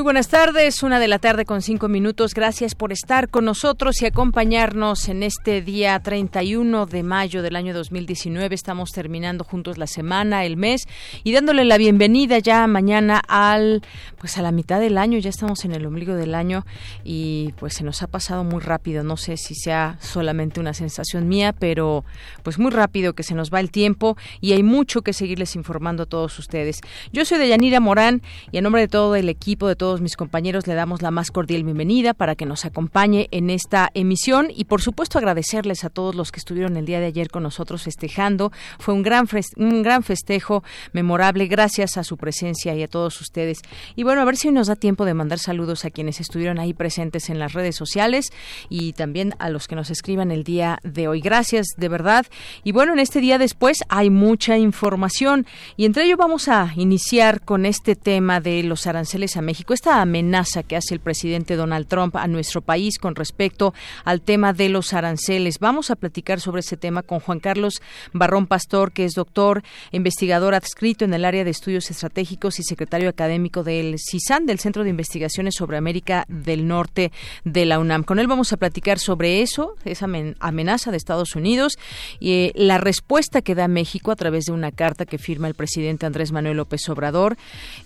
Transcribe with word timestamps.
Muy 0.00 0.04
buenas 0.04 0.28
tardes, 0.28 0.82
una 0.82 0.98
de 0.98 1.08
la 1.08 1.18
tarde 1.18 1.44
con 1.44 1.60
cinco 1.60 1.86
minutos. 1.86 2.32
Gracias 2.32 2.74
por 2.74 2.90
estar 2.90 3.28
con 3.28 3.44
nosotros 3.44 4.00
y 4.00 4.06
acompañarnos 4.06 5.10
en 5.10 5.22
este 5.22 5.60
día 5.60 6.00
31 6.00 6.86
de 6.86 7.02
mayo 7.02 7.42
del 7.42 7.54
año 7.54 7.74
2019. 7.74 8.54
Estamos 8.54 8.92
terminando 8.92 9.44
juntos 9.44 9.76
la 9.76 9.86
semana, 9.86 10.46
el 10.46 10.56
mes 10.56 10.88
y 11.22 11.32
dándole 11.32 11.66
la 11.66 11.76
bienvenida 11.76 12.38
ya 12.38 12.66
mañana 12.66 13.20
al, 13.28 13.82
pues 14.16 14.38
a 14.38 14.42
la 14.42 14.52
mitad 14.52 14.80
del 14.80 14.96
año. 14.96 15.18
Ya 15.18 15.28
estamos 15.28 15.66
en 15.66 15.72
el 15.72 15.84
ombligo 15.84 16.14
del 16.14 16.34
año 16.34 16.64
y 17.04 17.52
pues 17.58 17.74
se 17.74 17.84
nos 17.84 18.02
ha 18.02 18.06
pasado 18.06 18.42
muy 18.42 18.62
rápido. 18.62 19.02
No 19.02 19.18
sé 19.18 19.36
si 19.36 19.54
sea 19.54 19.98
solamente 20.00 20.60
una 20.60 20.72
sensación 20.72 21.28
mía, 21.28 21.52
pero 21.52 22.06
pues 22.42 22.58
muy 22.58 22.70
rápido 22.70 23.12
que 23.12 23.22
se 23.22 23.34
nos 23.34 23.52
va 23.52 23.60
el 23.60 23.70
tiempo 23.70 24.16
y 24.40 24.54
hay 24.54 24.62
mucho 24.62 25.02
que 25.02 25.12
seguirles 25.12 25.56
informando 25.56 26.04
a 26.04 26.06
todos 26.06 26.38
ustedes. 26.38 26.80
Yo 27.12 27.26
soy 27.26 27.36
Deyanira 27.36 27.80
Morán 27.80 28.22
y 28.50 28.56
en 28.56 28.64
nombre 28.64 28.80
de 28.80 28.88
todo 28.88 29.14
el 29.14 29.28
equipo 29.28 29.68
de 29.68 29.76
mis 29.98 30.16
compañeros 30.16 30.68
le 30.68 30.74
damos 30.74 31.02
la 31.02 31.10
más 31.10 31.32
cordial 31.32 31.64
bienvenida 31.64 32.14
para 32.14 32.36
que 32.36 32.46
nos 32.46 32.64
acompañe 32.64 33.26
en 33.32 33.50
esta 33.50 33.90
emisión 33.94 34.48
y 34.54 34.66
por 34.66 34.82
supuesto 34.82 35.18
agradecerles 35.18 35.82
a 35.84 35.90
todos 35.90 36.14
los 36.14 36.30
que 36.30 36.38
estuvieron 36.38 36.76
el 36.76 36.86
día 36.86 37.00
de 37.00 37.06
ayer 37.06 37.30
con 37.30 37.42
nosotros 37.42 37.82
festejando. 37.82 38.52
Fue 38.78 38.94
un 38.94 39.02
gran 39.02 39.26
un 39.56 39.82
gran 39.82 40.02
festejo 40.02 40.62
memorable 40.92 41.46
gracias 41.46 41.96
a 41.96 42.04
su 42.04 42.16
presencia 42.16 42.74
y 42.74 42.82
a 42.82 42.88
todos 42.88 43.20
ustedes. 43.20 43.62
Y 43.96 44.04
bueno, 44.04 44.20
a 44.22 44.24
ver 44.24 44.36
si 44.36 44.52
nos 44.52 44.68
da 44.68 44.76
tiempo 44.76 45.04
de 45.04 45.14
mandar 45.14 45.38
saludos 45.38 45.84
a 45.84 45.90
quienes 45.90 46.20
estuvieron 46.20 46.58
ahí 46.58 46.74
presentes 46.74 47.30
en 47.30 47.38
las 47.38 47.52
redes 47.52 47.74
sociales 47.74 48.30
y 48.68 48.92
también 48.92 49.34
a 49.38 49.50
los 49.50 49.66
que 49.66 49.76
nos 49.76 49.90
escriban 49.90 50.30
el 50.30 50.44
día 50.44 50.78
de 50.84 51.08
hoy. 51.08 51.20
Gracias, 51.20 51.66
de 51.76 51.88
verdad. 51.88 52.26
Y 52.62 52.72
bueno, 52.72 52.92
en 52.92 52.98
este 52.98 53.20
día 53.20 53.38
después 53.38 53.78
hay 53.88 54.10
mucha 54.10 54.58
información 54.58 55.46
y 55.76 55.86
entre 55.86 56.04
ello 56.04 56.16
vamos 56.16 56.48
a 56.48 56.72
iniciar 56.76 57.40
con 57.40 57.66
este 57.66 57.96
tema 57.96 58.40
de 58.40 58.62
los 58.62 58.86
aranceles 58.86 59.36
a 59.36 59.42
México 59.42 59.69
esta 59.74 60.00
amenaza 60.00 60.62
que 60.62 60.76
hace 60.76 60.94
el 60.94 61.00
presidente 61.00 61.56
Donald 61.56 61.86
Trump 61.86 62.16
a 62.16 62.26
nuestro 62.26 62.60
país 62.60 62.98
con 62.98 63.14
respecto 63.14 63.74
al 64.04 64.20
tema 64.20 64.52
de 64.52 64.68
los 64.68 64.92
aranceles. 64.92 65.58
Vamos 65.58 65.90
a 65.90 65.96
platicar 65.96 66.40
sobre 66.40 66.60
ese 66.60 66.76
tema 66.76 67.02
con 67.02 67.20
Juan 67.20 67.40
Carlos 67.40 67.80
Barrón 68.12 68.46
Pastor, 68.46 68.92
que 68.92 69.04
es 69.04 69.14
doctor, 69.14 69.62
investigador 69.92 70.54
adscrito 70.54 71.04
en 71.04 71.14
el 71.14 71.24
área 71.24 71.44
de 71.44 71.50
estudios 71.50 71.90
estratégicos 71.90 72.58
y 72.58 72.62
secretario 72.62 73.08
académico 73.08 73.62
del 73.62 73.96
CISAN, 73.98 74.46
del 74.46 74.58
Centro 74.58 74.84
de 74.84 74.90
Investigaciones 74.90 75.54
sobre 75.56 75.76
América 75.76 76.24
del 76.28 76.66
Norte 76.66 77.12
de 77.44 77.66
la 77.66 77.78
UNAM. 77.78 78.04
Con 78.04 78.18
él 78.18 78.26
vamos 78.26 78.52
a 78.52 78.56
platicar 78.56 78.98
sobre 78.98 79.42
eso, 79.42 79.74
esa 79.84 80.06
amenaza 80.40 80.90
de 80.90 80.96
Estados 80.96 81.34
Unidos 81.34 81.78
y 82.18 82.32
eh, 82.32 82.52
la 82.54 82.78
respuesta 82.78 83.42
que 83.42 83.54
da 83.54 83.68
México 83.68 84.10
a 84.10 84.16
través 84.16 84.46
de 84.46 84.52
una 84.52 84.72
carta 84.72 85.06
que 85.06 85.18
firma 85.18 85.48
el 85.48 85.54
presidente 85.54 86.06
Andrés 86.06 86.32
Manuel 86.32 86.56
López 86.56 86.88
Obrador 86.88 87.36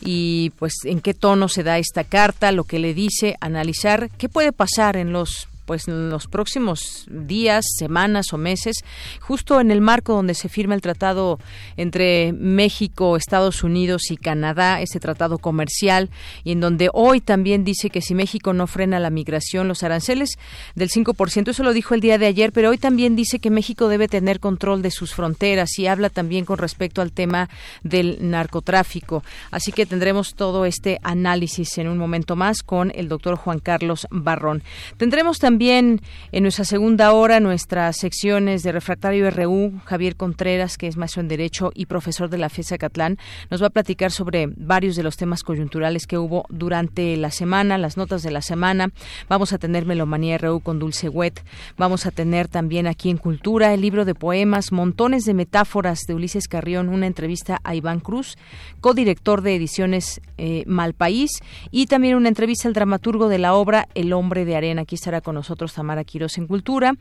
y 0.01 0.51
pues 0.59 0.75
en 0.85 1.01
qué 1.01 1.15
tono 1.15 1.49
se 1.49 1.63
da 1.63 1.74
esta 1.79 2.05
carta, 2.05 2.53
lo 2.53 2.65
que 2.65 2.79
le 2.79 2.95
dice, 2.95 3.37
analizar 3.41 4.11
qué 4.19 4.29
puede 4.29 4.53
pasar 4.53 4.97
en 4.97 5.13
los 5.13 5.49
pues 5.65 5.89
en 5.89 6.11
los 6.11 6.27
próximos 6.27 7.07
días, 7.09 7.65
semanas 7.79 8.33
o 8.33 8.39
meses, 8.39 8.85
justo 9.21 9.61
en 9.61 9.71
el 9.71 9.81
marco 9.81 10.15
donde 10.15 10.35
se 10.35 10.49
firma 10.49 10.75
el 10.75 10.81
tratado 10.81 11.39
entre 11.77 12.33
México, 12.33 13.17
Estados 13.17 13.63
Unidos 13.63 14.11
y 14.11 14.17
Canadá, 14.17 14.81
ese 14.81 15.01
tratado 15.01 15.39
comercial, 15.39 16.11
y 16.45 16.53
en 16.53 16.61
donde 16.61 16.91
hoy 16.93 17.21
también 17.21 17.65
dice 17.65 17.91
que 17.91 18.03
si 18.03 18.15
México 18.15 18.53
no 18.53 18.67
frena 18.67 19.01
la 19.01 19.11
migración, 19.11 19.69
los 19.69 19.83
aranceles 19.83 20.31
del 20.75 20.91
5%, 20.91 21.49
eso 21.49 21.63
lo 21.63 21.73
dijo 21.73 21.95
el 21.95 22.01
día 22.01 22.19
de 22.19 22.27
ayer, 22.27 22.53
pero 22.53 22.71
hoy 22.71 22.79
también 22.79 23.17
dice 23.17 23.39
que 23.39 23.51
México 23.51 23.89
debe 23.89 24.09
tener 24.09 24.41
control 24.41 24.83
de 24.83 24.91
sus 24.91 25.15
fronteras 25.15 25.79
y 25.79 25.87
habla 25.87 26.11
también 26.11 26.45
con 26.45 26.59
respecto 26.59 27.01
al 27.03 27.13
tema 27.13 27.49
del 27.83 28.19
narcotráfico. 28.21 29.23
Así 29.51 29.73
que 29.73 29.87
tendremos 29.87 30.35
todo 30.35 30.67
este 30.67 30.99
análisis 31.03 31.79
en 31.79 31.89
un 31.89 31.99
momento 31.99 32.37
más 32.37 32.63
con 32.63 32.93
el 32.95 33.09
doctor 33.09 33.37
Juan 33.37 33.59
Carlos 33.59 34.07
Barrón. 34.11 34.63
Tendremos 34.97 35.39
también 35.39 35.54
también 35.55 36.01
en 36.33 36.43
nuestra 36.43 36.65
segunda 36.65 37.13
hora 37.13 37.39
nuestras 37.39 37.97
secciones 37.97 38.65
de 38.65 38.73
Refractario 38.73 39.31
RU, 39.31 39.81
Javier 39.85 40.17
Contreras, 40.17 40.77
que 40.77 40.89
es 40.89 40.97
maestro 40.97 41.21
en 41.21 41.29
Derecho 41.29 41.71
y 41.77 41.87
profesor 41.87 42.29
de 42.29 42.39
la 42.39 42.49
FESA 42.49 42.77
Catlán, 42.77 43.19
nos 43.51 43.63
va 43.63 43.69
a 43.69 43.71
platicar 43.71 44.11
sobre 44.11 44.49
varios 44.57 44.97
de 44.97 45.05
los 45.05 45.17
temas 45.17 45.45
coyunturales 45.45 46.09
que 46.09 46.19
hubo 46.19 46.45
durante 46.49 47.17
la 47.17 47.31
semana, 47.31 47.79
las 47.79 47.97
notas 47.97 48.25
de 48.25 48.33
la 48.33 48.43
semana. 48.43 48.89
Vamos 49.29 49.53
a 49.53 49.59
tener 49.59 49.87
Melomanía 49.87 50.39
RU 50.39 50.59
con 50.59 50.81
Dulce 50.81 51.09
Wet. 51.09 51.45
Vamos 51.79 52.05
a 52.05 52.11
tener 52.11 52.49
también 52.49 52.89
aquí 52.89 53.09
en 53.09 53.17
Cultura 53.17 53.73
el 53.73 53.81
libro 53.81 54.05
de 54.05 54.17
poemas, 54.17 54.73
montones 54.73 55.23
de 55.23 55.35
metáforas 55.35 56.01
de 56.09 56.15
Ulises 56.17 56.49
Carrión, 56.49 56.89
una 56.89 57.07
entrevista 57.07 57.61
a 57.63 57.77
Iván 57.77 58.01
Cruz, 58.01 58.37
codirector 58.81 59.43
de 59.43 59.55
ediciones 59.55 60.21
eh, 60.37 60.65
Malpaís, 60.67 61.31
y 61.71 61.87
también 61.87 62.17
una 62.17 62.29
entrevista 62.29 62.67
al 62.67 62.75
dramaturgo 62.75 63.29
de 63.29 63.39
la 63.39 63.55
obra 63.55 63.87
El 63.95 64.13
hombre 64.13 64.45
de 64.45 64.57
arena. 64.57 64.83
Aquí 64.83 64.97
estará 64.97 65.21
con 65.21 65.37
nosotros 65.37 65.44
nosotros 65.45 65.75
Tamara 65.75 66.05
Quiroz 66.05 66.39
en 66.39 66.47
Cultura. 66.47 66.95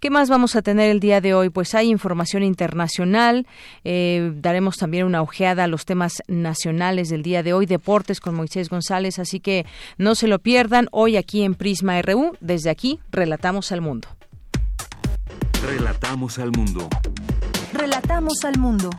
¿Qué 0.00 0.10
más 0.10 0.28
vamos 0.28 0.54
a 0.54 0.60
tener 0.60 0.90
el 0.90 1.00
día 1.00 1.22
de 1.22 1.32
hoy? 1.32 1.48
Pues 1.48 1.74
hay 1.74 1.88
información 1.88 2.42
internacional, 2.42 3.46
eh, 3.84 4.32
daremos 4.36 4.76
también 4.76 5.06
una 5.06 5.22
ojeada 5.22 5.64
a 5.64 5.66
los 5.66 5.86
temas 5.86 6.22
nacionales 6.28 7.08
del 7.08 7.22
día 7.22 7.42
de 7.42 7.54
hoy, 7.54 7.64
deportes 7.64 8.20
con 8.20 8.34
Moisés 8.34 8.68
González, 8.68 9.18
así 9.18 9.40
que 9.40 9.64
no 9.96 10.14
se 10.14 10.28
lo 10.28 10.38
pierdan 10.40 10.88
hoy 10.92 11.16
aquí 11.16 11.42
en 11.42 11.54
Prisma 11.54 12.00
RU. 12.02 12.36
Desde 12.40 12.68
aquí, 12.68 13.00
relatamos 13.10 13.72
al 13.72 13.80
mundo. 13.80 14.08
Relatamos 15.66 16.38
al 16.38 16.52
mundo. 16.52 16.88
Relatamos 17.72 18.44
al 18.44 18.58
mundo. 18.58 18.90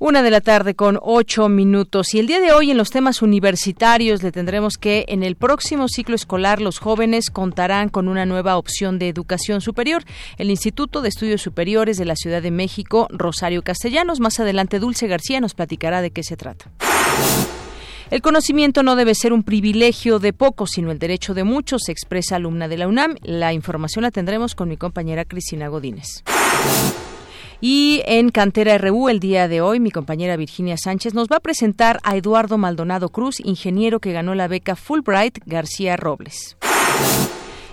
Una 0.00 0.22
de 0.22 0.30
la 0.30 0.40
tarde 0.40 0.76
con 0.76 0.96
ocho 1.02 1.48
minutos. 1.48 2.14
Y 2.14 2.20
el 2.20 2.28
día 2.28 2.40
de 2.40 2.52
hoy 2.52 2.70
en 2.70 2.76
los 2.76 2.90
temas 2.90 3.20
universitarios 3.20 4.22
le 4.22 4.30
tendremos 4.30 4.78
que 4.78 5.04
en 5.08 5.24
el 5.24 5.34
próximo 5.34 5.88
ciclo 5.88 6.14
escolar 6.14 6.60
los 6.60 6.78
jóvenes 6.78 7.30
contarán 7.30 7.88
con 7.88 8.06
una 8.06 8.24
nueva 8.24 8.58
opción 8.58 9.00
de 9.00 9.08
educación 9.08 9.60
superior. 9.60 10.04
El 10.36 10.50
Instituto 10.50 11.02
de 11.02 11.08
Estudios 11.08 11.42
Superiores 11.42 11.98
de 11.98 12.04
la 12.04 12.14
Ciudad 12.14 12.40
de 12.42 12.52
México, 12.52 13.08
Rosario 13.10 13.64
Castellanos. 13.64 14.20
Más 14.20 14.38
adelante 14.38 14.78
Dulce 14.78 15.08
García 15.08 15.40
nos 15.40 15.54
platicará 15.54 16.00
de 16.00 16.12
qué 16.12 16.22
se 16.22 16.36
trata. 16.36 16.70
El 18.12 18.22
conocimiento 18.22 18.84
no 18.84 18.94
debe 18.94 19.16
ser 19.16 19.32
un 19.32 19.42
privilegio 19.42 20.20
de 20.20 20.32
pocos, 20.32 20.70
sino 20.70 20.92
el 20.92 21.00
derecho 21.00 21.34
de 21.34 21.42
muchos, 21.42 21.88
expresa 21.88 22.36
alumna 22.36 22.68
de 22.68 22.78
la 22.78 22.86
UNAM. 22.86 23.16
La 23.24 23.52
información 23.52 24.04
la 24.04 24.12
tendremos 24.12 24.54
con 24.54 24.68
mi 24.68 24.76
compañera 24.76 25.24
Cristina 25.24 25.66
Godínez. 25.66 26.22
Y 27.60 28.02
en 28.06 28.30
Cantera 28.30 28.78
RU 28.78 29.08
el 29.08 29.18
día 29.18 29.48
de 29.48 29.60
hoy, 29.60 29.80
mi 29.80 29.90
compañera 29.90 30.36
Virginia 30.36 30.76
Sánchez 30.76 31.14
nos 31.14 31.28
va 31.28 31.36
a 31.36 31.40
presentar 31.40 31.98
a 32.04 32.16
Eduardo 32.16 32.56
Maldonado 32.56 33.08
Cruz, 33.08 33.40
ingeniero 33.40 33.98
que 33.98 34.12
ganó 34.12 34.34
la 34.34 34.46
beca 34.46 34.76
Fulbright 34.76 35.38
García 35.44 35.96
Robles. 35.96 36.56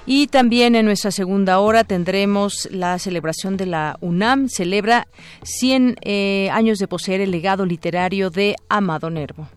Y 0.08 0.28
también 0.28 0.76
en 0.76 0.86
nuestra 0.86 1.12
segunda 1.12 1.60
hora 1.60 1.84
tendremos 1.84 2.68
la 2.72 3.00
celebración 3.00 3.58
de 3.58 3.66
la 3.66 3.98
UNAM. 4.02 4.50
Celebra 4.50 5.08
100 5.44 5.98
eh, 6.02 6.50
años 6.52 6.78
de 6.78 6.88
poseer 6.88 7.22
el 7.22 7.32
legado 7.32 7.66
literario 7.66 8.30
de 8.30 8.56
Amado 8.70 9.10
Nervo. 9.10 9.48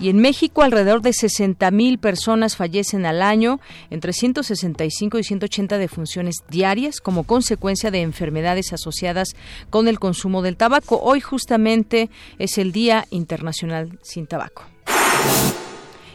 Y 0.00 0.08
en 0.08 0.18
México 0.18 0.62
alrededor 0.62 1.02
de 1.02 1.10
60.000 1.10 1.98
personas 1.98 2.56
fallecen 2.56 3.04
al 3.04 3.20
año, 3.20 3.60
entre 3.90 4.14
165 4.14 5.18
y 5.18 5.24
180 5.24 5.76
defunciones 5.76 6.36
diarias 6.48 7.00
como 7.00 7.24
consecuencia 7.24 7.90
de 7.90 8.00
enfermedades 8.00 8.72
asociadas 8.72 9.34
con 9.68 9.88
el 9.88 9.98
consumo 9.98 10.40
del 10.40 10.56
tabaco. 10.56 11.00
Hoy 11.02 11.20
justamente 11.20 12.08
es 12.38 12.56
el 12.56 12.72
Día 12.72 13.06
Internacional 13.10 13.98
sin 14.02 14.26
Tabaco. 14.26 14.64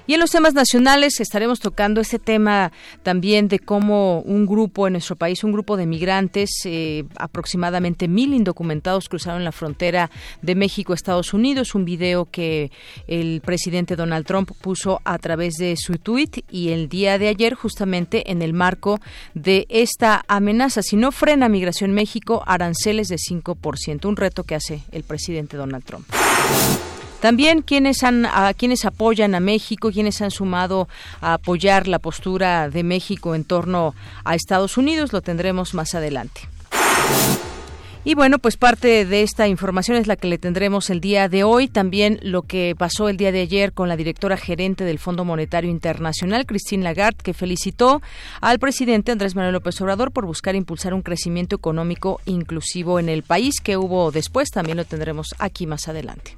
Y 0.08 0.14
en 0.14 0.20
los 0.20 0.30
temas 0.32 0.54
nacionales 0.54 1.20
estaremos 1.20 1.60
tocando 1.60 2.02
ese 2.02 2.20
tema 2.20 2.72
también 3.02 3.48
de 3.48 3.60
cómo 3.60 4.22
un 4.22 4.46
grupo 4.46 4.86
en 4.86 4.94
nuestro 4.94 5.16
país, 5.16 5.44
un 5.44 5.52
grupo 5.52 5.78
de 5.78 5.88
migrantes, 5.88 6.50
eh, 6.66 7.06
aproximadamente 7.16 8.08
mil 8.08 8.34
indocumentados 8.34 9.10
cruzaron 9.10 9.44
la 9.44 9.52
frontera 9.52 10.12
de 10.44 10.54
México 10.56 10.94
a 10.94 10.96
Estados 10.96 11.34
Unidos. 11.34 11.74
Un 11.74 11.86
video 11.86 12.26
que 12.26 12.72
el 13.08 13.42
presidente 13.42 13.96
Donald 13.96 14.26
Trump 14.26 14.52
puso 14.62 15.02
a 15.06 15.18
través 15.18 15.56
de 15.56 15.76
su 15.76 15.98
tuit 15.98 16.46
y 16.52 16.70
el 16.70 16.88
día 16.88 17.18
de 17.18 17.28
ayer, 17.28 17.56
justamente 17.56 18.32
en 18.32 18.42
el 18.42 18.54
marco 18.54 19.00
de 19.34 19.66
esta 19.70 20.24
amenaza. 20.28 20.84
Si 20.84 20.98
no 20.98 21.12
frena 21.12 21.50
Migración 21.50 21.94
México, 21.94 22.44
aranceles 22.46 23.08
de 23.08 23.18
5%, 23.18 24.06
un 24.06 24.16
reto 24.16 24.44
que 24.44 24.56
hace 24.56 24.84
el 24.92 25.04
presidente 25.04 25.58
Donald 25.58 25.84
Trump. 25.84 26.06
También 27.26 27.64
quienes 27.64 28.04
han 28.04 28.28
quienes 28.56 28.86
apoyan 28.86 29.34
a 29.34 29.40
México, 29.40 29.90
quienes 29.92 30.22
han 30.22 30.30
sumado 30.30 30.88
a 31.22 31.34
apoyar 31.34 31.88
la 31.88 31.98
postura 31.98 32.70
de 32.70 32.84
México 32.84 33.34
en 33.34 33.44
torno 33.44 33.96
a 34.24 34.36
Estados 34.36 34.78
Unidos, 34.78 35.12
lo 35.12 35.22
tendremos 35.22 35.74
más 35.74 35.96
adelante. 35.96 36.42
Y 38.04 38.14
bueno, 38.14 38.38
pues 38.38 38.58
parte 38.58 39.06
de 39.06 39.24
esta 39.24 39.48
información 39.48 39.98
es 39.98 40.06
la 40.06 40.18
que 40.18 40.28
le 40.28 40.38
tendremos 40.38 40.92
el 40.92 41.02
día 41.02 41.28
de 41.28 41.44
hoy. 41.44 41.68
También 41.68 42.20
lo 42.22 42.44
que 42.44 42.76
pasó 42.78 43.10
el 43.10 43.18
día 43.18 43.32
de 43.32 43.42
ayer 43.42 43.74
con 43.74 43.90
la 43.90 43.98
directora 43.98 44.38
gerente 44.38 44.84
del 44.84 45.00
Fondo 45.00 45.26
Monetario 45.26 45.72
Internacional, 45.72 46.46
Christine 46.46 46.84
Lagarde, 46.84 47.24
que 47.24 47.34
felicitó 47.34 48.04
al 48.40 48.60
presidente 48.60 49.12
Andrés 49.12 49.34
Manuel 49.34 49.54
López 49.54 49.82
Obrador 49.82 50.12
por 50.12 50.28
buscar 50.28 50.54
impulsar 50.54 50.94
un 50.94 51.02
crecimiento 51.02 51.56
económico 51.56 52.22
inclusivo 52.28 53.00
en 53.00 53.10
el 53.10 53.24
país, 53.24 53.62
que 53.62 53.78
hubo 53.78 54.12
después. 54.12 54.52
También 54.52 54.78
lo 54.78 54.86
tendremos 54.86 55.34
aquí 55.40 55.66
más 55.66 55.88
adelante. 55.88 56.38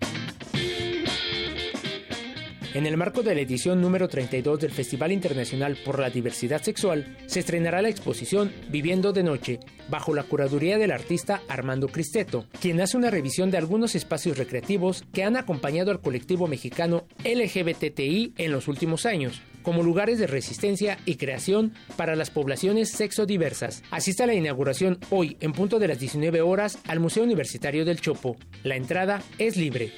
En 2.73 2.85
el 2.85 2.95
marco 2.95 3.21
de 3.21 3.35
la 3.35 3.41
edición 3.41 3.81
número 3.81 4.07
32 4.07 4.61
del 4.61 4.71
Festival 4.71 5.11
Internacional 5.11 5.77
por 5.83 5.99
la 5.99 6.09
Diversidad 6.09 6.61
Sexual, 6.61 7.17
se 7.25 7.41
estrenará 7.41 7.81
la 7.81 7.89
exposición 7.89 8.53
Viviendo 8.69 9.11
de 9.11 9.23
Noche, 9.23 9.59
bajo 9.89 10.13
la 10.13 10.23
curaduría 10.23 10.77
del 10.77 10.91
artista 10.91 11.41
Armando 11.49 11.89
Cristeto, 11.89 12.45
quien 12.61 12.79
hace 12.79 12.95
una 12.95 13.09
revisión 13.09 13.51
de 13.51 13.57
algunos 13.57 13.93
espacios 13.95 14.37
recreativos 14.37 15.03
que 15.11 15.25
han 15.25 15.35
acompañado 15.35 15.91
al 15.91 15.99
colectivo 15.99 16.47
mexicano 16.47 17.03
LGBTI 17.25 18.35
en 18.37 18.51
los 18.53 18.69
últimos 18.69 19.05
años, 19.05 19.41
como 19.63 19.83
lugares 19.83 20.17
de 20.17 20.27
resistencia 20.27 20.97
y 21.05 21.15
creación 21.15 21.73
para 21.97 22.15
las 22.15 22.29
poblaciones 22.29 22.89
sexodiversas. 22.91 23.83
Asista 23.91 24.23
a 24.23 24.27
la 24.27 24.33
inauguración 24.33 24.97
hoy 25.09 25.35
en 25.41 25.51
punto 25.51 25.77
de 25.77 25.89
las 25.89 25.99
19 25.99 26.39
horas 26.39 26.79
al 26.87 27.01
Museo 27.01 27.23
Universitario 27.23 27.83
del 27.83 27.99
Chopo. 27.99 28.37
La 28.63 28.77
entrada 28.77 29.21
es 29.39 29.57
libre. 29.57 29.91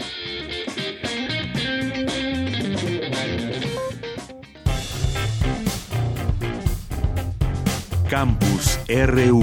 Campus 8.12 8.79
RU. 9.06 9.43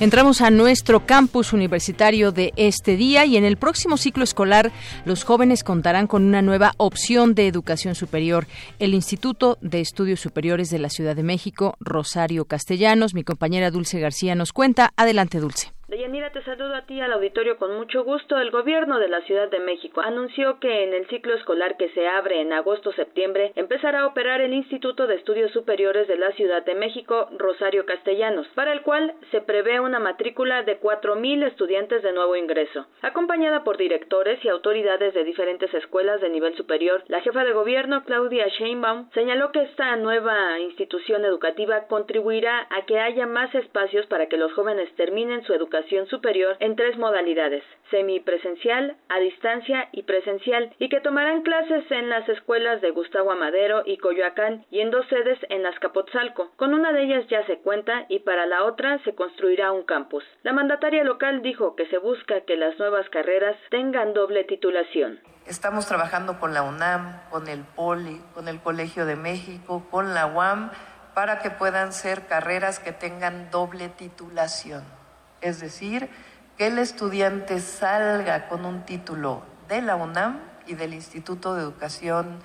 Entramos 0.00 0.40
a 0.40 0.50
nuestro 0.50 1.06
campus 1.06 1.52
universitario 1.52 2.32
de 2.32 2.52
este 2.56 2.96
día 2.96 3.24
y 3.26 3.36
en 3.36 3.44
el 3.44 3.56
próximo 3.56 3.96
ciclo 3.96 4.24
escolar 4.24 4.72
los 5.04 5.22
jóvenes 5.22 5.62
contarán 5.62 6.08
con 6.08 6.24
una 6.24 6.42
nueva 6.42 6.72
opción 6.78 7.36
de 7.36 7.46
educación 7.46 7.94
superior. 7.94 8.48
El 8.80 8.92
Instituto 8.92 9.56
de 9.60 9.80
Estudios 9.80 10.18
Superiores 10.18 10.68
de 10.68 10.80
la 10.80 10.90
Ciudad 10.90 11.14
de 11.14 11.22
México, 11.22 11.76
Rosario 11.78 12.44
Castellanos, 12.46 13.14
mi 13.14 13.22
compañera 13.22 13.70
Dulce 13.70 14.00
García 14.00 14.34
nos 14.34 14.52
cuenta. 14.52 14.92
Adelante, 14.96 15.38
Dulce. 15.38 15.72
Deyanira, 15.92 16.30
te 16.30 16.42
saludo 16.44 16.74
a 16.74 16.86
ti 16.86 17.02
al 17.02 17.12
auditorio 17.12 17.58
con 17.58 17.76
mucho 17.76 18.02
gusto. 18.02 18.38
El 18.38 18.50
gobierno 18.50 18.98
de 18.98 19.08
la 19.08 19.20
Ciudad 19.26 19.50
de 19.50 19.60
México 19.60 20.00
anunció 20.00 20.58
que 20.58 20.84
en 20.84 20.94
el 20.94 21.06
ciclo 21.08 21.34
escolar 21.34 21.76
que 21.76 21.90
se 21.90 22.08
abre 22.08 22.40
en 22.40 22.54
agosto-septiembre 22.54 23.52
empezará 23.56 24.00
a 24.00 24.06
operar 24.06 24.40
el 24.40 24.54
Instituto 24.54 25.06
de 25.06 25.16
Estudios 25.16 25.52
Superiores 25.52 26.08
de 26.08 26.16
la 26.16 26.32
Ciudad 26.32 26.64
de 26.64 26.74
México, 26.74 27.28
Rosario 27.36 27.84
Castellanos, 27.84 28.48
para 28.54 28.72
el 28.72 28.80
cual 28.80 29.12
se 29.32 29.42
prevé 29.42 29.80
una 29.80 29.98
matrícula 29.98 30.62
de 30.62 30.80
4.000 30.80 31.46
estudiantes 31.46 32.02
de 32.02 32.12
nuevo 32.14 32.36
ingreso. 32.36 32.86
Acompañada 33.02 33.62
por 33.62 33.76
directores 33.76 34.42
y 34.42 34.48
autoridades 34.48 35.12
de 35.12 35.24
diferentes 35.24 35.74
escuelas 35.74 36.22
de 36.22 36.30
nivel 36.30 36.56
superior, 36.56 37.04
la 37.08 37.20
jefa 37.20 37.44
de 37.44 37.52
gobierno, 37.52 38.02
Claudia 38.04 38.48
Sheinbaum, 38.48 39.10
señaló 39.10 39.52
que 39.52 39.60
esta 39.60 39.94
nueva 39.96 40.58
institución 40.58 41.26
educativa 41.26 41.86
contribuirá 41.86 42.66
a 42.70 42.86
que 42.86 42.98
haya 42.98 43.26
más 43.26 43.54
espacios 43.54 44.06
para 44.06 44.28
que 44.28 44.38
los 44.38 44.54
jóvenes 44.54 44.90
terminen 44.96 45.44
su 45.44 45.52
educación 45.52 45.81
superior 46.08 46.56
en 46.60 46.76
tres 46.76 46.96
modalidades, 46.96 47.62
semipresencial, 47.90 48.96
a 49.08 49.18
distancia 49.18 49.88
y 49.92 50.02
presencial, 50.04 50.74
y 50.78 50.88
que 50.88 51.00
tomarán 51.00 51.42
clases 51.42 51.90
en 51.90 52.08
las 52.08 52.28
escuelas 52.28 52.80
de 52.80 52.90
Gustavo 52.90 53.32
Amadero 53.32 53.82
y 53.84 53.98
Coyoacán 53.98 54.64
y 54.70 54.80
en 54.80 54.90
dos 54.90 55.06
sedes 55.08 55.38
en 55.48 55.66
Azcapotzalco. 55.66 56.50
Con 56.56 56.74
una 56.74 56.92
de 56.92 57.02
ellas 57.02 57.26
ya 57.28 57.44
se 57.46 57.58
cuenta 57.58 58.06
y 58.08 58.20
para 58.20 58.46
la 58.46 58.64
otra 58.64 58.98
se 59.04 59.14
construirá 59.14 59.72
un 59.72 59.84
campus. 59.84 60.24
La 60.42 60.52
mandataria 60.52 61.04
local 61.04 61.42
dijo 61.42 61.76
que 61.76 61.86
se 61.86 61.98
busca 61.98 62.42
que 62.42 62.56
las 62.56 62.78
nuevas 62.78 63.08
carreras 63.10 63.56
tengan 63.70 64.14
doble 64.14 64.44
titulación. 64.44 65.20
Estamos 65.46 65.86
trabajando 65.86 66.38
con 66.38 66.54
la 66.54 66.62
UNAM, 66.62 67.20
con 67.30 67.48
el 67.48 67.64
POLI, 67.64 68.20
con 68.34 68.48
el 68.48 68.60
Colegio 68.60 69.06
de 69.06 69.16
México, 69.16 69.84
con 69.90 70.14
la 70.14 70.26
UAM, 70.26 70.70
para 71.14 71.40
que 71.40 71.50
puedan 71.50 71.92
ser 71.92 72.26
carreras 72.26 72.78
que 72.78 72.92
tengan 72.92 73.50
doble 73.50 73.88
titulación 73.88 75.01
es 75.42 75.60
decir, 75.60 76.08
que 76.56 76.68
el 76.68 76.78
estudiante 76.78 77.60
salga 77.60 78.48
con 78.48 78.64
un 78.64 78.84
título 78.86 79.42
de 79.68 79.82
la 79.82 79.96
UNAM 79.96 80.40
y 80.66 80.74
del 80.74 80.94
Instituto 80.94 81.54
de 81.54 81.62
Educación 81.62 82.38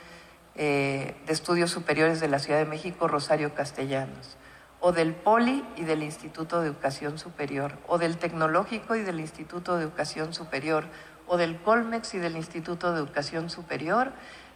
eh, 0.56 1.16
de 1.26 1.34
Estudios 1.34 1.72
Superiores 1.72 2.20
de 2.20 2.28
la 2.28 2.40
Ciudad 2.40 2.60
de 2.60 2.66
México, 2.66 3.08
Rosario 3.08 3.54
Castellanos, 3.54 4.38
o 4.80 4.92
del 4.92 5.14
POLI 5.14 5.64
y 5.76 5.84
del 5.84 6.04
Instituto 6.04 6.62
de 6.62 6.68
Educación 6.68 7.20
Superior, 7.20 7.78
o 7.88 7.98
del 7.98 8.18
Tecnológico 8.18 8.96
y 8.96 9.02
del 9.02 9.20
Instituto 9.20 9.78
de 9.78 9.84
Educación 9.84 10.34
Superior, 10.34 10.86
o 11.28 11.38
del 11.38 11.58
Colmex 11.58 12.16
y 12.16 12.20
del 12.20 12.38
Instituto 12.38 12.92
de 12.92 13.00
Educación 13.00 13.50
Superior, 13.50 14.12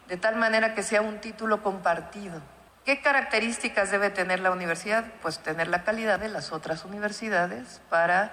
de 0.07 0.17
tal 0.17 0.38
manera 0.38 0.74
que 0.74 0.83
sea 0.83 1.01
un 1.01 1.19
título 1.19 1.62
compartido 1.62 2.41
¿Qué 2.85 3.00
características 3.00 3.91
debe 3.91 4.09
tener 4.09 4.39
la 4.39 4.50
universidad? 4.50 5.05
Pues 5.21 5.38
tener 5.38 5.67
la 5.67 5.83
calidad 5.83 6.19
de 6.19 6.29
las 6.29 6.51
otras 6.51 6.83
universidades 6.83 7.79
para 7.89 8.31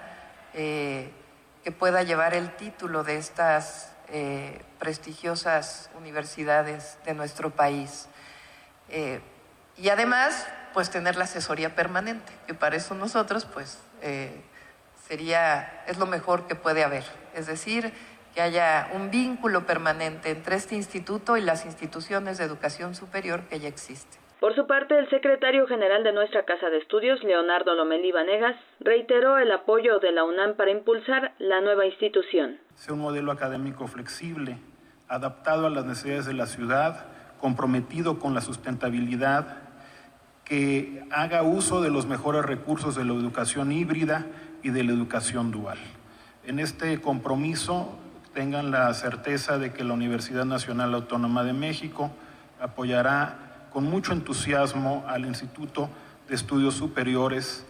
eh, 0.55 1.11
que 1.63 1.71
pueda 1.71 2.01
llevar 2.01 2.33
el 2.33 2.55
título 2.55 3.03
de 3.03 3.17
estas 3.17 3.91
eh, 4.07 4.59
prestigiosas 4.79 5.91
universidades 5.95 6.97
de 7.05 7.13
nuestro 7.13 7.51
país. 7.51 8.07
Eh, 8.89 9.21
Y 9.77 9.89
además, 9.89 10.47
pues 10.73 10.89
tener 10.89 11.15
la 11.15 11.25
asesoría 11.25 11.75
permanente, 11.75 12.33
que 12.47 12.53
para 12.55 12.75
eso 12.75 12.95
nosotros, 12.95 13.45
pues, 13.45 13.77
sería, 15.07 15.83
es 15.87 15.97
lo 15.97 16.05
mejor 16.05 16.47
que 16.47 16.55
puede 16.55 16.83
haber. 16.83 17.05
Es 17.33 17.45
decir, 17.45 17.93
que 18.33 18.41
haya 18.41 18.89
un 18.93 19.09
vínculo 19.09 19.65
permanente 19.65 20.31
entre 20.31 20.55
este 20.57 20.75
instituto 20.75 21.37
y 21.37 21.41
las 21.41 21.65
instituciones 21.65 22.37
de 22.39 22.43
educación 22.43 22.93
superior 22.93 23.43
que 23.47 23.59
ya 23.59 23.69
existen. 23.69 24.28
Por 24.39 24.55
su 24.55 24.67
parte, 24.67 24.97
el 24.97 25.09
secretario 25.09 25.67
general 25.67 26.01
de 26.05 26.13
nuestra 26.13 26.45
Casa 26.45 26.69
de 26.69 26.77
Estudios, 26.77 27.21
Leonardo 27.25 27.75
Lomelí 27.75 28.13
Vanegas, 28.13 28.55
reiteró 28.79 29.37
el 29.37 29.51
apoyo 29.51 29.99
de 29.99 30.13
la 30.13 30.23
UNAM 30.23 30.55
para 30.55 30.71
impulsar 30.71 31.33
la 31.39 31.59
nueva 31.59 31.85
institución. 31.85 32.57
Sea 32.75 32.93
un 32.93 33.01
modelo 33.01 33.33
académico 33.33 33.87
flexible, 33.87 34.57
adaptado 35.09 35.67
a 35.67 35.69
las 35.69 35.83
necesidades 35.83 36.25
de 36.25 36.35
la 36.35 36.45
ciudad, 36.45 37.07
comprometido 37.41 38.17
con 38.17 38.33
la 38.33 38.39
sustentabilidad, 38.39 39.57
que 40.45 41.03
haga 41.11 41.43
uso 41.43 41.81
de 41.81 41.89
los 41.89 42.05
mejores 42.05 42.45
recursos 42.45 42.95
de 42.95 43.03
la 43.03 43.11
educación 43.11 43.73
híbrida 43.73 44.25
y 44.63 44.69
de 44.69 44.85
la 44.85 44.93
educación 44.93 45.51
dual. 45.51 45.79
En 46.45 46.59
este 46.59 47.01
compromiso 47.01 47.93
tengan 48.33 48.71
la 48.71 48.93
certeza 48.93 49.57
de 49.57 49.73
que 49.73 49.83
la 49.83 49.95
Universidad 49.95 50.45
Nacional 50.45 50.93
Autónoma 50.93 51.43
de 51.43 51.51
México 51.51 52.09
apoyará 52.61 53.48
con 53.71 53.85
mucho 53.85 54.13
entusiasmo 54.13 55.03
al 55.07 55.25
Instituto 55.25 55.89
de 56.27 56.35
Estudios 56.35 56.75
Superiores 56.75 57.65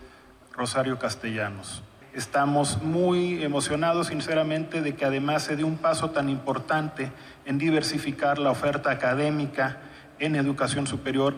Rosario 0.53 0.99
Castellanos. 0.99 1.83
Estamos 2.13 2.81
muy 2.81 3.43
emocionados, 3.43 4.07
sinceramente, 4.07 4.81
de 4.81 4.95
que 4.95 5.05
además 5.05 5.43
se 5.43 5.55
dé 5.55 5.63
un 5.63 5.77
paso 5.77 6.09
tan 6.09 6.27
importante 6.27 7.11
en 7.45 7.57
diversificar 7.57 8.39
la 8.39 8.51
oferta 8.51 8.91
académica 8.91 9.77
en 10.17 10.35
educación 10.35 10.87
superior 10.87 11.35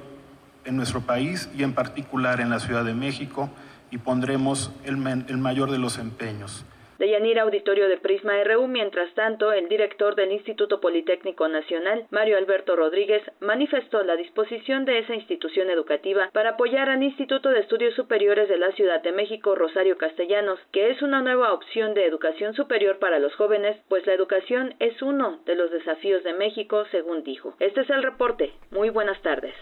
en 0.66 0.78
nuestro 0.78 1.02
país 1.02 1.50
y 1.56 1.64
en 1.64 1.74
particular 1.74 2.40
en 2.40 2.50
la 2.50 2.60
Ciudad 2.60 2.86
de 2.86 2.94
México 2.94 3.50
y 3.92 3.98
pondremos 3.98 4.72
el, 4.86 4.98
mayor 4.98 5.72
de 5.72 5.78
los 5.78 5.98
empeños. 5.98 6.64
De 7.02 7.40
Auditorio 7.40 7.90
de 7.90 7.98
Prisma 7.98 8.44
RU, 8.44 8.68
mientras 8.68 9.12
tanto, 9.16 9.52
el 9.54 9.68
director 9.68 10.14
del 10.14 10.32
Instituto 10.32 10.80
Politécnico 10.80 11.48
Nacional, 11.48 12.06
Mario 12.12 12.38
Alberto 12.38 12.76
Rodríguez, 12.76 13.24
manifestó 13.40 14.04
la 14.04 14.16
disposición 14.16 14.86
de 14.86 15.00
esa 15.00 15.16
institución 15.16 15.72
educativa 15.72 16.30
para 16.32 16.52
apoyar 16.52 16.90
al 16.90 17.02
Instituto 17.02 17.50
de 17.50 17.62
Estudios 17.62 17.96
Superiores 17.96 18.48
de 18.50 18.58
la 18.60 18.72
Ciudad 18.74 19.02
de 19.02 19.14
México, 19.14 19.56
Rosario 19.56 19.98
Castellanos, 19.98 20.60
que 20.72 20.92
es 20.92 21.02
una 21.02 21.24
nueva 21.24 21.54
opción 21.54 21.96
de 21.96 22.06
educación 22.06 22.54
superior 22.54 23.00
para 23.00 23.18
los 23.18 23.34
jóvenes, 23.34 23.78
pues 23.90 24.06
la 24.06 24.14
educación 24.14 24.76
es 24.78 25.02
uno 25.02 25.40
de 25.48 25.56
los 25.56 25.72
desafíos 25.72 26.24
de 26.24 26.34
México, 26.34 26.86
según 26.92 27.24
dijo. 27.24 27.56
Este 27.60 27.82
es 27.82 27.90
el 27.90 28.04
reporte. 28.04 28.54
Muy 28.70 28.92
buenas 28.92 29.20
tardes. 29.24 29.56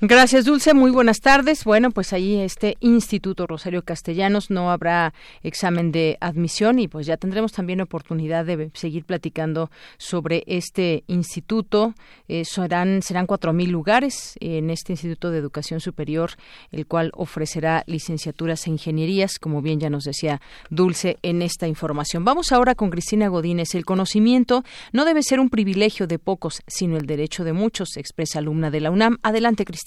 Gracias, 0.00 0.44
Dulce. 0.44 0.74
Muy 0.74 0.90
buenas 0.90 1.20
tardes. 1.20 1.62
Bueno, 1.62 1.92
pues 1.92 2.12
ahí 2.12 2.40
este 2.40 2.76
Instituto 2.80 3.46
Rosario 3.46 3.82
Castellanos 3.82 4.50
no 4.50 4.72
habrá 4.72 5.14
examen 5.44 5.92
de 5.92 6.18
admisión 6.20 6.80
y 6.80 6.88
pues 6.88 7.06
ya 7.06 7.16
tendremos 7.16 7.52
también 7.52 7.80
oportunidad 7.80 8.44
de 8.44 8.72
seguir 8.74 9.04
platicando 9.04 9.70
sobre 9.96 10.42
este 10.48 11.04
instituto. 11.06 11.94
Eh, 12.26 12.44
serán 12.44 13.02
serán 13.02 13.26
cuatro 13.26 13.52
mil 13.52 13.70
lugares 13.70 14.34
en 14.40 14.70
este 14.70 14.94
Instituto 14.94 15.30
de 15.30 15.38
Educación 15.38 15.78
Superior, 15.78 16.32
el 16.72 16.86
cual 16.86 17.12
ofrecerá 17.14 17.84
licenciaturas 17.86 18.66
e 18.66 18.70
ingenierías, 18.70 19.38
como 19.38 19.62
bien 19.62 19.78
ya 19.78 19.90
nos 19.90 20.02
decía 20.02 20.40
Dulce 20.70 21.18
en 21.22 21.40
esta 21.40 21.68
información. 21.68 22.24
Vamos 22.24 22.50
ahora 22.50 22.74
con 22.74 22.90
Cristina 22.90 23.28
Godínez. 23.28 23.76
El 23.76 23.84
conocimiento 23.84 24.64
no 24.92 25.04
debe 25.04 25.22
ser 25.22 25.38
un 25.38 25.50
privilegio 25.50 26.08
de 26.08 26.18
pocos, 26.18 26.62
sino 26.66 26.96
el 26.96 27.06
derecho 27.06 27.44
de 27.44 27.52
muchos, 27.52 27.96
expresa 27.96 28.40
alumna 28.40 28.72
de 28.72 28.80
la 28.80 28.90
UNAM. 28.90 29.18
Adelante, 29.22 29.64
Cristina. 29.64 29.84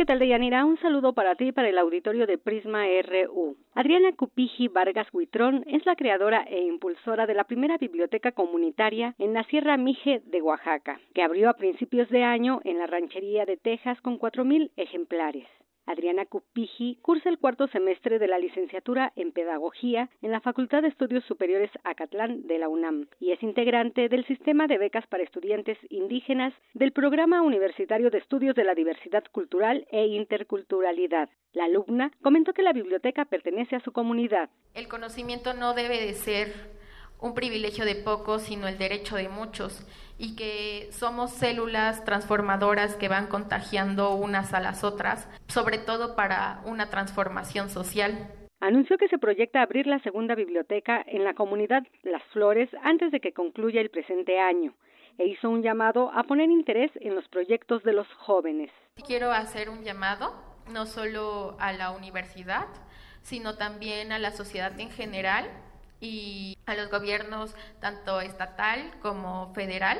¿Qué 0.00 0.06
tal, 0.06 0.18
Deyanira? 0.18 0.64
Un 0.64 0.78
saludo 0.78 1.12
para 1.12 1.34
ti 1.34 1.48
y 1.48 1.52
para 1.52 1.68
el 1.68 1.76
auditorio 1.76 2.26
de 2.26 2.38
Prisma 2.38 2.84
RU. 3.02 3.58
Adriana 3.74 4.12
Cupiji 4.12 4.68
Vargas 4.68 5.08
Huitrón 5.12 5.62
es 5.66 5.84
la 5.84 5.94
creadora 5.94 6.42
e 6.48 6.62
impulsora 6.62 7.26
de 7.26 7.34
la 7.34 7.44
primera 7.44 7.76
biblioteca 7.76 8.32
comunitaria 8.32 9.14
en 9.18 9.34
la 9.34 9.44
Sierra 9.44 9.76
Mije 9.76 10.22
de 10.24 10.40
Oaxaca, 10.40 10.98
que 11.12 11.22
abrió 11.22 11.50
a 11.50 11.54
principios 11.54 12.08
de 12.08 12.24
año 12.24 12.60
en 12.64 12.78
la 12.78 12.86
ranchería 12.86 13.44
de 13.44 13.58
Texas 13.58 14.00
con 14.00 14.18
4.000 14.18 14.70
ejemplares. 14.76 15.46
Adriana 15.86 16.26
Cupiji 16.26 16.98
cursa 17.02 17.28
el 17.28 17.38
cuarto 17.38 17.66
semestre 17.68 18.18
de 18.18 18.28
la 18.28 18.38
licenciatura 18.38 19.12
en 19.16 19.32
Pedagogía 19.32 20.08
en 20.22 20.30
la 20.30 20.40
Facultad 20.40 20.82
de 20.82 20.88
Estudios 20.88 21.24
Superiores 21.24 21.70
Acatlán 21.84 22.46
de 22.46 22.58
la 22.58 22.68
UNAM 22.68 23.08
y 23.18 23.32
es 23.32 23.42
integrante 23.42 24.08
del 24.08 24.24
sistema 24.26 24.66
de 24.66 24.78
becas 24.78 25.06
para 25.06 25.22
estudiantes 25.22 25.78
indígenas 25.88 26.52
del 26.74 26.92
Programa 26.92 27.42
Universitario 27.42 28.10
de 28.10 28.18
Estudios 28.18 28.54
de 28.54 28.64
la 28.64 28.74
Diversidad 28.74 29.24
Cultural 29.32 29.86
e 29.90 30.06
Interculturalidad. 30.06 31.28
La 31.52 31.64
alumna 31.64 32.12
comentó 32.22 32.52
que 32.52 32.62
la 32.62 32.72
biblioteca 32.72 33.24
pertenece 33.24 33.76
a 33.76 33.80
su 33.80 33.92
comunidad. 33.92 34.50
El 34.74 34.88
conocimiento 34.88 35.54
no 35.54 35.74
debe 35.74 36.00
de 36.00 36.14
ser 36.14 36.79
un 37.20 37.34
privilegio 37.34 37.84
de 37.84 37.96
pocos, 37.96 38.42
sino 38.42 38.68
el 38.68 38.78
derecho 38.78 39.16
de 39.16 39.28
muchos 39.28 39.86
y 40.18 40.36
que 40.36 40.88
somos 40.92 41.30
células 41.30 42.04
transformadoras 42.04 42.96
que 42.96 43.08
van 43.08 43.26
contagiando 43.26 44.14
unas 44.14 44.52
a 44.52 44.60
las 44.60 44.84
otras, 44.84 45.28
sobre 45.48 45.78
todo 45.78 46.14
para 46.14 46.60
una 46.66 46.90
transformación 46.90 47.70
social. 47.70 48.28
Anunció 48.60 48.98
que 48.98 49.08
se 49.08 49.18
proyecta 49.18 49.62
abrir 49.62 49.86
la 49.86 49.98
segunda 50.00 50.34
biblioteca 50.34 51.02
en 51.06 51.24
la 51.24 51.32
comunidad 51.32 51.82
Las 52.02 52.22
Flores 52.32 52.68
antes 52.82 53.10
de 53.10 53.20
que 53.20 53.32
concluya 53.32 53.80
el 53.80 53.88
presente 53.88 54.38
año 54.38 54.74
e 55.16 55.26
hizo 55.26 55.48
un 55.48 55.62
llamado 55.62 56.10
a 56.12 56.24
poner 56.24 56.50
interés 56.50 56.90
en 57.00 57.14
los 57.14 57.26
proyectos 57.28 57.82
de 57.82 57.94
los 57.94 58.06
jóvenes. 58.18 58.70
Quiero 59.06 59.32
hacer 59.32 59.70
un 59.70 59.82
llamado 59.82 60.34
no 60.70 60.84
solo 60.84 61.56
a 61.58 61.72
la 61.72 61.90
universidad, 61.90 62.66
sino 63.22 63.56
también 63.56 64.12
a 64.12 64.18
la 64.18 64.30
sociedad 64.30 64.78
en 64.78 64.90
general 64.90 65.46
y 66.00 66.56
a 66.66 66.74
los 66.74 66.90
gobiernos 66.90 67.54
tanto 67.80 68.20
estatal 68.20 68.92
como 69.02 69.52
federal 69.54 69.98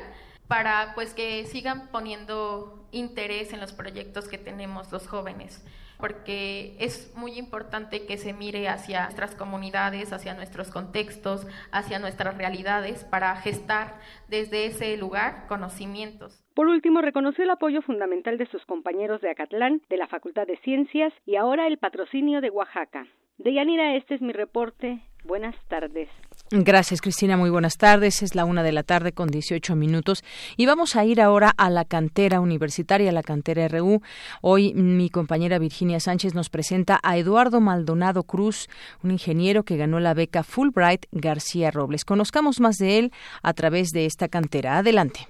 para 0.48 0.92
pues 0.94 1.14
que 1.14 1.46
sigan 1.46 1.88
poniendo 1.88 2.88
interés 2.90 3.52
en 3.52 3.60
los 3.60 3.72
proyectos 3.72 4.28
que 4.28 4.38
tenemos 4.38 4.90
los 4.90 5.06
jóvenes 5.06 5.62
porque 6.00 6.74
es 6.78 7.14
muy 7.14 7.38
importante 7.38 8.06
que 8.06 8.16
se 8.16 8.32
mire 8.32 8.68
hacia 8.68 9.04
nuestras 9.04 9.34
comunidades, 9.34 10.12
hacia 10.12 10.34
nuestros 10.34 10.70
contextos, 10.70 11.46
hacia 11.70 11.98
nuestras 11.98 12.36
realidades 12.36 13.04
para 13.04 13.36
gestar 13.36 14.00
desde 14.28 14.66
ese 14.66 14.96
lugar 14.96 15.46
conocimientos. 15.46 16.42
Por 16.54 16.68
último, 16.68 17.00
reconoció 17.00 17.44
el 17.44 17.50
apoyo 17.50 17.82
fundamental 17.82 18.38
de 18.38 18.46
sus 18.46 18.64
compañeros 18.66 19.20
de 19.20 19.30
Acatlán, 19.30 19.82
de 19.88 19.96
la 19.96 20.08
Facultad 20.08 20.46
de 20.46 20.56
Ciencias 20.58 21.12
y 21.26 21.36
ahora 21.36 21.66
el 21.66 21.78
patrocinio 21.78 22.40
de 22.40 22.50
Oaxaca. 22.50 23.06
De 23.38 23.54
Yanira, 23.54 23.94
este 23.94 24.14
es 24.14 24.20
mi 24.20 24.32
reporte. 24.32 25.00
Buenas 25.24 25.54
tardes. 25.68 26.08
Gracias, 26.50 27.00
Cristina. 27.00 27.36
Muy 27.36 27.50
buenas 27.50 27.76
tardes. 27.76 28.22
Es 28.22 28.34
la 28.34 28.44
una 28.44 28.62
de 28.62 28.72
la 28.72 28.82
tarde 28.82 29.12
con 29.12 29.28
18 29.28 29.76
minutos. 29.76 30.24
Y 30.56 30.66
vamos 30.66 30.96
a 30.96 31.04
ir 31.04 31.20
ahora 31.20 31.52
a 31.56 31.70
la 31.70 31.84
cantera 31.84 32.40
universitaria, 32.40 33.12
la 33.12 33.22
cantera 33.22 33.68
RU. 33.68 34.00
Hoy 34.40 34.74
mi 34.74 35.10
compañera 35.10 35.58
Virginia 35.58 36.00
Sánchez 36.00 36.34
nos 36.34 36.48
presenta 36.48 36.98
a 37.02 37.18
Eduardo 37.18 37.60
Maldonado 37.60 38.24
Cruz, 38.24 38.68
un 39.02 39.10
ingeniero 39.10 39.62
que 39.62 39.76
ganó 39.76 40.00
la 40.00 40.14
beca 40.14 40.42
Fulbright 40.42 41.06
García 41.12 41.70
Robles. 41.70 42.04
Conozcamos 42.04 42.58
más 42.60 42.76
de 42.78 42.98
él 42.98 43.12
a 43.42 43.52
través 43.52 43.90
de 43.90 44.06
esta 44.06 44.28
cantera. 44.28 44.78
Adelante. 44.78 45.28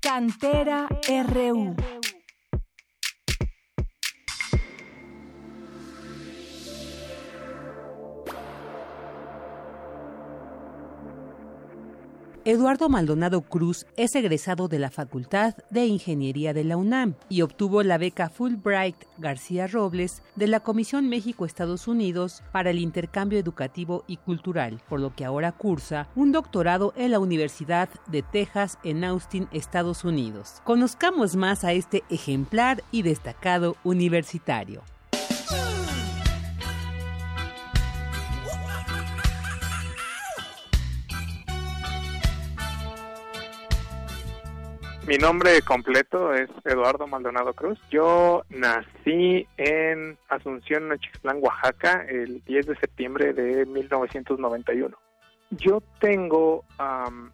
Cantera 0.00 0.88
RU. 1.26 1.74
Eduardo 12.46 12.88
Maldonado 12.88 13.40
Cruz 13.40 13.86
es 13.96 14.14
egresado 14.14 14.68
de 14.68 14.78
la 14.78 14.92
Facultad 14.92 15.56
de 15.68 15.86
Ingeniería 15.86 16.54
de 16.54 16.62
la 16.62 16.76
UNAM 16.76 17.14
y 17.28 17.42
obtuvo 17.42 17.82
la 17.82 17.98
beca 17.98 18.28
Fulbright 18.28 18.94
García 19.18 19.66
Robles 19.66 20.22
de 20.36 20.46
la 20.46 20.60
Comisión 20.60 21.08
México-Estados 21.08 21.88
Unidos 21.88 22.44
para 22.52 22.70
el 22.70 22.78
intercambio 22.78 23.40
educativo 23.40 24.04
y 24.06 24.18
cultural, 24.18 24.80
por 24.88 25.00
lo 25.00 25.12
que 25.12 25.24
ahora 25.24 25.50
cursa 25.50 26.06
un 26.14 26.30
doctorado 26.30 26.94
en 26.96 27.10
la 27.10 27.18
Universidad 27.18 27.88
de 28.06 28.22
Texas 28.22 28.78
en 28.84 29.02
Austin, 29.02 29.48
Estados 29.50 30.04
Unidos. 30.04 30.60
Conozcamos 30.62 31.34
más 31.34 31.64
a 31.64 31.72
este 31.72 32.04
ejemplar 32.10 32.84
y 32.92 33.02
destacado 33.02 33.74
universitario. 33.82 34.84
Mi 45.06 45.18
nombre 45.18 45.62
completo 45.62 46.34
es 46.34 46.50
Eduardo 46.64 47.06
Maldonado 47.06 47.54
Cruz. 47.54 47.78
Yo 47.92 48.42
nací 48.48 49.46
en 49.56 50.18
Asunción, 50.28 50.88
Nochixtlán, 50.88 51.38
Oaxaca, 51.40 52.04
el 52.08 52.42
10 52.44 52.66
de 52.66 52.76
septiembre 52.76 53.32
de 53.32 53.66
1991. 53.66 54.98
Yo 55.50 55.80
tengo 56.00 56.64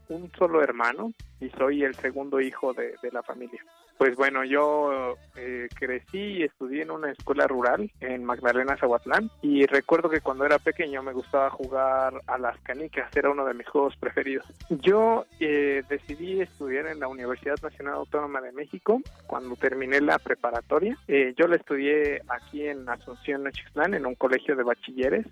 un 0.08 0.30
solo 0.36 0.62
hermano 0.62 1.14
y 1.40 1.48
soy 1.48 1.82
el 1.82 1.94
segundo 1.94 2.42
hijo 2.42 2.74
de, 2.74 2.94
la 3.10 3.22
familia. 3.22 3.64
Pues 4.02 4.16
bueno, 4.16 4.42
yo 4.42 5.14
eh, 5.36 5.68
crecí 5.78 6.18
y 6.18 6.42
estudié 6.42 6.82
en 6.82 6.90
una 6.90 7.12
escuela 7.12 7.46
rural 7.46 7.88
en 8.00 8.24
Magdalena, 8.24 8.76
Zahuatlán 8.76 9.30
y 9.42 9.64
recuerdo 9.66 10.10
que 10.10 10.20
cuando 10.20 10.44
era 10.44 10.58
pequeño 10.58 11.04
me 11.04 11.12
gustaba 11.12 11.50
jugar 11.50 12.14
a 12.26 12.36
las 12.36 12.58
canicas, 12.62 13.14
era 13.14 13.30
uno 13.30 13.44
de 13.44 13.54
mis 13.54 13.68
juegos 13.68 13.94
preferidos. 13.94 14.44
Yo 14.70 15.26
eh, 15.38 15.84
decidí 15.88 16.40
estudiar 16.40 16.88
en 16.88 16.98
la 16.98 17.06
Universidad 17.06 17.62
Nacional 17.62 17.94
Autónoma 17.94 18.40
de 18.40 18.50
México 18.50 19.00
cuando 19.28 19.54
terminé 19.54 20.00
la 20.00 20.18
preparatoria. 20.18 20.98
Eh, 21.06 21.34
yo 21.38 21.46
la 21.46 21.54
estudié 21.54 22.22
aquí 22.26 22.66
en 22.66 22.88
Asunción, 22.88 23.44
Nochixtlán, 23.44 23.94
en 23.94 24.04
un 24.04 24.16
colegio 24.16 24.56
de 24.56 24.64
bachilleres 24.64 25.26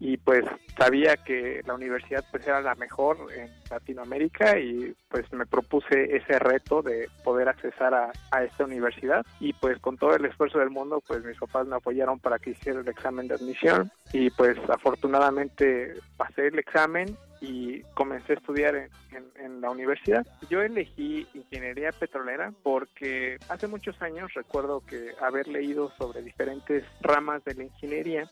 y 0.00 0.16
pues 0.16 0.44
sabía 0.76 1.16
que 1.16 1.60
la 1.66 1.74
universidad 1.74 2.24
pues 2.30 2.46
era 2.46 2.60
la 2.60 2.74
mejor 2.76 3.18
en 3.34 3.50
Latinoamérica 3.70 4.58
y 4.58 4.94
pues 5.08 5.30
me 5.32 5.46
propuse 5.46 6.16
ese 6.16 6.38
reto 6.38 6.82
de 6.82 7.08
poder 7.24 7.48
accesar 7.48 7.94
a, 7.94 8.12
esta 8.42 8.64
universidad 8.64 9.26
y 9.40 9.52
pues 9.54 9.78
con 9.80 9.96
todo 9.96 10.14
el 10.14 10.24
esfuerzo 10.24 10.60
del 10.60 10.70
mundo 10.70 11.02
pues 11.06 11.24
mis 11.24 11.36
papás 11.36 11.66
me 11.66 11.76
apoyaron 11.76 12.20
para 12.20 12.38
que 12.38 12.50
hiciera 12.50 12.80
el 12.80 12.88
examen 12.88 13.26
de 13.26 13.34
admisión 13.34 13.90
y 14.12 14.30
pues 14.30 14.56
afortunadamente 14.68 15.94
pasé 16.16 16.46
el 16.46 16.58
examen 16.58 17.16
y 17.40 17.82
comencé 17.94 18.32
a 18.32 18.36
estudiar 18.36 18.74
en, 18.74 18.90
en, 19.36 19.60
la 19.60 19.70
universidad. 19.70 20.26
Yo 20.50 20.60
elegí 20.60 21.26
ingeniería 21.34 21.92
petrolera 21.92 22.52
porque 22.64 23.38
hace 23.48 23.68
muchos 23.68 24.00
años 24.02 24.34
recuerdo 24.34 24.82
que 24.84 25.12
haber 25.20 25.46
leído 25.46 25.92
sobre 25.98 26.22
diferentes 26.22 26.84
ramas 27.00 27.44
de 27.44 27.54
la 27.54 27.64
ingeniería 27.64 28.28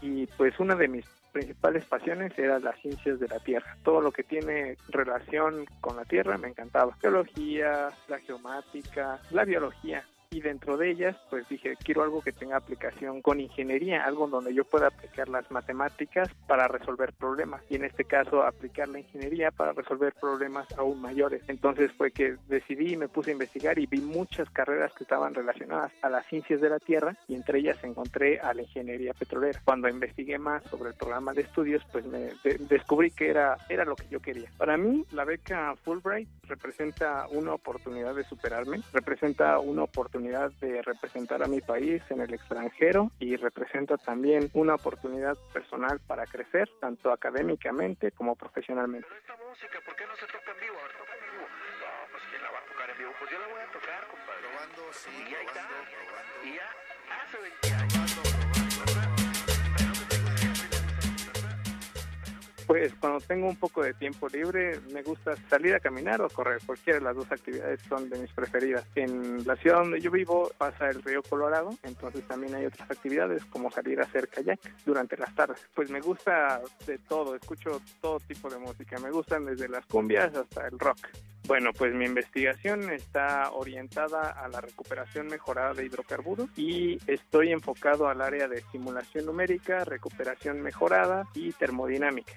y 0.00 0.26
pues 0.26 0.58
una 0.58 0.74
de 0.74 0.88
mis 0.88 1.06
principales 1.32 1.84
pasiones 1.86 2.38
era 2.38 2.58
las 2.58 2.78
ciencias 2.80 3.18
de 3.18 3.28
la 3.28 3.38
Tierra. 3.40 3.76
Todo 3.82 4.00
lo 4.00 4.12
que 4.12 4.22
tiene 4.22 4.76
relación 4.88 5.64
con 5.80 5.96
la 5.96 6.04
Tierra 6.04 6.38
me 6.38 6.48
encantaba. 6.48 6.96
Geología, 7.00 7.88
la 8.08 8.18
geomática, 8.18 9.20
la 9.30 9.44
biología 9.44 10.04
y 10.32 10.40
dentro 10.40 10.76
de 10.76 10.90
ellas 10.90 11.16
pues 11.30 11.48
dije 11.48 11.76
quiero 11.84 12.02
algo 12.02 12.22
que 12.22 12.32
tenga 12.32 12.56
aplicación 12.56 13.20
con 13.20 13.38
ingeniería, 13.38 14.04
algo 14.04 14.26
donde 14.26 14.54
yo 14.54 14.64
pueda 14.64 14.88
aplicar 14.88 15.28
las 15.28 15.50
matemáticas 15.50 16.28
para 16.46 16.66
resolver 16.68 17.12
problemas 17.12 17.62
y 17.68 17.76
en 17.76 17.84
este 17.84 18.04
caso 18.04 18.42
aplicar 18.42 18.88
la 18.88 19.00
ingeniería 19.00 19.50
para 19.50 19.72
resolver 19.72 20.14
problemas 20.14 20.66
aún 20.78 21.00
mayores. 21.00 21.42
Entonces 21.48 21.92
fue 21.92 22.10
que 22.10 22.36
decidí 22.48 22.94
y 22.94 22.96
me 22.96 23.08
puse 23.08 23.30
a 23.30 23.34
investigar 23.34 23.78
y 23.78 23.86
vi 23.86 24.00
muchas 24.00 24.48
carreras 24.50 24.92
que 24.94 25.04
estaban 25.04 25.34
relacionadas 25.34 25.92
a 26.02 26.08
las 26.08 26.26
ciencias 26.26 26.60
de 26.60 26.70
la 26.70 26.78
Tierra 26.78 27.16
y 27.28 27.34
entre 27.34 27.58
ellas 27.58 27.82
encontré 27.84 28.40
a 28.40 28.54
la 28.54 28.62
ingeniería 28.62 29.12
petrolera. 29.12 29.60
Cuando 29.64 29.88
investigué 29.88 30.38
más 30.38 30.62
sobre 30.64 30.90
el 30.90 30.96
programa 30.96 31.32
de 31.34 31.42
estudios 31.42 31.84
pues 31.92 32.06
me 32.06 32.30
descubrí 32.68 33.10
que 33.10 33.28
era, 33.28 33.56
era 33.68 33.84
lo 33.84 33.96
que 33.96 34.08
yo 34.08 34.20
quería. 34.20 34.50
Para 34.56 34.76
mí 34.78 35.04
la 35.12 35.24
beca 35.24 35.74
Fulbright 35.84 36.28
representa 36.44 37.26
una 37.30 37.54
oportunidad 37.54 38.14
de 38.14 38.24
superarme, 38.24 38.80
representa 38.92 39.58
una 39.58 39.82
oportunidad 39.82 40.21
de 40.22 40.82
representar 40.82 41.42
a 41.42 41.48
mi 41.48 41.60
país 41.60 42.00
en 42.10 42.20
el 42.20 42.32
extranjero 42.32 43.10
y 43.18 43.36
representa 43.36 43.96
también 43.96 44.50
una 44.54 44.76
oportunidad 44.76 45.36
personal 45.52 46.00
para 46.06 46.26
crecer, 46.26 46.70
tanto 46.80 47.10
académicamente 47.10 48.12
como 48.12 48.36
profesionalmente. 48.36 49.08
Esta 49.18 49.36
música, 49.36 49.80
¿por 49.84 49.96
qué 49.96 50.06
no 50.06 50.14
se 50.14 50.26
toca 50.26 50.52
en 50.52 50.60
vivo? 50.60 50.76
A 50.78 50.82
ver, 50.82 50.92
toca 50.96 51.12
en 51.12 51.32
vivo. 51.32 51.46
No, 51.80 52.12
pues 52.12 52.22
¿quién 52.30 52.42
la 52.42 52.50
va 52.52 52.58
a 52.58 52.64
tocar 52.66 52.90
en 52.90 52.98
vivo? 52.98 53.10
Pues 53.18 53.30
yo 53.32 53.38
la 53.40 53.46
voy 53.48 53.60
a 53.60 53.72
tocar, 53.72 54.06
compadre. 54.06 54.46
Probando, 54.48 54.92
sí, 54.92 55.10
y 55.10 55.34
ahí 55.34 55.46
está. 55.46 55.66
Probando. 55.66 56.46
Y 56.46 56.54
ya 56.54 56.70
hace 57.22 57.38
20 57.38 57.74
años. 57.74 58.01
Pues 62.72 62.94
cuando 62.94 63.20
tengo 63.20 63.48
un 63.48 63.56
poco 63.56 63.82
de 63.82 63.92
tiempo 63.92 64.28
libre 64.28 64.80
me 64.94 65.02
gusta 65.02 65.36
salir 65.50 65.74
a 65.74 65.80
caminar 65.80 66.22
o 66.22 66.30
correr. 66.30 66.58
Cualquiera 66.64 67.00
de 67.00 67.04
las 67.04 67.14
dos 67.14 67.30
actividades 67.30 67.82
son 67.86 68.08
de 68.08 68.18
mis 68.18 68.32
preferidas. 68.32 68.86
En 68.94 69.46
la 69.46 69.56
ciudad 69.56 69.80
donde 69.80 70.00
yo 70.00 70.10
vivo 70.10 70.50
pasa 70.56 70.88
el 70.88 71.02
río 71.02 71.22
Colorado, 71.22 71.68
entonces 71.82 72.26
también 72.26 72.54
hay 72.54 72.64
otras 72.64 72.90
actividades 72.90 73.44
como 73.44 73.70
salir 73.70 74.00
a 74.00 74.04
hacer 74.04 74.26
kayak 74.28 74.58
durante 74.86 75.18
las 75.18 75.34
tardes. 75.34 75.60
Pues 75.74 75.90
me 75.90 76.00
gusta 76.00 76.62
de 76.86 76.96
todo, 76.96 77.34
escucho 77.34 77.82
todo 78.00 78.18
tipo 78.20 78.48
de 78.48 78.56
música. 78.56 78.98
Me 79.00 79.10
gustan 79.10 79.44
desde 79.44 79.68
las 79.68 79.84
cumbias 79.84 80.34
hasta 80.34 80.66
el 80.66 80.78
rock. 80.78 81.08
Bueno, 81.46 81.72
pues 81.76 81.92
mi 81.92 82.06
investigación 82.06 82.90
está 82.90 83.50
orientada 83.50 84.30
a 84.30 84.48
la 84.48 84.62
recuperación 84.62 85.26
mejorada 85.26 85.74
de 85.74 85.84
hidrocarburos 85.84 86.48
y 86.56 86.98
estoy 87.06 87.52
enfocado 87.52 88.08
al 88.08 88.22
área 88.22 88.48
de 88.48 88.62
simulación 88.72 89.26
numérica, 89.26 89.84
recuperación 89.84 90.62
mejorada 90.62 91.28
y 91.34 91.52
termodinámica 91.52 92.32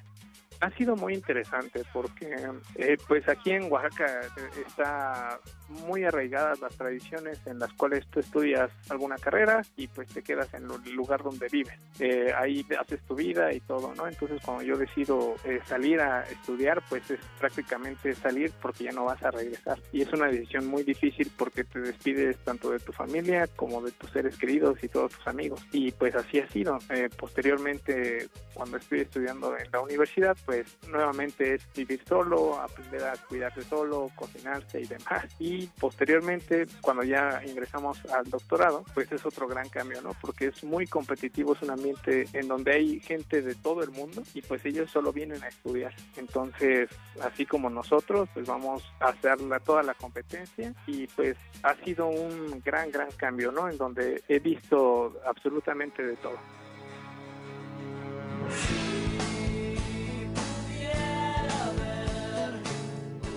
ha 0.62 0.70
sido 0.72 0.96
muy 0.96 1.14
interesante 1.14 1.84
porque 1.92 2.36
eh, 2.76 2.98
pues 3.08 3.28
aquí 3.28 3.52
en 3.52 3.72
Oaxaca 3.72 4.22
eh, 4.22 4.62
está 4.68 5.40
muy 5.88 6.04
arraigadas 6.04 6.60
las 6.60 6.76
tradiciones 6.76 7.40
en 7.46 7.60
las 7.60 7.74
cuales 7.74 8.06
tú 8.08 8.20
estudias 8.20 8.72
alguna 8.90 9.18
carrera 9.18 9.62
y 9.76 9.88
pues 9.88 10.08
te 10.10 10.22
quedas 10.22 10.54
en 10.54 10.64
el 10.64 10.94
lugar 10.94 11.24
donde 11.24 11.48
vives. 11.50 11.78
Eh, 12.00 12.32
ahí 12.36 12.66
haces 12.80 13.02
tu 13.02 13.16
vida 13.16 13.52
y 13.54 13.60
todo, 13.62 13.94
¿no? 13.96 14.08
Entonces 14.08 14.42
cuando 14.44 14.64
yo 14.64 14.78
decido 14.78 15.36
salir 15.66 16.00
a 16.00 16.24
estudiar, 16.24 16.82
pues 16.90 17.10
es 17.12 17.20
prácticamente 17.40 18.14
salir 18.16 18.52
porque 18.62 18.86
ya 18.86 18.92
no 18.92 19.06
vas 19.06 19.22
a 19.24 19.32
regresar. 19.32 19.80
Y 19.92 20.02
es 20.02 20.14
una 20.14 20.28
decisión 20.28 20.68
muy 20.68 20.84
difícil 20.84 21.32
porque 21.38 21.64
te 21.64 21.80
despides 21.80 22.38
tanto 22.40 22.72
de 22.72 22.80
tu 22.80 22.92
familia 22.92 23.48
como 23.56 23.82
de 23.82 23.92
tus 23.92 24.12
seres 24.12 24.38
queridos 24.38 24.84
y 24.84 24.88
todos 24.88 25.12
tus 25.14 25.28
amigos. 25.28 25.66
Y 25.72 25.92
pues 25.92 26.16
así 26.16 26.40
ha 26.40 26.48
sido. 26.50 26.78
posteriormente, 27.18 28.28
cuando 28.54 28.78
estoy 28.78 29.02
estudiando 29.02 29.58
en 29.58 29.72
la 29.72 29.82
universidad, 29.82 30.38
pues 30.46 30.78
nuevamente 30.88 31.56
es 31.56 31.74
vivir 31.74 32.02
solo, 32.08 32.60
aprender 32.60 33.04
a 33.04 33.14
cuidarse 33.28 33.64
solo, 33.64 34.12
cocinarse 34.16 34.82
y 34.82 34.86
demás. 34.86 35.26
Y 35.40 35.68
posteriormente, 35.68 36.66
cuando 36.82 37.04
ya 37.04 37.42
ingresamos 37.46 38.04
al 38.06 38.30
doctorado, 38.30 38.84
pues 38.94 39.12
es 39.12 39.26
otro 39.26 39.48
gran 39.48 39.70
cambio, 39.70 40.02
¿no? 40.02 40.12
Porque 40.22 40.48
es 40.48 40.64
muy 40.64 40.88
competitivo, 40.88 41.54
es 41.54 41.62
un 41.62 41.72
ambiente 41.72 42.26
en 42.34 42.48
donde 42.48 42.74
hay 42.74 43.00
gente 43.00 43.42
de 43.42 43.56
todo 43.56 43.84
el 43.84 43.92
mundo 43.92 44.24
y 44.34 44.42
pues 44.42 44.66
ellos 44.66 44.92
solo 44.92 45.12
vienen 45.12 45.44
a 45.44 45.48
estudiar. 45.48 45.94
Entonces, 46.18 46.90
así 47.22 47.46
como 47.46 47.70
nosotros, 47.70 48.30
pues 48.34 48.46
vamos 48.48 48.84
a 49.00 49.10
hacer 49.10 49.38
toda 49.64 49.84
la 49.84 49.94
competencia 49.94 50.74
y 50.88 51.08
pues 51.08 51.38
ha 51.64 51.76
sido 51.84 52.08
un 52.08 52.62
gran, 52.64 52.92
gran 52.92 53.12
cambio, 53.12 53.52
¿no? 53.52 53.70
En 53.70 53.78
donde 53.78 54.24
he 54.28 54.40
visto 54.40 55.20
absolutamente 55.26 56.04
de 56.04 56.16
todo. 56.18 56.38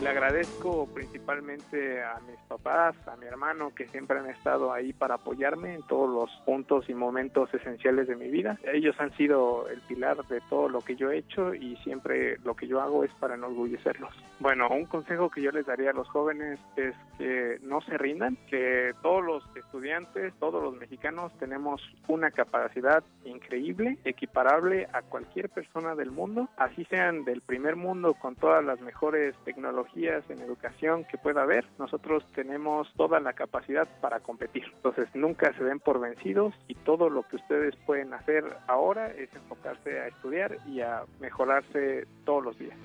Le 0.00 0.10
agradezco 0.10 0.86
principalmente 0.94 2.00
a 2.04 2.20
mis 2.20 2.38
papás, 2.46 2.94
a 3.08 3.16
mi 3.16 3.26
hermano, 3.26 3.74
que 3.74 3.88
siempre 3.88 4.20
han 4.20 4.30
estado 4.30 4.72
ahí 4.72 4.92
para 4.92 5.16
apoyarme 5.16 5.74
en 5.74 5.82
todos 5.82 6.08
los 6.08 6.30
puntos 6.46 6.88
y 6.88 6.94
momentos 6.94 7.52
esenciales 7.52 8.06
de 8.06 8.14
mi 8.14 8.28
vida. 8.28 8.60
Ellos 8.72 8.94
han 9.00 9.12
sido 9.16 9.68
el 9.68 9.80
pilar 9.80 10.24
de 10.28 10.40
todo 10.48 10.68
lo 10.68 10.82
que 10.82 10.94
yo 10.94 11.10
he 11.10 11.18
hecho 11.18 11.52
y 11.52 11.74
siempre 11.78 12.38
lo 12.44 12.54
que 12.54 12.68
yo 12.68 12.80
hago 12.80 13.02
es 13.02 13.10
para 13.14 13.34
enorgullecerlos. 13.34 14.14
Bueno, 14.38 14.68
un 14.68 14.84
consejo 14.84 15.30
que 15.30 15.42
yo 15.42 15.50
les 15.50 15.66
daría 15.66 15.90
a 15.90 15.94
los 15.94 16.08
jóvenes 16.08 16.60
es 16.76 16.94
que 17.18 17.58
no 17.62 17.80
se 17.80 17.98
rindan, 17.98 18.36
que 18.48 18.92
todos 19.02 19.24
los 19.24 19.44
estudiantes, 19.56 20.32
todos 20.38 20.62
los 20.62 20.76
mexicanos 20.76 21.32
tenemos 21.40 21.82
una 22.06 22.30
capacidad 22.30 23.02
increíble, 23.24 23.98
equiparable 24.04 24.86
a 24.92 25.02
cualquier 25.02 25.48
persona 25.48 25.96
del 25.96 26.12
mundo, 26.12 26.48
así 26.56 26.84
sean 26.84 27.24
del 27.24 27.40
primer 27.40 27.74
mundo 27.74 28.14
con 28.14 28.36
todas 28.36 28.64
las 28.64 28.80
mejores 28.80 29.34
tecnologías 29.44 29.87
en 29.96 30.40
educación 30.40 31.04
que 31.04 31.18
pueda 31.18 31.42
haber, 31.42 31.64
nosotros 31.78 32.24
tenemos 32.34 32.88
toda 32.96 33.18
la 33.18 33.32
capacidad 33.32 33.88
para 34.00 34.20
competir. 34.20 34.64
Entonces 34.76 35.08
nunca 35.14 35.52
se 35.54 35.64
den 35.64 35.80
por 35.80 35.98
vencidos 36.00 36.54
y 36.68 36.74
todo 36.74 37.10
lo 37.10 37.24
que 37.24 37.36
ustedes 37.36 37.74
pueden 37.84 38.14
hacer 38.14 38.44
ahora 38.68 39.08
es 39.08 39.28
enfocarse 39.34 39.98
a 39.98 40.06
estudiar 40.06 40.56
y 40.66 40.80
a 40.80 41.02
mejorarse 41.20 42.06
todos 42.24 42.44
los 42.44 42.58
días. 42.58 42.78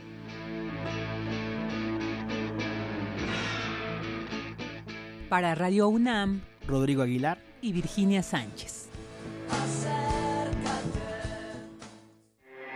Para 5.30 5.56
Radio 5.56 5.88
UNAM, 5.88 6.42
Rodrigo 6.68 7.04
Aguilar 7.04 7.38
y 7.62 7.74
Virginia 7.74 8.24
Sánchez. 8.24 8.90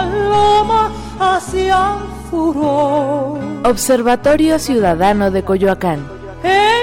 paloma 0.00 0.92
furor. 2.30 3.38
Observatorio 3.64 4.58
Ciudadano 4.58 5.30
de 5.30 5.42
Coyoacán. 5.44 6.00
En 6.42 6.82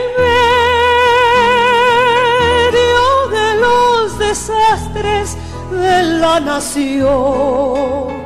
medio 2.71 3.27
de 3.37 3.47
los 3.61 4.19
desastres 4.19 5.37
de 5.71 6.03
la 6.19 6.39
nación. 6.39 8.16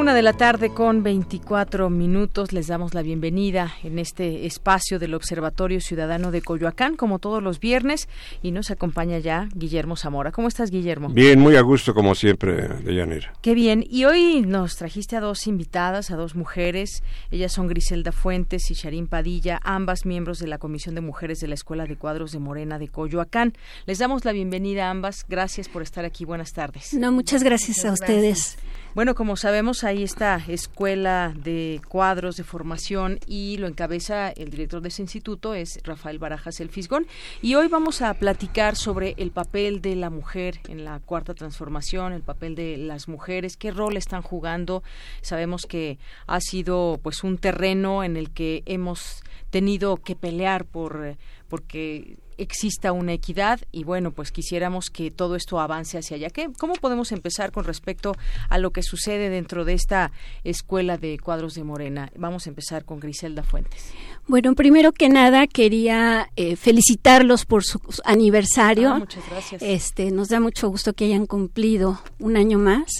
Una 0.00 0.14
de 0.14 0.22
la 0.22 0.32
tarde 0.32 0.70
con 0.70 1.02
24 1.02 1.90
minutos 1.90 2.54
les 2.54 2.68
damos 2.68 2.94
la 2.94 3.02
bienvenida 3.02 3.74
en 3.82 3.98
este 3.98 4.46
espacio 4.46 4.98
del 4.98 5.12
Observatorio 5.12 5.78
Ciudadano 5.82 6.30
de 6.30 6.40
Coyoacán, 6.40 6.96
como 6.96 7.18
todos 7.18 7.42
los 7.42 7.60
viernes, 7.60 8.08
y 8.42 8.50
nos 8.50 8.70
acompaña 8.70 9.18
ya 9.18 9.50
Guillermo 9.54 9.96
Zamora. 9.96 10.32
¿Cómo 10.32 10.48
estás, 10.48 10.70
Guillermo? 10.70 11.10
Bien, 11.10 11.38
muy 11.38 11.56
a 11.56 11.60
gusto 11.60 11.92
como 11.92 12.14
siempre, 12.14 12.66
Deyanira. 12.82 13.34
Qué 13.42 13.52
bien. 13.52 13.84
Y 13.90 14.06
hoy 14.06 14.40
nos 14.40 14.76
trajiste 14.76 15.16
a 15.16 15.20
dos 15.20 15.46
invitadas, 15.46 16.10
a 16.10 16.16
dos 16.16 16.34
mujeres. 16.34 17.02
Ellas 17.30 17.52
son 17.52 17.68
Griselda 17.68 18.10
Fuentes 18.10 18.70
y 18.70 18.74
Sharín 18.74 19.06
Padilla, 19.06 19.60
ambas 19.62 20.06
miembros 20.06 20.38
de 20.38 20.46
la 20.46 20.56
Comisión 20.56 20.94
de 20.94 21.02
Mujeres 21.02 21.40
de 21.40 21.48
la 21.48 21.54
Escuela 21.56 21.84
de 21.84 21.96
Cuadros 21.96 22.32
de 22.32 22.38
Morena 22.38 22.78
de 22.78 22.88
Coyoacán. 22.88 23.52
Les 23.84 23.98
damos 23.98 24.24
la 24.24 24.32
bienvenida 24.32 24.86
a 24.86 24.92
ambas. 24.92 25.26
Gracias 25.28 25.68
por 25.68 25.82
estar 25.82 26.06
aquí. 26.06 26.24
Buenas 26.24 26.54
tardes. 26.54 26.94
No, 26.94 27.12
muchas 27.12 27.42
gracias 27.42 27.84
a 27.84 27.92
ustedes. 27.92 28.56
Bueno, 28.92 29.14
como 29.14 29.36
sabemos, 29.36 29.84
hay 29.84 30.02
esta 30.02 30.42
escuela 30.48 31.32
de 31.36 31.80
cuadros 31.86 32.36
de 32.36 32.42
formación 32.42 33.20
y 33.24 33.56
lo 33.58 33.68
encabeza 33.68 34.30
el 34.30 34.50
director 34.50 34.82
de 34.82 34.88
ese 34.88 35.02
instituto, 35.02 35.54
es 35.54 35.78
Rafael 35.84 36.18
Barajas 36.18 36.58
El 36.58 36.70
Fisgón. 36.70 37.06
Y 37.40 37.54
hoy 37.54 37.68
vamos 37.68 38.02
a 38.02 38.12
platicar 38.14 38.74
sobre 38.74 39.14
el 39.16 39.30
papel 39.30 39.80
de 39.80 39.94
la 39.94 40.10
mujer 40.10 40.58
en 40.68 40.84
la 40.84 40.98
cuarta 40.98 41.34
transformación, 41.34 42.12
el 42.12 42.22
papel 42.22 42.56
de 42.56 42.78
las 42.78 43.06
mujeres, 43.06 43.56
qué 43.56 43.70
rol 43.70 43.96
están 43.96 44.22
jugando. 44.22 44.82
Sabemos 45.22 45.66
que 45.66 46.00
ha 46.26 46.40
sido 46.40 46.98
pues 47.00 47.22
un 47.22 47.38
terreno 47.38 48.02
en 48.02 48.16
el 48.16 48.30
que 48.30 48.64
hemos 48.66 49.22
tenido 49.50 49.98
que 49.98 50.16
pelear 50.16 50.64
por 50.64 51.16
porque 51.48 52.16
exista 52.40 52.92
una 52.92 53.12
equidad 53.12 53.60
y 53.70 53.84
bueno, 53.84 54.12
pues 54.12 54.32
quisiéramos 54.32 54.90
que 54.90 55.10
todo 55.10 55.36
esto 55.36 55.60
avance 55.60 55.98
hacia 55.98 56.16
allá. 56.16 56.30
¿Qué, 56.30 56.48
¿Cómo 56.58 56.74
podemos 56.74 57.12
empezar 57.12 57.52
con 57.52 57.64
respecto 57.64 58.16
a 58.48 58.58
lo 58.58 58.70
que 58.70 58.82
sucede 58.82 59.28
dentro 59.28 59.64
de 59.64 59.74
esta 59.74 60.10
escuela 60.42 60.96
de 60.96 61.18
cuadros 61.18 61.54
de 61.54 61.64
Morena? 61.64 62.10
Vamos 62.16 62.46
a 62.46 62.50
empezar 62.50 62.84
con 62.84 62.98
Griselda 62.98 63.42
Fuentes. 63.42 63.92
Bueno, 64.26 64.54
primero 64.54 64.92
que 64.92 65.08
nada 65.08 65.46
quería 65.46 66.30
eh, 66.36 66.56
felicitarlos 66.56 67.44
por 67.44 67.64
su 67.64 67.80
aniversario. 68.04 68.90
Ah, 68.90 68.98
muchas 68.98 69.28
gracias. 69.28 69.62
Este, 69.62 70.10
nos 70.10 70.28
da 70.28 70.40
mucho 70.40 70.68
gusto 70.68 70.92
que 70.94 71.04
hayan 71.06 71.26
cumplido 71.26 72.00
un 72.18 72.36
año 72.36 72.58
más. 72.58 72.90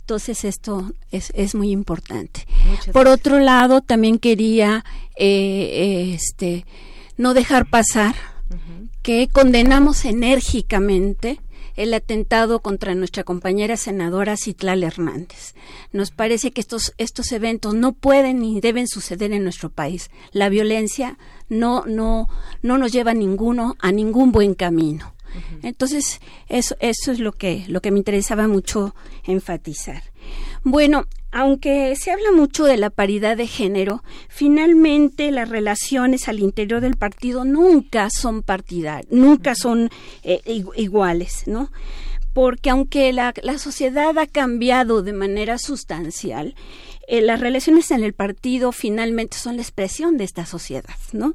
Entonces 0.00 0.44
esto 0.44 0.92
es, 1.12 1.32
es 1.36 1.54
muy 1.54 1.70
importante. 1.70 2.44
Por 2.92 3.06
otro 3.06 3.38
lado, 3.38 3.80
también 3.80 4.18
quería 4.18 4.84
eh, 5.16 6.12
este, 6.14 6.66
no 7.16 7.32
dejar 7.32 7.66
pasar 7.66 8.16
que 9.02 9.28
condenamos 9.28 10.04
enérgicamente 10.04 11.40
el 11.76 11.94
atentado 11.94 12.60
contra 12.60 12.94
nuestra 12.94 13.24
compañera 13.24 13.76
senadora 13.76 14.36
Citlal 14.36 14.82
Hernández. 14.82 15.54
Nos 15.92 16.10
parece 16.10 16.50
que 16.50 16.60
estos, 16.60 16.92
estos 16.98 17.32
eventos 17.32 17.74
no 17.74 17.92
pueden 17.92 18.40
ni 18.40 18.60
deben 18.60 18.86
suceder 18.86 19.32
en 19.32 19.44
nuestro 19.44 19.70
país. 19.70 20.10
La 20.32 20.48
violencia 20.48 21.16
no, 21.48 21.84
no, 21.86 22.28
no 22.62 22.76
nos 22.76 22.92
lleva 22.92 23.12
a 23.12 23.14
ninguno 23.14 23.76
a 23.80 23.92
ningún 23.92 24.32
buen 24.32 24.54
camino. 24.54 25.14
Entonces, 25.62 26.20
eso, 26.48 26.76
eso 26.80 27.12
es 27.12 27.20
lo 27.20 27.32
que, 27.32 27.64
lo 27.68 27.80
que 27.80 27.92
me 27.92 27.98
interesaba 27.98 28.48
mucho 28.48 28.96
enfatizar. 29.24 30.02
Bueno, 30.64 31.06
aunque 31.32 31.94
se 31.96 32.10
habla 32.10 32.32
mucho 32.32 32.64
de 32.64 32.76
la 32.76 32.90
paridad 32.90 33.36
de 33.36 33.46
género, 33.46 34.02
finalmente 34.28 35.30
las 35.30 35.48
relaciones 35.48 36.28
al 36.28 36.40
interior 36.40 36.80
del 36.80 36.96
partido 36.96 37.44
nunca 37.44 38.08
son 38.10 38.42
partidarias, 38.42 39.10
nunca 39.12 39.54
son 39.54 39.90
eh, 40.24 40.40
igu- 40.46 40.72
iguales, 40.76 41.44
¿no? 41.46 41.70
Porque 42.32 42.70
aunque 42.70 43.12
la, 43.12 43.32
la 43.42 43.58
sociedad 43.58 44.16
ha 44.18 44.26
cambiado 44.26 45.02
de 45.02 45.12
manera 45.12 45.58
sustancial, 45.58 46.54
eh, 47.12 47.20
las 47.22 47.40
relaciones 47.40 47.90
en 47.90 48.04
el 48.04 48.12
partido 48.12 48.70
finalmente 48.70 49.36
son 49.36 49.56
la 49.56 49.62
expresión 49.62 50.16
de 50.16 50.24
esta 50.24 50.46
sociedad, 50.46 50.94
¿no? 51.12 51.34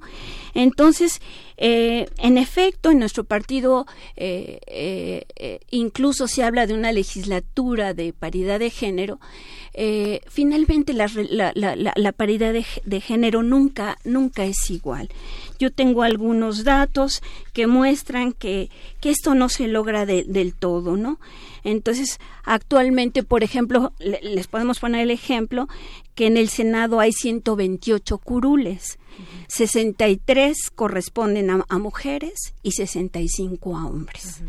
Entonces, 0.53 1.19
eh, 1.57 2.07
en 2.17 2.37
efecto, 2.37 2.91
en 2.91 2.99
nuestro 2.99 3.25
partido 3.25 3.85
eh, 4.15 5.25
incluso 5.71 6.27
se 6.27 6.43
habla 6.43 6.65
de 6.65 6.73
una 6.73 6.91
legislatura 6.93 7.93
de 7.93 8.13
paridad 8.13 8.59
de 8.59 8.69
género. 8.69 9.19
Finalmente, 10.29 10.93
la, 10.93 12.11
paridad 12.15 12.53
de, 12.53 12.65
de 12.85 13.01
género 13.01 13.43
nunca, 13.43 13.97
nunca 14.05 14.45
es 14.45 14.69
igual. 14.69 15.09
Yo 15.59 15.71
tengo 15.71 16.03
algunos 16.03 16.63
datos 16.63 17.21
que 17.53 17.67
muestran 17.67 18.31
que, 18.31 18.69
que 19.01 19.09
esto 19.09 19.35
no 19.35 19.49
se 19.49 19.67
logra 19.67 20.05
de- 20.05 20.23
del 20.23 20.53
todo, 20.53 20.95
¿no? 20.95 21.19
Entonces, 21.63 22.19
actualmente, 22.45 23.23
por 23.23 23.43
ejemplo, 23.43 23.91
le- 23.99 24.21
les 24.21 24.47
podemos 24.47 24.79
poner 24.79 25.01
el 25.01 25.11
ejemplo 25.11 25.67
que 26.15 26.27
en 26.27 26.37
el 26.37 26.47
Senado 26.49 26.99
hay 26.99 27.11
128 27.11 28.17
curules, 28.19 28.97
63 29.47 30.57
corresponden 30.75 31.49
a, 31.49 31.77
mujeres 31.77 32.53
y 32.63 32.71
65 32.71 33.77
a 33.77 33.85
hombres. 33.87 34.41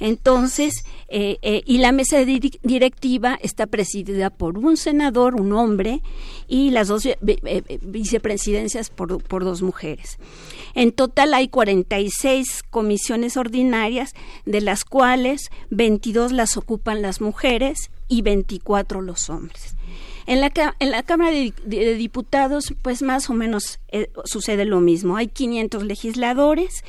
Entonces, 0.00 0.84
eh, 1.08 1.38
eh, 1.42 1.62
y 1.66 1.78
la 1.78 1.90
mesa 1.90 2.24
di- 2.24 2.52
directiva 2.62 3.36
está 3.42 3.66
presidida 3.66 4.30
por 4.30 4.56
un 4.58 4.76
senador, 4.76 5.34
un 5.34 5.52
hombre, 5.52 6.02
y 6.46 6.70
las 6.70 6.86
dos 6.86 7.04
eh, 7.06 7.16
vicepresidencias 7.82 8.90
por, 8.90 9.20
por 9.22 9.42
dos 9.44 9.60
mujeres. 9.62 10.18
En 10.74 10.92
total 10.92 11.34
hay 11.34 11.48
46 11.48 12.62
comisiones 12.70 13.36
ordinarias, 13.36 14.12
de 14.46 14.60
las 14.60 14.84
cuales 14.84 15.50
22 15.70 16.30
las 16.30 16.56
ocupan 16.56 17.02
las 17.02 17.20
mujeres 17.20 17.37
y 18.08 18.22
24 18.22 19.02
los 19.02 19.30
hombres. 19.30 19.76
En 20.26 20.40
la, 20.40 20.52
en 20.78 20.90
la 20.90 21.02
Cámara 21.02 21.32
de 21.32 21.94
Diputados, 21.94 22.74
pues 22.82 23.00
más 23.02 23.30
o 23.30 23.34
menos 23.34 23.80
eh, 23.90 24.10
sucede 24.24 24.64
lo 24.64 24.80
mismo. 24.80 25.16
Hay 25.16 25.28
500 25.28 25.82
legisladores 25.84 26.82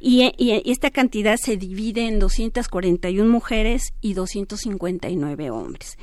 y, 0.00 0.30
y, 0.38 0.62
esta 0.70 0.90
cantidad 0.90 1.36
se 1.36 1.56
divide 1.56 2.06
en 2.06 2.18
241 2.18 3.28
mujeres 3.30 3.92
y 4.00 4.14
259 4.14 5.50
hombres. 5.50 5.98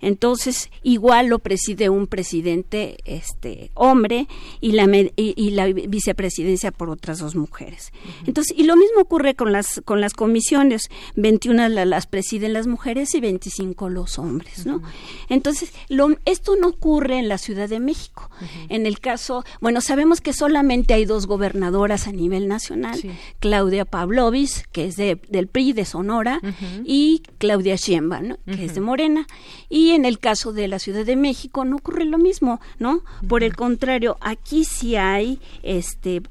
Entonces, 0.00 0.70
igual 0.82 1.28
lo 1.28 1.38
preside 1.38 1.88
un 1.88 2.06
presidente 2.08 2.96
este 3.04 3.70
hombre 3.74 4.26
y 4.60 4.72
la, 4.72 4.84
y, 4.96 5.12
y 5.36 5.50
la 5.50 5.66
vicepresidencia 5.66 6.72
por 6.72 6.90
otras 6.90 7.20
dos 7.20 7.36
mujeres. 7.36 7.92
Entonces, 8.26 8.56
y 8.58 8.64
lo 8.64 8.74
mismo 8.76 9.00
ocurre 9.02 9.34
con 9.34 9.52
las 9.52 9.80
con 9.84 10.00
las 10.00 10.14
comisiones, 10.14 10.88
21 11.14 11.68
la- 11.68 11.84
las 11.84 12.06
presiden 12.06 12.52
las 12.52 12.66
mujeres 12.66 13.14
y 13.14 13.20
25 13.20 13.88
los 13.90 14.18
hombres, 14.18 14.66
¿no? 14.66 14.82
Entonces, 15.28 15.72
lo, 15.88 16.08
esto 16.24 16.56
no 16.56 16.68
ocurre 16.68 17.18
en 17.18 17.28
la 17.28 17.38
Ciudad 17.38 17.68
de 17.68 17.78
México. 17.78 18.28
En 18.68 18.86
el 18.86 18.98
caso, 18.98 19.44
bueno, 19.60 19.80
sabemos 19.82 20.20
que 20.20 20.32
solamente 20.32 20.94
hay 20.94 21.04
dos 21.04 21.26
gobernadoras 21.26 22.06
a 22.06 22.12
nivel 22.12 22.48
nacional, 22.48 23.00
Claudia 23.40 23.84
Pavlovis, 23.84 24.64
que 24.72 24.86
es 24.86 24.96
de, 24.96 25.20
del 25.28 25.48
PRI 25.48 25.72
de 25.72 25.84
Sonora, 25.84 26.40
y 26.84 27.22
Claudia 27.38 27.76
Sheinbaum, 27.76 28.28
¿no? 28.28 28.38
que 28.46 28.64
es 28.64 28.74
de 28.74 28.80
Morena. 28.80 29.26
Y 29.68 29.90
en 29.90 30.04
el 30.04 30.18
caso 30.18 30.52
de 30.52 30.68
la 30.68 30.78
Ciudad 30.78 31.04
de 31.04 31.16
México 31.16 31.64
no 31.64 31.76
ocurre 31.76 32.04
lo 32.04 32.18
mismo, 32.18 32.60
¿no? 32.78 33.02
Por 33.28 33.42
el 33.42 33.56
contrario, 33.56 34.16
aquí 34.20 34.64
sí 34.64 34.96
hay, 34.96 35.40
este, 35.62 36.22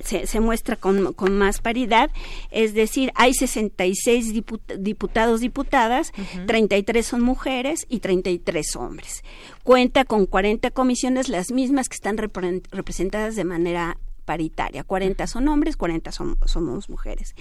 se, 0.00 0.26
se 0.26 0.40
muestra 0.40 0.76
con, 0.76 1.12
con 1.14 1.36
más 1.36 1.60
paridad, 1.60 2.10
es 2.50 2.74
decir, 2.74 3.12
hay 3.14 3.34
66 3.34 4.34
diput- 4.34 4.76
diputados, 4.78 5.40
diputadas, 5.40 6.12
33 6.46 7.06
son 7.06 7.22
mujeres 7.22 7.86
y 7.88 8.00
33 8.00 8.76
hombres. 8.76 9.22
Cuenta 9.62 10.04
con 10.04 10.26
40 10.26 10.70
comisiones, 10.70 11.28
las 11.28 11.50
mismas 11.50 11.88
que 11.88 11.94
están 11.94 12.16
repre- 12.18 12.62
representadas 12.70 13.36
de 13.36 13.44
manera 13.44 13.98
paritaria. 14.24 14.84
40 14.84 15.26
son 15.26 15.48
hombres, 15.48 15.76
40 15.76 16.12
son, 16.12 16.36
somos 16.46 16.88
mujeres. 16.90 17.34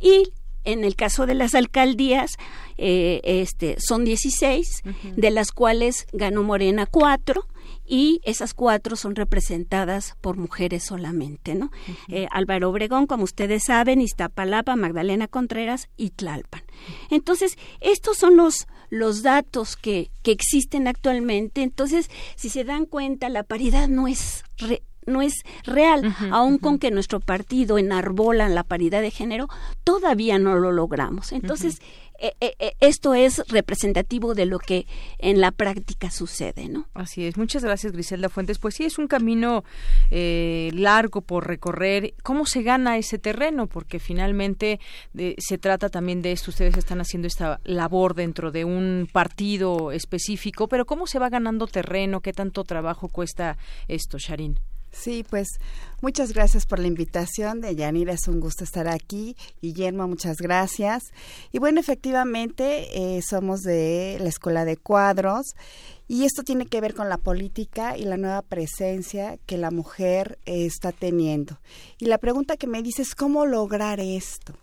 Y 0.00 0.32
en 0.64 0.84
el 0.84 0.94
caso 0.96 1.26
de 1.26 1.34
las 1.34 1.54
alcaldías, 1.54 2.32
eh, 2.76 3.20
este, 3.24 3.76
son 3.78 4.04
16, 4.04 4.82
de 5.16 5.30
las 5.30 5.52
cuales 5.52 6.06
ganó 6.12 6.42
Morena 6.42 6.86
4 6.86 7.46
y 7.92 8.20
esas 8.24 8.54
cuatro 8.54 8.94
son 8.94 9.16
representadas 9.16 10.14
por 10.20 10.36
mujeres 10.36 10.84
solamente, 10.84 11.56
¿no? 11.56 11.72
Eh, 12.08 12.28
Álvaro 12.30 12.70
Obregón, 12.70 13.06
como 13.08 13.24
ustedes 13.24 13.64
saben, 13.64 14.00
Iztapalapa, 14.00 14.76
Magdalena 14.76 15.26
Contreras 15.26 15.88
y 15.96 16.10
Tlalpan. 16.10 16.62
Entonces, 17.10 17.58
estos 17.80 18.16
son 18.16 18.36
los 18.36 18.66
los 18.90 19.22
datos 19.22 19.76
que, 19.76 20.10
que 20.22 20.32
existen 20.32 20.88
actualmente. 20.88 21.62
Entonces, 21.62 22.10
si 22.36 22.48
se 22.48 22.64
dan 22.64 22.86
cuenta, 22.86 23.28
la 23.28 23.42
paridad 23.44 23.88
no 23.88 24.08
es 24.08 24.44
re- 24.56 24.82
no 25.06 25.22
es 25.22 25.32
real, 25.64 26.14
aun 26.30 26.58
con 26.58 26.78
que 26.78 26.90
nuestro 26.90 27.20
partido 27.20 27.78
enarbola 27.78 28.48
la 28.48 28.62
paridad 28.64 29.00
de 29.00 29.10
género, 29.10 29.48
todavía 29.82 30.38
no 30.38 30.56
lo 30.56 30.70
logramos. 30.72 31.32
Entonces, 31.32 31.80
eh, 32.20 32.54
eh, 32.58 32.72
esto 32.80 33.14
es 33.14 33.42
representativo 33.48 34.34
de 34.34 34.46
lo 34.46 34.58
que 34.58 34.86
en 35.18 35.40
la 35.40 35.50
práctica 35.50 36.10
sucede, 36.10 36.68
¿no? 36.68 36.86
Así 36.94 37.24
es. 37.24 37.36
Muchas 37.36 37.64
gracias, 37.64 37.92
Griselda 37.92 38.28
Fuentes. 38.28 38.58
Pues 38.58 38.74
sí, 38.74 38.84
es 38.84 38.98
un 38.98 39.08
camino 39.08 39.64
largo 40.10 41.20
por 41.22 41.46
recorrer. 41.46 42.14
¿Cómo 42.22 42.46
se 42.46 42.62
gana 42.62 42.98
ese 42.98 43.18
terreno? 43.18 43.66
Porque 43.66 43.98
finalmente 43.98 44.80
se 45.38 45.58
trata 45.58 45.88
también 45.88 46.22
de 46.22 46.32
esto. 46.32 46.50
Ustedes 46.50 46.76
están 46.76 47.00
haciendo 47.00 47.28
esta 47.28 47.60
labor 47.64 48.14
dentro 48.14 48.50
de 48.50 48.64
un 48.64 49.08
partido 49.12 49.92
específico, 49.92 50.68
pero 50.68 50.86
¿cómo 50.86 51.06
se 51.06 51.18
va 51.18 51.28
ganando 51.28 51.66
terreno? 51.66 52.20
¿Qué 52.20 52.32
tanto 52.32 52.64
trabajo 52.64 53.08
cuesta 53.08 53.56
esto, 53.88 54.18
Sharin? 54.18 54.58
Sí, 54.92 55.24
pues 55.28 55.48
muchas 56.00 56.32
gracias 56.32 56.66
por 56.66 56.78
la 56.78 56.86
invitación. 56.86 57.60
De 57.60 57.74
Yanira 57.74 58.12
es 58.12 58.28
un 58.28 58.40
gusto 58.40 58.64
estar 58.64 58.88
aquí. 58.88 59.36
Guillermo, 59.62 60.08
muchas 60.08 60.38
gracias. 60.38 61.04
Y 61.52 61.58
bueno, 61.58 61.80
efectivamente, 61.80 63.16
eh, 63.16 63.22
somos 63.22 63.60
de 63.60 64.18
la 64.20 64.28
Escuela 64.28 64.64
de 64.64 64.76
Cuadros 64.76 65.54
y 66.08 66.24
esto 66.24 66.42
tiene 66.42 66.66
que 66.66 66.80
ver 66.80 66.94
con 66.94 67.08
la 67.08 67.18
política 67.18 67.96
y 67.96 68.02
la 68.02 68.16
nueva 68.16 68.42
presencia 68.42 69.38
que 69.46 69.56
la 69.56 69.70
mujer 69.70 70.38
está 70.44 70.90
teniendo. 70.90 71.58
Y 71.98 72.06
la 72.06 72.18
pregunta 72.18 72.56
que 72.56 72.66
me 72.66 72.82
dices, 72.82 73.14
¿cómo 73.14 73.46
lograr 73.46 74.00
esto? 74.00 74.54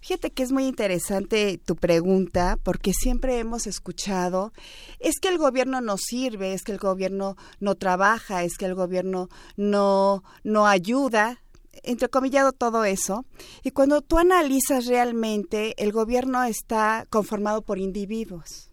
Fíjate 0.00 0.30
que 0.30 0.42
es 0.42 0.52
muy 0.52 0.66
interesante 0.66 1.58
tu 1.58 1.76
pregunta 1.76 2.58
porque 2.62 2.92
siempre 2.92 3.38
hemos 3.38 3.66
escuchado, 3.66 4.52
es 5.00 5.18
que 5.20 5.28
el 5.28 5.38
gobierno 5.38 5.80
no 5.80 5.96
sirve, 5.98 6.52
es 6.52 6.62
que 6.62 6.72
el 6.72 6.78
gobierno 6.78 7.36
no 7.60 7.74
trabaja, 7.74 8.44
es 8.44 8.56
que 8.56 8.66
el 8.66 8.74
gobierno 8.74 9.28
no, 9.56 10.22
no 10.44 10.66
ayuda, 10.66 11.40
entrecomillado 11.82 12.52
todo 12.52 12.84
eso. 12.84 13.24
Y 13.62 13.70
cuando 13.70 14.02
tú 14.02 14.18
analizas 14.18 14.86
realmente, 14.86 15.74
el 15.82 15.92
gobierno 15.92 16.42
está 16.44 17.06
conformado 17.10 17.62
por 17.62 17.78
individuos. 17.78 18.70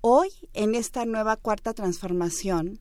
Hoy, 0.00 0.28
en 0.54 0.74
esta 0.74 1.04
nueva 1.06 1.36
cuarta 1.36 1.74
transformación, 1.74 2.80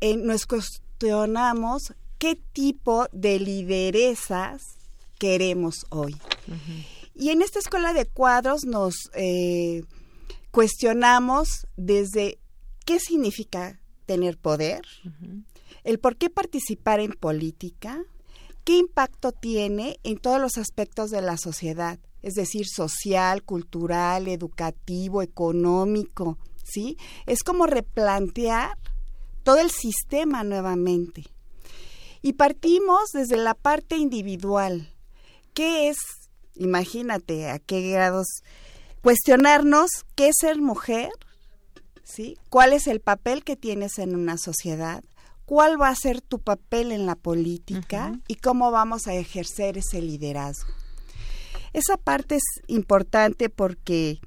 eh, 0.00 0.16
nos 0.16 0.46
cuestionamos 0.46 1.94
qué 2.18 2.36
tipo 2.52 3.06
de 3.12 3.38
lideresas 3.38 4.77
queremos 5.18 5.86
hoy. 5.90 6.16
Y 7.14 7.30
en 7.30 7.42
esta 7.42 7.58
escuela 7.58 7.92
de 7.92 8.06
cuadros 8.06 8.64
nos 8.64 8.94
eh, 9.14 9.82
cuestionamos 10.50 11.66
desde 11.76 12.38
qué 12.84 13.00
significa 13.00 13.80
tener 14.06 14.38
poder, 14.38 14.82
el 15.84 15.98
por 15.98 16.16
qué 16.16 16.30
participar 16.30 17.00
en 17.00 17.12
política, 17.12 18.02
qué 18.64 18.76
impacto 18.76 19.32
tiene 19.32 19.98
en 20.02 20.18
todos 20.18 20.40
los 20.40 20.56
aspectos 20.56 21.10
de 21.10 21.20
la 21.20 21.36
sociedad, 21.36 21.98
es 22.22 22.34
decir, 22.34 22.66
social, 22.66 23.42
cultural, 23.42 24.28
educativo, 24.28 25.22
económico, 25.22 26.38
¿sí? 26.64 26.96
Es 27.26 27.42
como 27.42 27.66
replantear 27.66 28.76
todo 29.42 29.58
el 29.58 29.70
sistema 29.70 30.44
nuevamente. 30.44 31.24
Y 32.22 32.34
partimos 32.34 33.10
desde 33.12 33.36
la 33.36 33.54
parte 33.54 33.96
individual, 33.96 34.92
¿Qué 35.58 35.88
es, 35.88 35.96
imagínate 36.54 37.50
a 37.50 37.58
qué 37.58 37.90
grados, 37.90 38.28
cuestionarnos 39.02 39.90
qué 40.14 40.28
es 40.28 40.36
ser 40.38 40.60
mujer? 40.60 41.10
¿Sí? 42.04 42.36
¿Cuál 42.48 42.72
es 42.72 42.86
el 42.86 43.00
papel 43.00 43.42
que 43.42 43.56
tienes 43.56 43.98
en 43.98 44.14
una 44.14 44.38
sociedad? 44.38 45.02
¿Cuál 45.46 45.82
va 45.82 45.88
a 45.88 45.96
ser 45.96 46.20
tu 46.20 46.38
papel 46.38 46.92
en 46.92 47.06
la 47.06 47.16
política? 47.16 48.20
¿Y 48.28 48.36
cómo 48.36 48.70
vamos 48.70 49.08
a 49.08 49.14
ejercer 49.14 49.78
ese 49.78 50.00
liderazgo? 50.00 50.72
Esa 51.72 51.96
parte 51.96 52.36
es 52.36 52.44
importante 52.68 53.48
porque 53.48 54.20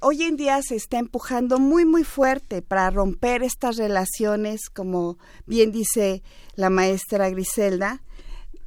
hoy 0.00 0.22
en 0.22 0.36
día 0.36 0.62
se 0.62 0.76
está 0.76 0.96
empujando 0.96 1.58
muy, 1.58 1.84
muy 1.84 2.02
fuerte 2.02 2.62
para 2.62 2.88
romper 2.88 3.42
estas 3.42 3.76
relaciones, 3.76 4.70
como 4.70 5.18
bien 5.44 5.70
dice 5.70 6.22
la 6.54 6.70
maestra 6.70 7.28
Griselda, 7.28 8.00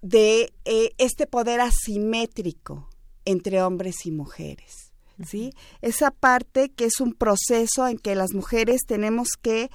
de 0.01 0.53
eh, 0.65 0.93
este 0.97 1.27
poder 1.27 1.59
asimétrico 1.61 2.89
entre 3.25 3.61
hombres 3.61 4.05
y 4.05 4.11
mujeres. 4.11 4.93
¿sí? 5.25 5.53
Esa 5.81 6.11
parte 6.11 6.69
que 6.69 6.85
es 6.85 6.99
un 6.99 7.13
proceso 7.13 7.87
en 7.87 7.97
que 7.97 8.15
las 8.15 8.33
mujeres 8.33 8.81
tenemos 8.85 9.29
que 9.41 9.69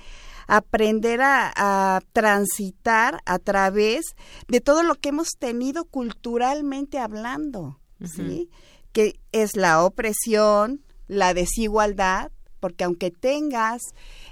aprender 0.47 1.21
a, 1.23 2.01
transitar 2.13 3.23
a 3.25 3.39
través 3.39 4.05
de 4.49 4.61
todo 4.61 4.83
lo 4.83 4.97
que 4.97 5.11
hemos 5.11 5.31
tenido 5.39 5.85
culturalmente 5.85 6.99
hablando, 6.99 7.79
¿sí? 8.05 8.51
que 8.93 9.19
es 9.33 9.57
la 9.57 9.83
opresión, 9.85 10.83
la 11.09 11.33
desigualdad, 11.33 12.31
porque 12.61 12.85
aunque 12.85 13.11
tengas 13.11 13.83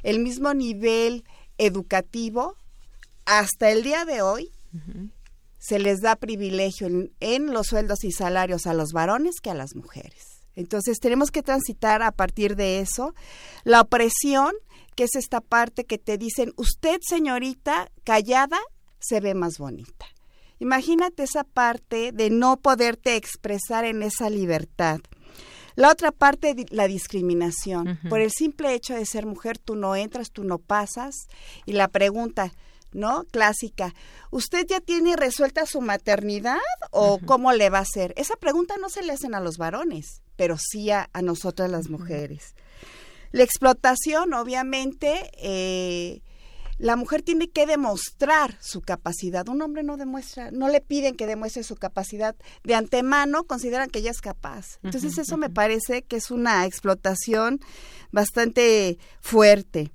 el 0.03 0.19
mismo 0.19 0.53
nivel 0.55 1.25
educativo, 1.59 2.57
hasta 3.25 3.71
el 3.71 3.83
día 3.83 4.05
de 4.05 4.23
hoy, 4.23 4.53
se 5.61 5.79
les 5.79 6.01
da 6.01 6.17
privilegio 6.17 6.89
en, 7.21 7.47
los 7.53 7.69
sueldos 7.69 8.03
y 8.03 8.11
salarios 8.11 8.67
a 8.67 8.75
los 8.75 8.93
varones 8.93 9.41
que 9.41 9.51
a 9.51 9.55
las 9.55 9.77
mujeres. 9.77 10.25
Entonces 10.57 10.99
tenemos 10.99 11.31
que 11.31 11.43
transitar 11.43 12.03
a 12.03 12.11
partir 12.11 12.57
de 12.57 12.81
eso. 12.81 13.15
La 13.63 13.83
opresión, 13.83 14.53
que 14.97 15.05
es 15.05 15.15
esta 15.15 15.41
parte 15.41 15.85
que 15.85 15.99
te 15.99 16.19
dicen, 16.19 16.53
usted 16.57 16.99
señorita 17.03 17.93
callada 18.05 18.59
se 18.99 19.21
ve 19.21 19.35
más 19.35 19.59
bonita. 19.59 20.07
Imagínate 20.59 21.23
esa 21.23 21.45
parte 21.45 22.11
de 22.13 22.31
no 22.31 22.57
poderte 22.57 23.17
expresar 23.17 23.85
en 23.85 24.03
esa 24.03 24.29
libertad. 24.29 25.01
La 25.77 25.91
otra 25.91 26.11
parte, 26.11 26.55
la 26.71 26.89
discriminación. 26.89 27.99
Por 28.09 28.21
el 28.21 28.31
simple 28.31 28.75
hecho 28.75 28.95
de 28.95 29.07
ser 29.07 29.25
mujer, 29.25 29.59
tú 29.59 29.77
no 29.77 29.95
entras, 29.95 30.31
tú 30.31 30.45
no 30.45 30.59
pasas. 30.59 31.29
Y 31.65 31.73
la 31.73 31.89
pregunta, 31.89 32.53
¿no? 32.93 33.25
Clásica. 33.31 33.95
¿Usted 34.31 34.67
ya 34.69 34.81
tiene 34.81 35.17
resuelta 35.17 35.67
su 35.67 35.81
maternidad 35.81 36.59
o 36.91 37.19
cómo 37.25 37.53
le 37.53 37.71
va 37.71 37.79
a 37.79 37.83
hacer? 37.83 38.15
Esa 38.17 38.37
pregunta 38.37 38.75
no 38.81 38.89
se 38.89 39.03
le 39.03 39.13
hacen 39.13 39.35
a 39.35 39.41
los 39.41 39.57
varones, 39.57 40.23
pero 40.37 40.57
sí 40.59 40.91
a, 40.91 41.09
nosotras 41.23 41.71
las 41.71 41.89
mujeres. 41.89 42.55
La 43.33 43.45
explotación, 43.45 44.35
obviamente, 44.35 45.31
eh, 45.39 46.23
la 46.81 46.97
mujer 46.97 47.21
tiene 47.21 47.51
que 47.51 47.67
demostrar 47.67 48.57
su 48.61 48.81
capacidad. 48.81 49.47
Un 49.49 49.61
hombre 49.61 49.83
no 49.83 49.99
demuestra, 49.99 50.51
no 50.51 50.69
le 50.69 50.81
piden 50.81 51.15
que 51.15 51.27
demuestre 51.27 51.63
su 51.63 51.77
capacidad. 51.77 52.35
De 52.65 52.75
antemano 52.75 53.45
consideran 53.45 53.91
que 53.91 53.99
ella 53.99 54.11
es 54.11 54.23
capaz. 54.23 54.79
Entonces 54.83 55.19
eso 55.19 55.37
me 55.37 55.51
parece 55.51 56.03
que 56.03 56.17
es 56.17 56.31
una 56.31 56.65
explotación 56.65 57.61
bastante 58.13 58.99
fuerte. 59.21 59.93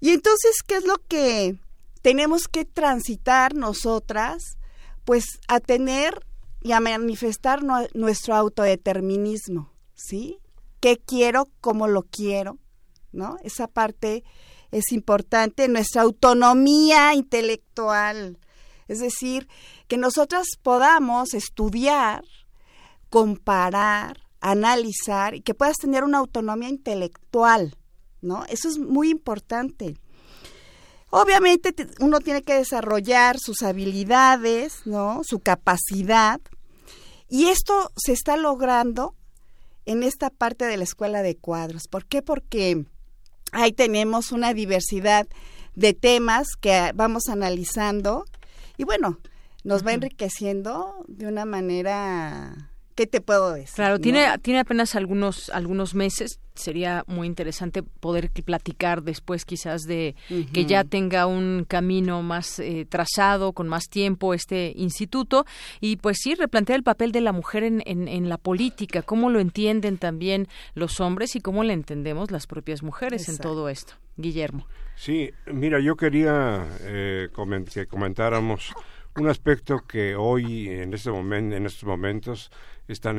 Y 0.00 0.10
entonces, 0.10 0.56
¿qué 0.66 0.74
es 0.74 0.84
lo 0.84 0.96
que 1.06 1.56
tenemos 2.02 2.48
que 2.48 2.64
transitar 2.64 3.54
nosotras, 3.54 4.58
pues 5.04 5.24
a 5.48 5.60
tener 5.60 6.26
y 6.60 6.72
a 6.72 6.80
manifestar 6.80 7.62
nuestro 7.94 8.34
autodeterminismo, 8.34 9.72
¿sí? 9.94 10.38
¿Qué 10.80 10.98
quiero? 10.98 11.48
¿Cómo 11.60 11.88
lo 11.88 12.02
quiero? 12.02 12.58
¿No? 13.12 13.36
Esa 13.42 13.68
parte 13.68 14.24
es 14.70 14.90
importante, 14.92 15.68
nuestra 15.68 16.02
autonomía 16.02 17.14
intelectual, 17.14 18.38
es 18.88 19.00
decir, 19.00 19.48
que 19.86 19.96
nosotras 19.96 20.46
podamos 20.62 21.34
estudiar, 21.34 22.24
comparar, 23.10 24.22
analizar 24.40 25.34
y 25.34 25.42
que 25.42 25.54
puedas 25.54 25.76
tener 25.76 26.04
una 26.04 26.18
autonomía 26.18 26.68
intelectual, 26.68 27.76
¿no? 28.22 28.44
Eso 28.48 28.68
es 28.68 28.78
muy 28.78 29.10
importante. 29.10 29.98
Obviamente 31.14 31.74
uno 32.00 32.20
tiene 32.20 32.40
que 32.42 32.54
desarrollar 32.54 33.38
sus 33.38 33.60
habilidades, 33.60 34.86
¿no? 34.86 35.20
Su 35.24 35.40
capacidad. 35.40 36.40
Y 37.28 37.48
esto 37.48 37.92
se 37.96 38.12
está 38.12 38.38
logrando 38.38 39.14
en 39.84 40.04
esta 40.04 40.30
parte 40.30 40.64
de 40.64 40.78
la 40.78 40.84
escuela 40.84 41.20
de 41.20 41.36
cuadros. 41.36 41.86
¿Por 41.86 42.06
qué? 42.06 42.22
Porque 42.22 42.86
ahí 43.52 43.72
tenemos 43.72 44.32
una 44.32 44.54
diversidad 44.54 45.28
de 45.74 45.92
temas 45.92 46.56
que 46.58 46.92
vamos 46.94 47.28
analizando 47.28 48.24
y 48.78 48.84
bueno, 48.84 49.18
nos 49.64 49.86
va 49.86 49.92
enriqueciendo 49.92 51.04
de 51.08 51.26
una 51.26 51.44
manera 51.44 52.71
¿qué 52.94 53.06
te 53.06 53.20
puedo 53.20 53.52
decir? 53.52 53.74
Claro, 53.74 53.98
tiene, 53.98 54.26
tiene 54.42 54.60
apenas 54.60 54.94
algunos, 54.94 55.50
algunos 55.50 55.94
meses. 55.94 56.40
Sería 56.54 57.02
muy 57.06 57.26
interesante 57.26 57.82
poder 57.82 58.30
platicar 58.30 59.02
después 59.02 59.46
quizás 59.46 59.82
de 59.82 60.14
que 60.52 60.66
ya 60.66 60.84
tenga 60.84 61.26
un 61.26 61.64
camino 61.66 62.22
más 62.22 62.58
eh, 62.58 62.86
trazado, 62.86 63.54
con 63.54 63.68
más 63.68 63.88
tiempo 63.88 64.34
este 64.34 64.72
instituto. 64.76 65.46
Y 65.80 65.96
pues 65.96 66.18
sí, 66.20 66.34
replantear 66.34 66.78
el 66.78 66.82
papel 66.82 67.10
de 67.12 67.22
la 67.22 67.32
mujer 67.32 67.64
en, 67.64 67.82
en, 67.86 68.28
la 68.28 68.36
política, 68.36 69.00
cómo 69.02 69.30
lo 69.30 69.40
entienden 69.40 69.96
también 69.96 70.46
los 70.74 71.00
hombres 71.00 71.36
y 71.36 71.40
cómo 71.40 71.64
le 71.64 71.72
entendemos 71.72 72.30
las 72.30 72.46
propias 72.46 72.82
mujeres 72.82 73.28
en 73.30 73.38
todo 73.38 73.70
esto. 73.70 73.94
Guillermo. 74.16 74.66
Sí, 74.94 75.30
mira, 75.46 75.80
yo 75.80 75.96
quería 75.96 76.68
eh, 76.80 77.28
que 77.72 77.86
comentáramos 77.86 78.72
un 79.16 79.28
aspecto 79.28 79.80
que 79.86 80.16
hoy, 80.16 80.68
en, 80.68 80.94
este 80.94 81.10
momento, 81.10 81.56
en 81.56 81.66
estos 81.66 81.84
momentos, 81.84 82.50
está 82.88 83.10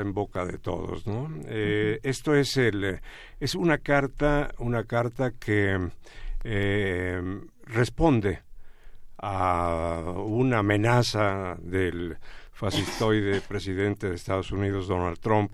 en 0.00 0.14
boca 0.14 0.44
de 0.44 0.58
todos, 0.58 1.06
¿no? 1.06 1.30
Eh, 1.46 2.00
esto 2.02 2.34
es 2.34 2.56
el 2.56 3.00
es 3.40 3.54
una 3.54 3.78
carta 3.78 4.52
una 4.58 4.84
carta 4.84 5.32
que 5.32 5.78
eh, 6.44 7.40
responde 7.66 8.40
a 9.18 10.02
una 10.16 10.58
amenaza 10.58 11.56
del 11.60 12.18
fascistoide 12.52 13.40
presidente 13.40 14.08
de 14.08 14.16
Estados 14.16 14.50
Unidos 14.50 14.88
Donald 14.88 15.18
Trump 15.20 15.52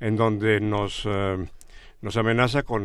en 0.00 0.16
donde 0.16 0.60
nos 0.60 1.02
eh, 1.04 1.44
nos 2.00 2.16
amenaza 2.16 2.62
con 2.62 2.84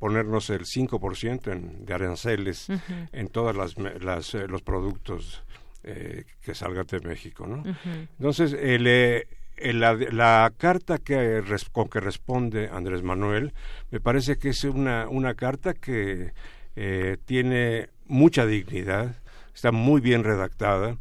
ponernos 0.00 0.50
el 0.50 0.62
5% 0.62 1.52
en, 1.52 1.86
de 1.86 1.94
aranceles 1.94 2.66
en 3.12 3.28
todos 3.28 3.54
las, 3.54 3.76
las 3.78 4.34
los 4.34 4.62
productos 4.62 5.43
que 5.84 6.54
salgan 6.54 6.86
de 6.86 7.00
México, 7.00 7.46
¿no? 7.46 7.62
Entonces, 8.18 8.52
el, 8.54 8.84
la, 9.80 9.94
la, 9.94 10.52
carta 10.56 10.98
que, 10.98 11.42
con 11.72 11.88
que 11.88 12.00
responde 12.00 12.68
Andrés 12.72 13.02
Manuel 13.02 13.52
me 13.90 14.00
parece 14.00 14.36
que 14.38 14.50
es 14.50 14.64
una, 14.64 15.08
una 15.08 15.34
carta 15.34 15.74
que 15.74 16.32
eh, 16.76 17.18
tiene 17.24 17.88
mucha 18.06 18.46
dignidad, 18.46 19.16
está 19.54 19.70
muy 19.70 20.00
bien 20.00 20.24
redactada, 20.24 20.96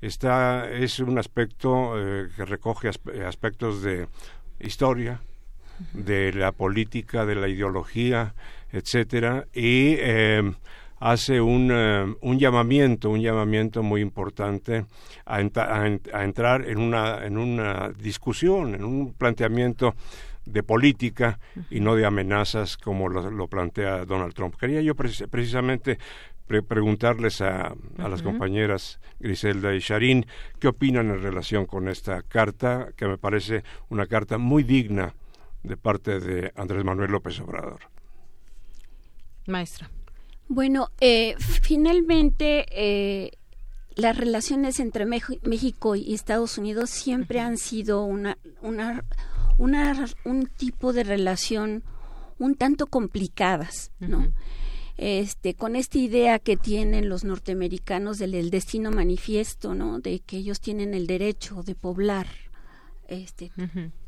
está, 0.00 0.70
es 0.70 1.00
un 1.00 1.18
aspecto 1.18 1.94
eh, 1.96 2.28
que 2.34 2.44
recoge 2.44 2.88
aspectos 2.88 3.82
de 3.82 4.08
historia, 4.60 5.20
de 5.92 6.32
la 6.32 6.52
política, 6.52 7.24
de 7.24 7.36
la 7.36 7.48
ideología, 7.48 8.34
etcétera, 8.72 9.46
y 9.52 9.94
eh, 9.98 10.42
hace 11.00 11.40
un, 11.40 11.70
eh, 11.72 12.14
un 12.20 12.38
llamamiento, 12.38 13.10
un 13.10 13.20
llamamiento 13.20 13.82
muy 13.82 14.00
importante 14.00 14.86
a, 15.24 15.40
entrar 15.40 16.64
en 16.66 16.78
una, 16.78 17.24
en 17.24 17.38
una 17.38 17.90
discusión, 17.90 18.74
en 18.74 18.84
un 18.84 19.12
planteamiento 19.14 19.94
de 20.44 20.62
política 20.62 21.38
y 21.70 21.80
no 21.80 21.94
de 21.94 22.06
amenazas 22.06 22.76
como 22.76 23.08
lo, 23.08 23.48
plantea 23.48 24.04
Donald 24.04 24.34
Trump. 24.34 24.56
Quería 24.56 24.80
yo 24.80 24.94
precisamente 24.94 25.98
preguntarles 26.46 27.42
a, 27.42 27.74
a 27.98 28.08
las 28.08 28.22
compañeras 28.22 29.00
Griselda 29.20 29.74
y 29.74 29.80
Sharin 29.80 30.24
qué 30.58 30.68
opinan 30.68 31.10
en 31.10 31.22
relación 31.22 31.66
con 31.66 31.88
esta 31.88 32.22
carta, 32.22 32.88
que 32.96 33.06
me 33.06 33.18
parece 33.18 33.62
una 33.90 34.06
carta 34.06 34.38
muy 34.38 34.62
digna 34.62 35.14
de 35.62 35.76
parte 35.76 36.20
de 36.20 36.50
Andrés 36.56 36.84
Manuel 36.84 37.10
López 37.10 37.38
Obrador. 37.40 37.80
Maestra. 39.46 39.90
Bueno, 40.48 40.90
eh, 41.00 41.34
finalmente 41.38 42.66
eh, 42.70 43.32
las 43.96 44.16
relaciones 44.16 44.80
entre 44.80 45.04
México 45.06 45.94
y 45.94 46.14
Estados 46.14 46.56
Unidos 46.56 46.90
siempre 46.90 47.40
han 47.40 47.58
sido 47.58 48.04
una, 48.04 48.38
una, 48.62 49.04
una, 49.58 50.06
un 50.24 50.46
tipo 50.46 50.92
de 50.92 51.04
relación 51.04 51.82
un 52.38 52.54
tanto 52.54 52.86
complicadas, 52.86 53.90
¿no? 53.98 54.32
Este, 54.96 55.54
con 55.54 55.76
esta 55.76 55.98
idea 55.98 56.38
que 56.38 56.56
tienen 56.56 57.08
los 57.08 57.24
norteamericanos 57.24 58.18
del, 58.18 58.50
destino 58.50 58.90
manifiesto, 58.90 59.74
¿no? 59.74 60.00
De 60.00 60.20
que 60.20 60.38
ellos 60.38 60.60
tienen 60.60 60.94
el 60.94 61.06
derecho 61.06 61.62
de 61.62 61.74
poblar 61.74 62.26
este, 63.06 63.52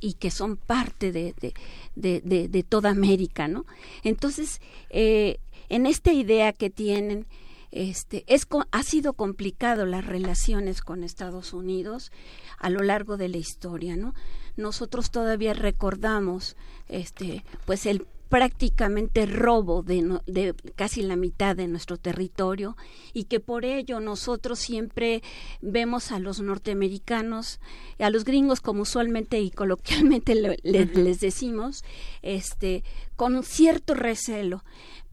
y 0.01 0.15
que 0.15 0.31
son 0.31 0.57
parte 0.57 1.11
de, 1.11 1.35
de, 1.41 2.21
de, 2.25 2.49
de, 2.49 2.63
toda 2.63 2.91
América, 2.91 3.49
¿no? 3.49 3.67
Entonces, 4.05 4.61
eh, 4.91 5.39
en 5.71 5.87
esta 5.87 6.13
idea 6.13 6.53
que 6.53 6.69
tienen 6.69 7.27
este 7.71 8.25
es 8.27 8.49
ha 8.73 8.83
sido 8.83 9.13
complicado 9.13 9.87
las 9.87 10.05
relaciones 10.05 10.83
con 10.83 11.05
Estados 11.05 11.53
Unidos 11.53 12.11
a 12.59 12.69
lo 12.69 12.83
largo 12.83 13.17
de 13.17 13.29
la 13.29 13.37
historia, 13.37 13.97
¿no? 13.97 14.13
Nosotros 14.57 15.13
todavía 15.13 15.55
recordamos 15.55 16.57
este 16.89 17.45
pues 17.67 17.87
el 17.87 18.07
prácticamente 18.29 19.27
robo 19.27 19.83
de, 19.83 20.21
de, 20.27 20.55
casi 20.77 21.03
la 21.03 21.17
mitad 21.17 21.57
de 21.57 21.67
nuestro 21.67 21.97
territorio 21.97 22.77
y 23.13 23.25
que 23.25 23.41
por 23.41 23.65
ello 23.65 23.99
nosotros 23.99 24.61
siempre 24.61 25.21
vemos 25.61 26.13
a 26.13 26.21
los 26.21 26.41
norteamericanos, 26.41 27.59
a 27.99 28.09
los 28.09 28.25
gringos 28.25 28.61
como 28.61 28.83
usualmente 28.83 29.41
y 29.41 29.51
coloquialmente 29.51 30.37
les 30.63 31.21
decimos, 31.21 31.83
este, 32.23 32.85
con 33.17 33.43
cierto 33.43 33.95
recelo 33.95 34.63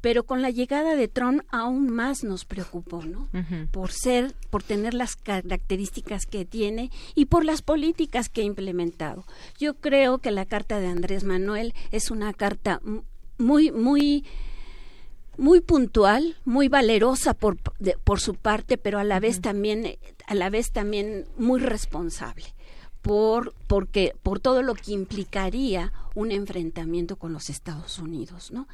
pero 0.01 0.23
con 0.23 0.41
la 0.41 0.49
llegada 0.49 0.95
de 0.95 1.07
Trump 1.07 1.41
aún 1.49 1.89
más 1.89 2.23
nos 2.23 2.45
preocupó, 2.45 3.03
¿no? 3.03 3.27
Por 3.71 3.91
ser, 3.91 4.33
por 4.49 4.63
tener 4.63 4.93
las 4.93 5.15
características 5.15 6.25
que 6.25 6.45
tiene 6.45 6.91
y 7.15 7.25
por 7.25 7.45
las 7.45 7.61
políticas 7.61 8.29
que 8.29 8.41
ha 8.41 8.45
implementado. 8.45 9.25
Yo 9.57 9.75
creo 9.75 10.19
que 10.19 10.31
la 10.31 10.45
carta 10.45 10.79
de 10.79 10.87
Andrés 10.87 11.23
Manuel 11.23 11.73
es 11.91 12.11
una 12.11 12.33
carta 12.33 12.81
muy, 13.37 13.71
muy, 13.71 14.25
muy 15.37 15.61
puntual, 15.61 16.37
muy 16.45 16.67
valerosa 16.67 17.33
por, 17.33 17.57
por 18.03 18.19
su 18.19 18.35
parte, 18.35 18.77
pero 18.77 18.99
a 18.99 19.03
la 19.03 19.19
vez 19.19 19.41
también, 19.41 19.97
a 20.27 20.35
la 20.35 20.49
vez 20.49 20.71
también 20.71 21.25
muy 21.37 21.59
responsable 21.59 22.45
por 23.01 23.53
porque 23.67 24.13
por 24.21 24.39
todo 24.39 24.61
lo 24.61 24.73
que 24.73 24.91
implicaría 24.91 25.93
un 26.13 26.31
enfrentamiento 26.31 27.15
con 27.15 27.31
los 27.31 27.49
Estados 27.49 27.99
Unidos, 27.99 28.51
¿no? 28.51 28.67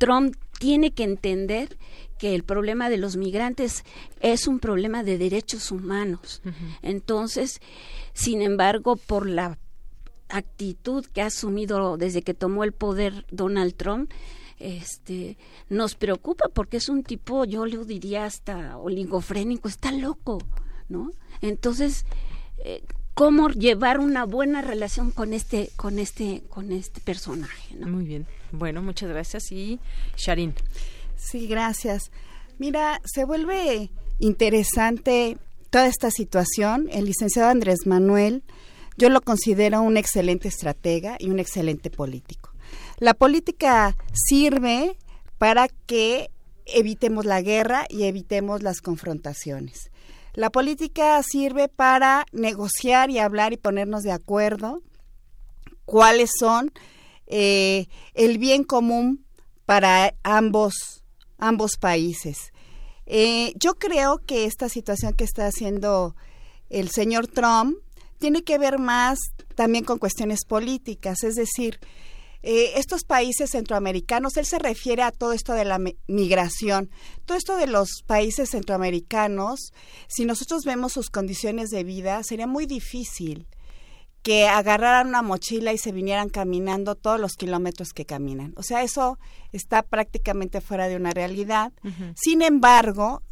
Trump 0.00 0.34
tiene 0.58 0.92
que 0.92 1.04
entender 1.04 1.76
que 2.18 2.34
el 2.34 2.42
problema 2.42 2.88
de 2.88 2.96
los 2.96 3.16
migrantes 3.18 3.84
es 4.20 4.46
un 4.46 4.58
problema 4.58 5.02
de 5.02 5.18
derechos 5.18 5.70
humanos. 5.70 6.40
Entonces, 6.80 7.60
sin 8.14 8.40
embargo, 8.40 8.96
por 8.96 9.28
la 9.28 9.58
actitud 10.30 11.04
que 11.04 11.20
ha 11.20 11.26
asumido 11.26 11.98
desde 11.98 12.22
que 12.22 12.32
tomó 12.32 12.64
el 12.64 12.72
poder 12.72 13.26
Donald 13.30 13.74
Trump, 13.74 14.10
este 14.58 15.36
nos 15.68 15.94
preocupa 15.96 16.46
porque 16.52 16.78
es 16.78 16.88
un 16.88 17.02
tipo, 17.02 17.44
yo 17.44 17.66
le 17.66 17.84
diría 17.84 18.24
hasta 18.24 18.78
oligofrénico, 18.78 19.68
está 19.68 19.92
loco, 19.92 20.38
¿no? 20.88 21.10
Entonces, 21.42 22.06
eh, 22.64 22.82
cómo 23.14 23.48
llevar 23.50 24.00
una 24.00 24.24
buena 24.24 24.62
relación 24.62 25.10
con 25.10 25.32
este 25.32 25.70
con 25.76 25.98
este 25.98 26.42
con 26.48 26.72
este 26.72 27.00
personaje 27.00 27.74
¿no? 27.76 27.86
muy 27.86 28.04
bien. 28.04 28.26
Bueno 28.52 28.82
muchas 28.82 29.08
gracias. 29.08 29.50
Y 29.52 29.78
Sharin. 30.16 30.54
Sí 31.16 31.46
gracias. 31.46 32.10
Mira 32.58 33.00
se 33.04 33.24
vuelve 33.24 33.90
interesante 34.18 35.38
toda 35.70 35.86
esta 35.86 36.10
situación. 36.10 36.88
El 36.92 37.06
licenciado 37.06 37.48
Andrés 37.48 37.86
Manuel 37.86 38.42
yo 38.96 39.08
lo 39.08 39.22
considero 39.22 39.80
un 39.80 39.96
excelente 39.96 40.48
estratega 40.48 41.16
y 41.18 41.30
un 41.30 41.38
excelente 41.38 41.90
político. 41.90 42.50
La 42.98 43.14
política 43.14 43.96
sirve 44.12 44.96
para 45.38 45.68
que 45.86 46.30
evitemos 46.66 47.24
la 47.24 47.40
guerra 47.40 47.86
y 47.88 48.04
evitemos 48.04 48.62
las 48.62 48.82
confrontaciones 48.82 49.90
la 50.34 50.50
política 50.50 51.22
sirve 51.22 51.68
para 51.68 52.26
negociar 52.32 53.10
y 53.10 53.18
hablar 53.18 53.52
y 53.52 53.56
ponernos 53.56 54.02
de 54.02 54.12
acuerdo 54.12 54.82
cuáles 55.84 56.30
son 56.38 56.72
eh, 57.26 57.86
el 58.14 58.38
bien 58.38 58.64
común 58.64 59.24
para 59.66 60.14
ambos, 60.22 61.04
ambos 61.38 61.76
países. 61.76 62.52
Eh, 63.06 63.52
yo 63.56 63.74
creo 63.74 64.18
que 64.18 64.44
esta 64.44 64.68
situación 64.68 65.14
que 65.14 65.24
está 65.24 65.46
haciendo 65.46 66.14
el 66.68 66.90
señor 66.90 67.26
Trump 67.26 67.76
tiene 68.18 68.42
que 68.42 68.58
ver 68.58 68.78
más 68.78 69.18
también 69.56 69.84
con 69.84 69.98
cuestiones 69.98 70.44
políticas, 70.44 71.24
es 71.24 71.34
decir, 71.34 71.80
eh, 72.42 72.72
estos 72.76 73.04
países 73.04 73.50
centroamericanos, 73.50 74.36
él 74.36 74.46
se 74.46 74.58
refiere 74.58 75.02
a 75.02 75.12
todo 75.12 75.32
esto 75.32 75.52
de 75.52 75.64
la 75.64 75.78
migración, 76.06 76.90
todo 77.26 77.36
esto 77.36 77.56
de 77.56 77.66
los 77.66 78.02
países 78.06 78.50
centroamericanos, 78.50 79.72
si 80.08 80.24
nosotros 80.24 80.64
vemos 80.64 80.92
sus 80.92 81.10
condiciones 81.10 81.70
de 81.70 81.84
vida, 81.84 82.22
sería 82.22 82.46
muy 82.46 82.66
difícil 82.66 83.46
que 84.22 84.48
agarraran 84.48 85.08
una 85.08 85.22
mochila 85.22 85.72
y 85.72 85.78
se 85.78 85.92
vinieran 85.92 86.28
caminando 86.28 86.94
todos 86.94 87.18
los 87.18 87.36
kilómetros 87.36 87.92
que 87.94 88.04
caminan. 88.04 88.52
O 88.56 88.62
sea, 88.62 88.82
eso 88.82 89.18
está 89.52 89.82
prácticamente 89.82 90.60
fuera 90.60 90.88
de 90.88 90.96
una 90.96 91.12
realidad. 91.12 91.72
Sin 92.14 92.42
embargo, 92.42 93.22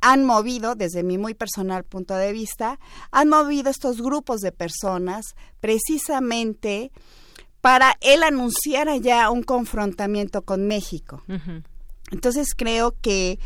han 0.00 0.24
movido, 0.24 0.74
desde 0.74 1.02
mi 1.02 1.18
muy 1.18 1.34
personal 1.34 1.84
punto 1.84 2.14
de 2.14 2.32
vista, 2.32 2.78
han 3.10 3.28
movido 3.28 3.70
estos 3.70 4.00
grupos 4.00 4.40
de 4.40 4.52
personas 4.52 5.34
precisamente 5.60 6.90
para 7.64 7.96
él 8.02 8.22
anunciar 8.22 8.90
ya 9.00 9.30
un 9.30 9.42
confrontamiento 9.42 10.42
con 10.42 10.66
México. 10.66 11.22
Entonces 12.10 12.48
creo 12.54 12.94
que 13.00 13.38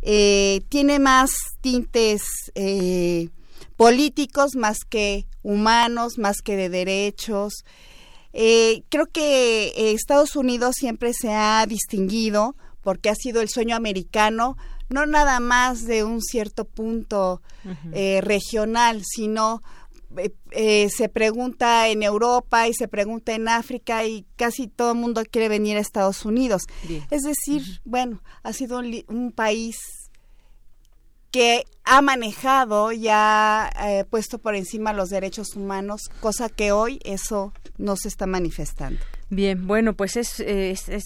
eh, 0.00 0.62
tiene 0.70 0.98
más 0.98 1.32
tintes 1.60 2.22
eh, 2.54 3.28
políticos 3.76 4.56
más 4.56 4.78
que 4.88 5.26
humanos, 5.42 6.16
más 6.16 6.40
que 6.40 6.56
de 6.56 6.70
derechos. 6.70 7.66
Eh, 8.32 8.84
creo 8.88 9.04
que 9.04 9.92
Estados 9.92 10.34
Unidos 10.34 10.76
siempre 10.78 11.12
se 11.12 11.34
ha 11.34 11.66
distinguido 11.66 12.56
porque 12.80 13.10
ha 13.10 13.14
sido 13.14 13.42
el 13.42 13.50
sueño 13.50 13.76
americano 13.76 14.56
no 14.88 15.04
nada 15.04 15.40
más 15.40 15.84
de 15.84 16.04
un 16.04 16.22
cierto 16.22 16.64
punto 16.64 17.42
regional, 18.22 19.02
sino 19.04 19.62
eh, 20.16 20.34
eh, 20.52 20.88
se 20.90 21.08
pregunta 21.08 21.88
en 21.88 22.02
Europa 22.02 22.68
y 22.68 22.74
se 22.74 22.88
pregunta 22.88 23.34
en 23.34 23.48
África 23.48 24.04
y 24.04 24.24
casi 24.36 24.68
todo 24.68 24.92
el 24.92 24.98
mundo 24.98 25.22
quiere 25.30 25.48
venir 25.48 25.76
a 25.76 25.80
Estados 25.80 26.24
Unidos. 26.24 26.62
Es 27.10 27.22
decir, 27.22 27.80
bueno, 27.84 28.22
ha 28.42 28.52
sido 28.52 28.78
un, 28.78 29.32
país 29.32 29.76
que 31.30 31.64
ha 31.84 32.00
manejado 32.00 32.92
y 32.92 33.08
ha 33.08 33.70
puesto 34.10 34.38
por 34.38 34.54
encima 34.54 34.94
los 34.94 35.10
derechos 35.10 35.54
humanos, 35.54 36.02
cosa 36.20 36.48
que 36.48 36.72
hoy 36.72 37.00
eso 37.04 37.52
no 37.76 37.96
se 37.96 38.08
está 38.08 38.26
manifestando. 38.26 39.00
Bien, 39.30 39.66
bueno, 39.66 39.92
pues 39.92 40.16
es, 40.16 40.42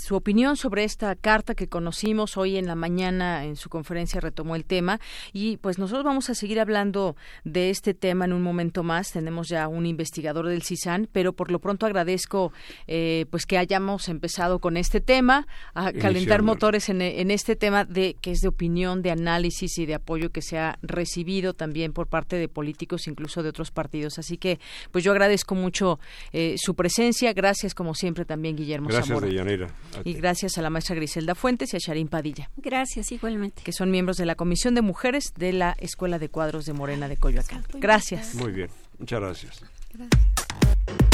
su 0.01 0.15
opinión 0.15 0.57
sobre 0.57 0.85
esta 0.85 1.17
carta 1.17 1.57
que 1.57 1.67
conocimos 1.67 2.37
hoy 2.37 2.57
en 2.57 2.67
la 2.67 2.77
mañana 2.77 3.45
en 3.45 3.57
su 3.57 3.69
conferencia 3.69 4.21
retomó 4.21 4.55
el 4.55 4.65
tema 4.65 5.01
y 5.33 5.57
pues 5.57 5.81
nosotros 5.81 6.05
vamos 6.05 6.31
a 6.31 6.37
seguir 6.37 6.61
hablando 6.61 7.17
de 7.43 7.71
este 7.71 7.95
tema 7.95 8.25
en 8.25 8.33
un 8.33 8.41
momento 8.41 8.85
más. 8.85 9.11
Tenemos 9.11 9.49
ya 9.49 9.67
un 9.67 9.87
investigador 9.87 10.47
del 10.47 10.63
CISAN, 10.63 11.09
pero 11.11 11.33
por 11.33 11.51
lo 11.51 11.59
pronto 11.59 11.85
agradezco 11.85 12.53
eh, 12.87 13.27
pues 13.29 13.45
que 13.45 13.59
hayamos 13.59 14.09
empezado 14.09 14.61
con 14.61 14.77
este 14.77 15.01
tema, 15.01 15.49
a 15.75 15.93
calentar 15.93 16.43
motores 16.43 16.91
en, 16.91 17.03
en, 17.03 17.33
este 17.33 17.57
tema 17.57 17.85
de 17.85 18.15
que 18.21 18.31
es 18.31 18.39
de 18.39 18.49
opinión, 18.49 19.03
de 19.03 19.11
análisis 19.11 19.79
y 19.79 19.87
de 19.87 19.95
apoyo 19.95 20.31
que 20.31 20.43
se 20.43 20.59
ha 20.61 20.79
recibido 20.81 21.55
también 21.55 21.93
por 21.93 22.07
parte 22.07 22.37
de 22.37 22.47
políticos, 22.47 23.09
incluso 23.09 23.43
de 23.43 23.49
otros 23.49 23.73
partidos. 23.73 24.21
Así 24.21 24.39
que 24.39 24.61
pues 24.93 25.03
yo 25.03 25.11
agradezco 25.11 25.57
mucho 25.57 25.99
eh, 26.33 26.55
su 26.57 26.77
presencia. 26.77 27.33
Gracias 27.33 27.75
como 27.75 27.97
siempre 27.97 28.12
también 28.25 28.57
Guillermo 28.57 28.89
gracias, 28.89 29.09
Zamora. 29.09 29.69
Y 30.05 30.15
gracias 30.15 30.59
a 30.59 30.63
la 30.63 30.71
maestra 30.71 30.95
Griselda 30.95 31.35
Fuentes 31.35 31.73
y 31.73 31.77
a 31.77 31.79
Sharín 31.79 32.09
Padilla. 32.09 32.51
Gracias, 32.57 33.13
igualmente. 33.13 33.63
Que 33.63 33.73
son 33.73 33.91
miembros 33.91 34.17
de 34.17 34.27
la 34.27 34.35
Comisión 34.35 34.75
de 34.75 34.83
Mujeres 34.83 35.33
de 35.37 35.53
la 35.53 35.75
Escuela 35.79 36.19
de 36.19 36.29
Cuadros 36.29 36.65
de 36.67 36.73
Morena 36.73 37.09
de 37.09 37.17
Coyoacán. 37.17 37.65
Gracias. 37.75 38.35
Muy 38.35 38.53
bien, 38.53 38.69
muchas 38.99 39.21
gracias. 39.21 39.65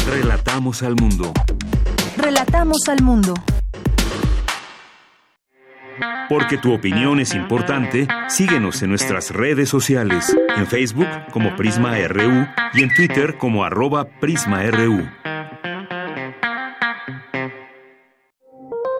Relatamos 0.06 0.82
al 0.82 0.96
mundo. 0.96 1.32
Relatamos 2.16 2.88
al 2.88 3.02
mundo. 3.02 3.34
Porque 6.28 6.58
tu 6.58 6.72
opinión 6.72 7.20
es 7.20 7.34
importante, 7.34 8.06
síguenos 8.28 8.82
en 8.82 8.90
nuestras 8.90 9.30
redes 9.30 9.68
sociales, 9.68 10.36
en 10.56 10.66
Facebook 10.66 11.08
como 11.32 11.56
Prisma 11.56 11.96
RU 12.06 12.46
y 12.74 12.82
en 12.82 12.94
Twitter 12.94 13.36
como 13.38 13.64
arroba 13.64 14.04
PrismaRU. 14.20 15.08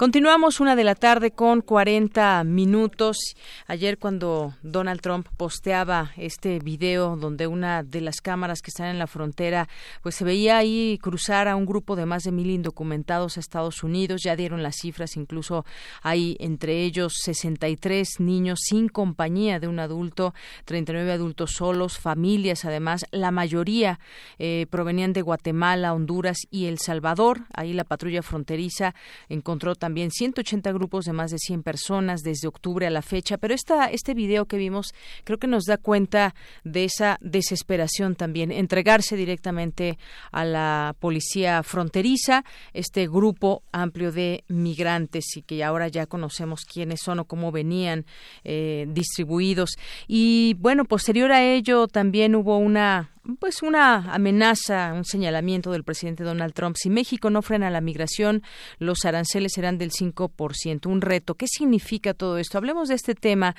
Continuamos 0.00 0.60
una 0.60 0.76
de 0.76 0.84
la 0.84 0.94
tarde 0.94 1.30
con 1.30 1.60
40 1.60 2.42
minutos. 2.44 3.18
Ayer 3.66 3.98
cuando 3.98 4.54
Donald 4.62 5.02
Trump 5.02 5.28
posteaba 5.36 6.12
este 6.16 6.58
video 6.58 7.16
donde 7.16 7.46
una 7.46 7.82
de 7.82 8.00
las 8.00 8.22
cámaras 8.22 8.62
que 8.62 8.70
están 8.70 8.86
en 8.86 8.98
la 8.98 9.06
frontera, 9.06 9.68
pues 10.02 10.14
se 10.14 10.24
veía 10.24 10.56
ahí 10.56 10.98
cruzar 11.02 11.48
a 11.48 11.56
un 11.56 11.66
grupo 11.66 11.96
de 11.96 12.06
más 12.06 12.22
de 12.22 12.32
mil 12.32 12.48
indocumentados 12.48 13.36
a 13.36 13.40
Estados 13.40 13.82
Unidos. 13.82 14.22
Ya 14.24 14.36
dieron 14.36 14.62
las 14.62 14.76
cifras, 14.76 15.18
incluso 15.18 15.66
hay 16.00 16.34
entre 16.40 16.82
ellos 16.82 17.12
63 17.22 18.20
niños 18.20 18.60
sin 18.62 18.88
compañía 18.88 19.60
de 19.60 19.68
un 19.68 19.80
adulto, 19.80 20.32
39 20.64 21.12
adultos 21.12 21.50
solos, 21.50 21.98
familias 21.98 22.64
además. 22.64 23.04
La 23.10 23.32
mayoría 23.32 24.00
eh, 24.38 24.66
provenían 24.70 25.12
de 25.12 25.20
Guatemala, 25.20 25.92
Honduras 25.92 26.38
y 26.50 26.68
El 26.68 26.78
Salvador. 26.78 27.40
Ahí 27.52 27.74
la 27.74 27.84
patrulla 27.84 28.22
fronteriza 28.22 28.94
encontró 29.28 29.74
también 29.74 29.89
también 29.90 30.12
180 30.12 30.70
grupos 30.70 31.04
de 31.04 31.12
más 31.12 31.32
de 31.32 31.38
100 31.38 31.64
personas 31.64 32.22
desde 32.22 32.46
octubre 32.46 32.86
a 32.86 32.90
la 32.90 33.02
fecha, 33.02 33.38
pero 33.38 33.54
esta, 33.54 33.86
este 33.86 34.14
video 34.14 34.46
que 34.46 34.56
vimos 34.56 34.94
creo 35.24 35.36
que 35.36 35.48
nos 35.48 35.64
da 35.64 35.78
cuenta 35.78 36.36
de 36.62 36.84
esa 36.84 37.18
desesperación 37.20 38.14
también, 38.14 38.52
entregarse 38.52 39.16
directamente 39.16 39.98
a 40.30 40.44
la 40.44 40.94
policía 41.00 41.64
fronteriza, 41.64 42.44
este 42.72 43.08
grupo 43.08 43.64
amplio 43.72 44.12
de 44.12 44.44
migrantes 44.46 45.36
y 45.36 45.42
que 45.42 45.64
ahora 45.64 45.88
ya 45.88 46.06
conocemos 46.06 46.60
quiénes 46.64 47.00
son 47.00 47.18
o 47.18 47.24
cómo 47.24 47.50
venían 47.50 48.06
eh, 48.44 48.86
distribuidos. 48.90 49.70
Y 50.06 50.54
bueno, 50.60 50.84
posterior 50.84 51.32
a 51.32 51.42
ello 51.42 51.88
también 51.88 52.36
hubo 52.36 52.58
una 52.58 53.10
pues 53.38 53.62
una 53.62 54.12
amenaza, 54.12 54.92
un 54.94 55.04
señalamiento 55.04 55.70
del 55.72 55.84
presidente 55.84 56.24
Donald 56.24 56.54
Trump. 56.54 56.76
Si 56.78 56.88
México 56.88 57.28
no 57.30 57.42
frena 57.42 57.70
la 57.70 57.80
migración, 57.80 58.42
los 58.78 59.04
aranceles 59.04 59.52
serán 59.54 59.78
del 59.78 59.90
5%. 59.90 60.86
Un 60.86 61.00
reto. 61.00 61.34
¿Qué 61.34 61.46
significa 61.46 62.14
todo 62.14 62.38
esto? 62.38 62.58
Hablemos 62.58 62.88
de 62.88 62.94
este 62.94 63.14
tema. 63.14 63.54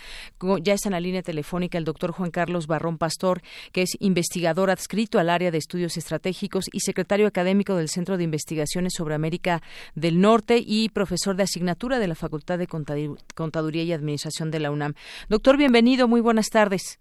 Ya 0.62 0.74
está 0.74 0.90
en 0.90 0.94
la 0.94 1.00
línea 1.00 1.22
telefónica 1.22 1.78
el 1.78 1.86
doctor 1.86 2.12
Juan 2.12 2.32
Carlos 2.32 2.68
Barrón 2.68 2.98
Pastor, 2.98 3.42
que 3.72 3.84
es 3.84 3.92
investigador 4.00 4.70
adscrito 4.72 5.20
al 5.20 5.30
área 5.30 5.52
de 5.52 5.60
estudios 5.60 5.96
estratégicos 5.96 6.66
y 6.72 6.80
secretario 6.80 7.28
académico 7.28 7.76
del 7.76 7.90
Centro 7.90 8.18
de 8.18 8.24
Investigaciones 8.24 8.94
sobre 8.96 9.16
América 9.16 9.62
del 9.94 10.20
Norte 10.20 10.62
y 10.66 10.90
profesor 10.90 11.36
de 11.36 11.44
asignatura 11.44 12.00
de 12.00 12.08
la 12.08 12.16
Facultad 12.16 12.58
de 12.58 12.68
Contaduría 12.68 13.84
y 13.84 13.94
Administración 13.94 14.50
de 14.50 14.60
la 14.60 14.72
UNAM. 14.72 14.96
Doctor, 15.30 15.58
bienvenido. 15.58 16.08
Muy 16.08 16.22
buenas 16.22 16.50
tardes. 16.50 17.00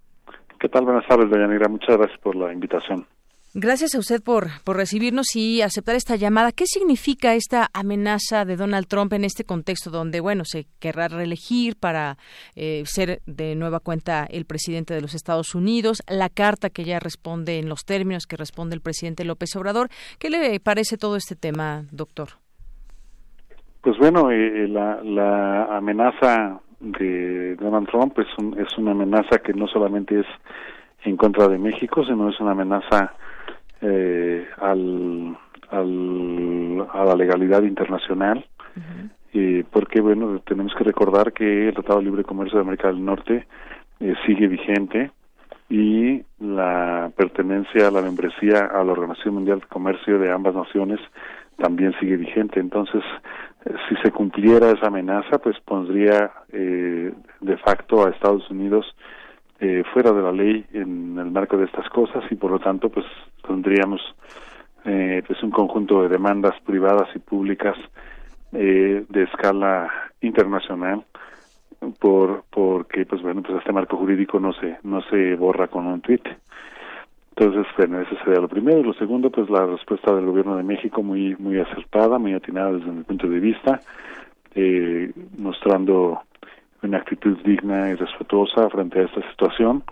¿Qué 0.61 0.69
tal? 0.69 0.85
Buenas 0.85 1.07
tardes, 1.09 1.31
doña 1.31 1.47
Negra. 1.47 1.69
Muchas 1.69 1.97
gracias 1.97 2.21
por 2.21 2.37
la 2.37 2.53
invitación. 2.53 3.07
Gracias 3.55 3.95
a 3.95 3.99
usted 3.99 4.23
por, 4.23 4.49
por 4.63 4.77
recibirnos 4.77 5.35
y 5.35 5.63
aceptar 5.63 5.97
esta 5.97 6.17
llamada. 6.17 6.53
¿Qué 6.53 6.67
significa 6.67 7.35
esta 7.35 7.69
amenaza 7.73 8.45
de 8.45 8.57
Donald 8.57 8.87
Trump 8.87 9.13
en 9.15 9.25
este 9.25 9.45
contexto 9.45 9.91
donde, 9.91 10.21
bueno, 10.21 10.45
se 10.45 10.67
querrá 10.79 11.09
reelegir 11.09 11.77
para 11.77 12.19
eh, 12.55 12.83
ser 12.85 13.23
de 13.25 13.57
nueva 13.57 13.81
cuenta 13.81 14.27
el 14.31 14.45
presidente 14.45 14.93
de 14.93 15.01
los 15.01 15.15
Estados 15.15 15.55
Unidos? 15.55 16.03
La 16.07 16.29
carta 16.29 16.69
que 16.69 16.85
ya 16.85 17.01
responde 17.01 17.59
en 17.59 17.71
los 17.71 17.87
términos 17.87 18.27
que 18.27 18.37
responde 18.37 18.77
el 18.77 18.83
presidente 18.83 19.25
López 19.25 19.57
Obrador. 19.57 19.89
¿Qué 20.19 20.29
le 20.29 20.61
parece 20.61 20.99
todo 20.99 21.17
este 21.17 21.37
tema, 21.37 21.85
doctor? 21.91 22.29
Pues 23.81 23.97
bueno, 23.99 24.31
eh, 24.31 24.69
la, 24.69 25.03
la 25.03 25.77
amenaza 25.79 26.61
de 26.81 27.57
Donald 27.57 27.89
Trump 27.89 28.19
es, 28.19 28.27
es 28.59 28.79
una 28.79 28.93
amenaza 28.93 29.39
que 29.39 29.53
no 29.53 29.67
solamente 29.69 30.21
es 30.21 30.27
en 31.05 31.17
contra 31.17 31.49
de 31.49 31.59
México, 31.59 32.05
sino 32.05 32.29
es 32.29 32.41
una 32.41 32.53
amenaza 32.53 33.15
eh, 33.81 34.47
al, 34.59 35.37
al, 35.71 36.89
a 36.93 37.05
la 37.05 37.15
legalidad 37.15 37.63
internacional, 37.63 38.45
y 39.33 39.63
porque 39.63 40.01
bueno, 40.01 40.41
tenemos 40.41 40.75
que 40.75 40.85
recordar 40.85 41.33
que 41.33 41.69
el 41.69 41.75
Tratado 41.75 42.01
de 42.01 42.07
Libre 42.07 42.25
Comercio 42.25 42.59
de 42.59 42.63
América 42.65 42.89
del 42.89 43.05
Norte 43.05 43.47
eh, 44.01 44.15
sigue 44.27 44.49
vigente 44.49 45.11
y 45.69 46.23
la 46.41 47.11
pertenencia 47.17 47.89
a 47.89 47.91
la 47.91 48.03
membresía 48.03 48.67
a 48.67 48.83
la 48.83 48.93
Organización 48.93 49.35
Mundial 49.35 49.61
de 49.61 49.67
Comercio 49.67 50.19
de 50.19 50.33
ambas 50.33 50.55
naciones 50.55 50.99
también 51.57 51.95
sigue 52.01 52.17
vigente. 52.17 52.59
Entonces, 52.59 53.03
si 53.89 53.97
se 54.03 54.11
cumpliera 54.11 54.71
esa 54.71 54.87
amenaza, 54.87 55.39
pues 55.39 55.59
pondría 55.61 56.31
eh, 56.53 57.13
de 57.41 57.57
facto 57.59 58.07
a 58.07 58.11
Estados 58.11 58.49
Unidos 58.51 58.87
eh, 59.61 59.83
fuera 59.93 60.13
de 60.13 60.23
la 60.23 60.33
ley 60.33 60.65
en 60.73 61.19
el 61.19 61.31
marco 61.31 61.59
de 61.59 61.67
estas 61.67 61.89
cosas 61.91 62.25
y 62.31 62.35
por 62.35 62.51
lo 62.51 62.59
tanto 62.59 62.89
pues 62.89 63.05
tendríamos 63.47 64.01
eh, 64.87 65.23
pues 65.27 65.43
un 65.43 65.51
conjunto 65.51 66.03
de 66.03 66.09
demandas 66.09 66.55
privadas 66.65 67.09
y 67.15 67.19
públicas 67.19 67.77
eh, 68.53 69.05
de 69.07 69.23
escala 69.25 69.91
internacional 70.23 71.05
por 71.99 72.45
porque 72.49 73.05
pues 73.05 73.21
bueno 73.21 73.43
pues 73.43 73.59
este 73.59 73.73
marco 73.73 73.99
jurídico 73.99 74.41
no 74.41 74.55
se 74.55 74.79
no 74.83 75.03
se 75.03 75.35
borra 75.35 75.69
con 75.69 75.87
un 75.87 76.01
tweet 76.01 76.23
entonces, 77.41 77.73
bueno, 77.75 78.01
ese 78.01 78.17
sería 78.23 78.39
lo 78.41 78.49
primero. 78.49 78.83
Lo 78.83 78.93
segundo, 78.95 79.31
pues 79.31 79.49
la 79.49 79.65
respuesta 79.65 80.15
del 80.15 80.27
gobierno 80.27 80.57
de 80.57 80.63
México 80.63 81.03
muy 81.03 81.35
muy 81.39 81.59
acertada, 81.59 82.19
muy 82.19 82.35
atinada 82.35 82.73
desde 82.73 82.93
mi 82.93 83.03
punto 83.03 83.29
de 83.29 83.41
vista, 83.41 83.81
eh, 84.55 85.11
mostrando 85.39 86.21
una 86.83 86.99
actitud 86.99 87.39
digna 87.43 87.89
y 87.91 87.95
respetuosa 87.95 88.69
frente 88.69 89.01
a 89.01 89.05
esta 89.05 89.27
situación, 89.31 89.83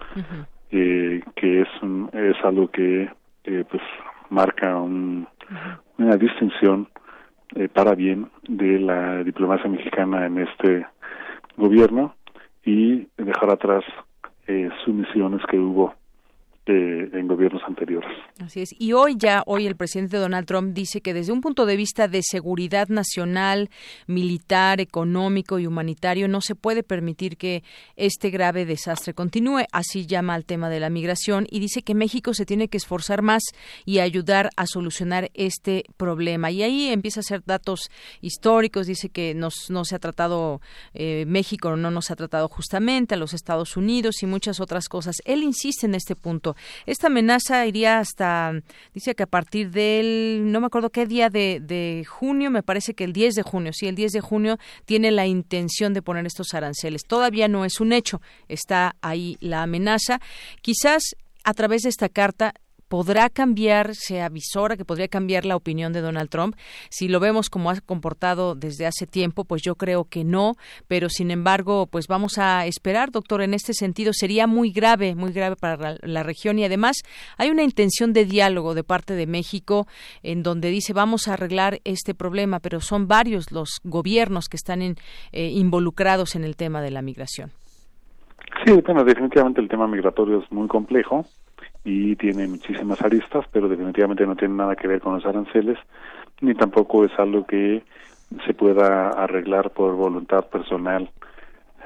eh, 0.70 1.22
que 1.36 1.62
es 1.62 1.68
es 2.12 2.36
algo 2.44 2.68
que 2.68 3.10
eh, 3.44 3.64
pues 3.70 3.82
marca 4.28 4.76
un, 4.76 5.26
una 5.96 6.16
distinción 6.16 6.88
eh, 7.54 7.68
para 7.68 7.94
bien 7.94 8.28
de 8.46 8.78
la 8.78 9.24
diplomacia 9.24 9.70
mexicana 9.70 10.26
en 10.26 10.38
este 10.38 10.86
gobierno 11.56 12.14
y 12.62 13.08
dejar 13.16 13.50
atrás 13.52 13.84
eh, 14.46 14.68
sumisiones 14.84 15.40
que 15.50 15.58
hubo 15.58 15.94
en 16.72 17.26
gobiernos 17.26 17.62
anteriores. 17.66 18.10
Así 18.40 18.60
es. 18.60 18.74
Y 18.78 18.92
hoy 18.92 19.16
ya, 19.16 19.42
hoy 19.46 19.66
el 19.66 19.76
presidente 19.76 20.16
Donald 20.16 20.46
Trump 20.46 20.74
dice 20.74 21.00
que 21.00 21.14
desde 21.14 21.32
un 21.32 21.40
punto 21.40 21.66
de 21.66 21.76
vista 21.76 22.08
de 22.08 22.20
seguridad 22.22 22.88
nacional, 22.88 23.70
militar, 24.06 24.80
económico 24.80 25.58
y 25.58 25.66
humanitario, 25.66 26.28
no 26.28 26.40
se 26.40 26.54
puede 26.54 26.82
permitir 26.82 27.36
que 27.36 27.62
este 27.96 28.30
grave 28.30 28.66
desastre 28.66 29.14
continúe. 29.14 29.64
Así 29.72 30.06
llama 30.06 30.34
al 30.34 30.44
tema 30.44 30.68
de 30.68 30.80
la 30.80 30.90
migración 30.90 31.46
y 31.50 31.60
dice 31.60 31.82
que 31.82 31.94
México 31.94 32.34
se 32.34 32.46
tiene 32.46 32.68
que 32.68 32.76
esforzar 32.76 33.22
más 33.22 33.42
y 33.84 34.00
ayudar 34.00 34.50
a 34.56 34.66
solucionar 34.66 35.30
este 35.34 35.84
problema. 35.96 36.50
Y 36.50 36.62
ahí 36.62 36.88
empieza 36.88 37.20
a 37.20 37.22
hacer 37.22 37.42
datos 37.44 37.90
históricos. 38.20 38.86
Dice 38.86 39.08
que 39.08 39.34
nos, 39.34 39.70
no 39.70 39.84
se 39.84 39.96
ha 39.96 39.98
tratado, 39.98 40.60
eh, 40.94 41.24
México 41.26 41.76
no 41.76 41.90
nos 41.90 42.10
ha 42.10 42.16
tratado 42.16 42.48
justamente, 42.48 43.14
a 43.14 43.18
los 43.18 43.34
Estados 43.34 43.76
Unidos 43.76 44.22
y 44.22 44.26
muchas 44.26 44.60
otras 44.60 44.88
cosas. 44.88 45.16
Él 45.24 45.42
insiste 45.42 45.86
en 45.86 45.94
este 45.94 46.14
punto 46.14 46.56
esta 46.86 47.08
amenaza 47.08 47.66
iría 47.66 47.98
hasta, 47.98 48.52
dice 48.94 49.14
que 49.14 49.22
a 49.22 49.26
partir 49.26 49.70
del, 49.70 50.42
no 50.46 50.60
me 50.60 50.66
acuerdo 50.66 50.90
qué 50.90 51.06
día 51.06 51.30
de, 51.30 51.60
de 51.60 52.04
junio, 52.06 52.50
me 52.50 52.62
parece 52.62 52.94
que 52.94 53.04
el 53.04 53.12
10 53.12 53.34
de 53.36 53.42
junio, 53.42 53.72
sí, 53.72 53.86
el 53.86 53.94
10 53.94 54.12
de 54.12 54.20
junio 54.20 54.58
tiene 54.84 55.10
la 55.10 55.26
intención 55.26 55.94
de 55.94 56.02
poner 56.02 56.26
estos 56.26 56.54
aranceles. 56.54 57.02
Todavía 57.06 57.48
no 57.48 57.64
es 57.64 57.80
un 57.80 57.92
hecho, 57.92 58.20
está 58.48 58.96
ahí 59.00 59.36
la 59.40 59.62
amenaza. 59.62 60.20
Quizás 60.62 61.16
a 61.44 61.54
través 61.54 61.82
de 61.82 61.88
esta 61.88 62.08
carta 62.08 62.54
podrá 62.88 63.28
cambiar, 63.28 63.94
se 63.94 64.20
avisora 64.20 64.76
que 64.76 64.84
podría 64.84 65.08
cambiar 65.08 65.44
la 65.44 65.56
opinión 65.56 65.92
de 65.92 66.00
Donald 66.00 66.30
Trump. 66.30 66.56
Si 66.90 67.08
lo 67.08 67.20
vemos 67.20 67.50
como 67.50 67.70
ha 67.70 67.80
comportado 67.80 68.54
desde 68.54 68.86
hace 68.86 69.06
tiempo, 69.06 69.44
pues 69.44 69.62
yo 69.62 69.74
creo 69.74 70.04
que 70.04 70.24
no, 70.24 70.54
pero 70.88 71.08
sin 71.08 71.30
embargo, 71.30 71.86
pues 71.86 72.06
vamos 72.08 72.38
a 72.38 72.66
esperar, 72.66 73.10
doctor, 73.10 73.42
en 73.42 73.54
este 73.54 73.74
sentido 73.74 74.12
sería 74.12 74.46
muy 74.46 74.70
grave, 74.70 75.14
muy 75.14 75.32
grave 75.32 75.56
para 75.56 75.96
la, 76.02 76.22
región 76.22 76.58
y 76.58 76.64
además 76.64 76.96
hay 77.38 77.50
una 77.50 77.62
intención 77.62 78.12
de 78.12 78.24
diálogo 78.24 78.74
de 78.74 78.82
parte 78.82 79.14
de 79.14 79.26
México 79.26 79.86
en 80.22 80.42
donde 80.42 80.68
dice 80.68 80.92
vamos 80.92 81.28
a 81.28 81.34
arreglar 81.34 81.78
este 81.84 82.12
problema, 82.14 82.58
pero 82.58 82.80
son 82.80 83.06
varios 83.06 83.52
los 83.52 83.80
gobiernos 83.84 84.48
que 84.48 84.56
están 84.56 84.82
eh, 84.82 84.94
involucrados 85.32 86.34
en 86.34 86.44
el 86.44 86.56
tema 86.56 86.82
de 86.82 86.90
la 86.90 87.02
migración. 87.02 87.50
Sí, 88.64 88.72
bueno, 88.84 89.04
definitivamente 89.04 89.60
el 89.60 89.68
tema 89.68 89.86
migratorio 89.86 90.40
es 90.40 90.50
muy 90.50 90.68
complejo 90.68 91.24
y 91.88 92.16
tiene 92.16 92.46
muchísimas 92.46 93.00
aristas, 93.00 93.46
pero 93.50 93.66
definitivamente 93.66 94.26
no 94.26 94.36
tiene 94.36 94.54
nada 94.54 94.76
que 94.76 94.86
ver 94.86 95.00
con 95.00 95.14
los 95.14 95.24
aranceles, 95.24 95.78
ni 96.42 96.54
tampoco 96.54 97.06
es 97.06 97.18
algo 97.18 97.46
que 97.46 97.82
se 98.44 98.52
pueda 98.52 99.08
arreglar 99.08 99.70
por 99.70 99.94
voluntad 99.94 100.44
personal 100.50 101.08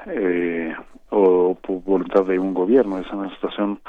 eh, 0.07 0.75
o 1.09 1.55
por 1.55 1.81
voluntad 1.83 2.25
de 2.25 2.37
un 2.37 2.53
gobierno. 2.53 2.99
Es 2.99 3.09
una 3.13 3.29
situación 3.29 3.79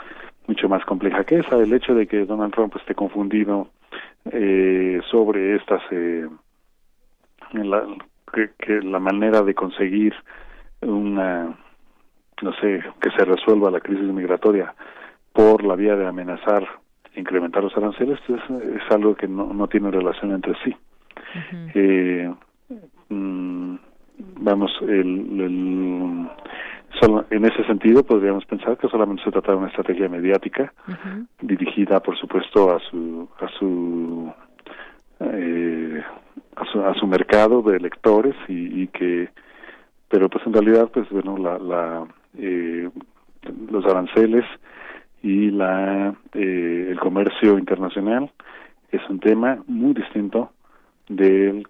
mucho 0.46 0.68
más 0.68 0.84
compleja 0.84 1.24
que 1.24 1.40
esa. 1.40 1.56
El 1.56 1.72
hecho 1.72 1.96
de 1.96 2.06
que 2.06 2.24
Donald 2.24 2.54
Trump 2.54 2.76
esté 2.76 2.94
confundido 2.94 3.66
eh, 4.30 5.00
sobre 5.10 5.56
estas, 5.56 5.82
eh, 5.90 6.28
la, 7.54 7.82
que, 8.32 8.50
que 8.56 8.82
la 8.82 9.00
manera 9.00 9.42
de 9.42 9.54
conseguir 9.54 10.14
una, 10.80 11.58
no 12.40 12.52
sé, 12.60 12.84
que 13.00 13.10
se 13.10 13.24
resuelva 13.24 13.72
la 13.72 13.80
crisis 13.80 14.12
migratoria 14.12 14.72
por 15.34 15.62
la 15.64 15.74
vía 15.74 15.96
de 15.96 16.06
amenazar 16.06 16.66
incrementar 17.16 17.62
los 17.62 17.76
aranceles 17.76 18.18
es, 18.28 18.40
es 18.50 18.90
algo 18.90 19.14
que 19.14 19.28
no, 19.28 19.52
no 19.52 19.68
tiene 19.68 19.90
relación 19.90 20.32
entre 20.32 20.54
sí. 20.64 20.74
eh, 21.74 22.32
mm, 23.08 23.76
vamos, 24.38 24.72
el, 24.82 25.40
el, 25.40 26.28
solo, 27.00 27.24
en 27.30 27.44
ese 27.44 27.64
sentido 27.64 28.04
podríamos 28.04 28.44
pensar 28.46 28.76
que 28.78 28.88
solamente 28.88 29.22
se 29.24 29.30
trata 29.30 29.52
de 29.52 29.58
una 29.58 29.68
estrategia 29.68 30.08
mediática 30.08 30.72
dirigida, 31.40 32.00
por 32.00 32.16
supuesto, 32.16 32.74
a 32.74 32.80
su 32.80 33.28
a 33.40 33.48
su, 33.58 34.32
eh, 35.20 36.02
a 36.56 36.64
su 36.66 36.80
a 36.84 36.94
su 36.94 37.06
mercado 37.06 37.62
de 37.62 37.76
electores 37.76 38.34
y, 38.48 38.82
y 38.82 38.88
que, 38.88 39.28
pero 40.08 40.28
pues 40.28 40.46
en 40.46 40.52
realidad, 40.52 40.90
pues 40.92 41.08
bueno, 41.10 41.36
la, 41.36 41.58
la 41.58 42.06
eh, 42.38 42.88
los 43.70 43.84
aranceles 43.86 44.44
y 45.24 45.50
la 45.50 46.14
eh, 46.34 46.88
el 46.90 47.00
comercio 47.00 47.58
internacional 47.58 48.30
es 48.92 49.00
un 49.08 49.18
tema 49.20 49.58
muy 49.66 49.94
distinto 49.94 50.52
del 51.08 51.66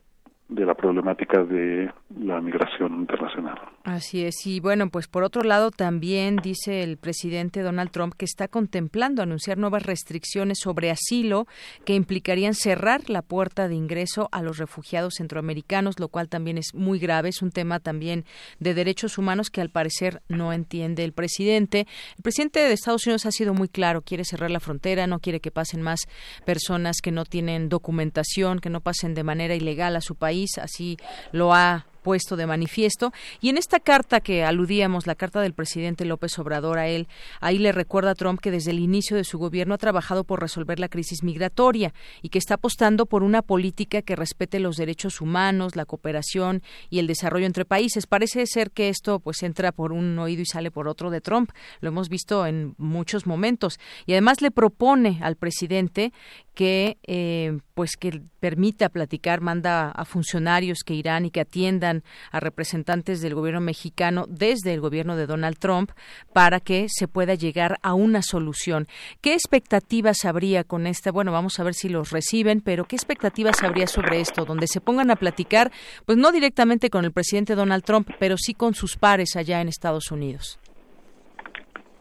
de 0.48 0.66
la 0.66 0.74
problemática 0.74 1.42
de 1.44 1.90
la 2.18 2.40
migración 2.40 2.94
internacional. 2.96 3.58
Así 3.84 4.24
es. 4.24 4.46
Y 4.46 4.60
bueno, 4.60 4.88
pues 4.88 5.08
por 5.08 5.24
otro 5.24 5.42
lado 5.42 5.70
también 5.70 6.36
dice 6.36 6.82
el 6.82 6.96
presidente 6.96 7.60
Donald 7.60 7.90
Trump 7.90 8.14
que 8.16 8.24
está 8.24 8.48
contemplando 8.48 9.22
anunciar 9.22 9.58
nuevas 9.58 9.82
restricciones 9.82 10.58
sobre 10.62 10.90
asilo 10.90 11.46
que 11.84 11.94
implicarían 11.94 12.54
cerrar 12.54 13.10
la 13.10 13.20
puerta 13.20 13.68
de 13.68 13.74
ingreso 13.74 14.30
a 14.32 14.40
los 14.40 14.56
refugiados 14.56 15.16
centroamericanos, 15.18 16.00
lo 16.00 16.08
cual 16.08 16.30
también 16.30 16.56
es 16.56 16.72
muy 16.72 16.98
grave. 16.98 17.28
Es 17.28 17.42
un 17.42 17.50
tema 17.50 17.78
también 17.78 18.24
de 18.58 18.72
derechos 18.72 19.18
humanos 19.18 19.50
que 19.50 19.60
al 19.60 19.68
parecer 19.68 20.22
no 20.28 20.54
entiende 20.54 21.04
el 21.04 21.12
presidente. 21.12 21.86
El 22.16 22.22
presidente 22.22 22.60
de 22.60 22.72
Estados 22.72 23.06
Unidos 23.06 23.26
ha 23.26 23.32
sido 23.32 23.52
muy 23.52 23.68
claro, 23.68 24.00
quiere 24.00 24.24
cerrar 24.24 24.50
la 24.50 24.60
frontera, 24.60 25.06
no 25.06 25.20
quiere 25.20 25.40
que 25.40 25.50
pasen 25.50 25.82
más 25.82 26.00
personas 26.46 27.02
que 27.02 27.12
no 27.12 27.26
tienen 27.26 27.68
documentación, 27.68 28.60
que 28.60 28.70
no 28.70 28.80
pasen 28.80 29.12
de 29.12 29.24
manera 29.24 29.54
ilegal 29.54 29.94
a 29.94 30.00
su 30.00 30.14
país 30.14 30.56
así 30.56 30.96
lo 31.32 31.52
ha 31.52 31.86
puesto 32.04 32.36
de 32.36 32.46
manifiesto. 32.46 33.12
Y 33.40 33.48
en 33.48 33.58
esta 33.58 33.80
carta 33.80 34.20
que 34.20 34.44
aludíamos, 34.44 35.08
la 35.08 35.16
carta 35.16 35.40
del 35.40 35.54
presidente 35.54 36.04
López 36.04 36.38
Obrador 36.38 36.78
a 36.78 36.86
él, 36.86 37.08
ahí 37.40 37.58
le 37.58 37.72
recuerda 37.72 38.10
a 38.10 38.14
Trump 38.14 38.40
que 38.40 38.52
desde 38.52 38.70
el 38.70 38.78
inicio 38.78 39.16
de 39.16 39.24
su 39.24 39.38
gobierno 39.38 39.74
ha 39.74 39.78
trabajado 39.78 40.22
por 40.22 40.40
resolver 40.40 40.78
la 40.78 40.88
crisis 40.88 41.24
migratoria 41.24 41.92
y 42.22 42.28
que 42.28 42.38
está 42.38 42.54
apostando 42.54 43.06
por 43.06 43.24
una 43.24 43.42
política 43.42 44.02
que 44.02 44.14
respete 44.14 44.60
los 44.60 44.76
derechos 44.76 45.20
humanos, 45.20 45.74
la 45.74 45.86
cooperación 45.86 46.62
y 46.90 46.98
el 46.98 47.06
desarrollo 47.06 47.46
entre 47.46 47.64
países. 47.64 48.06
Parece 48.06 48.46
ser 48.46 48.70
que 48.70 48.90
esto 48.90 49.18
pues 49.18 49.42
entra 49.42 49.72
por 49.72 49.92
un 49.92 50.18
oído 50.18 50.42
y 50.42 50.46
sale 50.46 50.70
por 50.70 50.86
otro 50.86 51.10
de 51.10 51.22
Trump. 51.22 51.50
Lo 51.80 51.88
hemos 51.88 52.10
visto 52.10 52.46
en 52.46 52.74
muchos 52.76 53.26
momentos. 53.26 53.80
Y 54.04 54.12
además 54.12 54.42
le 54.42 54.50
propone 54.50 55.20
al 55.22 55.36
presidente 55.36 56.12
que 56.54 56.98
eh, 57.06 57.58
pues 57.74 57.96
que 57.96 58.22
permita 58.38 58.88
platicar, 58.88 59.40
manda 59.40 59.90
a 59.90 60.04
funcionarios 60.04 60.84
que 60.84 60.94
irán 60.94 61.26
y 61.26 61.30
que 61.30 61.40
atiendan 61.40 62.04
a 62.30 62.38
representantes 62.38 63.20
del 63.20 63.34
gobierno 63.34 63.60
mexicano 63.60 64.26
desde 64.28 64.72
el 64.72 64.80
gobierno 64.80 65.16
de 65.16 65.26
Donald 65.26 65.58
Trump 65.58 65.90
para 66.32 66.60
que 66.60 66.86
se 66.88 67.08
pueda 67.08 67.34
llegar 67.34 67.78
a 67.82 67.94
una 67.94 68.22
solución. 68.22 68.86
¿Qué 69.20 69.34
expectativas 69.34 70.24
habría 70.24 70.62
con 70.62 70.86
esta? 70.86 71.10
Bueno, 71.10 71.32
vamos 71.32 71.58
a 71.58 71.64
ver 71.64 71.74
si 71.74 71.88
los 71.88 72.10
reciben, 72.10 72.60
pero 72.60 72.84
¿qué 72.84 72.94
expectativas 72.94 73.62
habría 73.62 73.88
sobre 73.88 74.20
esto? 74.20 74.44
Donde 74.44 74.68
se 74.68 74.80
pongan 74.80 75.10
a 75.10 75.16
platicar, 75.16 75.72
pues 76.06 76.16
no 76.16 76.30
directamente 76.30 76.90
con 76.90 77.04
el 77.04 77.12
presidente 77.12 77.56
Donald 77.56 77.82
Trump, 77.82 78.08
pero 78.20 78.36
sí 78.38 78.54
con 78.54 78.74
sus 78.74 78.96
pares 78.96 79.34
allá 79.34 79.60
en 79.60 79.68
Estados 79.68 80.12
Unidos. 80.12 80.60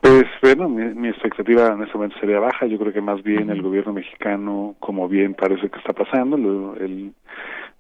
Pues 0.03 0.25
bueno, 0.41 0.67
mi, 0.67 0.83
mi, 0.95 1.07
expectativa 1.07 1.67
en 1.67 1.81
este 1.81 1.95
momento 1.95 2.19
sería 2.19 2.37
baja. 2.37 2.65
Yo 2.65 2.77
creo 2.77 2.91
que 2.91 2.99
más 2.99 3.23
bien 3.23 3.49
el 3.49 3.61
gobierno 3.61 3.93
mexicano, 3.93 4.75
como 4.81 5.07
bien 5.07 5.33
parece 5.33 5.69
que 5.69 5.79
está 5.79 5.93
pasando, 5.93 6.35
lo, 6.35 6.75
el, 6.75 7.13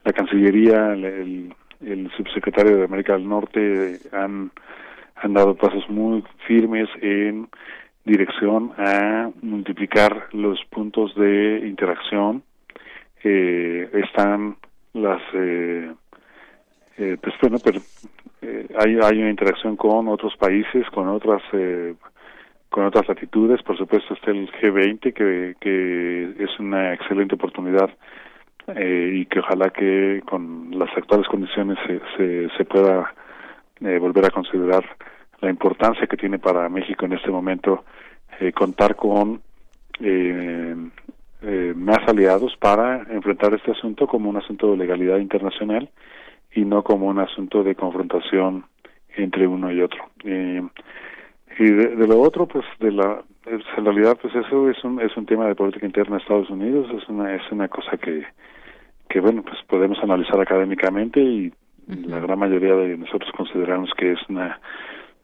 la 0.05 0.13
Cancillería, 0.13 0.93
el, 0.93 1.53
el, 1.85 2.11
subsecretario 2.15 2.77
de 2.77 2.85
América 2.85 3.11
del 3.11 3.27
Norte 3.27 3.99
han, 4.13 4.51
han 5.17 5.33
dado 5.33 5.55
pasos 5.55 5.83
muy 5.89 6.23
firmes 6.47 6.87
en 7.01 7.49
dirección 8.05 8.71
a 8.77 9.29
multiplicar 9.41 10.29
los 10.31 10.63
puntos 10.69 11.13
de 11.15 11.63
interacción. 11.65 12.41
Eh, 13.21 13.89
están 14.01 14.55
las 14.93 15.21
eh, 15.33 15.91
eh, 16.97 17.17
pues 17.21 17.35
bueno, 17.41 17.57
pero 17.61 17.81
eh, 18.41 18.67
hay, 18.77 18.97
hay 19.01 19.19
una 19.19 19.29
interacción 19.29 19.75
con 19.75 20.07
otros 20.07 20.35
países, 20.37 20.85
con 20.91 21.07
otras 21.07 21.41
eh, 21.53 21.95
con 22.73 22.85
otras 22.85 23.07
latitudes. 23.07 23.61
Por 23.61 23.77
supuesto 23.77 24.15
está 24.15 24.31
el 24.31 24.51
G20, 24.51 25.13
que, 25.13 25.55
que 25.61 26.43
es 26.43 26.59
una 26.59 26.91
excelente 26.91 27.35
oportunidad 27.35 27.87
eh, 28.65 29.11
y 29.13 29.25
que 29.27 29.39
ojalá 29.39 29.69
que 29.69 30.23
con 30.25 30.71
las 30.71 30.89
actuales 30.97 31.27
condiciones 31.27 31.77
se, 32.17 32.49
se, 32.57 32.65
pueda 32.65 33.13
eh, 33.79 33.99
volver 33.99 34.25
a 34.25 34.31
considerar 34.31 34.83
la 35.39 35.51
importancia 35.51 36.07
que 36.07 36.17
tiene 36.17 36.39
para 36.39 36.67
México 36.67 37.05
en 37.05 37.13
este 37.13 37.29
momento 37.29 37.85
eh, 38.39 38.51
contar 38.51 38.95
con 38.95 39.41
más 41.75 41.99
aliados 42.07 42.55
para 42.57 43.03
enfrentar 43.11 43.53
este 43.53 43.71
asunto 43.71 44.07
como 44.07 44.29
un 44.29 44.37
asunto 44.37 44.71
de 44.71 44.77
legalidad 44.77 45.17
internacional 45.17 45.89
y 46.55 46.65
no 46.65 46.83
como 46.83 47.07
un 47.07 47.19
asunto 47.19 47.63
de 47.63 47.75
confrontación 47.75 48.65
entre 49.15 49.45
uno 49.45 49.71
y 49.71 49.81
otro. 49.81 50.03
Y 51.59 51.65
de, 51.65 51.95
de, 51.95 52.07
lo 52.07 52.19
otro 52.21 52.47
pues 52.47 52.65
de 52.79 52.91
la 52.91 53.23
en 53.45 53.85
realidad 53.85 54.17
pues 54.21 54.33
eso 54.35 54.69
es 54.69 54.83
un 54.83 54.99
es 55.01 55.15
un 55.17 55.25
tema 55.25 55.47
de 55.47 55.55
política 55.55 55.85
interna 55.85 56.15
de 56.15 56.21
Estados 56.21 56.49
Unidos 56.49 56.87
es 56.95 57.07
una 57.09 57.35
es 57.35 57.43
una 57.51 57.67
cosa 57.67 57.97
que 57.97 58.25
que 59.09 59.19
bueno 59.19 59.43
pues 59.43 59.57
podemos 59.67 59.99
analizar 60.01 60.39
académicamente 60.39 61.19
y 61.19 61.47
uh 61.47 61.91
-huh. 61.91 62.05
la 62.07 62.19
gran 62.19 62.39
mayoría 62.39 62.75
de 62.75 62.97
nosotros 62.97 63.31
consideramos 63.35 63.91
que 63.97 64.13
es 64.13 64.19
una 64.29 64.59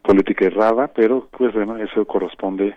política 0.02 0.44
errada 0.46 0.88
pero 0.88 1.28
pues 1.36 1.52
bueno 1.52 1.76
eso 1.78 2.04
corresponde 2.04 2.76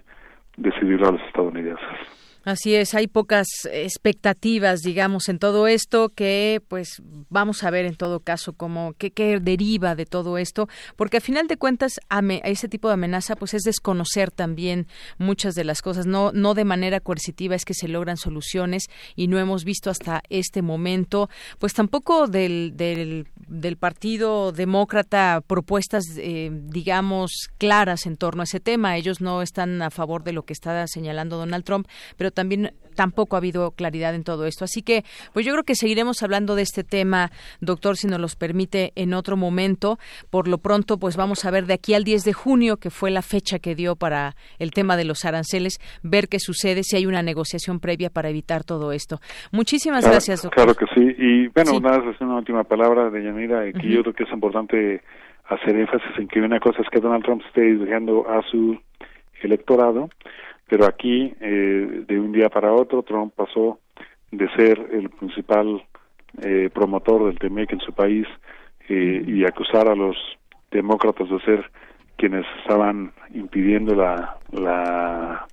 decidirlo 0.58 1.10
a 1.10 1.12
los 1.12 1.22
estadounidenses. 1.24 2.23
Así 2.46 2.76
es, 2.76 2.94
hay 2.94 3.08
pocas 3.08 3.48
expectativas, 3.72 4.82
digamos, 4.82 5.30
en 5.30 5.40
todo 5.40 5.68
esto 5.68 6.10
que, 6.10 6.62
pues, 6.68 7.02
vamos 7.30 7.64
a 7.64 7.70
ver 7.70 7.86
en 7.86 7.96
todo 7.96 8.20
caso 8.20 8.52
cómo, 8.52 8.94
qué, 8.98 9.12
qué 9.12 9.40
deriva 9.40 9.96
de 9.96 10.06
todo 10.06 10.38
esto, 10.38 10.68
porque 10.98 11.18
a 11.18 11.22
final 11.22 11.48
de 11.48 11.56
cuentas, 11.56 11.94
a 12.10 12.22
ese 12.44 12.68
tipo 12.68 12.90
de 12.90 12.96
amenaza, 12.96 13.38
pues, 13.38 13.54
es 13.54 13.64
desconocer 13.64 14.30
también 14.30 14.88
muchas 15.18 15.56
de 15.56 15.64
las 15.64 15.82
cosas, 15.82 16.06
no, 16.06 16.34
no 16.34 16.54
de 16.54 16.66
manera 16.66 17.00
coercitiva 17.00 17.56
es 17.56 17.64
que 17.64 17.74
se 17.74 17.88
logran 17.88 18.18
soluciones 18.18 18.88
y 19.16 19.28
no 19.28 19.40
hemos 19.40 19.64
visto 19.64 19.90
hasta 19.90 20.22
este 20.30 20.62
momento, 20.62 21.30
pues, 21.60 21.74
tampoco 21.74 22.28
del, 22.28 22.74
del, 22.76 23.28
del 23.48 23.78
Partido 23.78 24.52
Demócrata 24.52 25.42
propuestas, 25.48 26.04
eh, 26.18 26.50
digamos, 26.52 27.32
claras 27.58 28.06
en 28.06 28.18
torno 28.18 28.42
a 28.42 28.44
ese 28.44 28.60
tema. 28.60 28.98
Ellos 28.98 29.22
no 29.22 29.42
están 29.42 29.82
a 29.82 29.90
favor 29.90 30.24
de 30.24 30.34
lo 30.34 30.44
que 30.44 30.54
está 30.54 30.86
señalando 30.88 31.38
Donald 31.38 31.64
Trump, 31.64 31.88
pero 32.18 32.33
también 32.34 32.72
tampoco 32.96 33.36
ha 33.36 33.40
habido 33.40 33.72
claridad 33.72 34.16
en 34.16 34.24
todo 34.24 34.46
esto. 34.46 34.66
Así 34.66 34.82
que, 34.82 35.04
pues 35.34 35.46
yo 35.46 35.54
creo 35.54 35.64
que 35.64 35.76
seguiremos 35.76 36.24
hablando 36.24 36.56
de 36.56 36.62
este 36.62 36.84
tema, 36.84 37.32
doctor, 37.60 37.98
si 37.98 38.08
nos 38.08 38.20
los 38.20 38.36
permite, 38.36 38.92
en 38.96 39.14
otro 39.14 39.38
momento. 39.38 39.98
Por 40.30 40.48
lo 40.48 40.58
pronto, 40.58 40.98
pues 40.98 41.18
vamos 41.18 41.46
a 41.46 41.52
ver 41.52 41.66
de 41.66 41.74
aquí 41.74 41.94
al 41.94 42.04
10 42.04 42.24
de 42.24 42.34
junio, 42.34 42.78
que 42.78 42.90
fue 42.90 43.12
la 43.12 43.22
fecha 43.22 43.60
que 43.60 43.76
dio 43.76 43.96
para 43.96 44.36
el 44.60 44.72
tema 44.72 44.98
de 44.98 45.06
los 45.06 45.26
aranceles, 45.26 45.80
ver 46.04 46.28
qué 46.28 46.40
sucede, 46.40 46.84
si 46.84 46.96
hay 46.96 47.06
una 47.06 47.22
negociación 47.22 47.80
previa 47.80 48.10
para 48.10 48.30
evitar 48.30 48.64
todo 48.64 48.92
esto. 48.92 49.20
Muchísimas 49.52 50.06
gracias, 50.06 50.44
doctor. 50.44 50.66
Claro 50.66 50.76
que 50.76 50.86
sí. 50.94 51.16
Y 51.18 51.48
bueno, 51.50 51.78
una, 51.78 51.98
una 52.20 52.38
última 52.38 52.64
palabra 52.64 53.10
de 53.10 53.24
Yanira, 53.24 53.72
que 53.72 53.90
yo 53.90 54.02
creo 54.02 54.14
que 54.14 54.24
es 54.24 54.32
importante 54.32 55.02
hacer 55.46 55.76
énfasis 55.76 56.18
en 56.18 56.28
que 56.28 56.40
una 56.40 56.60
cosa 56.60 56.82
es 56.82 56.90
que 56.90 57.00
Donald 57.00 57.24
Trump 57.24 57.42
esté 57.46 57.62
dirigiendo 57.62 58.30
a 58.30 58.42
su 58.50 58.78
electorado, 59.42 60.10
pero 60.74 60.88
aquí 60.88 61.32
eh, 61.40 62.04
de 62.08 62.20
un 62.20 62.32
día 62.32 62.50
para 62.50 62.74
otro 62.74 63.04
Trump 63.04 63.32
pasó 63.36 63.78
de 64.32 64.50
ser 64.56 64.90
el 64.92 65.08
principal 65.12 65.86
eh, 66.42 66.72
promotor 66.74 67.28
del 67.28 67.38
TMEC 67.38 67.74
en 67.74 67.80
su 67.82 67.94
país 67.94 68.26
eh, 68.90 69.24
y 69.24 69.46
acusar 69.46 69.88
a 69.88 69.94
los 69.94 70.18
demócratas 70.72 71.30
de 71.30 71.40
ser 71.42 71.70
quienes 72.18 72.44
estaban 72.62 73.12
impidiendo 73.36 73.94
la, 73.94 74.40
la, 74.52 75.46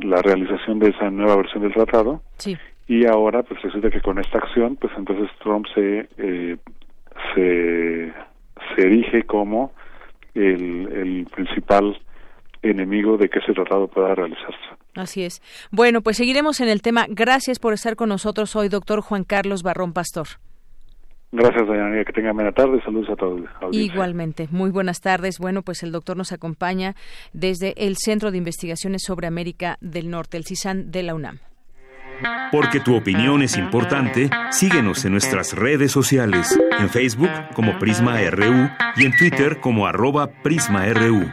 la 0.00 0.16
realización 0.20 0.80
de 0.80 0.88
esa 0.88 1.08
nueva 1.12 1.36
versión 1.36 1.62
del 1.62 1.72
tratado 1.72 2.20
sí. 2.38 2.58
y 2.88 3.06
ahora 3.06 3.44
pues 3.44 3.62
resulta 3.62 3.88
que 3.88 4.00
con 4.00 4.18
esta 4.18 4.38
acción 4.38 4.74
pues 4.74 4.92
entonces 4.96 5.30
Trump 5.44 5.66
se 5.76 6.08
eh, 6.18 6.56
se, 7.36 8.12
se 8.74 8.82
erige 8.82 9.22
como 9.22 9.70
el, 10.34 10.88
el 10.92 11.26
principal 11.32 11.96
enemigo 12.62 13.16
de 13.16 13.28
que 13.28 13.38
ese 13.38 13.52
tratado 13.52 13.88
pueda 13.88 14.14
realizarse. 14.14 14.58
Así 14.94 15.24
es. 15.24 15.40
Bueno, 15.70 16.02
pues 16.02 16.16
seguiremos 16.16 16.60
en 16.60 16.68
el 16.68 16.82
tema. 16.82 17.06
Gracias 17.08 17.58
por 17.58 17.72
estar 17.72 17.96
con 17.96 18.08
nosotros 18.08 18.54
hoy, 18.56 18.68
doctor 18.68 19.00
Juan 19.00 19.24
Carlos 19.24 19.62
Barrón 19.62 19.92
Pastor. 19.92 20.26
Gracias, 21.32 21.68
Daniela. 21.68 22.04
Que 22.04 22.12
tengan 22.12 22.34
buena 22.34 22.52
tarde. 22.52 22.82
Saludos 22.84 23.08
a 23.10 23.16
todos. 23.16 23.40
Igualmente. 23.70 24.48
Muy 24.50 24.70
buenas 24.70 25.00
tardes. 25.00 25.38
Bueno, 25.38 25.62
pues 25.62 25.82
el 25.82 25.92
doctor 25.92 26.16
nos 26.16 26.32
acompaña 26.32 26.94
desde 27.32 27.74
el 27.86 27.96
Centro 27.96 28.30
de 28.30 28.38
Investigaciones 28.38 29.02
sobre 29.06 29.28
América 29.28 29.76
del 29.80 30.10
Norte, 30.10 30.36
el 30.36 30.44
CISAN 30.44 30.90
de 30.90 31.02
la 31.04 31.14
UNAM. 31.14 31.38
Porque 32.52 32.80
tu 32.80 32.96
opinión 32.96 33.42
es 33.42 33.56
importante, 33.56 34.28
síguenos 34.50 35.04
en 35.04 35.12
nuestras 35.12 35.56
redes 35.56 35.92
sociales, 35.92 36.58
en 36.78 36.90
Facebook 36.90 37.30
como 37.54 37.78
Prisma 37.78 38.20
RU 38.30 38.68
y 38.96 39.06
en 39.06 39.16
Twitter 39.16 39.60
como 39.60 39.86
arroba 39.86 40.28
PrismaRU. 40.42 41.30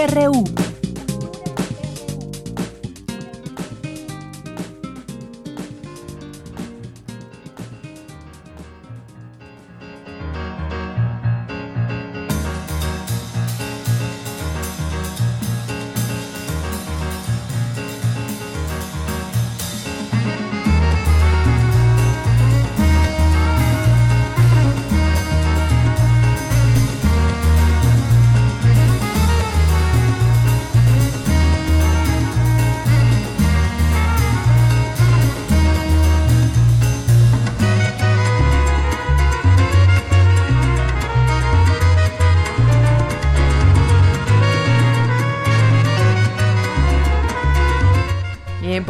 RU. 0.00 0.69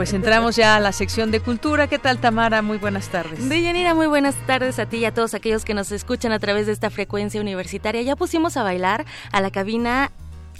Pues 0.01 0.15
entramos 0.15 0.57
ya 0.57 0.77
a 0.77 0.81
la 0.81 0.93
sección 0.93 1.31
de 1.31 1.41
cultura. 1.41 1.87
¿Qué 1.87 1.99
tal, 1.99 2.17
Tamara? 2.17 2.63
Muy 2.63 2.79
buenas 2.79 3.09
tardes. 3.09 3.47
Deyanira, 3.47 3.95
muy 3.95 4.07
buenas 4.07 4.35
tardes 4.47 4.79
a 4.79 4.87
ti 4.87 4.97
y 4.97 5.05
a 5.05 5.13
todos 5.13 5.35
aquellos 5.35 5.67
que 5.67 5.75
nos 5.75 5.93
escuchan 5.93 6.33
a 6.33 6.39
través 6.39 6.65
de 6.65 6.73
esta 6.73 6.89
frecuencia 6.89 7.39
universitaria. 7.39 8.01
Ya 8.01 8.17
pusimos 8.17 8.57
a 8.57 8.63
bailar 8.63 9.05
a 9.31 9.43
la 9.43 9.51
cabina 9.51 10.11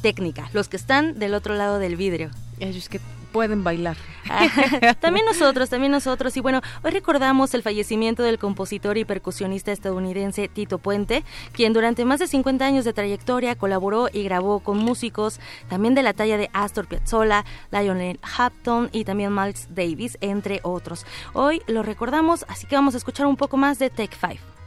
técnica, 0.03 0.51
los 0.53 0.69
que 0.69 0.77
están 0.77 1.19
del 1.19 1.33
otro 1.33 1.55
lado 1.55 1.79
del 1.79 1.97
vidrio. 1.97 2.29
Ellos 2.59 2.91
que 2.91 3.01
pueden 3.33 3.65
bailar. 3.65 3.97
también 5.01 5.27
nosotros, 5.27 5.71
también 5.71 5.93
nosotros. 5.93 6.37
Y 6.37 6.41
bueno, 6.41 6.61
hoy 6.83 6.91
recordamos 6.91 7.55
el 7.55 7.63
fallecimiento 7.63 8.23
del 8.23 8.39
compositor 8.39 8.99
y 8.99 9.05
percusionista 9.05 9.73
estadounidense 9.73 10.49
Tito 10.49 10.79
Puente, 10.79 11.25
quien 11.53 11.73
durante 11.73 12.05
más 12.05 12.21
de 12.21 12.27
50 12.27 12.65
años 12.65 12.85
de 12.85 12.93
trayectoria 12.93 13.57
colaboró 13.57 14.09
y 14.13 14.23
grabó 14.23 14.61
con 14.61 14.79
músicos 14.79 15.41
también 15.69 15.95
de 15.95 16.03
la 16.03 16.13
talla 16.13 16.37
de 16.37 16.51
Astor 16.53 16.87
Piazzolla, 16.87 17.45
Lionel 17.71 18.21
Hampton 18.37 18.91
y 18.93 19.05
también 19.05 19.35
Miles 19.35 19.69
Davis, 19.75 20.19
entre 20.21 20.61
otros. 20.63 21.07
Hoy 21.33 21.63
lo 21.67 21.83
recordamos, 21.83 22.45
así 22.49 22.67
que 22.67 22.77
vamos 22.77 22.95
a 22.95 22.99
escuchar 22.99 23.27
un 23.27 23.37
poco 23.37 23.57
más 23.57 23.79
de 23.79 23.91
Take 23.91 24.17
Five. 24.17 24.60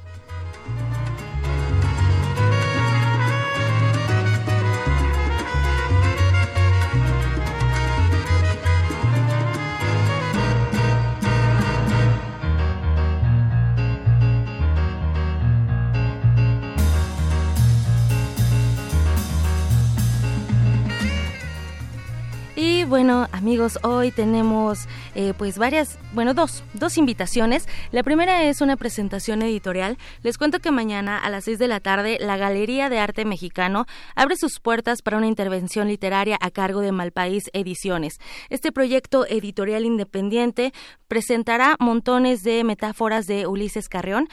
Y 22.56 22.84
bueno, 22.84 23.28
amigos, 23.32 23.80
hoy 23.82 24.12
tenemos 24.12 24.88
eh, 25.16 25.34
pues 25.36 25.58
varias, 25.58 25.98
bueno, 26.14 26.36
dos, 26.36 26.64
dos 26.76 27.00
invitaciones. 27.00 27.68
La 27.92 28.04
primera 28.04 28.44
es 28.44 28.62
una 28.62 28.78
presentación 28.78 29.42
editorial. 29.42 29.98
Les 30.22 30.38
cuento 30.38 30.60
que 30.60 30.70
mañana 30.70 31.18
a 31.18 31.32
las 31.32 31.46
6 31.46 31.58
de 31.58 31.68
la 31.68 31.80
tarde 31.80 32.20
la 32.22 32.38
Galería 32.38 32.90
de 32.90 33.00
Arte 33.00 33.26
Mexicano 33.26 33.88
abre 34.14 34.36
sus 34.36 34.60
puertas 34.60 35.02
para 35.02 35.18
una 35.18 35.26
intervención 35.26 35.88
literaria 35.88 36.38
a 36.40 36.52
cargo 36.52 36.82
de 36.82 36.92
Malpaís 36.92 37.46
Ediciones. 37.54 38.20
Este 38.52 38.72
proyecto 38.72 39.26
editorial 39.26 39.84
independiente 39.84 40.74
presentará 41.08 41.76
montones 41.80 42.44
de 42.44 42.64
metáforas 42.64 43.26
de 43.26 43.48
Ulises 43.48 43.90
Carrión 43.90 44.28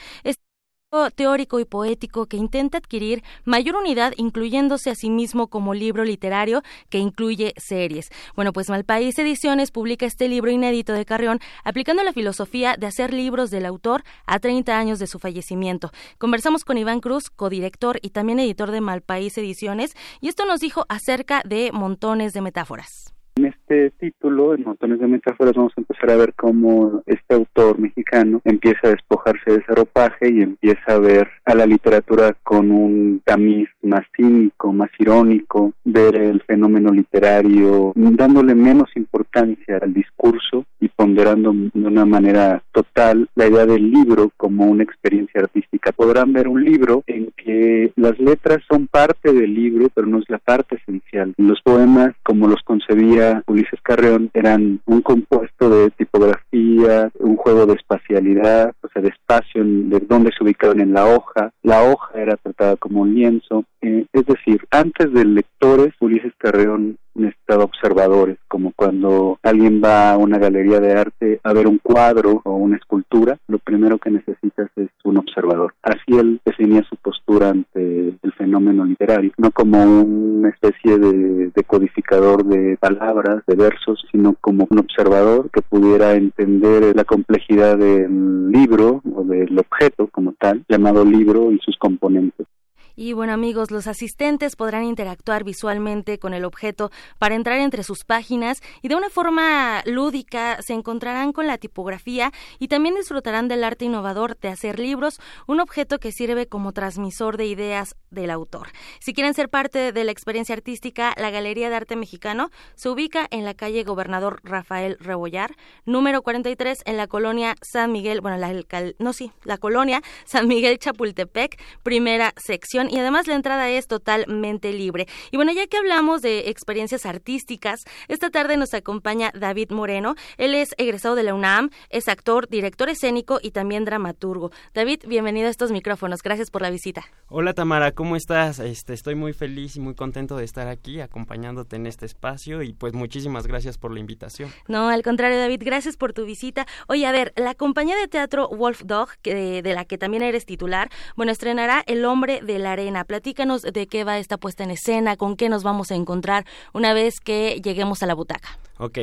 teórico 1.15 1.59
y 1.61 1.65
poético 1.65 2.25
que 2.25 2.35
intenta 2.35 2.77
adquirir 2.77 3.23
mayor 3.45 3.77
unidad 3.77 4.13
incluyéndose 4.17 4.89
a 4.89 4.95
sí 4.95 5.09
mismo 5.09 5.47
como 5.47 5.73
libro 5.73 6.03
literario 6.03 6.63
que 6.89 6.97
incluye 6.97 7.53
series. 7.55 8.09
Bueno, 8.35 8.51
pues 8.51 8.69
Malpaís 8.69 9.17
Ediciones 9.17 9.71
publica 9.71 10.05
este 10.05 10.27
libro 10.27 10.51
inédito 10.51 10.91
de 10.91 11.05
Carrión 11.05 11.39
aplicando 11.63 12.03
la 12.03 12.11
filosofía 12.11 12.75
de 12.77 12.87
hacer 12.87 13.13
libros 13.13 13.51
del 13.51 13.65
autor 13.65 14.03
a 14.25 14.39
30 14.39 14.77
años 14.77 14.99
de 14.99 15.07
su 15.07 15.17
fallecimiento. 15.17 15.91
Conversamos 16.17 16.65
con 16.65 16.77
Iván 16.77 16.99
Cruz, 16.99 17.29
codirector 17.29 17.97
y 18.01 18.09
también 18.09 18.39
editor 18.39 18.71
de 18.71 18.81
Malpaís 18.81 19.37
Ediciones, 19.37 19.95
y 20.19 20.27
esto 20.27 20.45
nos 20.45 20.59
dijo 20.59 20.85
acerca 20.89 21.41
de 21.45 21.71
montones 21.71 22.33
de 22.33 22.41
metáforas. 22.41 23.13
En 23.37 23.53
este 23.71 23.91
título, 23.91 24.53
en 24.53 24.63
montones 24.63 24.99
de 24.99 25.07
metáforas, 25.07 25.55
vamos 25.55 25.71
a 25.77 25.81
empezar 25.81 26.11
a 26.11 26.17
ver 26.17 26.33
cómo 26.33 27.01
este 27.05 27.35
autor 27.35 27.79
mexicano 27.79 28.41
empieza 28.43 28.79
a 28.83 28.89
despojarse 28.89 29.49
de 29.49 29.57
ese 29.59 29.73
ropaje 29.73 30.29
y 30.29 30.41
empieza 30.41 30.93
a 30.93 30.99
ver 30.99 31.29
a 31.45 31.55
la 31.55 31.65
literatura 31.65 32.35
con 32.43 32.69
un 32.69 33.21
tamiz 33.23 33.69
más 33.81 34.01
cínico, 34.15 34.73
más 34.73 34.89
irónico, 34.99 35.73
ver 35.85 36.15
el 36.17 36.41
fenómeno 36.41 36.91
literario 36.91 37.93
dándole 37.95 38.55
menos 38.55 38.89
importancia 38.95 39.79
al 39.81 39.93
discurso 39.93 40.65
y 40.79 40.89
ponderando 40.89 41.53
de 41.53 41.87
una 41.87 42.05
manera 42.05 42.61
total 42.73 43.29
la 43.35 43.47
idea 43.47 43.65
del 43.65 43.89
libro 43.89 44.31
como 44.37 44.65
una 44.65 44.83
experiencia 44.83 45.41
artística. 45.41 45.91
Podrán 45.91 46.33
ver 46.33 46.47
un 46.47 46.63
libro 46.63 47.03
en 47.07 47.31
que 47.37 47.91
las 47.95 48.19
letras 48.19 48.59
son 48.69 48.87
parte 48.87 49.33
del 49.33 49.53
libro, 49.53 49.87
pero 49.93 50.07
no 50.07 50.19
es 50.19 50.29
la 50.29 50.39
parte 50.39 50.75
esencial. 50.75 51.33
Los 51.37 51.61
poemas, 51.61 52.13
como 52.23 52.47
los 52.47 52.61
concebía 52.63 53.43
Ulises 53.61 53.81
Carreón, 53.83 54.31
eran 54.33 54.81
un 54.85 55.01
compuesto 55.01 55.69
de 55.69 55.91
tipografía, 55.91 57.11
un 57.19 57.35
juego 57.35 57.67
de 57.67 57.75
espacialidad, 57.75 58.73
o 58.81 58.87
sea, 58.87 59.03
de 59.03 59.09
espacio, 59.09 59.63
de 59.63 59.99
dónde 59.99 60.31
se 60.35 60.43
ubicaban 60.43 60.79
en 60.79 60.93
la 60.93 61.05
hoja. 61.05 61.51
La 61.61 61.83
hoja 61.83 62.19
era 62.19 62.37
tratada 62.37 62.75
como 62.77 63.01
un 63.01 63.13
lienzo. 63.13 63.65
Eh, 63.81 64.05
es 64.11 64.25
decir, 64.25 64.65
antes 64.71 65.13
de 65.13 65.25
lectores, 65.25 65.93
Ulises 65.99 66.33
Carreón 66.39 66.97
necesitaba 67.15 67.63
observadores, 67.63 68.37
como 68.47 68.71
cuando 68.75 69.39
alguien 69.43 69.81
va 69.83 70.11
a 70.11 70.17
una 70.17 70.37
galería 70.37 70.79
de 70.79 70.93
arte 70.93 71.39
a 71.43 71.53
ver 71.53 71.67
un 71.67 71.77
cuadro 71.77 72.41
o 72.43 72.55
una 72.55 72.77
escultura, 72.77 73.37
lo 73.47 73.59
primero 73.59 73.97
que 73.97 74.11
necesitas 74.11 74.69
es 74.75 74.89
un 75.03 75.17
observador. 75.17 75.73
Así 75.81 76.17
él 76.17 76.39
definía 76.45 76.83
su 76.83 76.95
postura 76.97 77.49
ante 77.49 78.09
el 78.21 78.33
fenómeno 78.37 78.85
literario, 78.85 79.31
no 79.37 79.51
como 79.51 79.83
una 79.83 80.49
especie 80.49 80.97
de, 80.97 81.51
codificador 81.67 82.43
de 82.43 82.75
palabras, 82.77 83.43
de 83.47 83.55
versos, 83.55 84.03
sino 84.11 84.35
como 84.41 84.67
un 84.69 84.79
observador 84.79 85.49
que 85.51 85.61
pudiera 85.61 86.15
entender 86.15 86.93
la 86.95 87.05
complejidad 87.05 87.77
del 87.77 88.51
libro 88.51 89.01
o 89.15 89.23
del 89.23 89.57
objeto 89.57 90.07
como 90.07 90.33
tal, 90.33 90.65
llamado 90.67 91.05
libro 91.05 91.51
y 91.51 91.59
sus 91.59 91.77
componentes. 91.77 92.47
Y 92.95 93.13
bueno 93.13 93.33
amigos, 93.33 93.71
los 93.71 93.87
asistentes 93.87 94.55
podrán 94.55 94.83
interactuar 94.83 95.43
visualmente 95.43 96.19
con 96.19 96.33
el 96.33 96.45
objeto 96.45 96.91
para 97.17 97.35
entrar 97.35 97.59
entre 97.59 97.83
sus 97.83 98.03
páginas 98.03 98.61
y 98.81 98.87
de 98.87 98.95
una 98.95 99.09
forma 99.09 99.81
lúdica 99.85 100.61
se 100.61 100.73
encontrarán 100.73 101.33
con 101.33 101.47
la 101.47 101.57
tipografía 101.57 102.31
y 102.59 102.67
también 102.67 102.95
disfrutarán 102.95 103.47
del 103.47 103.63
arte 103.63 103.85
innovador 103.85 104.37
de 104.39 104.49
hacer 104.49 104.79
libros, 104.79 105.19
un 105.47 105.59
objeto 105.59 105.99
que 105.99 106.11
sirve 106.11 106.47
como 106.47 106.71
transmisor 106.73 107.37
de 107.37 107.45
ideas 107.45 107.95
del 108.09 108.31
autor. 108.31 108.69
Si 108.99 109.13
quieren 109.13 109.33
ser 109.33 109.49
parte 109.49 109.91
de 109.91 110.03
la 110.03 110.11
experiencia 110.11 110.53
artística, 110.53 111.13
la 111.17 111.29
Galería 111.29 111.69
de 111.69 111.75
Arte 111.75 111.95
Mexicano 111.95 112.49
se 112.75 112.89
ubica 112.89 113.27
en 113.31 113.45
la 113.45 113.53
calle 113.53 113.83
Gobernador 113.83 114.41
Rafael 114.43 114.97
Rebollar, 114.99 115.55
número 115.85 116.21
43 116.21 116.83
en 116.85 116.97
la 116.97 117.07
colonia 117.07 117.55
San 117.61 117.91
Miguel, 117.91 118.21
bueno, 118.21 118.37
la 118.37 118.51
no 118.99 119.13
sí, 119.13 119.31
la 119.43 119.57
colonia 119.57 120.01
San 120.25 120.47
Miguel 120.47 120.77
Chapultepec, 120.77 121.59
primera 121.83 122.33
sección 122.37 122.80
y 122.89 122.97
además 122.97 123.27
la 123.27 123.35
entrada 123.35 123.69
es 123.69 123.87
totalmente 123.87 124.73
libre. 124.73 125.07
Y 125.31 125.37
bueno, 125.37 125.51
ya 125.51 125.67
que 125.67 125.77
hablamos 125.77 126.21
de 126.21 126.49
experiencias 126.49 127.05
artísticas, 127.05 127.83
esta 128.07 128.29
tarde 128.29 128.57
nos 128.57 128.73
acompaña 128.73 129.31
David 129.33 129.71
Moreno. 129.71 130.15
Él 130.37 130.55
es 130.55 130.73
egresado 130.77 131.15
de 131.15 131.23
la 131.23 131.33
UNAM, 131.33 131.69
es 131.89 132.07
actor, 132.07 132.47
director 132.47 132.89
escénico 132.89 133.39
y 133.41 133.51
también 133.51 133.85
dramaturgo. 133.85 134.51
David, 134.73 135.01
bienvenido 135.07 135.47
a 135.47 135.51
estos 135.51 135.71
micrófonos. 135.71 136.21
Gracias 136.23 136.49
por 136.49 136.61
la 136.61 136.69
visita. 136.69 137.05
Hola 137.27 137.53
Tamara, 137.53 137.91
¿cómo 137.91 138.15
estás? 138.15 138.59
Este, 138.59 138.93
estoy 138.93 139.15
muy 139.15 139.33
feliz 139.33 139.75
y 139.75 139.79
muy 139.79 139.95
contento 139.95 140.37
de 140.37 140.45
estar 140.45 140.67
aquí 140.67 141.01
acompañándote 141.01 141.75
en 141.75 141.87
este 141.87 142.05
espacio 142.05 142.61
y 142.61 142.73
pues 142.73 142.93
muchísimas 142.93 143.47
gracias 143.47 143.77
por 143.77 143.93
la 143.93 143.99
invitación. 143.99 144.51
No, 144.67 144.89
al 144.89 145.03
contrario 145.03 145.37
David, 145.37 145.61
gracias 145.63 145.97
por 145.97 146.13
tu 146.13 146.25
visita. 146.25 146.65
Oye, 146.87 147.05
a 147.05 147.11
ver, 147.11 147.33
la 147.35 147.55
compañía 147.55 147.95
de 147.95 148.07
teatro 148.07 148.49
Wolf 148.49 148.81
Dog, 148.85 149.09
que, 149.21 149.61
de 149.61 149.73
la 149.73 149.85
que 149.85 149.97
también 149.97 150.23
eres 150.23 150.45
titular, 150.45 150.89
bueno, 151.15 151.31
estrenará 151.31 151.83
El 151.85 152.05
hombre 152.05 152.41
de 152.41 152.59
la 152.59 152.70
arena. 152.71 153.03
Platícanos 153.03 153.61
de 153.61 153.87
qué 153.87 154.03
va 154.03 154.17
esta 154.17 154.37
puesta 154.37 154.63
en 154.63 154.71
escena, 154.71 155.17
con 155.17 155.35
qué 155.35 155.49
nos 155.49 155.63
vamos 155.63 155.91
a 155.91 155.95
encontrar 155.95 156.45
una 156.73 156.93
vez 156.93 157.19
que 157.19 157.61
lleguemos 157.63 158.03
a 158.03 158.05
la 158.05 158.15
butaca. 158.15 158.57
Ok. 158.77 158.99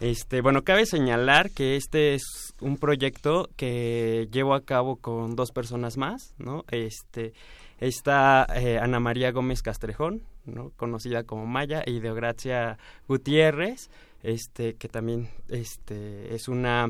Este, 0.00 0.40
bueno, 0.40 0.62
cabe 0.62 0.86
señalar 0.86 1.50
que 1.50 1.76
este 1.76 2.14
es 2.14 2.54
un 2.60 2.78
proyecto 2.78 3.50
que 3.56 4.28
llevo 4.32 4.54
a 4.54 4.62
cabo 4.62 4.96
con 4.96 5.36
dos 5.36 5.52
personas 5.52 5.98
más, 5.98 6.34
¿no? 6.38 6.64
Este, 6.70 7.34
está 7.80 8.46
eh, 8.54 8.78
Ana 8.78 8.98
María 8.98 9.30
Gómez 9.30 9.60
Castrejón, 9.60 10.22
¿no? 10.46 10.70
conocida 10.76 11.24
como 11.24 11.44
Maya, 11.44 11.82
y 11.84 12.00
Deogracia 12.00 12.78
Gutiérrez, 13.08 13.90
este, 14.22 14.74
que 14.74 14.88
también 14.88 15.28
este, 15.48 16.34
es 16.34 16.48
una 16.48 16.88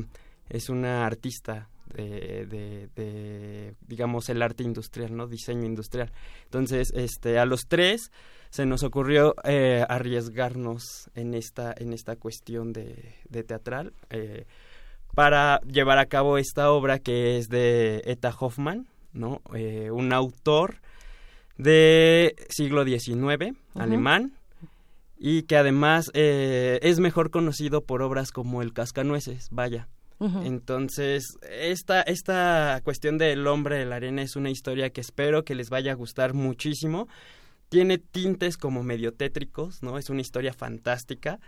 es 0.49 0.69
una 0.69 1.05
artista 1.05 1.69
de, 1.95 2.89
de, 2.95 3.75
digamos, 3.87 4.29
el 4.29 4.41
arte 4.41 4.63
industrial, 4.63 5.15
¿no? 5.15 5.27
Diseño 5.27 5.65
industrial. 5.65 6.11
Entonces, 6.45 6.91
este, 6.95 7.39
a 7.39 7.45
los 7.45 7.67
tres 7.67 8.11
se 8.51 8.65
nos 8.65 8.83
ocurrió 8.83 9.33
eh, 9.45 9.85
arriesgarnos 9.87 11.09
en 11.15 11.33
esta, 11.33 11.73
en 11.75 11.93
esta 11.93 12.17
cuestión 12.17 12.73
de, 12.73 13.15
de 13.29 13.43
teatral 13.43 13.93
eh, 14.09 14.45
para 15.15 15.61
llevar 15.61 15.97
a 15.99 16.05
cabo 16.05 16.37
esta 16.37 16.69
obra 16.71 16.99
que 16.99 17.37
es 17.37 17.47
de 17.47 18.01
Eta 18.05 18.33
Hoffman, 18.37 18.87
¿no? 19.13 19.41
Eh, 19.55 19.89
un 19.89 20.13
autor 20.13 20.81
de 21.57 22.35
siglo 22.49 22.83
XIX, 22.83 23.55
alemán, 23.75 24.33
y 25.17 25.43
que 25.43 25.55
además 25.55 26.09
es 26.13 26.99
mejor 26.99 27.29
conocido 27.29 27.81
por 27.81 28.01
obras 28.01 28.31
como 28.31 28.61
El 28.61 28.73
Cascanueces, 28.73 29.49
vaya. 29.51 29.87
Entonces, 30.43 31.37
esta, 31.49 32.01
esta 32.03 32.79
cuestión 32.83 33.17
del 33.17 33.47
hombre 33.47 33.77
de 33.77 33.85
la 33.85 33.95
arena 33.95 34.21
es 34.21 34.35
una 34.35 34.51
historia 34.51 34.91
que 34.91 35.01
espero 35.01 35.43
que 35.43 35.55
les 35.55 35.69
vaya 35.69 35.93
a 35.93 35.95
gustar 35.95 36.33
muchísimo. 36.33 37.07
Tiene 37.69 37.97
tintes 37.97 38.57
como 38.57 38.83
medio 38.83 39.13
tétricos, 39.13 39.81
¿no? 39.81 39.97
Es 39.97 40.09
una 40.09 40.21
historia 40.21 40.53
fantástica. 40.53 41.39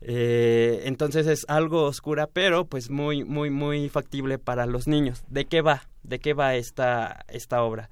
Eh, 0.00 0.82
entonces 0.84 1.26
es 1.26 1.44
algo 1.48 1.84
oscura, 1.84 2.26
pero 2.26 2.66
pues 2.66 2.90
muy, 2.90 3.24
muy, 3.24 3.50
muy 3.50 3.88
factible 3.88 4.38
para 4.38 4.66
los 4.66 4.86
niños. 4.86 5.24
¿De 5.28 5.46
qué 5.46 5.62
va? 5.62 5.88
¿De 6.02 6.18
qué 6.18 6.34
va 6.34 6.54
esta, 6.54 7.24
esta 7.28 7.62
obra? 7.62 7.90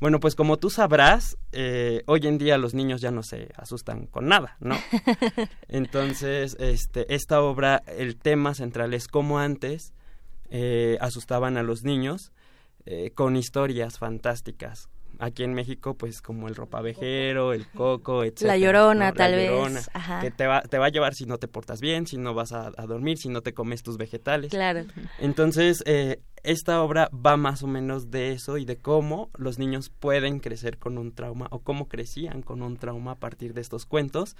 Bueno, 0.00 0.20
pues 0.20 0.36
como 0.36 0.58
tú 0.58 0.70
sabrás, 0.70 1.36
eh, 1.50 2.02
hoy 2.06 2.20
en 2.26 2.38
día 2.38 2.56
los 2.56 2.72
niños 2.72 3.00
ya 3.00 3.10
no 3.10 3.24
se 3.24 3.48
asustan 3.56 4.06
con 4.06 4.26
nada, 4.28 4.56
¿no? 4.60 4.76
Entonces, 5.68 6.56
este, 6.60 7.12
esta 7.14 7.42
obra, 7.42 7.82
el 7.86 8.16
tema 8.16 8.54
central 8.54 8.94
es 8.94 9.08
cómo 9.08 9.40
antes 9.40 9.92
eh, 10.50 10.98
asustaban 11.00 11.56
a 11.56 11.64
los 11.64 11.82
niños 11.82 12.32
eh, 12.86 13.10
con 13.10 13.36
historias 13.36 13.98
fantásticas, 13.98 14.88
aquí 15.18 15.44
en 15.44 15.54
México, 15.54 15.94
pues 15.94 16.22
como 16.22 16.48
el 16.48 16.54
ropavejero, 16.54 17.52
el 17.52 17.66
coco, 17.68 18.24
etc. 18.24 18.42
La 18.42 18.56
llorona, 18.56 19.12
tal 19.12 19.32
vez. 19.32 19.90
Que 20.20 20.30
te 20.30 20.46
va, 20.46 20.62
te 20.62 20.78
va 20.78 20.86
a 20.86 20.90
llevar 20.90 21.14
si 21.14 21.26
no 21.26 21.38
te 21.38 21.48
portas 21.48 21.80
bien, 21.80 22.06
si 22.06 22.16
no 22.16 22.34
vas 22.34 22.52
a, 22.52 22.70
dormir, 22.70 23.18
si 23.18 23.28
no 23.28 23.42
te 23.42 23.52
comes 23.52 23.82
tus 23.82 23.96
vegetales. 23.96 24.50
Claro. 24.50 24.84
Entonces, 25.18 25.82
eh, 25.86 26.20
esta 26.42 26.82
obra 26.82 27.10
va 27.14 27.36
más 27.36 27.62
o 27.62 27.66
menos 27.66 28.10
de 28.10 28.32
eso 28.32 28.58
y 28.58 28.64
de 28.64 28.76
cómo 28.76 29.30
los 29.36 29.58
niños 29.58 29.90
pueden 29.90 30.40
crecer 30.40 30.78
con 30.78 30.98
un 30.98 31.12
trauma 31.12 31.48
o 31.50 31.60
cómo 31.60 31.88
crecían 31.88 32.42
con 32.42 32.62
un 32.62 32.76
trauma 32.76 33.12
a 33.12 33.16
partir 33.16 33.54
de 33.54 33.60
estos 33.60 33.86
cuentos. 33.86 34.36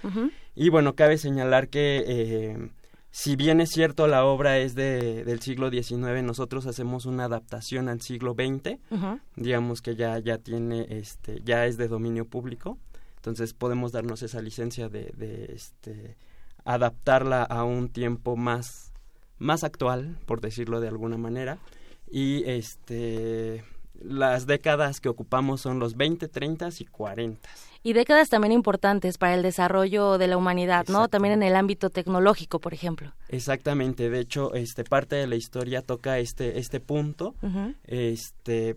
Y 0.55 0.69
bueno, 0.69 0.95
cabe 0.95 1.17
señalar 1.17 1.69
que 1.69 2.03
eh, 2.07 2.69
si 3.11 3.35
bien 3.35 3.59
es 3.59 3.69
cierto 3.69 4.07
la 4.07 4.25
obra 4.25 4.59
es 4.59 4.75
de, 4.75 5.23
del 5.23 5.41
siglo 5.41 5.69
XIX, 5.69 6.23
nosotros 6.23 6.67
hacemos 6.67 7.05
una 7.05 7.25
adaptación 7.25 7.89
al 7.89 8.01
siglo 8.01 8.33
XX, 8.33 8.77
digamos 9.35 9.81
que 9.81 9.95
ya, 9.95 10.19
ya 10.19 10.37
tiene, 10.37 10.85
este, 10.89 11.41
ya 11.43 11.65
es 11.65 11.77
de 11.77 11.87
dominio 11.87 12.25
público, 12.25 12.77
entonces 13.15 13.53
podemos 13.53 13.91
darnos 13.91 14.21
esa 14.21 14.41
licencia 14.41 14.89
de, 14.89 15.11
de 15.17 15.51
este, 15.53 16.17
adaptarla 16.65 17.43
a 17.43 17.63
un 17.63 17.89
tiempo 17.89 18.35
más, 18.35 18.93
más 19.37 19.63
actual, 19.63 20.17
por 20.25 20.39
decirlo 20.39 20.79
de 20.79 20.87
alguna 20.87 21.17
manera, 21.17 21.57
y 22.11 22.43
este, 22.45 23.63
las 23.95 24.45
décadas 24.45 25.01
que 25.01 25.09
ocupamos 25.09 25.61
son 25.61 25.79
los 25.79 25.97
20, 25.97 26.27
30 26.27 26.69
y 26.79 26.85
40 26.85 27.49
y 27.83 27.93
décadas 27.93 28.29
también 28.29 28.51
importantes 28.51 29.17
para 29.17 29.35
el 29.35 29.43
desarrollo 29.43 30.17
de 30.17 30.27
la 30.27 30.37
humanidad, 30.37 30.87
¿no? 30.87 31.07
También 31.07 31.35
en 31.35 31.43
el 31.43 31.55
ámbito 31.55 31.89
tecnológico, 31.89 32.59
por 32.59 32.73
ejemplo. 32.73 33.13
Exactamente, 33.29 34.09
de 34.09 34.19
hecho, 34.19 34.53
este 34.53 34.83
parte 34.83 35.15
de 35.15 35.27
la 35.27 35.35
historia 35.35 35.81
toca 35.81 36.19
este 36.19 36.59
este 36.59 36.79
punto, 36.79 37.35
este 37.85 38.75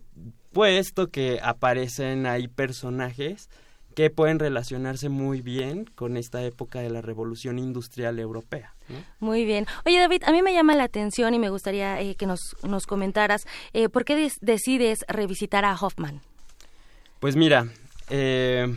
puesto 0.53 1.09
que 1.09 1.41
aparecen 1.43 2.27
ahí 2.27 2.49
personajes 2.49 3.49
que 3.95 4.11
pueden 4.11 4.39
relacionarse 4.39 5.09
muy 5.09 5.43
bien 5.43 5.85
con 5.85 6.17
esta 6.17 6.43
época 6.43 6.81
de 6.81 6.91
la 6.91 7.03
revolución 7.03 7.59
industrial 7.59 8.19
europea. 8.19 8.75
Muy 9.21 9.45
bien. 9.45 9.67
Oye, 9.85 9.99
David, 9.99 10.23
a 10.25 10.33
mí 10.33 10.43
me 10.43 10.53
llama 10.53 10.75
la 10.75 10.85
atención 10.85 11.35
y 11.35 11.39
me 11.39 11.51
gustaría 11.51 12.01
eh, 12.01 12.15
que 12.15 12.27
nos, 12.27 12.41
nos 12.63 12.87
comentaras 12.87 13.47
eh, 13.73 13.89
por 13.89 14.05
qué 14.05 14.31
decides 14.41 15.01
revisitar 15.09 15.65
a 15.65 15.75
Hoffman. 15.75 16.21
Pues 17.21 17.37
mira, 17.37 17.67
eh, 18.11 18.75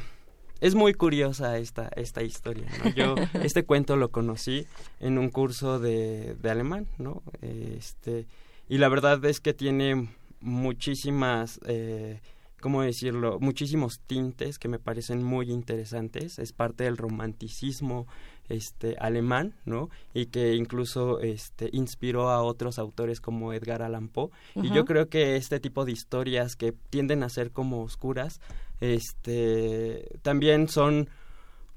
es 0.61 0.75
muy 0.75 0.93
curiosa 0.93 1.57
esta, 1.57 1.89
esta 1.95 2.23
historia. 2.23 2.67
Yo 2.95 3.15
este 3.43 3.63
cuento 3.63 3.95
lo 3.95 4.09
conocí 4.09 4.65
en 4.99 5.17
un 5.17 5.29
curso 5.29 5.79
de, 5.79 6.35
alemán, 6.43 6.87
¿no? 6.97 7.23
Este, 7.41 8.25
y 8.69 8.77
la 8.77 8.89
verdad 8.89 9.23
es 9.25 9.39
que 9.39 9.53
tiene 9.53 10.09
muchísimas 10.39 11.59
eh, 11.65 12.19
¿cómo 12.65 12.81
decirlo? 12.81 13.37
Muchísimos 13.39 13.99
tintes 14.07 14.57
que 14.57 14.67
me 14.67 14.79
parecen 14.79 15.23
muy 15.23 15.51
interesantes. 15.51 16.39
Es 16.39 16.51
parte 16.51 16.85
del 16.85 16.97
romanticismo 16.97 18.07
este 18.49 18.95
alemán, 18.99 19.55
¿no? 19.65 19.89
Y 20.13 20.27
que 20.27 20.55
incluso 20.55 21.19
este 21.19 21.69
inspiró 21.73 22.29
a 22.29 22.41
otros 22.43 22.79
autores 22.79 23.21
como 23.21 23.53
Edgar 23.53 23.81
Allan 23.81 24.07
Poe. 24.09 24.29
Y 24.55 24.71
yo 24.71 24.85
creo 24.85 25.09
que 25.09 25.35
este 25.35 25.59
tipo 25.59 25.85
de 25.85 25.91
historias 25.91 26.55
que 26.55 26.73
tienden 26.89 27.23
a 27.23 27.29
ser 27.29 27.51
como 27.51 27.81
oscuras, 27.83 28.39
este 28.79 30.19
también 30.21 30.67
son 30.67 31.09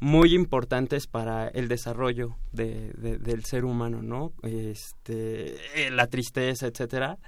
muy 0.01 0.35
importantes 0.35 1.07
para 1.07 1.49
el 1.49 1.69
desarrollo 1.69 2.37
de, 2.53 2.93
del 2.93 3.45
ser 3.45 3.65
humano, 3.65 4.03
¿no? 4.03 4.33
Este, 4.43 5.57
eh, 5.75 5.91
la 5.91 6.07
tristeza, 6.07 6.67
etcétera. 6.67 7.19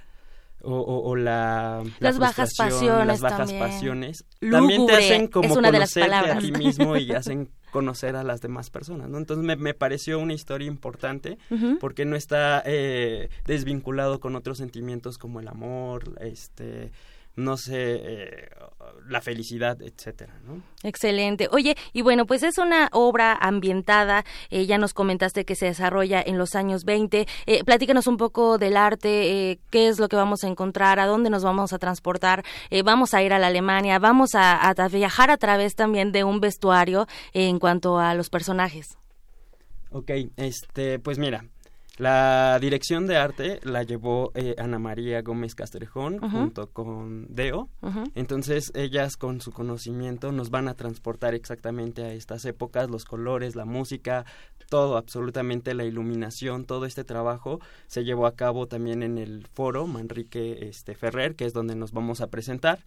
O, 0.63 0.75
o, 0.75 1.15
la, 1.15 1.83
las 1.99 2.19
bajas 2.19 2.53
pasiones 2.55 3.07
las 3.07 3.19
bajas 3.19 3.51
pasiones 3.51 4.25
también 4.39 4.85
te 4.85 4.93
hacen 4.93 5.25
como 5.25 5.55
conocerte 5.55 6.13
a 6.13 6.37
ti 6.37 6.51
mismo 6.51 6.95
y 6.97 7.11
hacen 7.15 7.49
conocer 7.71 8.15
a 8.15 8.23
las 8.23 8.41
demás 8.41 8.69
personas, 8.69 9.09
¿no? 9.09 9.17
Entonces 9.17 9.43
me, 9.43 9.55
me 9.55 9.73
pareció 9.73 10.19
una 10.19 10.33
historia 10.33 10.67
importante 10.67 11.37
porque 11.79 12.05
no 12.05 12.15
está 12.15 12.61
eh, 12.65 13.29
desvinculado 13.45 14.19
con 14.19 14.35
otros 14.35 14.57
sentimientos 14.59 15.17
como 15.17 15.39
el 15.39 15.47
amor, 15.47 16.15
este, 16.21 16.91
no 17.35 17.57
sé, 17.57 17.95
eh, 18.01 18.49
la 19.07 19.21
felicidad, 19.21 19.81
etcétera, 19.81 20.39
¿no? 20.45 20.61
Excelente. 20.83 21.47
Oye, 21.51 21.75
y 21.93 22.01
bueno, 22.01 22.25
pues 22.25 22.43
es 22.43 22.57
una 22.57 22.89
obra 22.91 23.37
ambientada, 23.39 24.23
eh, 24.49 24.65
ya 24.65 24.77
nos 24.77 24.93
comentaste 24.93 25.45
que 25.45 25.55
se 25.55 25.67
desarrolla 25.67 26.21
en 26.25 26.37
los 26.37 26.55
años 26.55 26.85
20. 26.85 27.27
Eh, 27.45 27.63
platícanos 27.63 28.07
un 28.07 28.17
poco 28.17 28.57
del 28.57 28.77
arte, 28.77 29.51
eh, 29.51 29.59
qué 29.69 29.87
es 29.87 29.99
lo 29.99 30.07
que 30.07 30.15
vamos 30.15 30.43
a 30.43 30.47
encontrar, 30.47 30.99
a 30.99 31.05
dónde 31.05 31.29
nos 31.29 31.43
vamos 31.43 31.73
a 31.73 31.79
transportar, 31.79 32.43
vamos 32.83 33.13
a 33.13 33.21
ir 33.21 33.33
a 33.33 33.39
la 33.39 33.47
Alemania, 33.47 33.99
vamos 33.99 34.35
a, 34.35 34.69
a, 34.69 34.87
viajar 34.87 35.29
a 35.29 35.37
través 35.37 35.75
también 35.75 36.11
de 36.11 36.23
un 36.23 36.39
vestuario 36.39 37.07
en 37.33 37.59
cuanto 37.59 37.99
a 37.99 38.13
los 38.13 38.29
personajes. 38.29 38.97
Ok, 39.91 40.11
este, 40.37 40.99
pues 40.99 41.19
mira, 41.19 41.45
la 41.97 42.57
dirección 42.59 43.05
de 43.05 43.17
arte 43.17 43.59
la 43.63 43.83
llevó 43.83 44.31
eh, 44.33 44.55
Ana 44.57 44.79
María 44.79 45.21
Gómez 45.21 45.55
Castrejón 45.55 46.19
junto 46.19 46.67
con 46.67 47.27
Deo. 47.29 47.69
Entonces 48.15 48.71
ellas 48.75 49.17
con 49.17 49.41
su 49.41 49.51
conocimiento 49.51 50.31
nos 50.31 50.49
van 50.49 50.67
a 50.67 50.73
transportar 50.73 51.35
exactamente 51.35 52.03
a 52.03 52.13
estas 52.13 52.45
épocas, 52.45 52.89
los 52.89 53.03
colores, 53.05 53.55
la 53.55 53.65
música, 53.65 54.25
todo, 54.69 54.95
absolutamente 54.95 55.73
la 55.73 55.83
iluminación, 55.83 56.65
todo 56.65 56.85
este 56.85 57.03
trabajo 57.03 57.59
se 57.87 58.05
llevó 58.05 58.25
a 58.25 58.35
cabo 58.35 58.67
también 58.67 59.03
en 59.03 59.17
el 59.17 59.45
foro 59.53 59.85
Manrique 59.85 60.69
este, 60.69 60.95
Ferrer, 60.95 61.35
que 61.35 61.45
es 61.45 61.53
donde 61.53 61.75
nos 61.75 61.91
vamos 61.91 62.21
a 62.21 62.27
presentar. 62.27 62.79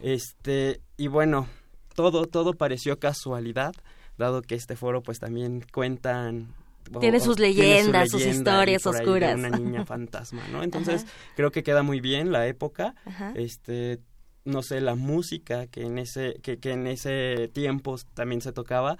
Este, 0.00 0.80
y 0.96 1.08
bueno, 1.08 1.46
todo, 1.94 2.26
todo 2.26 2.54
pareció 2.54 2.98
casualidad, 2.98 3.74
dado 4.16 4.40
que 4.40 4.54
este 4.54 4.76
foro 4.76 5.02
pues 5.02 5.18
también 5.18 5.62
cuentan 5.72 6.54
tiene 7.00 7.20
sus 7.20 7.38
leyendas, 7.38 8.10
sus 8.10 8.24
historias 8.24 8.86
oscuras. 8.86 9.34
una 9.34 9.50
niña 9.50 9.84
fantasma, 9.84 10.42
¿no? 10.52 10.62
Entonces, 10.64 11.06
creo 11.34 11.50
que 11.50 11.62
queda 11.62 11.82
muy 11.82 12.00
bien 12.00 12.32
la 12.32 12.46
época. 12.46 12.94
Este 13.34 14.00
no 14.44 14.62
sé, 14.62 14.80
la 14.80 14.94
música 14.94 15.66
que 15.66 15.82
en 15.82 15.98
ese 15.98 16.38
que, 16.42 16.58
que 16.58 16.70
en 16.70 16.86
ese 16.86 17.48
tiempo 17.52 17.96
también 18.14 18.40
se 18.40 18.52
tocaba, 18.52 18.96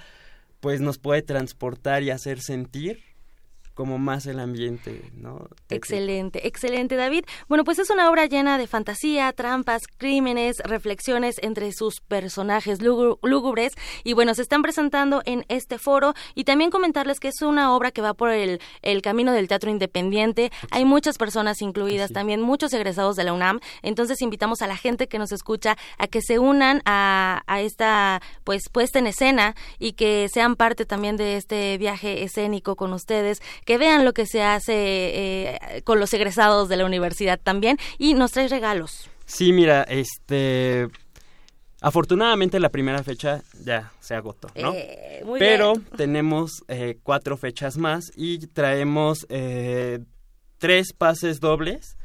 pues 0.61 0.81
nos 0.81 0.99
puede 0.99 1.23
transportar 1.23 2.03
y 2.03 2.11
hacer 2.11 2.41
sentir 2.41 3.16
como 3.77 3.99
más 3.99 4.25
el 4.25 4.41
ambiente, 4.41 5.13
¿no? 5.19 5.51
Excelente, 5.69 6.49
excelente, 6.49 6.97
David. 6.97 7.27
Bueno, 7.47 7.63
pues 7.63 7.79
es 7.79 7.91
una 7.91 8.11
obra 8.11 8.25
llena 8.25 8.57
de 8.57 8.67
fantasía, 8.67 9.31
trampas, 9.35 9.83
crímenes, 9.99 10.61
reflexiones 10.65 11.37
entre 11.43 11.71
sus 11.73 12.01
personajes 12.01 12.81
lúgubres 12.81 13.75
y 14.03 14.15
bueno, 14.15 14.35
se 14.35 14.41
están 14.41 14.63
presentando 14.63 15.21
en 15.27 15.45
este 15.49 15.77
foro 15.77 16.15
y 16.35 16.45
también 16.45 16.71
comentarles 16.71 17.21
que 17.21 17.29
es 17.29 17.43
una 17.43 17.77
obra 17.77 17.91
que 17.91 18.01
va 18.01 18.15
por 18.15 18.31
el, 18.31 18.63
el 18.81 19.03
camino 19.03 19.33
del 19.33 19.47
teatro 19.47 19.71
independiente. 19.71 20.51
Hay 20.71 20.87
muchas 20.87 21.19
personas 21.19 21.61
incluidas, 21.61 22.13
también 22.13 22.41
muchos 22.41 22.73
egresados 22.73 23.15
de 23.15 23.25
la 23.25 23.35
UNAM, 23.35 23.61
entonces 23.83 24.23
invitamos 24.23 24.63
a 24.63 24.69
la 24.69 24.79
gente 24.79 25.07
que 25.07 25.19
nos 25.19 25.33
escucha 25.33 25.77
a 25.99 26.07
que 26.07 26.23
se 26.23 26.39
unan 26.39 26.81
a, 26.87 27.43
a 27.47 27.61
esta 27.61 28.23
pues 28.43 28.71
puesta 28.73 28.99
en 28.99 29.07
escena 29.07 29.55
y 29.79 29.93
que 29.93 30.31
sean 30.33 30.57
parte 30.57 30.87
también 30.87 31.19
de 31.19 31.37
este 31.37 31.77
viaje 31.77 32.23
escénico 32.23 32.75
con 32.75 32.95
ustedes 32.95 33.43
que 33.67 33.77
vean 33.77 34.07
lo 34.07 34.15
que 34.15 34.25
se 34.25 34.43
hace 34.43 34.75
eh, 34.75 35.83
con 35.85 36.01
los 36.01 36.15
egresados 36.15 36.71
de 36.71 36.79
la 36.79 36.87
universidad 36.87 37.39
también 37.39 37.77
y 37.99 38.15
nos 38.15 38.33
trae 38.33 38.49
regalos. 38.49 39.11
Sí, 39.27 39.53
mira, 39.53 39.83
este... 39.83 40.89
Afortunadamente 41.83 42.59
la 42.59 42.71
primera 42.71 43.03
fecha 43.03 43.43
ya 43.63 43.93
se 44.01 44.15
agotó, 44.15 44.49
¿no? 44.57 44.73
Eh, 44.73 45.23
Pero 45.39 45.75
tenemos 45.97 46.63
eh, 46.69 46.97
cuatro 47.03 47.37
fechas 47.37 47.77
más 47.77 48.11
y 48.17 48.47
traemos 48.47 49.27
tres 50.59 50.93
pases 50.95 51.39
dobles 51.39 51.99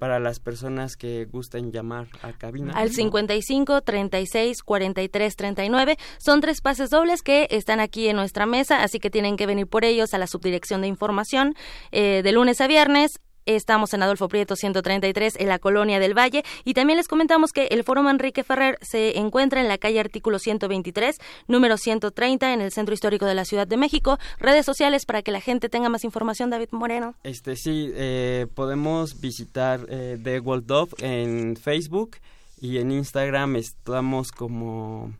para 0.00 0.18
las 0.18 0.40
personas 0.40 0.96
que 0.96 1.26
gusten 1.26 1.70
llamar 1.70 2.08
a 2.22 2.32
cabina. 2.32 2.72
Al 2.74 2.90
55 2.90 3.82
36 3.82 4.62
43 4.62 5.36
39. 5.36 5.96
Son 6.18 6.40
tres 6.40 6.60
pases 6.62 6.90
dobles 6.90 7.22
que 7.22 7.46
están 7.50 7.78
aquí 7.78 8.08
en 8.08 8.16
nuestra 8.16 8.46
mesa, 8.46 8.82
así 8.82 8.98
que 8.98 9.10
tienen 9.10 9.36
que 9.36 9.46
venir 9.46 9.68
por 9.68 9.84
ellos 9.84 10.14
a 10.14 10.18
la 10.18 10.26
subdirección 10.26 10.80
de 10.80 10.88
información 10.88 11.54
eh, 11.92 12.22
de 12.24 12.32
lunes 12.32 12.60
a 12.60 12.66
viernes 12.66 13.20
Estamos 13.46 13.94
en 13.94 14.02
Adolfo 14.02 14.28
Prieto 14.28 14.56
133 14.56 15.36
en 15.38 15.48
la 15.48 15.58
Colonia 15.58 15.98
del 15.98 16.16
Valle 16.16 16.44
y 16.64 16.74
también 16.74 16.96
les 16.96 17.08
comentamos 17.08 17.52
que 17.52 17.66
el 17.66 17.84
Foro 17.84 18.02
Manrique 18.02 18.44
Ferrer 18.44 18.78
se 18.80 19.18
encuentra 19.18 19.60
en 19.60 19.68
la 19.68 19.78
calle 19.78 20.00
Artículo 20.00 20.38
123, 20.38 21.16
número 21.48 21.76
130 21.76 22.52
en 22.52 22.60
el 22.60 22.72
Centro 22.72 22.94
Histórico 22.94 23.26
de 23.26 23.34
la 23.34 23.44
Ciudad 23.44 23.66
de 23.66 23.76
México. 23.76 24.18
Redes 24.38 24.66
sociales 24.66 25.06
para 25.06 25.22
que 25.22 25.32
la 25.32 25.40
gente 25.40 25.68
tenga 25.68 25.88
más 25.88 26.04
información, 26.04 26.50
David 26.50 26.68
Moreno. 26.70 27.14
Este 27.24 27.56
sí, 27.56 27.90
eh, 27.94 28.46
podemos 28.54 29.20
visitar 29.20 29.86
eh, 29.88 30.18
The 30.22 30.40
World 30.40 30.70
of 30.70 30.94
en 30.98 31.56
Facebook 31.56 32.16
y 32.60 32.78
en 32.78 32.90
Instagram 32.90 33.56
estamos 33.56 34.32
como 34.32 35.12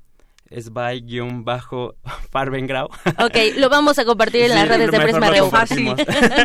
es 0.50 0.72
bajo 0.72 1.94
farbengrau 2.30 2.88
Ok, 3.18 3.36
lo 3.56 3.68
vamos 3.68 3.98
a 3.98 4.04
compartir 4.04 4.42
en 4.42 4.50
las 4.50 4.68
redes 4.68 4.90
de 4.90 5.00
Prisma 5.00 5.30
Reu. 5.30 5.48
Fácil. 5.48 5.94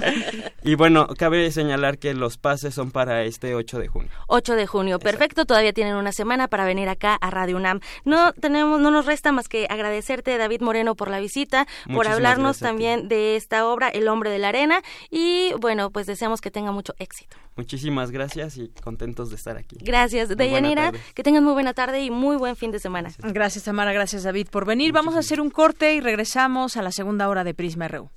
y 0.63 0.75
bueno, 0.75 1.07
cabe 1.17 1.51
señalar 1.51 1.97
que 1.97 2.13
los 2.13 2.37
pases 2.37 2.73
son 2.73 2.91
para 2.91 3.23
este 3.23 3.55
8 3.55 3.79
de 3.79 3.87
junio. 3.87 4.11
8 4.27 4.55
de 4.55 4.67
junio, 4.67 4.99
perfecto. 4.99 5.45
Todavía 5.45 5.73
tienen 5.73 5.95
una 5.95 6.11
semana 6.11 6.47
para 6.47 6.65
venir 6.65 6.89
acá 6.89 7.15
a 7.15 7.29
Radio 7.31 7.57
UNAM. 7.57 7.79
No 8.03 8.33
tenemos, 8.33 8.79
no 8.79 8.91
nos 8.91 9.05
resta 9.05 9.31
más 9.31 9.47
que 9.47 9.67
agradecerte, 9.69 10.37
David 10.37 10.61
Moreno, 10.61 10.95
por 10.95 11.09
la 11.09 11.19
visita, 11.19 11.67
por 11.93 12.07
hablarnos 12.07 12.59
también 12.59 13.07
de 13.07 13.35
esta 13.35 13.65
obra, 13.67 13.89
El 13.89 14.07
hombre 14.07 14.29
de 14.29 14.39
la 14.39 14.49
arena. 14.49 14.81
Y 15.09 15.53
bueno, 15.59 15.89
pues 15.89 16.05
deseamos 16.05 16.41
que 16.41 16.51
tenga 16.51 16.71
mucho 16.71 16.93
éxito. 16.99 17.37
Muchísimas 17.55 18.11
gracias 18.11 18.57
y 18.57 18.67
contentos 18.83 19.29
de 19.29 19.37
estar 19.37 19.55
aquí. 19.55 19.77
Gracias, 19.79 20.29
Deyanira. 20.29 20.91
Que 21.13 21.23
tengan 21.23 21.43
muy 21.43 21.53
buena 21.53 21.73
tarde 21.73 22.03
y 22.03 22.11
muy 22.11 22.35
buen 22.35 22.55
fin 22.57 22.71
de 22.71 22.79
semana. 22.79 23.11
Gracias, 23.19 23.63
Tamara. 23.63 23.93
Gracias, 23.93 24.23
David, 24.23 24.47
por 24.49 24.65
venir. 24.65 24.91
Vamos 24.91 25.15
a 25.15 25.19
hacer 25.19 25.39
un 25.39 25.49
corte 25.49 25.95
y 25.95 26.01
regresamos 26.01 26.75
a 26.75 26.81
la 26.81 26.91
segunda 26.91 27.29
hora 27.29 27.43
de 27.45 27.53
Prisma 27.53 27.87
RU. 27.87 28.09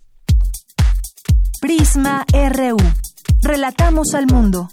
Prisma 1.61 2.27
RU. 2.33 2.77
Relatamos 3.43 4.15
al 4.15 4.27
mundo. 4.27 4.69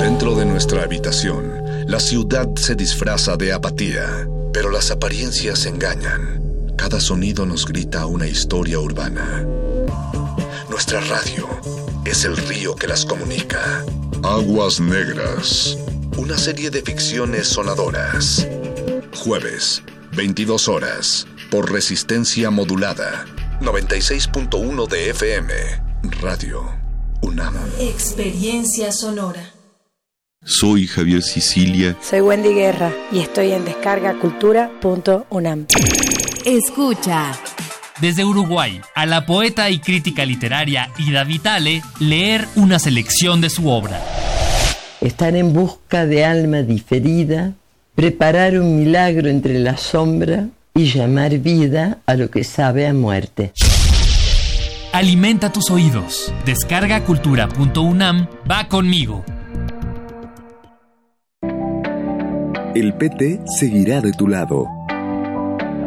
Dentro 0.00 0.34
de 0.34 0.46
nuestra 0.46 0.82
habitación, 0.82 1.62
la 1.86 2.00
ciudad 2.00 2.48
se 2.56 2.74
disfraza 2.74 3.36
de 3.36 3.52
apatía, 3.52 4.28
pero 4.52 4.70
las 4.70 4.90
apariencias 4.90 5.64
engañan. 5.66 6.49
Cada 6.76 7.00
sonido 7.00 7.46
nos 7.46 7.66
grita 7.66 8.06
una 8.06 8.26
historia 8.26 8.78
urbana. 8.78 9.44
Nuestra 10.68 11.00
radio 11.00 11.48
es 12.04 12.24
el 12.24 12.36
río 12.36 12.74
que 12.74 12.86
las 12.86 13.04
comunica. 13.04 13.84
Aguas 14.22 14.80
Negras. 14.80 15.76
Una 16.16 16.38
serie 16.38 16.70
de 16.70 16.82
ficciones 16.82 17.48
sonadoras. 17.48 18.46
Jueves, 19.16 19.82
22 20.16 20.68
horas, 20.68 21.26
por 21.50 21.70
resistencia 21.70 22.50
modulada. 22.50 23.26
96.1 23.60 24.88
de 24.88 25.10
FM. 25.10 25.52
Radio 26.20 26.64
UNAM. 27.22 27.54
Experiencia 27.78 28.92
sonora. 28.92 29.52
Soy 30.42 30.86
Javier 30.86 31.22
Sicilia. 31.22 31.98
Soy 32.00 32.22
Wendy 32.22 32.54
Guerra 32.54 32.90
y 33.12 33.20
estoy 33.20 33.52
en 33.52 33.66
descargacultura.unam. 33.66 35.66
Escucha. 36.44 37.32
Desde 38.00 38.24
Uruguay, 38.24 38.80
a 38.94 39.04
la 39.04 39.26
poeta 39.26 39.68
y 39.68 39.78
crítica 39.78 40.24
literaria 40.24 40.90
Ida 40.98 41.22
Vitale, 41.24 41.82
leer 41.98 42.46
una 42.56 42.78
selección 42.78 43.42
de 43.42 43.50
su 43.50 43.68
obra. 43.68 44.00
Estar 45.02 45.36
en 45.36 45.52
busca 45.52 46.06
de 46.06 46.24
alma 46.24 46.62
diferida, 46.62 47.52
preparar 47.94 48.58
un 48.58 48.78
milagro 48.78 49.28
entre 49.28 49.58
la 49.58 49.76
sombra 49.76 50.46
y 50.74 50.86
llamar 50.86 51.36
vida 51.38 51.98
a 52.06 52.14
lo 52.14 52.30
que 52.30 52.44
sabe 52.44 52.86
a 52.86 52.94
muerte. 52.94 53.52
alimenta 54.92 55.52
tus 55.52 55.70
oídos. 55.70 56.32
Descarga 56.46 57.04
cultura.unam, 57.04 58.26
va 58.50 58.66
conmigo. 58.66 59.24
El 62.74 62.94
PT 62.94 63.40
seguirá 63.58 64.00
de 64.00 64.12
tu 64.12 64.26
lado. 64.26 64.79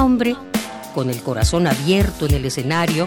Un 0.00 0.06
hombre 0.06 0.34
con 0.94 1.10
el 1.10 1.22
corazón 1.22 1.66
abierto 1.66 2.24
en 2.24 2.32
el 2.32 2.46
escenario 2.46 3.06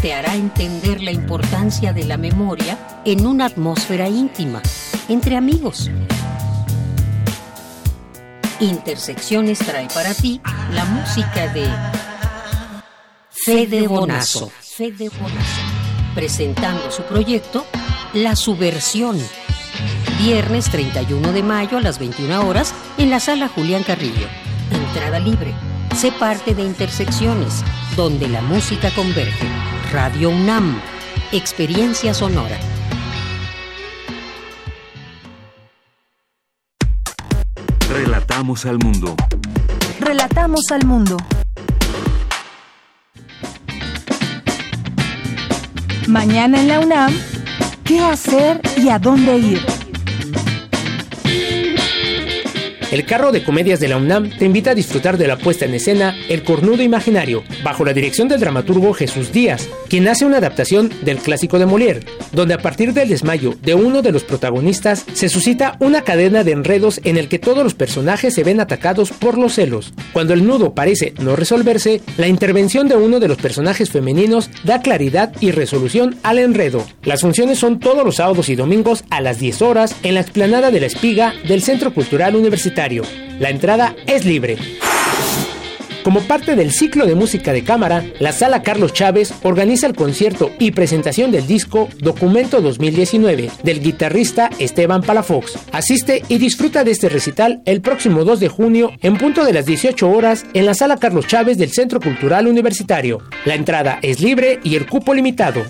te 0.00 0.14
hará 0.14 0.36
entender 0.36 1.02
la 1.02 1.10
importancia 1.10 1.92
de 1.92 2.04
la 2.04 2.16
memoria 2.16 2.78
en 3.04 3.26
una 3.26 3.46
atmósfera 3.46 4.08
íntima, 4.08 4.62
entre 5.08 5.36
amigos. 5.36 5.90
Intersecciones 8.60 9.58
trae 9.58 9.88
para 9.92 10.14
ti 10.14 10.40
la 10.72 10.84
música 10.84 11.52
de 11.52 11.68
Fede 13.30 13.88
Bonazo. 13.88 14.52
Fede 14.60 15.08
Bonazo. 15.08 15.60
Presentando 16.14 16.92
su 16.92 17.02
proyecto 17.02 17.66
La 18.14 18.36
Subversión. 18.36 19.18
Viernes 20.20 20.70
31 20.70 21.32
de 21.32 21.42
mayo 21.42 21.78
a 21.78 21.80
las 21.80 21.98
21 21.98 22.46
horas 22.46 22.72
en 22.96 23.10
la 23.10 23.18
sala 23.18 23.48
Julián 23.48 23.82
Carrillo. 23.82 24.28
Entrada 24.70 25.18
libre. 25.18 25.52
Sé 25.94 26.10
parte 26.10 26.54
de 26.54 26.62
Intersecciones, 26.62 27.62
donde 27.96 28.26
la 28.26 28.40
música 28.40 28.90
converge. 28.94 29.46
Radio 29.92 30.30
UNAM. 30.30 30.80
Experiencia 31.32 32.14
sonora. 32.14 32.58
Relatamos 37.88 38.64
al 38.64 38.78
mundo. 38.78 39.14
Relatamos 40.00 40.62
al 40.72 40.86
mundo. 40.86 41.16
Mañana 46.08 46.60
en 46.60 46.68
la 46.68 46.80
UNAM, 46.80 47.12
¿qué 47.84 48.00
hacer 48.00 48.60
y 48.76 48.88
a 48.88 48.98
dónde 48.98 49.36
ir? 49.38 49.71
El 52.92 53.06
carro 53.06 53.32
de 53.32 53.42
comedias 53.42 53.80
de 53.80 53.88
la 53.88 53.96
UNAM 53.96 54.28
te 54.28 54.44
invita 54.44 54.72
a 54.72 54.74
disfrutar 54.74 55.16
de 55.16 55.26
la 55.26 55.38
puesta 55.38 55.64
en 55.64 55.72
escena 55.72 56.14
El 56.28 56.42
Cornudo 56.42 56.82
Imaginario, 56.82 57.42
bajo 57.64 57.86
la 57.86 57.94
dirección 57.94 58.28
del 58.28 58.38
dramaturgo 58.38 58.92
Jesús 58.92 59.32
Díaz, 59.32 59.66
quien 59.88 60.06
hace 60.08 60.26
una 60.26 60.36
adaptación 60.36 60.92
del 61.00 61.16
clásico 61.16 61.58
de 61.58 61.66
Molière, 61.66 62.04
donde 62.32 62.52
a 62.52 62.58
partir 62.58 62.92
del 62.92 63.08
desmayo 63.08 63.54
de 63.62 63.74
uno 63.74 64.02
de 64.02 64.12
los 64.12 64.24
protagonistas 64.24 65.06
se 65.14 65.30
suscita 65.30 65.78
una 65.80 66.02
cadena 66.02 66.44
de 66.44 66.52
enredos 66.52 67.00
en 67.04 67.16
el 67.16 67.28
que 67.28 67.38
todos 67.38 67.64
los 67.64 67.72
personajes 67.72 68.34
se 68.34 68.44
ven 68.44 68.60
atacados 68.60 69.10
por 69.10 69.38
los 69.38 69.54
celos. 69.54 69.94
Cuando 70.12 70.34
el 70.34 70.46
nudo 70.46 70.74
parece 70.74 71.14
no 71.18 71.34
resolverse, 71.34 72.02
la 72.18 72.28
intervención 72.28 72.88
de 72.88 72.96
uno 72.96 73.20
de 73.20 73.28
los 73.28 73.38
personajes 73.38 73.90
femeninos 73.90 74.50
da 74.64 74.82
claridad 74.82 75.32
y 75.40 75.50
resolución 75.50 76.16
al 76.22 76.38
enredo. 76.38 76.86
Las 77.04 77.22
funciones 77.22 77.58
son 77.58 77.80
todos 77.80 78.04
los 78.04 78.16
sábados 78.16 78.50
y 78.50 78.54
domingos 78.54 79.04
a 79.08 79.22
las 79.22 79.38
10 79.38 79.62
horas 79.62 79.96
en 80.02 80.12
la 80.12 80.20
explanada 80.20 80.70
de 80.70 80.80
la 80.80 80.86
Espiga 80.88 81.32
del 81.48 81.62
Centro 81.62 81.94
Cultural 81.94 82.36
La 83.38 83.48
entrada 83.48 83.94
es 84.08 84.24
libre. 84.24 84.56
Como 86.02 86.20
parte 86.22 86.56
del 86.56 86.72
ciclo 86.72 87.06
de 87.06 87.14
música 87.14 87.52
de 87.52 87.62
cámara, 87.62 88.04
la 88.18 88.32
Sala 88.32 88.64
Carlos 88.64 88.92
Chávez 88.92 89.32
organiza 89.44 89.86
el 89.86 89.94
concierto 89.94 90.50
y 90.58 90.72
presentación 90.72 91.30
del 91.30 91.46
disco 91.46 91.88
Documento 91.98 92.60
2019 92.60 93.52
del 93.62 93.80
guitarrista 93.80 94.50
Esteban 94.58 95.02
Palafox. 95.02 95.60
Asiste 95.70 96.24
y 96.26 96.38
disfruta 96.38 96.82
de 96.82 96.90
este 96.90 97.08
recital 97.08 97.62
el 97.66 97.82
próximo 97.82 98.24
2 98.24 98.40
de 98.40 98.48
junio 98.48 98.90
en 99.00 99.16
punto 99.16 99.44
de 99.44 99.52
las 99.52 99.64
18 99.64 100.10
horas 100.10 100.44
en 100.52 100.66
la 100.66 100.74
Sala 100.74 100.96
Carlos 100.96 101.28
Chávez 101.28 101.58
del 101.58 101.70
Centro 101.70 102.00
Cultural 102.00 102.48
Universitario. 102.48 103.20
La 103.44 103.54
entrada 103.54 104.00
es 104.02 104.20
libre 104.20 104.58
y 104.64 104.74
el 104.74 104.88
cupo 104.88 105.14
limitado. 105.14 105.62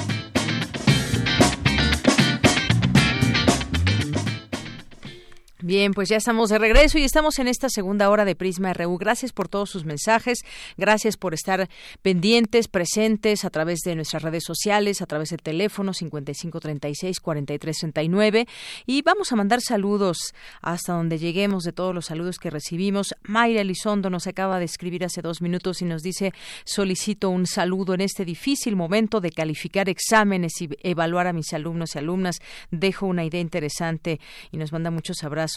Bien, 5.67 5.93
pues 5.93 6.07
ya 6.07 6.15
estamos 6.15 6.49
de 6.49 6.59
regreso 6.59 6.97
y 6.97 7.03
estamos 7.03 7.39
en 7.39 7.49
esta 7.49 7.67
segunda 7.67 8.09
hora 8.09 8.23
de 8.23 8.37
Prisma 8.37 8.71
RU. 8.71 8.97
Gracias 8.97 9.33
por 9.33 9.49
todos 9.49 9.69
sus 9.69 9.83
mensajes, 9.83 10.45
gracias 10.77 11.17
por 11.17 11.33
estar 11.33 11.67
pendientes, 12.01 12.69
presentes 12.69 13.43
a 13.43 13.49
través 13.49 13.79
de 13.79 13.95
nuestras 13.95 14.23
redes 14.23 14.45
sociales, 14.45 15.01
a 15.01 15.07
través 15.07 15.31
del 15.31 15.41
teléfono 15.41 15.91
5536-4369 15.91 18.47
y 18.85 19.01
vamos 19.01 19.33
a 19.33 19.35
mandar 19.35 19.59
saludos 19.59 20.33
hasta 20.61 20.93
donde 20.93 21.17
lleguemos 21.17 21.65
de 21.65 21.73
todos 21.73 21.93
los 21.93 22.05
saludos 22.05 22.37
que 22.37 22.49
recibimos. 22.49 23.13
Mayra 23.23 23.59
Elizondo 23.59 24.09
nos 24.09 24.25
acaba 24.25 24.59
de 24.59 24.65
escribir 24.65 25.03
hace 25.03 25.21
dos 25.21 25.41
minutos 25.41 25.81
y 25.81 25.85
nos 25.85 26.01
dice 26.01 26.31
solicito 26.63 27.29
un 27.29 27.45
saludo 27.45 27.93
en 27.93 27.99
este 27.99 28.23
difícil 28.23 28.77
momento 28.77 29.19
de 29.19 29.31
calificar 29.31 29.89
exámenes 29.89 30.61
y 30.61 30.69
evaluar 30.81 31.27
a 31.27 31.33
mis 31.33 31.51
alumnos 31.51 31.95
y 31.95 31.99
alumnas. 31.99 32.39
Dejo 32.71 33.05
una 33.05 33.25
idea 33.25 33.41
interesante 33.41 34.21
y 34.49 34.55
nos 34.55 34.71
manda 34.71 34.91
muchos 34.91 35.25
abrazos 35.25 35.56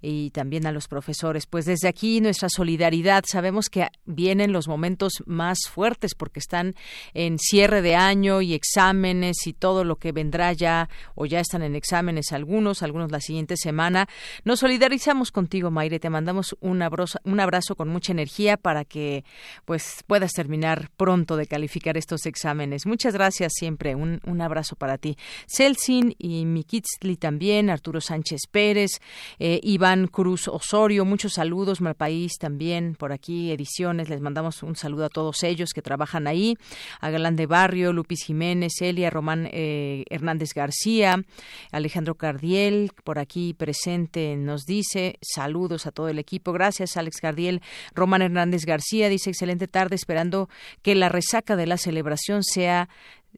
y 0.00 0.30
también 0.30 0.66
a 0.66 0.72
los 0.72 0.88
profesores. 0.88 1.46
Pues 1.46 1.64
desde 1.64 1.88
aquí 1.88 2.20
nuestra 2.20 2.48
solidaridad. 2.48 3.24
Sabemos 3.26 3.68
que 3.68 3.88
vienen 4.04 4.52
los 4.52 4.68
momentos 4.68 5.22
más 5.26 5.58
fuertes 5.70 6.14
porque 6.14 6.40
están 6.40 6.74
en 7.14 7.38
cierre 7.38 7.82
de 7.82 7.96
año 7.96 8.42
y 8.42 8.54
exámenes 8.54 9.46
y 9.46 9.52
todo 9.52 9.84
lo 9.84 9.96
que 9.96 10.12
vendrá 10.12 10.52
ya 10.52 10.88
o 11.14 11.26
ya 11.26 11.40
están 11.40 11.62
en 11.62 11.74
exámenes 11.74 12.32
algunos, 12.32 12.82
algunos 12.82 13.10
la 13.10 13.20
siguiente 13.20 13.56
semana. 13.56 14.08
Nos 14.44 14.60
solidarizamos 14.60 15.30
contigo, 15.30 15.70
Mayre. 15.70 16.00
Te 16.00 16.10
mandamos 16.10 16.56
un 16.60 16.82
abrazo, 16.82 17.18
un 17.24 17.40
abrazo 17.40 17.74
con 17.74 17.88
mucha 17.88 18.12
energía 18.12 18.56
para 18.56 18.84
que 18.84 19.24
pues 19.64 20.04
puedas 20.06 20.32
terminar 20.32 20.90
pronto 20.96 21.36
de 21.36 21.46
calificar 21.46 21.96
estos 21.96 22.26
exámenes. 22.26 22.86
Muchas 22.86 23.14
gracias 23.14 23.52
siempre. 23.54 23.94
Un, 23.94 24.20
un 24.24 24.40
abrazo 24.40 24.76
para 24.76 24.98
ti. 24.98 25.16
Celsin 25.46 26.14
y 26.18 26.44
Mikitzli 26.44 27.16
también, 27.16 27.70
Arturo 27.70 28.00
Sánchez 28.00 28.42
Pérez, 28.50 29.00
eh, 29.38 29.60
Iván 29.62 30.06
Cruz 30.06 30.48
Osorio, 30.48 31.04
muchos 31.04 31.34
saludos, 31.34 31.80
Malpaís 31.80 32.38
también, 32.38 32.94
por 32.94 33.12
aquí, 33.12 33.50
ediciones, 33.52 34.08
les 34.08 34.20
mandamos 34.20 34.62
un 34.62 34.76
saludo 34.76 35.04
a 35.04 35.08
todos 35.08 35.42
ellos 35.42 35.70
que 35.74 35.82
trabajan 35.82 36.26
ahí, 36.26 36.56
a 37.00 37.10
Galán 37.10 37.36
de 37.36 37.46
Barrio, 37.46 37.92
Lupis 37.92 38.24
Jiménez, 38.24 38.72
Elia, 38.80 39.10
Román 39.10 39.48
eh, 39.52 40.04
Hernández 40.10 40.54
García, 40.54 41.22
Alejandro 41.70 42.14
Cardiel, 42.14 42.92
por 43.04 43.18
aquí 43.18 43.54
presente, 43.54 44.36
nos 44.36 44.64
dice, 44.64 45.18
saludos 45.20 45.86
a 45.86 45.92
todo 45.92 46.08
el 46.08 46.18
equipo, 46.18 46.52
gracias 46.52 46.96
Alex 46.96 47.18
Cardiel, 47.20 47.62
Román 47.94 48.22
Hernández 48.22 48.64
García 48.64 49.08
dice, 49.08 49.30
excelente 49.30 49.68
tarde, 49.68 49.96
esperando 49.96 50.48
que 50.82 50.94
la 50.94 51.08
resaca 51.08 51.56
de 51.56 51.66
la 51.66 51.76
celebración 51.76 52.42
sea 52.42 52.88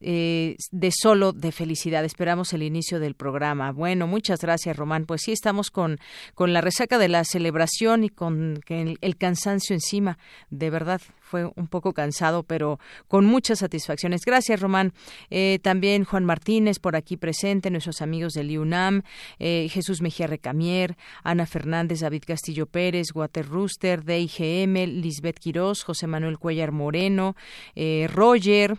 eh, 0.00 0.56
de 0.70 0.90
solo 0.92 1.32
de 1.32 1.52
felicidad. 1.52 2.04
Esperamos 2.04 2.52
el 2.52 2.62
inicio 2.62 3.00
del 3.00 3.14
programa. 3.14 3.72
Bueno, 3.72 4.06
muchas 4.06 4.40
gracias, 4.40 4.76
Román. 4.76 5.06
Pues 5.06 5.22
sí, 5.24 5.32
estamos 5.32 5.70
con, 5.70 5.98
con 6.34 6.52
la 6.52 6.60
resaca 6.60 6.98
de 6.98 7.08
la 7.08 7.24
celebración 7.24 8.04
y 8.04 8.08
con 8.08 8.60
el 8.68 9.16
cansancio 9.16 9.74
encima. 9.74 10.18
De 10.50 10.70
verdad, 10.70 11.00
fue 11.24 11.50
un 11.56 11.68
poco 11.68 11.92
cansado, 11.92 12.42
pero 12.42 12.78
con 13.08 13.24
muchas 13.24 13.60
satisfacciones. 13.60 14.20
Gracias, 14.24 14.60
Román. 14.60 14.92
Eh, 15.30 15.58
también 15.62 16.04
Juan 16.04 16.24
Martínez 16.24 16.78
por 16.78 16.96
aquí 16.96 17.16
presente, 17.16 17.70
nuestros 17.70 18.02
amigos 18.02 18.34
del 18.34 18.50
IUNAM, 18.50 19.02
eh, 19.38 19.68
Jesús 19.70 20.02
Mejía 20.02 20.26
Recamier, 20.26 20.96
Ana 21.22 21.46
Fernández, 21.46 22.00
David 22.00 22.24
Castillo 22.26 22.66
Pérez, 22.66 23.08
Water 23.14 23.46
Rooster, 23.46 24.04
DIGM, 24.04 25.00
Lisbeth 25.00 25.38
Quirós, 25.38 25.82
José 25.82 26.06
Manuel 26.06 26.38
Cuellar 26.38 26.72
Moreno, 26.72 27.36
eh, 27.74 28.06
Roger, 28.12 28.76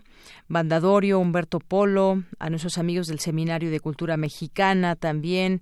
Bandadorio, 0.48 1.20
Humberto 1.20 1.60
Polo, 1.60 2.24
a 2.38 2.50
nuestros 2.52 2.78
amigos 2.78 3.08
del 3.08 3.20
Seminario 3.20 3.72
de 3.72 3.80
Cultura 3.80 4.18
Mexicana 4.18 4.96
también, 4.96 5.62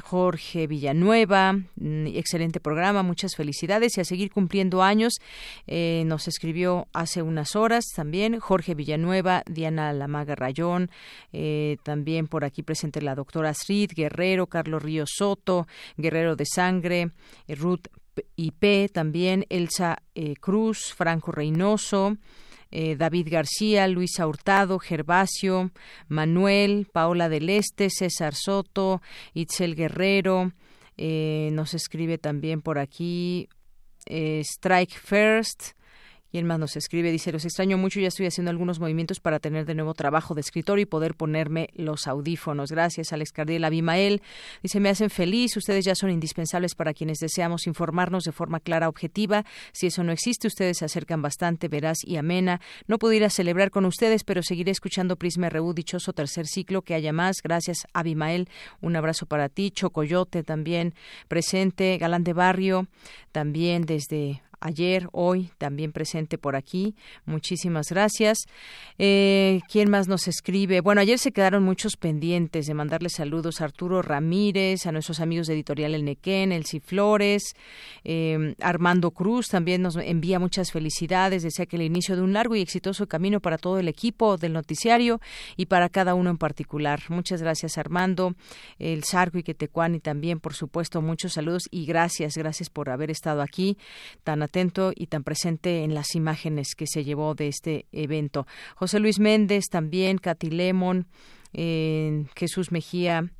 Jorge 0.00 0.68
Villanueva, 0.68 1.54
mm, 1.54 2.06
excelente 2.14 2.60
programa, 2.60 3.02
muchas 3.02 3.34
felicidades 3.34 3.98
y 3.98 4.00
a 4.00 4.04
seguir 4.04 4.30
cumpliendo 4.30 4.82
años 4.82 5.18
eh, 5.66 6.02
nos 6.06 6.28
escribió 6.28 6.88
hace 6.92 7.22
unas 7.22 7.56
horas 7.56 7.84
también 7.94 8.38
Jorge 8.40 8.74
Villanueva, 8.74 9.42
Diana 9.46 9.92
Lamaga 9.92 10.34
Rayón, 10.34 10.90
eh, 11.32 11.76
también 11.82 12.26
por 12.26 12.44
aquí 12.44 12.62
presente 12.62 13.02
la 13.02 13.14
doctora 13.14 13.50
Astrid 13.50 13.90
Guerrero, 13.94 14.46
Carlos 14.46 14.82
Río 14.82 15.04
Soto, 15.06 15.66
Guerrero 15.96 16.36
de 16.36 16.46
Sangre, 16.46 17.10
eh, 17.46 17.54
Ruth 17.54 17.88
IP, 18.34 18.90
también 18.92 19.46
Elsa 19.48 20.02
Cruz, 20.40 20.92
Franco 20.92 21.30
Reynoso, 21.30 22.16
David 22.68 23.28
García, 23.30 23.86
Luisa 23.86 24.26
Hurtado, 24.26 24.80
Gervasio, 24.80 25.70
Manuel, 26.08 26.88
Paola 26.92 27.28
del 27.28 27.48
Este, 27.48 27.90
César 27.90 28.34
Soto, 28.34 29.02
Itzel 29.34 29.76
Guerrero, 29.76 30.50
nos 30.96 31.74
escribe 31.74 32.18
también 32.18 32.60
por 32.60 32.80
aquí 32.80 33.48
eh, 33.48 33.57
Strike 34.42 34.94
First, 34.94 35.74
¿Quién 36.30 36.46
más 36.46 36.58
nos 36.58 36.76
escribe? 36.76 37.10
Dice, 37.10 37.32
los 37.32 37.46
extraño 37.46 37.78
mucho, 37.78 38.00
ya 38.00 38.08
estoy 38.08 38.26
haciendo 38.26 38.50
algunos 38.50 38.80
movimientos 38.80 39.18
para 39.18 39.38
tener 39.38 39.64
de 39.64 39.74
nuevo 39.74 39.94
trabajo 39.94 40.34
de 40.34 40.42
escritor 40.42 40.78
y 40.78 40.84
poder 40.84 41.14
ponerme 41.14 41.70
los 41.74 42.06
audífonos. 42.06 42.70
Gracias, 42.70 43.14
Alex 43.14 43.32
Cardiel. 43.32 43.64
Abimael 43.64 44.20
dice, 44.62 44.78
me 44.78 44.90
hacen 44.90 45.08
feliz, 45.08 45.56
ustedes 45.56 45.86
ya 45.86 45.94
son 45.94 46.10
indispensables 46.10 46.74
para 46.74 46.92
quienes 46.92 47.18
deseamos 47.18 47.66
informarnos 47.66 48.24
de 48.24 48.32
forma 48.32 48.60
clara, 48.60 48.90
objetiva. 48.90 49.46
Si 49.72 49.86
eso 49.86 50.04
no 50.04 50.12
existe, 50.12 50.48
ustedes 50.48 50.78
se 50.78 50.84
acercan 50.84 51.22
bastante, 51.22 51.68
veraz 51.68 52.04
y 52.04 52.16
amena. 52.16 52.60
No 52.86 52.98
puedo 52.98 53.14
ir 53.14 53.24
a 53.24 53.30
celebrar 53.30 53.70
con 53.70 53.86
ustedes, 53.86 54.22
pero 54.22 54.42
seguiré 54.42 54.70
escuchando 54.70 55.16
Prisma 55.16 55.48
RU, 55.48 55.72
dichoso 55.72 56.12
tercer 56.12 56.46
ciclo, 56.46 56.82
que 56.82 56.94
haya 56.94 57.14
más. 57.14 57.36
Gracias, 57.42 57.86
Abimael. 57.94 58.50
Un 58.82 58.96
abrazo 58.96 59.24
para 59.24 59.48
ti. 59.48 59.70
Chocoyote 59.70 60.42
también 60.42 60.94
presente. 61.26 61.96
Galán 61.96 62.22
de 62.22 62.34
Barrio 62.34 62.86
también 63.32 63.86
desde 63.86 64.42
ayer, 64.60 65.08
hoy, 65.12 65.50
también 65.58 65.92
presente 65.92 66.38
por 66.38 66.56
aquí. 66.56 66.94
Muchísimas 67.24 67.88
gracias. 67.90 68.38
Eh, 68.98 69.60
¿Quién 69.70 69.90
más 69.90 70.08
nos 70.08 70.28
escribe? 70.28 70.80
Bueno, 70.80 71.00
ayer 71.00 71.18
se 71.18 71.32
quedaron 71.32 71.62
muchos 71.62 71.96
pendientes 71.96 72.66
de 72.66 72.74
mandarle 72.74 73.08
saludos 73.08 73.60
a 73.60 73.64
Arturo 73.64 74.02
Ramírez, 74.02 74.86
a 74.86 74.92
nuestros 74.92 75.20
amigos 75.20 75.46
de 75.46 75.54
Editorial 75.54 75.94
El 75.94 76.04
Nequén, 76.04 76.52
Elsie 76.52 76.80
Flores, 76.80 77.54
eh, 78.04 78.54
Armando 78.60 79.10
Cruz 79.10 79.48
también 79.48 79.82
nos 79.82 79.96
envía 79.96 80.38
muchas 80.38 80.72
felicidades, 80.72 81.42
desea 81.42 81.66
que 81.66 81.76
el 81.76 81.82
inicio 81.82 82.16
de 82.16 82.22
un 82.22 82.32
largo 82.32 82.56
y 82.56 82.60
exitoso 82.60 83.06
camino 83.06 83.40
para 83.40 83.58
todo 83.58 83.78
el 83.78 83.88
equipo 83.88 84.36
del 84.36 84.52
noticiario 84.52 85.20
y 85.56 85.66
para 85.66 85.88
cada 85.88 86.14
uno 86.14 86.30
en 86.30 86.38
particular. 86.38 87.00
Muchas 87.08 87.42
gracias, 87.42 87.78
Armando, 87.78 88.34
el 88.78 89.04
Sarco 89.04 89.38
y 89.38 89.42
Quetecuani 89.42 90.00
también, 90.00 90.40
por 90.40 90.54
supuesto, 90.54 91.02
muchos 91.02 91.34
saludos 91.34 91.68
y 91.70 91.86
gracias, 91.86 92.36
gracias 92.36 92.70
por 92.70 92.90
haber 92.90 93.10
estado 93.10 93.42
aquí 93.42 93.76
tan 94.24 94.42
atento 94.48 94.92
y 94.94 95.06
tan 95.06 95.24
presente 95.24 95.84
en 95.84 95.94
las 95.94 96.14
imágenes 96.14 96.74
que 96.74 96.86
se 96.86 97.04
llevó 97.04 97.34
de 97.34 97.48
este 97.48 97.86
evento. 97.92 98.46
José 98.74 98.98
Luis 98.98 99.18
Méndez 99.18 99.66
también, 99.70 100.18
Katy 100.18 100.50
Lemon, 100.50 101.06
eh, 101.52 102.24
Jesús 102.34 102.72
Mejía 102.72 103.30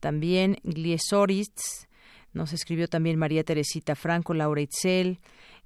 también, 0.00 0.58
Gliesoritz, 0.62 1.86
nos 2.32 2.52
escribió 2.52 2.86
también 2.86 3.18
María 3.18 3.44
Teresita 3.44 3.94
Franco, 3.94 4.34
Laura 4.34 4.60
Itzel, 4.60 5.20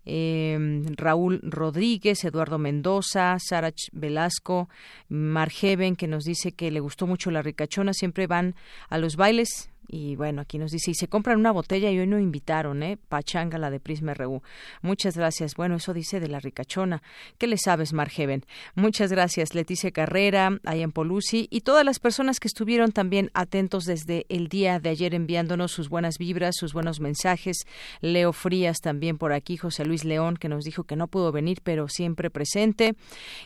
eh, 0.07 0.57
Raúl 0.97 1.41
Rodríguez, 1.43 2.25
Eduardo 2.25 2.59
Mendoza, 2.59 3.37
Sarach 3.39 3.89
Velasco, 3.93 4.69
Margeven, 5.09 5.97
que 5.97 6.07
nos 6.07 6.25
dice 6.25 6.53
que 6.53 6.71
le 6.71 6.81
gustó 6.81 7.07
mucho 7.07 7.31
la 7.31 7.43
ricachona, 7.43 7.93
siempre 7.93 8.27
van 8.27 8.55
a 8.89 8.99
los 8.99 9.17
bailes 9.17 9.71
y 9.93 10.14
bueno, 10.14 10.43
aquí 10.43 10.57
nos 10.59 10.70
dice, 10.70 10.93
y 10.93 10.95
se 10.95 11.09
compran 11.09 11.38
una 11.38 11.51
botella 11.51 11.91
y 11.91 11.99
hoy 11.99 12.07
no 12.07 12.20
invitaron, 12.20 12.82
¿eh? 12.84 12.97
Pachanga, 12.97 13.59
la 13.59 13.70
de 13.70 13.80
Prisma 13.80 14.14
RU. 14.14 14.41
Muchas 14.82 15.16
gracias. 15.16 15.57
Bueno, 15.57 15.76
eso 15.76 15.93
dice 15.93 16.20
de 16.20 16.28
la 16.28 16.38
ricachona. 16.38 17.03
¿Qué 17.38 17.49
le 17.49 17.59
sabes, 17.59 17.93
Margeven? 17.93 18.45
Muchas 18.76 19.11
gracias, 19.11 19.55
Leticia 19.55 19.91
Carrera, 19.91 20.59
Ayan 20.64 20.93
Polusi 20.93 21.49
y 21.51 21.62
todas 21.62 21.84
las 21.84 21.99
personas 21.99 22.38
que 22.38 22.47
estuvieron 22.47 22.93
también 22.93 23.30
atentos 23.34 23.84
desde 23.84 24.26
el 24.28 24.49
día 24.49 24.78
de 24.78 24.91
ayer 24.91 25.12
enviándonos 25.12 25.72
sus 25.72 25.88
buenas 25.88 26.18
vibras, 26.18 26.55
sus 26.57 26.72
buenos 26.72 27.01
mensajes. 27.01 27.66
Leo 28.01 28.32
Frías 28.32 28.78
también 28.80 29.18
por 29.18 29.32
aquí, 29.32 29.57
José 29.57 29.84
Luis 29.84 30.05
León, 30.05 30.36
que 30.36 30.49
nos 30.49 30.62
dijo 30.62 30.84
que 30.84 30.95
no 30.95 31.09
pudo 31.09 31.32
venir, 31.32 31.62
pero 31.64 31.88
siempre 31.88 32.30
presente. 32.30 32.95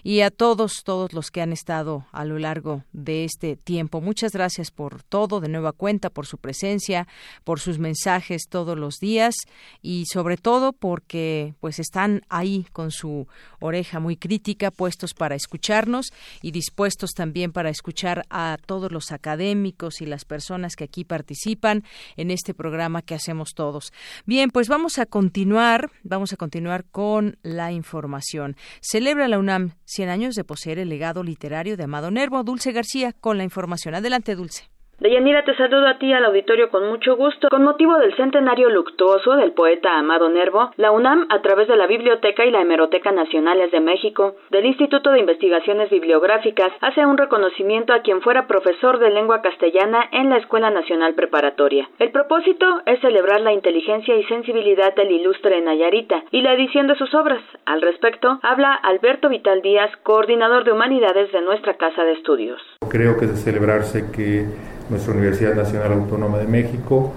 Y 0.02 0.20
a 0.20 0.30
todos, 0.30 0.82
todos 0.84 1.14
los 1.14 1.30
que 1.30 1.40
han 1.40 1.52
estado 1.52 2.06
a 2.12 2.26
lo 2.26 2.38
largo 2.38 2.84
de 2.92 3.24
este 3.24 3.56
tiempo. 3.56 4.02
Muchas 4.02 4.32
gracias 4.32 4.70
por 4.70 5.02
todo, 5.02 5.40
de 5.40 5.48
nueva 5.48 5.72
cuenta, 5.72 6.10
por 6.10 6.26
su 6.26 6.33
su 6.34 6.38
presencia, 6.38 7.06
por 7.44 7.60
sus 7.60 7.78
mensajes 7.78 8.48
todos 8.48 8.76
los 8.76 8.98
días 8.98 9.36
y 9.82 10.06
sobre 10.06 10.36
todo 10.36 10.72
porque 10.72 11.54
pues 11.60 11.78
están 11.78 12.22
ahí 12.28 12.66
con 12.72 12.90
su 12.90 13.28
oreja 13.60 14.00
muy 14.00 14.16
crítica, 14.16 14.72
puestos 14.72 15.14
para 15.14 15.36
escucharnos 15.36 16.12
y 16.42 16.50
dispuestos 16.50 17.12
también 17.12 17.52
para 17.52 17.70
escuchar 17.70 18.24
a 18.30 18.58
todos 18.66 18.90
los 18.90 19.12
académicos 19.12 20.00
y 20.00 20.06
las 20.06 20.24
personas 20.24 20.74
que 20.74 20.84
aquí 20.84 21.04
participan 21.04 21.84
en 22.16 22.30
este 22.30 22.52
programa 22.52 23.02
que 23.02 23.14
hacemos 23.14 23.54
todos. 23.54 23.92
Bien, 24.26 24.50
pues 24.50 24.68
vamos 24.68 24.98
a 24.98 25.06
continuar, 25.06 25.90
vamos 26.02 26.32
a 26.32 26.36
continuar 26.36 26.84
con 26.84 27.38
la 27.42 27.70
información. 27.70 28.56
Celebra 28.80 29.28
la 29.28 29.38
UNAM 29.38 29.74
100 29.84 30.08
años 30.08 30.34
de 30.34 30.44
poseer 30.44 30.80
el 30.80 30.88
legado 30.88 31.22
literario 31.22 31.76
de 31.76 31.84
Amado 31.84 32.10
Nervo. 32.10 32.42
Dulce 32.42 32.72
García 32.72 33.12
con 33.12 33.38
la 33.38 33.44
información. 33.44 33.94
Adelante, 33.94 34.34
Dulce. 34.34 34.73
Deyanira, 35.00 35.42
te 35.44 35.56
saludo 35.56 35.88
a 35.88 35.98
ti 35.98 36.12
al 36.12 36.24
auditorio 36.24 36.70
con 36.70 36.88
mucho 36.88 37.16
gusto. 37.16 37.48
Con 37.50 37.64
motivo 37.64 37.98
del 37.98 38.14
centenario 38.14 38.70
luctuoso 38.70 39.34
del 39.34 39.50
poeta 39.50 39.98
Amado 39.98 40.28
Nervo, 40.28 40.70
la 40.76 40.92
UNAM, 40.92 41.26
a 41.30 41.42
través 41.42 41.66
de 41.66 41.76
la 41.76 41.88
Biblioteca 41.88 42.44
y 42.44 42.52
la 42.52 42.60
Hemeroteca 42.60 43.10
Nacionales 43.10 43.72
de 43.72 43.80
México, 43.80 44.36
del 44.50 44.66
Instituto 44.66 45.10
de 45.10 45.18
Investigaciones 45.18 45.90
Bibliográficas, 45.90 46.72
hace 46.80 47.04
un 47.04 47.18
reconocimiento 47.18 47.92
a 47.92 48.02
quien 48.02 48.22
fuera 48.22 48.46
profesor 48.46 49.00
de 49.00 49.10
lengua 49.10 49.42
castellana 49.42 50.08
en 50.12 50.30
la 50.30 50.36
Escuela 50.36 50.70
Nacional 50.70 51.14
Preparatoria. 51.14 51.88
El 51.98 52.12
propósito 52.12 52.64
es 52.86 53.00
celebrar 53.00 53.40
la 53.40 53.52
inteligencia 53.52 54.16
y 54.16 54.22
sensibilidad 54.24 54.94
del 54.94 55.10
ilustre 55.10 55.60
Nayarita 55.60 56.22
y 56.30 56.42
la 56.42 56.54
edición 56.54 56.86
de 56.86 56.94
sus 56.94 57.12
obras. 57.14 57.42
Al 57.66 57.82
respecto, 57.82 58.38
habla 58.42 58.74
Alberto 58.74 59.28
Vital 59.28 59.60
Díaz, 59.60 59.90
coordinador 60.04 60.62
de 60.62 60.70
Humanidades 60.70 61.32
de 61.32 61.40
nuestra 61.40 61.74
Casa 61.74 62.04
de 62.04 62.12
Estudios. 62.12 62.62
Creo 62.88 63.18
que 63.18 63.26
de 63.26 63.34
celebrarse 63.34 64.12
que 64.12 64.46
nuestra 64.90 65.12
Universidad 65.12 65.54
Nacional 65.54 65.92
Autónoma 65.92 66.38
de 66.38 66.46
México, 66.46 67.12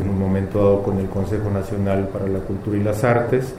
en 0.00 0.08
un 0.08 0.18
momento 0.18 0.58
dado 0.58 0.82
con 0.82 0.98
el 0.98 1.06
Consejo 1.06 1.50
Nacional 1.50 2.08
para 2.08 2.26
la 2.26 2.38
Cultura 2.40 2.78
y 2.78 2.82
las 2.82 3.04
Artes, 3.04 3.54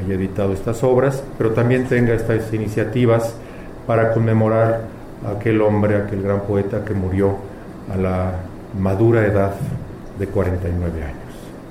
haya 0.00 0.14
editado 0.14 0.52
estas 0.52 0.84
obras, 0.84 1.22
pero 1.36 1.50
también 1.50 1.86
tenga 1.86 2.14
estas 2.14 2.52
iniciativas 2.52 3.34
para 3.86 4.12
conmemorar 4.12 4.82
a 5.26 5.32
aquel 5.32 5.60
hombre, 5.62 5.96
aquel 5.96 6.22
gran 6.22 6.42
poeta 6.42 6.84
que 6.84 6.94
murió 6.94 7.36
a 7.92 7.96
la 7.96 8.32
madura 8.78 9.24
edad 9.24 9.52
de 10.18 10.26
49 10.26 11.02
años. 11.02 11.27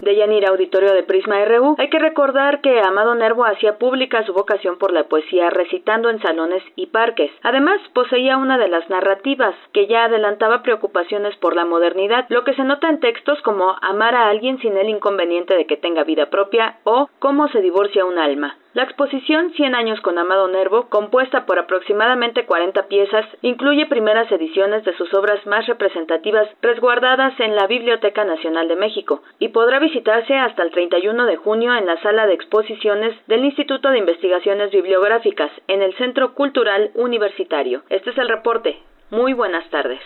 De 0.07 0.15
Yanira 0.15 0.51
Auditorio 0.51 0.93
de 0.93 1.03
Prisma 1.03 1.43
RU, 1.43 1.75
hay 1.77 1.89
que 1.89 1.99
recordar 1.99 2.61
que 2.61 2.79
Amado 2.79 3.13
Nervo 3.13 3.43
hacía 3.43 3.77
pública 3.77 4.25
su 4.25 4.31
vocación 4.31 4.77
por 4.77 4.93
la 4.93 5.03
poesía 5.09 5.49
recitando 5.49 6.09
en 6.09 6.21
salones 6.21 6.63
y 6.77 6.85
parques. 6.85 7.29
Además, 7.43 7.81
poseía 7.91 8.37
una 8.37 8.57
de 8.57 8.69
las 8.69 8.89
narrativas 8.89 9.53
que 9.73 9.85
ya 9.87 10.05
adelantaba 10.05 10.63
preocupaciones 10.63 11.35
por 11.35 11.57
la 11.57 11.65
modernidad, 11.65 12.25
lo 12.29 12.45
que 12.45 12.53
se 12.53 12.63
nota 12.63 12.87
en 12.87 13.01
textos 13.01 13.41
como 13.41 13.75
Amar 13.81 14.15
a 14.15 14.29
alguien 14.29 14.59
sin 14.59 14.77
el 14.77 14.87
inconveniente 14.87 15.57
de 15.57 15.65
que 15.65 15.75
tenga 15.75 16.05
vida 16.05 16.29
propia 16.29 16.77
o 16.85 17.09
Cómo 17.19 17.49
se 17.49 17.59
divorcia 17.59 18.05
un 18.05 18.17
alma. 18.17 18.55
La 18.73 18.83
exposición 18.83 19.51
100 19.53 19.75
años 19.75 19.99
con 20.01 20.17
Amado 20.17 20.47
Nervo, 20.47 20.87
compuesta 20.89 21.45
por 21.45 21.57
aproximadamente 21.57 22.45
40 22.45 22.87
piezas, 22.87 23.25
incluye 23.41 23.85
primeras 23.87 24.31
ediciones 24.31 24.83
de 24.83 24.95
sus 24.97 25.13
obras 25.13 25.45
más 25.47 25.65
representativas 25.67 26.47
resguardadas 26.61 27.39
en 27.39 27.55
la 27.55 27.65
Biblioteca 27.65 28.23
Nacional 28.23 28.67
de 28.67 28.75
México 28.75 29.23
y 29.39 29.49
podrá 29.49 29.79
visitarse 29.79 30.35
hasta 30.35 30.63
el 30.63 30.71
31 30.71 31.25
de 31.25 31.37
junio 31.37 31.75
en 31.75 31.85
la 31.85 31.99
sala 32.01 32.27
de 32.27 32.33
exposiciones 32.33 33.15
del 33.27 33.45
Instituto 33.45 33.89
de 33.89 33.99
Investigaciones 33.99 34.71
Bibliográficas 34.71 35.51
en 35.67 35.81
el 35.81 35.95
Centro 35.95 36.33
Cultural 36.33 36.91
Universitario. 36.93 37.83
Este 37.89 38.11
es 38.11 38.17
el 38.17 38.29
reporte. 38.29 38.77
Muy 39.09 39.33
buenas 39.33 39.67
tardes. 39.69 40.01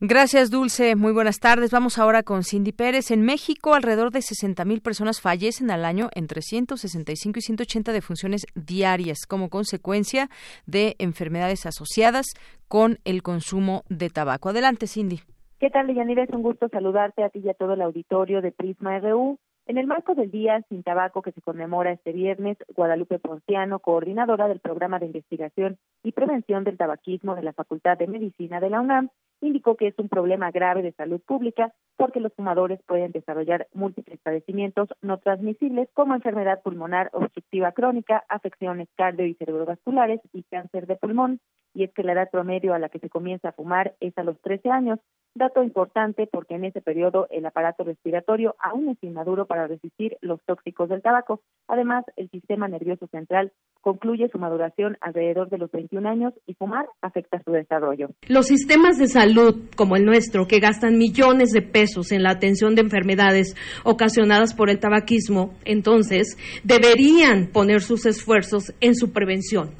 Gracias, 0.00 0.52
Dulce. 0.52 0.94
Muy 0.94 1.10
buenas 1.10 1.40
tardes. 1.40 1.72
Vamos 1.72 1.98
ahora 1.98 2.22
con 2.22 2.44
Cindy 2.44 2.70
Pérez. 2.70 3.10
En 3.10 3.22
México, 3.22 3.74
alrededor 3.74 4.12
de 4.12 4.20
60.000 4.20 4.80
personas 4.80 5.20
fallecen 5.20 5.72
al 5.72 5.84
año 5.84 6.08
entre 6.14 6.40
165 6.40 7.40
y 7.40 7.42
180 7.42 7.92
defunciones 7.92 8.46
diarias 8.54 9.26
como 9.26 9.48
consecuencia 9.48 10.28
de 10.66 10.94
enfermedades 11.00 11.66
asociadas 11.66 12.26
con 12.68 12.98
el 13.04 13.24
consumo 13.24 13.82
de 13.88 14.08
tabaco. 14.08 14.50
Adelante, 14.50 14.86
Cindy. 14.86 15.18
¿Qué 15.58 15.68
tal, 15.68 15.92
Yanira? 15.92 16.22
Es 16.22 16.30
un 16.30 16.42
gusto 16.42 16.68
saludarte 16.68 17.24
a 17.24 17.30
ti 17.30 17.40
y 17.40 17.48
a 17.48 17.54
todo 17.54 17.72
el 17.72 17.82
auditorio 17.82 18.40
de 18.40 18.52
Prisma 18.52 19.00
RU. 19.00 19.40
En 19.66 19.78
el 19.78 19.88
marco 19.88 20.14
del 20.14 20.30
Día 20.30 20.64
Sin 20.68 20.84
Tabaco 20.84 21.22
que 21.22 21.32
se 21.32 21.42
conmemora 21.42 21.90
este 21.90 22.12
viernes, 22.12 22.56
Guadalupe 22.74 23.18
Ponciano, 23.18 23.80
coordinadora 23.80 24.46
del 24.46 24.60
Programa 24.60 25.00
de 25.00 25.06
Investigación 25.06 25.76
y 26.04 26.12
Prevención 26.12 26.62
del 26.62 26.76
Tabaquismo 26.76 27.34
de 27.34 27.42
la 27.42 27.52
Facultad 27.52 27.98
de 27.98 28.06
Medicina 28.06 28.60
de 28.60 28.70
la 28.70 28.80
UNAM, 28.80 29.10
indicó 29.40 29.76
que 29.76 29.88
es 29.88 29.98
un 29.98 30.08
problema 30.08 30.50
grave 30.50 30.82
de 30.82 30.92
salud 30.92 31.20
pública 31.20 31.72
porque 31.96 32.20
los 32.20 32.32
fumadores 32.34 32.80
pueden 32.86 33.12
desarrollar 33.12 33.66
múltiples 33.72 34.20
padecimientos 34.20 34.88
no 35.02 35.18
transmisibles 35.18 35.88
como 35.94 36.14
enfermedad 36.14 36.62
pulmonar 36.62 37.10
obstructiva 37.12 37.72
crónica, 37.72 38.24
afecciones 38.28 38.88
cardio 38.96 39.26
y 39.26 39.34
cerebrovasculares 39.34 40.20
y 40.32 40.44
cáncer 40.44 40.86
de 40.86 40.96
pulmón. 40.96 41.40
Y 41.74 41.84
es 41.84 41.92
que 41.92 42.02
la 42.02 42.12
edad 42.12 42.30
promedio 42.30 42.72
a 42.72 42.78
la 42.78 42.88
que 42.88 42.98
se 42.98 43.10
comienza 43.10 43.50
a 43.50 43.52
fumar 43.52 43.94
es 44.00 44.16
a 44.16 44.22
los 44.22 44.40
13 44.40 44.70
años, 44.70 45.00
dato 45.34 45.62
importante 45.62 46.26
porque 46.26 46.54
en 46.54 46.64
ese 46.64 46.80
periodo 46.80 47.26
el 47.30 47.46
aparato 47.46 47.84
respiratorio 47.84 48.56
aún 48.58 48.88
es 48.88 49.02
inmaduro 49.02 49.46
para 49.46 49.66
resistir 49.66 50.16
los 50.20 50.42
tóxicos 50.44 50.88
del 50.88 51.02
tabaco. 51.02 51.40
Además, 51.66 52.04
el 52.16 52.30
sistema 52.30 52.68
nervioso 52.68 53.06
central 53.08 53.52
concluye 53.88 54.28
su 54.30 54.38
maduración 54.38 54.98
alrededor 55.00 55.48
de 55.48 55.56
los 55.56 55.72
21 55.72 56.06
años 56.06 56.34
y 56.46 56.52
fumar 56.52 56.84
afecta 57.00 57.40
su 57.42 57.52
desarrollo. 57.52 58.10
Los 58.26 58.48
sistemas 58.48 58.98
de 58.98 59.06
salud 59.06 59.62
como 59.76 59.96
el 59.96 60.04
nuestro, 60.04 60.46
que 60.46 60.60
gastan 60.60 60.98
millones 60.98 61.52
de 61.52 61.62
pesos 61.62 62.12
en 62.12 62.22
la 62.22 62.32
atención 62.32 62.74
de 62.74 62.82
enfermedades 62.82 63.56
ocasionadas 63.84 64.52
por 64.52 64.68
el 64.68 64.78
tabaquismo, 64.78 65.54
entonces 65.64 66.36
deberían 66.64 67.46
poner 67.46 67.80
sus 67.80 68.04
esfuerzos 68.04 68.74
en 68.82 68.94
su 68.94 69.10
prevención 69.10 69.70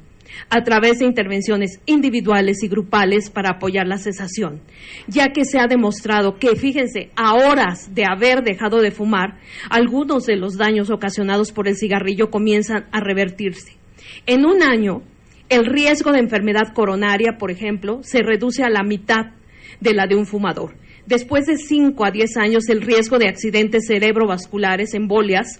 a 0.49 0.63
través 0.63 0.97
de 0.99 1.05
intervenciones 1.05 1.79
individuales 1.85 2.63
y 2.63 2.67
grupales 2.67 3.29
para 3.29 3.51
apoyar 3.51 3.85
la 3.85 3.99
cesación, 3.99 4.61
ya 5.07 5.33
que 5.33 5.45
se 5.45 5.59
ha 5.59 5.67
demostrado 5.67 6.39
que, 6.39 6.55
fíjense, 6.55 7.11
a 7.15 7.35
horas 7.35 7.93
de 7.93 8.05
haber 8.05 8.43
dejado 8.43 8.81
de 8.81 8.89
fumar, 8.89 9.37
algunos 9.69 10.25
de 10.25 10.35
los 10.35 10.57
daños 10.57 10.89
ocasionados 10.89 11.51
por 11.51 11.67
el 11.67 11.75
cigarrillo 11.75 12.31
comienzan 12.31 12.85
a 12.91 13.01
revertirse. 13.01 13.78
En 14.25 14.45
un 14.45 14.63
año, 14.63 15.01
el 15.49 15.65
riesgo 15.65 16.11
de 16.11 16.19
enfermedad 16.19 16.73
coronaria, 16.73 17.37
por 17.37 17.51
ejemplo, 17.51 18.01
se 18.03 18.21
reduce 18.21 18.63
a 18.63 18.69
la 18.69 18.83
mitad 18.83 19.31
de 19.79 19.93
la 19.93 20.05
de 20.05 20.15
un 20.15 20.25
fumador. 20.25 20.75
Después 21.05 21.47
de 21.47 21.57
5 21.57 22.05
a 22.05 22.11
10 22.11 22.37
años, 22.37 22.69
el 22.69 22.81
riesgo 22.81 23.17
de 23.17 23.27
accidentes 23.27 23.87
cerebrovasculares, 23.87 24.93
embolias, 24.93 25.59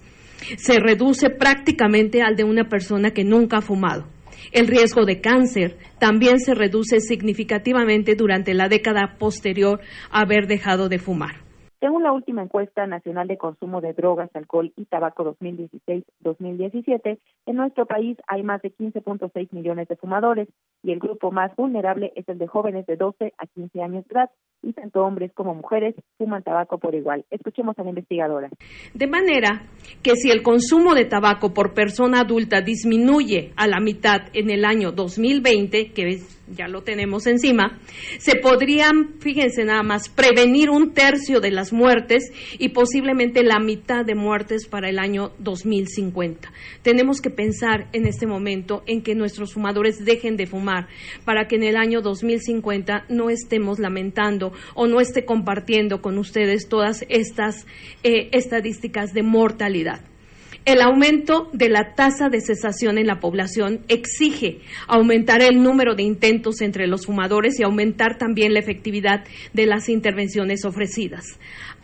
se 0.57 0.79
reduce 0.79 1.29
prácticamente 1.29 2.21
al 2.21 2.35
de 2.35 2.43
una 2.43 2.69
persona 2.69 3.11
que 3.11 3.23
nunca 3.23 3.57
ha 3.57 3.61
fumado. 3.61 4.07
El 4.51 4.67
riesgo 4.67 5.05
de 5.05 5.21
cáncer 5.21 5.77
también 5.99 6.39
se 6.39 6.53
reduce 6.53 7.01
significativamente 7.01 8.15
durante 8.15 8.53
la 8.53 8.67
década 8.67 9.15
posterior 9.17 9.79
a 10.11 10.21
haber 10.21 10.47
dejado 10.47 10.87
de 10.87 10.99
fumar. 10.99 11.48
Según 11.79 12.03
la 12.03 12.11
última 12.11 12.41
encuesta 12.43 12.85
nacional 12.87 13.29
de 13.29 13.37
consumo 13.37 13.79
de 13.79 13.93
drogas, 13.93 14.29
alcohol 14.33 14.73
y 14.75 14.83
tabaco 14.85 15.37
2016-2017, 15.39 17.19
en 17.45 17.55
nuestro 17.55 17.85
país 17.85 18.17
hay 18.27 18.43
más 18.43 18.61
de 18.61 18.75
15.6 18.75 19.47
millones 19.51 19.87
de 19.87 19.95
fumadores 19.95 20.49
y 20.83 20.91
el 20.91 20.99
grupo 20.99 21.31
más 21.31 21.55
vulnerable 21.55 22.11
es 22.15 22.27
el 22.27 22.37
de 22.37 22.47
jóvenes 22.47 22.85
de 22.85 22.97
12 22.97 23.33
a 23.37 23.47
15 23.47 23.81
años 23.81 24.05
de 24.07 24.13
edad 24.13 24.29
y 24.61 24.73
tanto 24.73 25.05
hombres 25.05 25.31
como 25.33 25.55
mujeres 25.55 25.95
fuman 26.17 26.43
tabaco 26.43 26.79
por 26.79 26.95
igual. 26.95 27.25
Escuchemos 27.29 27.79
a 27.79 27.83
la 27.83 27.89
investigadora. 27.89 28.49
De 28.93 29.07
manera 29.07 29.63
que 30.03 30.17
si 30.17 30.31
el 30.31 30.43
consumo 30.43 30.95
de 30.95 31.05
tabaco 31.05 31.53
por 31.53 31.73
persona 31.73 32.21
adulta 32.21 32.61
disminuye 32.61 33.53
a 33.55 33.67
la 33.67 33.79
mitad 33.79 34.23
en 34.33 34.49
el 34.49 34.65
año 34.65 34.91
2020, 34.91 35.93
que 35.93 36.19
ya 36.49 36.67
lo 36.67 36.81
tenemos 36.81 37.27
encima, 37.27 37.79
se 38.17 38.35
podrían, 38.37 39.19
fíjense 39.19 39.63
nada 39.63 39.83
más, 39.83 40.09
prevenir 40.09 40.69
un 40.69 40.93
tercio 40.93 41.39
de 41.39 41.51
las 41.51 41.68
muertes 41.73 42.31
y 42.57 42.69
posiblemente 42.69 43.43
la 43.43 43.59
mitad 43.59 44.05
de 44.05 44.15
muertes 44.15 44.67
para 44.67 44.89
el 44.89 44.99
año 44.99 45.31
2050. 45.39 46.51
Tenemos 46.81 47.21
que 47.21 47.29
pensar 47.29 47.87
en 47.93 48.05
este 48.05 48.27
momento 48.27 48.83
en 48.85 49.01
que 49.01 49.15
nuestros 49.15 49.53
fumadores 49.53 50.03
dejen 50.03 50.37
de 50.37 50.47
fumar 50.47 50.87
para 51.25 51.47
que 51.47 51.55
en 51.55 51.63
el 51.63 51.75
año 51.75 52.01
2050 52.01 53.05
no 53.09 53.29
estemos 53.29 53.79
lamentando 53.79 54.53
o 54.75 54.87
no 54.87 54.99
esté 54.99 55.25
compartiendo 55.25 56.01
con 56.01 56.17
ustedes 56.17 56.67
todas 56.67 57.05
estas 57.09 57.65
eh, 58.03 58.29
estadísticas 58.31 59.13
de 59.13 59.23
mortalidad. 59.23 60.08
El 60.69 60.83
aumento 60.83 61.49
de 61.51 61.67
la 61.67 61.95
tasa 61.95 62.29
de 62.29 62.41
cesación 62.41 62.99
en 62.99 63.07
la 63.07 63.19
población 63.19 63.79
exige 63.87 64.59
aumentar 64.85 65.41
el 65.41 65.63
número 65.63 65.95
de 65.95 66.03
intentos 66.03 66.61
entre 66.61 66.85
los 66.85 67.07
fumadores 67.07 67.59
y 67.59 67.63
aumentar 67.63 68.19
también 68.19 68.53
la 68.53 68.59
efectividad 68.59 69.23
de 69.51 69.65
las 69.65 69.89
intervenciones 69.89 70.65
ofrecidas. 70.65 71.25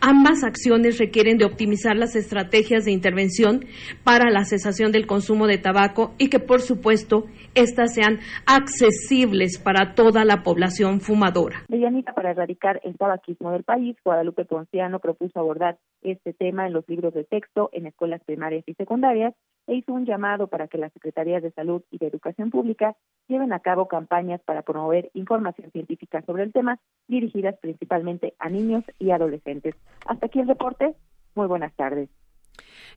Ambas 0.00 0.44
acciones 0.44 0.98
requieren 0.98 1.38
de 1.38 1.44
optimizar 1.44 1.96
las 1.96 2.16
estrategias 2.16 2.84
de 2.84 2.92
intervención 2.92 3.64
para 4.04 4.30
la 4.30 4.44
cesación 4.44 4.92
del 4.92 5.06
consumo 5.06 5.46
de 5.46 5.58
tabaco 5.58 6.14
y 6.18 6.28
que, 6.28 6.38
por 6.38 6.60
supuesto, 6.60 7.24
éstas 7.54 7.94
sean 7.94 8.18
accesibles 8.46 9.58
para 9.58 9.94
toda 9.94 10.24
la 10.24 10.42
población 10.42 11.00
fumadora. 11.00 11.64
Medianita 11.68 12.12
para 12.12 12.30
erradicar 12.30 12.80
el 12.84 12.96
tabaquismo 12.96 13.50
del 13.52 13.64
país, 13.64 13.96
Guadalupe 14.04 14.44
Ponciano 14.44 15.00
propuso 15.00 15.38
abordar 15.38 15.78
este 16.02 16.32
tema 16.32 16.66
en 16.66 16.72
los 16.72 16.88
libros 16.88 17.14
de 17.14 17.24
texto 17.24 17.70
en 17.72 17.86
escuelas 17.86 18.22
primarias 18.24 18.64
y 18.66 18.74
secundarias 18.74 19.34
e 19.66 19.74
hizo 19.74 19.92
un 19.92 20.06
llamado 20.06 20.46
para 20.48 20.68
que 20.68 20.78
las 20.78 20.92
Secretarías 20.92 21.42
de 21.42 21.52
Salud 21.52 21.82
y 21.90 21.98
de 21.98 22.06
Educación 22.06 22.50
Pública 22.50 22.96
lleven 23.28 23.52
a 23.52 23.60
cabo 23.60 23.88
campañas 23.88 24.40
para 24.42 24.62
promover 24.62 25.10
información 25.14 25.70
científica 25.72 26.22
sobre 26.22 26.44
el 26.44 26.52
tema, 26.52 26.78
dirigidas 27.08 27.56
principalmente 27.58 28.34
a 28.38 28.48
niños 28.48 28.84
y 28.98 29.10
adolescentes. 29.10 29.74
Hasta 30.06 30.26
aquí 30.26 30.40
el 30.40 30.48
reporte. 30.48 30.94
Muy 31.34 31.46
buenas 31.46 31.74
tardes. 31.74 32.08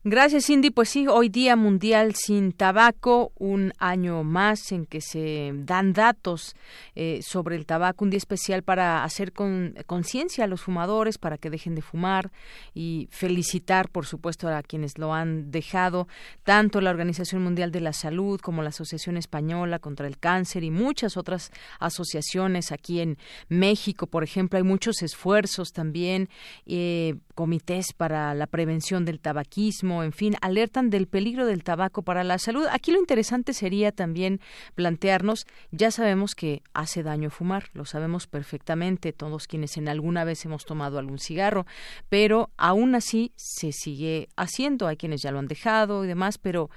Gracias, 0.05 0.45
Cindy. 0.45 0.69
Pues 0.69 0.87
sí, 0.87 1.07
hoy 1.09 1.27
Día 1.27 1.57
Mundial 1.57 2.15
sin 2.15 2.53
Tabaco, 2.53 3.33
un 3.37 3.73
año 3.79 4.23
más 4.23 4.71
en 4.71 4.85
que 4.85 5.01
se 5.01 5.51
dan 5.53 5.91
datos 5.91 6.55
eh, 6.95 7.19
sobre 7.21 7.57
el 7.57 7.65
tabaco, 7.65 8.05
un 8.05 8.09
día 8.09 8.17
especial 8.17 8.63
para 8.63 9.03
hacer 9.03 9.33
conciencia 9.33 10.45
a 10.45 10.47
los 10.47 10.61
fumadores 10.61 11.17
para 11.17 11.37
que 11.37 11.49
dejen 11.49 11.75
de 11.75 11.81
fumar 11.81 12.31
y 12.73 13.09
felicitar, 13.11 13.89
por 13.89 14.05
supuesto, 14.05 14.47
a 14.47 14.63
quienes 14.63 14.97
lo 14.97 15.13
han 15.13 15.51
dejado, 15.51 16.07
tanto 16.43 16.79
la 16.79 16.91
Organización 16.91 17.43
Mundial 17.43 17.73
de 17.73 17.81
la 17.81 17.91
Salud 17.91 18.39
como 18.39 18.63
la 18.63 18.69
Asociación 18.69 19.17
Española 19.17 19.79
contra 19.79 20.07
el 20.07 20.17
Cáncer 20.17 20.63
y 20.63 20.71
muchas 20.71 21.17
otras 21.17 21.51
asociaciones 21.77 22.71
aquí 22.71 23.01
en 23.01 23.17
México, 23.49 24.07
por 24.07 24.23
ejemplo, 24.23 24.55
hay 24.55 24.63
muchos 24.63 25.01
esfuerzos 25.01 25.73
también, 25.73 26.29
eh, 26.65 27.15
comités 27.35 27.91
para 27.91 28.33
la 28.33 28.47
prevención 28.47 29.03
del 29.03 29.19
tabaquismo 29.19 29.88
en 30.03 30.11
fin, 30.11 30.35
alertan 30.41 30.89
del 30.89 31.07
peligro 31.07 31.45
del 31.45 31.63
tabaco 31.63 32.01
para 32.01 32.23
la 32.23 32.37
salud. 32.37 32.65
Aquí 32.71 32.91
lo 32.91 32.99
interesante 32.99 33.53
sería 33.53 33.91
también 33.91 34.39
plantearnos, 34.75 35.45
ya 35.71 35.91
sabemos 35.91 36.35
que 36.35 36.61
hace 36.73 37.03
daño 37.03 37.29
fumar, 37.29 37.65
lo 37.73 37.85
sabemos 37.85 38.27
perfectamente 38.27 39.13
todos 39.13 39.47
quienes 39.47 39.77
en 39.77 39.89
alguna 39.89 40.23
vez 40.23 40.45
hemos 40.45 40.65
tomado 40.65 40.99
algún 40.99 41.19
cigarro, 41.19 41.65
pero 42.09 42.49
aún 42.57 42.95
así 42.95 43.31
se 43.35 43.71
sigue 43.71 44.29
haciendo, 44.35 44.87
hay 44.87 44.97
quienes 44.97 45.21
ya 45.21 45.31
lo 45.31 45.39
han 45.39 45.47
dejado 45.47 46.05
y 46.05 46.07
demás, 46.07 46.37
pero 46.37 46.69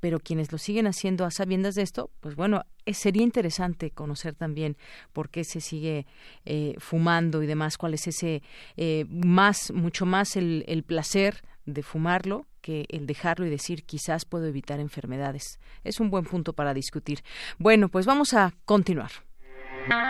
pero 0.00 0.20
quienes 0.20 0.52
lo 0.52 0.58
siguen 0.58 0.86
haciendo 0.86 1.24
a 1.24 1.30
sabiendas 1.30 1.74
de 1.74 1.82
esto, 1.82 2.10
pues 2.20 2.36
bueno, 2.36 2.62
eh, 2.84 2.94
sería 2.94 3.22
interesante 3.22 3.90
conocer 3.90 4.34
también 4.34 4.76
por 5.12 5.30
qué 5.30 5.42
se 5.42 5.60
sigue 5.60 6.06
eh, 6.44 6.74
fumando 6.78 7.42
y 7.42 7.46
demás, 7.46 7.78
cuál 7.78 7.94
es 7.94 8.06
ese 8.06 8.42
eh, 8.76 9.06
más, 9.08 9.72
mucho 9.72 10.06
más 10.06 10.36
el, 10.36 10.64
el 10.68 10.82
placer 10.82 11.42
de 11.64 11.82
fumarlo 11.82 12.46
que 12.66 12.84
el 12.88 13.06
dejarlo 13.06 13.46
y 13.46 13.50
decir 13.50 13.84
quizás 13.84 14.24
puedo 14.24 14.46
evitar 14.46 14.80
enfermedades. 14.80 15.60
Es 15.84 16.00
un 16.00 16.10
buen 16.10 16.24
punto 16.24 16.52
para 16.52 16.74
discutir. 16.74 17.22
Bueno, 17.58 17.88
pues 17.88 18.06
vamos 18.06 18.34
a 18.34 18.54
continuar. 18.64 19.12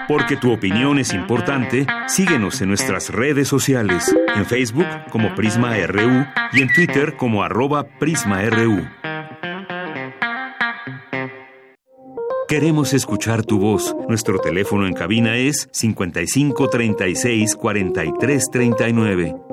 Porque 0.09 0.39
tu 0.39 0.51
opinión 0.51 0.99
es 0.99 1.13
importante, 1.13 1.87
síguenos 2.07 2.63
en 2.63 2.69
nuestras 2.69 3.11
redes 3.11 3.47
sociales, 3.47 4.11
en 4.35 4.47
Facebook 4.47 4.87
como 5.11 5.35
Prisma 5.35 5.77
RU 5.87 6.25
y 6.55 6.63
en 6.63 6.73
Twitter 6.73 7.17
como 7.19 7.43
arroba 7.43 7.85
PrismaRU. 7.99 8.89
Queremos 12.49 12.95
escuchar 12.95 13.45
tu 13.45 13.59
voz. 13.59 13.95
Nuestro 14.09 14.39
teléfono 14.39 14.87
en 14.87 14.95
cabina 14.95 15.37
es 15.37 15.69
55 15.73 16.71
36 16.71 17.55
43 17.57 18.45
39. 18.51 19.46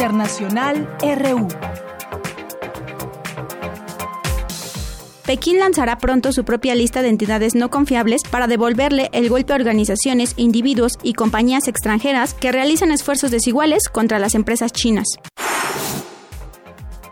Internacional 0.00 0.88
RU. 1.02 1.46
Pekín 5.26 5.58
lanzará 5.58 5.98
pronto 5.98 6.32
su 6.32 6.46
propia 6.46 6.74
lista 6.74 7.02
de 7.02 7.10
entidades 7.10 7.54
no 7.54 7.68
confiables 7.68 8.22
para 8.30 8.46
devolverle 8.46 9.10
el 9.12 9.28
golpe 9.28 9.52
a 9.52 9.56
organizaciones, 9.56 10.32
individuos 10.38 10.94
y 11.02 11.12
compañías 11.12 11.68
extranjeras 11.68 12.32
que 12.32 12.50
realizan 12.50 12.92
esfuerzos 12.92 13.30
desiguales 13.30 13.90
contra 13.90 14.18
las 14.18 14.34
empresas 14.34 14.72
chinas. 14.72 15.06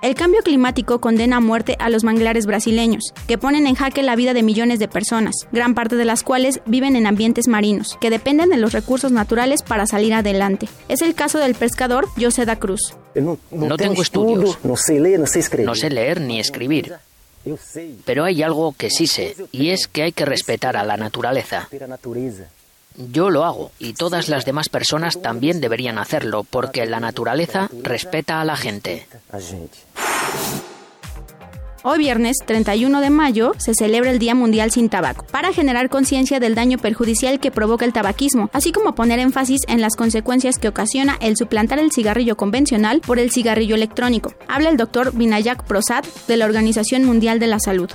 El 0.01 0.15
cambio 0.15 0.43
climático 0.43 1.01
condena 1.01 1.39
a 1.39 1.41
muerte 1.41 1.77
a 1.81 1.91
los 1.91 2.05
manglares 2.05 2.47
brasileños, 2.47 3.12
que 3.27 3.37
ponen 3.37 3.66
en 3.66 3.75
jaque 3.75 4.05
la 4.05 4.15
vida 4.15 4.33
de 4.33 4.45
millones 4.45 4.79
de 4.79 4.87
personas, 4.87 5.35
gran 5.51 5.75
parte 5.75 5.97
de 5.97 6.05
las 6.05 6.23
cuales 6.23 6.61
viven 6.66 6.95
en 6.95 7.07
ambientes 7.07 7.49
marinos, 7.49 7.99
que 8.01 8.09
dependen 8.09 8.51
de 8.51 8.59
los 8.59 8.73
recursos 8.73 9.11
naturales 9.11 9.62
para 9.62 9.87
salir 9.87 10.15
adelante. 10.15 10.69
Es 10.89 11.03
el 11.03 11.16
caso 11.16 11.39
del 11.41 11.57
pescador 11.57 12.07
José 12.16 12.45
da 12.45 12.57
Cruz. 12.57 12.95
No, 13.16 13.39
tengo 13.77 14.01
estudios, 14.01 14.59
no 14.62 14.77
sé 14.77 15.01
leer, 15.01 15.20
no 15.65 15.75
sé 15.75 15.91
leer 15.91 16.20
ni 16.20 16.39
escribir. 16.39 16.95
Pero 18.05 18.25
hay 18.25 18.43
algo 18.43 18.75
que 18.79 18.91
sí 18.91 19.09
sé, 19.09 19.35
y 19.51 19.70
es 19.70 19.89
que 19.89 20.05
hay 20.05 20.12
que 20.12 20.25
respetar 20.25 20.77
a 20.77 20.85
la 20.85 20.97
naturaleza. 20.97 21.69
Yo 22.99 23.31
lo 23.31 23.45
hago, 23.45 23.70
y 23.79 23.93
todas 23.93 24.29
las 24.29 24.45
demás 24.45 24.69
personas 24.69 25.23
también 25.23 25.61
deberían 25.61 25.99
hacerlo, 25.99 26.43
porque 26.43 26.85
la 26.85 26.99
naturaleza 26.99 27.70
respeta 27.85 28.41
a 28.41 28.45
la 28.45 28.57
gente. 28.57 29.07
Hoy 31.85 31.99
viernes 31.99 32.39
31 32.45 33.01
de 33.01 33.11
mayo 33.11 33.53
se 33.57 33.73
celebra 33.73 34.11
el 34.11 34.19
Día 34.19 34.35
Mundial 34.35 34.73
sin 34.73 34.89
Tabaco, 34.89 35.25
para 35.31 35.53
generar 35.53 35.89
conciencia 35.89 36.41
del 36.41 36.57
daño 36.57 36.77
perjudicial 36.77 37.39
que 37.39 37.53
provoca 37.53 37.85
el 37.85 37.93
tabaquismo, 37.93 38.51
así 38.53 38.73
como 38.73 38.97
poner 38.97 39.20
énfasis 39.20 39.61
en 39.69 39.81
las 39.81 39.95
consecuencias 39.95 40.59
que 40.59 40.66
ocasiona 40.66 41.16
el 41.20 41.37
suplantar 41.37 41.79
el 41.79 41.93
cigarrillo 41.93 42.37
convencional 42.37 43.01
por 43.01 43.20
el 43.20 43.31
cigarrillo 43.31 43.77
electrónico. 43.77 44.35
Habla 44.49 44.70
el 44.70 44.77
doctor 44.77 45.12
Vinayak 45.15 45.65
Prasad 45.69 46.05
de 46.27 46.37
la 46.37 46.47
Organización 46.47 47.05
Mundial 47.05 47.39
de 47.39 47.47
la 47.47 47.61
Salud. 47.61 47.91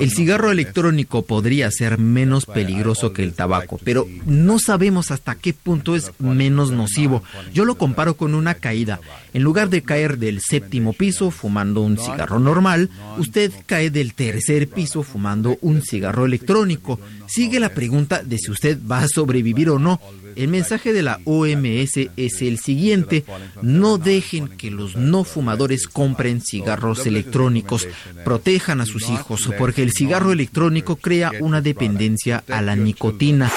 El 0.00 0.10
cigarro 0.10 0.50
electrónico 0.50 1.22
podría 1.22 1.70
ser 1.70 1.98
menos 1.98 2.46
peligroso 2.46 3.12
que 3.12 3.22
el 3.22 3.32
tabaco, 3.32 3.80
pero 3.82 4.06
no 4.26 4.58
sabemos 4.58 5.10
hasta 5.10 5.34
qué 5.34 5.54
punto 5.54 5.96
es 5.96 6.12
menos 6.18 6.70
nocivo. 6.70 7.22
Yo 7.52 7.64
lo 7.64 7.76
comparo 7.76 8.16
con 8.16 8.34
una 8.34 8.54
caída. 8.54 9.00
En 9.32 9.42
lugar 9.42 9.70
de 9.70 9.82
caer 9.82 10.18
del 10.18 10.40
séptimo 10.40 10.92
piso 10.92 11.30
fumando 11.30 11.80
un 11.80 11.98
cigarro 11.98 12.38
normal, 12.38 12.90
usted 13.18 13.52
cae 13.66 13.90
del 13.90 14.14
tercer 14.14 14.68
piso 14.68 15.02
fumando 15.02 15.58
un 15.60 15.82
cigarro 15.82 16.26
electrónico. 16.26 17.00
Sigue 17.28 17.60
la 17.60 17.68
pregunta 17.68 18.22
de 18.22 18.38
si 18.38 18.50
usted 18.50 18.78
va 18.90 19.00
a 19.00 19.08
sobrevivir 19.08 19.70
o 19.70 19.78
no. 19.78 20.00
El 20.34 20.48
mensaje 20.48 20.92
de 20.92 21.02
la 21.02 21.20
OMS 21.24 22.10
es 22.16 22.42
el 22.42 22.58
siguiente, 22.58 23.24
no 23.60 23.98
dejen 23.98 24.48
que 24.48 24.70
los 24.70 24.96
no 24.96 25.24
fumadores 25.24 25.86
compren 25.86 26.40
cigarros 26.40 27.06
electrónicos, 27.06 27.86
protejan 28.24 28.80
a 28.80 28.86
sus 28.86 29.10
hijos, 29.10 29.50
porque 29.58 29.82
el 29.82 29.92
cigarro 29.92 30.32
electrónico 30.32 30.96
crea 30.96 31.32
una 31.40 31.60
dependencia 31.60 32.44
a 32.48 32.62
la 32.62 32.76
nicotina. 32.76 33.52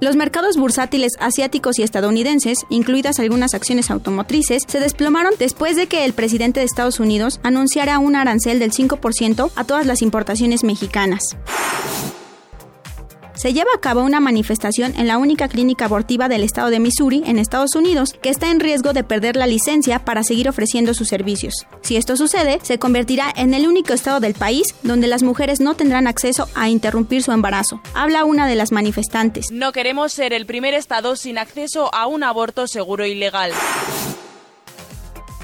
Los 0.00 0.14
mercados 0.14 0.56
bursátiles 0.56 1.12
asiáticos 1.18 1.78
y 1.78 1.82
estadounidenses, 1.82 2.58
incluidas 2.70 3.18
algunas 3.18 3.54
acciones 3.54 3.90
automotrices, 3.90 4.62
se 4.66 4.78
desplomaron 4.78 5.34
después 5.38 5.74
de 5.74 5.88
que 5.88 6.04
el 6.04 6.12
presidente 6.12 6.60
de 6.60 6.66
Estados 6.66 7.00
Unidos 7.00 7.40
anunciara 7.42 7.98
un 7.98 8.14
arancel 8.14 8.60
del 8.60 8.72
5% 8.72 9.50
a 9.56 9.64
todas 9.64 9.86
las 9.86 10.02
importaciones 10.02 10.62
mexicanas 10.62 11.36
se 13.38 13.54
lleva 13.54 13.70
a 13.74 13.80
cabo 13.80 14.02
una 14.02 14.20
manifestación 14.20 14.94
en 14.98 15.06
la 15.06 15.16
única 15.16 15.48
clínica 15.48 15.86
abortiva 15.86 16.28
del 16.28 16.42
estado 16.42 16.70
de 16.70 16.80
Missouri, 16.80 17.22
en 17.24 17.38
Estados 17.38 17.74
Unidos, 17.74 18.14
que 18.20 18.28
está 18.28 18.50
en 18.50 18.60
riesgo 18.60 18.92
de 18.92 19.04
perder 19.04 19.36
la 19.36 19.46
licencia 19.46 20.04
para 20.04 20.22
seguir 20.22 20.48
ofreciendo 20.48 20.92
sus 20.92 21.08
servicios. 21.08 21.54
Si 21.82 21.96
esto 21.96 22.16
sucede, 22.16 22.58
se 22.62 22.78
convertirá 22.78 23.32
en 23.34 23.54
el 23.54 23.66
único 23.66 23.94
estado 23.94 24.20
del 24.20 24.34
país 24.34 24.74
donde 24.82 25.06
las 25.06 25.22
mujeres 25.22 25.60
no 25.60 25.74
tendrán 25.74 26.06
acceso 26.06 26.48
a 26.54 26.68
interrumpir 26.68 27.22
su 27.22 27.32
embarazo. 27.32 27.80
Habla 27.94 28.24
una 28.24 28.46
de 28.46 28.56
las 28.56 28.72
manifestantes. 28.72 29.50
No 29.50 29.72
queremos 29.72 30.12
ser 30.12 30.32
el 30.32 30.44
primer 30.44 30.74
estado 30.74 31.16
sin 31.16 31.38
acceso 31.38 31.94
a 31.94 32.06
un 32.06 32.24
aborto 32.24 32.66
seguro 32.66 33.06
y 33.06 33.14
legal. 33.14 33.52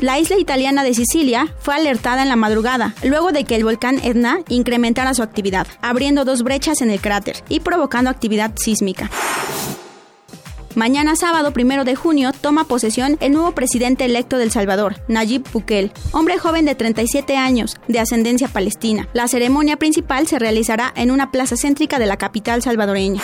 La 0.00 0.18
isla 0.18 0.36
italiana 0.38 0.82
de 0.82 0.92
Sicilia 0.92 1.54
fue 1.60 1.74
alertada 1.74 2.22
en 2.22 2.28
la 2.28 2.36
madrugada, 2.36 2.94
luego 3.04 3.32
de 3.32 3.44
que 3.44 3.54
el 3.54 3.64
volcán 3.64 4.00
Etna 4.02 4.40
incrementara 4.48 5.14
su 5.14 5.22
actividad, 5.22 5.66
abriendo 5.82 6.24
dos 6.24 6.42
brechas 6.42 6.82
en 6.82 6.90
el 6.90 7.00
cráter 7.00 7.36
y 7.48 7.60
provocando 7.60 8.10
actividad 8.10 8.52
sísmica. 8.56 9.10
Mañana 10.74 11.14
sábado 11.14 11.52
primero 11.52 11.84
de 11.84 11.94
junio 11.94 12.32
toma 12.32 12.64
posesión 12.64 13.16
el 13.20 13.32
nuevo 13.32 13.52
presidente 13.52 14.04
electo 14.04 14.38
del 14.38 14.50
Salvador, 14.50 14.96
Nayib 15.06 15.44
Bukele, 15.52 15.92
hombre 16.10 16.38
joven 16.38 16.64
de 16.64 16.74
37 16.74 17.36
años, 17.36 17.76
de 17.86 18.00
ascendencia 18.00 18.48
palestina. 18.48 19.08
La 19.12 19.28
ceremonia 19.28 19.76
principal 19.76 20.26
se 20.26 20.40
realizará 20.40 20.92
en 20.96 21.12
una 21.12 21.30
plaza 21.30 21.56
céntrica 21.56 22.00
de 22.00 22.06
la 22.06 22.16
capital 22.16 22.60
salvadoreña. 22.60 23.22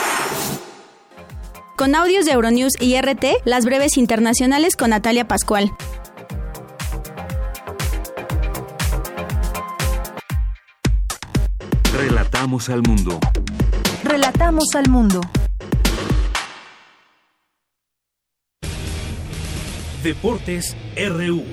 Con 1.76 1.96
audios 1.96 2.26
de 2.26 2.32
Euronews 2.32 2.74
y 2.78 2.94
RT, 3.00 3.24
las 3.44 3.64
breves 3.64 3.96
internacionales 3.96 4.76
con 4.76 4.90
Natalia 4.90 5.26
Pascual. 5.26 5.72
Relatamos 12.40 12.70
al 12.70 12.80
mundo. 12.80 13.20
Relatamos 14.02 14.64
al 14.74 14.88
mundo. 14.88 15.20
Deportes 20.02 20.74
RU. 20.96 21.44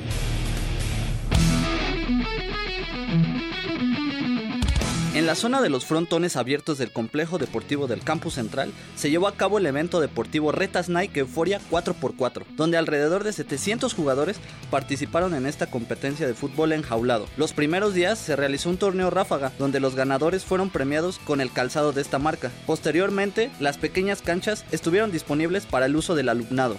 En 5.27 5.31
la 5.31 5.35
zona 5.35 5.61
de 5.61 5.69
los 5.69 5.83
frontones 5.83 6.37
abiertos 6.37 6.77
del 6.77 6.93
complejo 6.93 7.37
deportivo 7.37 7.87
del 7.87 8.01
campus 8.01 8.35
central 8.35 8.71
se 8.95 9.09
llevó 9.09 9.27
a 9.27 9.35
cabo 9.35 9.57
el 9.57 9.65
evento 9.65 9.99
deportivo 9.99 10.53
Retas 10.53 10.87
Nike 10.87 11.19
Euforia 11.19 11.59
4x4, 11.69 12.45
donde 12.55 12.77
alrededor 12.77 13.25
de 13.25 13.33
700 13.33 13.93
jugadores 13.93 14.37
participaron 14.71 15.33
en 15.33 15.45
esta 15.45 15.69
competencia 15.69 16.25
de 16.25 16.33
fútbol 16.33 16.71
enjaulado. 16.71 17.27
Los 17.35 17.51
primeros 17.51 17.93
días 17.93 18.17
se 18.17 18.37
realizó 18.37 18.69
un 18.69 18.77
torneo 18.77 19.09
ráfaga, 19.09 19.51
donde 19.59 19.81
los 19.81 19.95
ganadores 19.95 20.45
fueron 20.45 20.69
premiados 20.69 21.19
con 21.19 21.41
el 21.41 21.51
calzado 21.51 21.91
de 21.91 22.03
esta 22.03 22.19
marca. 22.19 22.49
Posteriormente, 22.65 23.51
las 23.59 23.77
pequeñas 23.77 24.21
canchas 24.21 24.63
estuvieron 24.71 25.11
disponibles 25.11 25.65
para 25.65 25.87
el 25.87 25.97
uso 25.97 26.15
del 26.15 26.29
alumnado. 26.29 26.77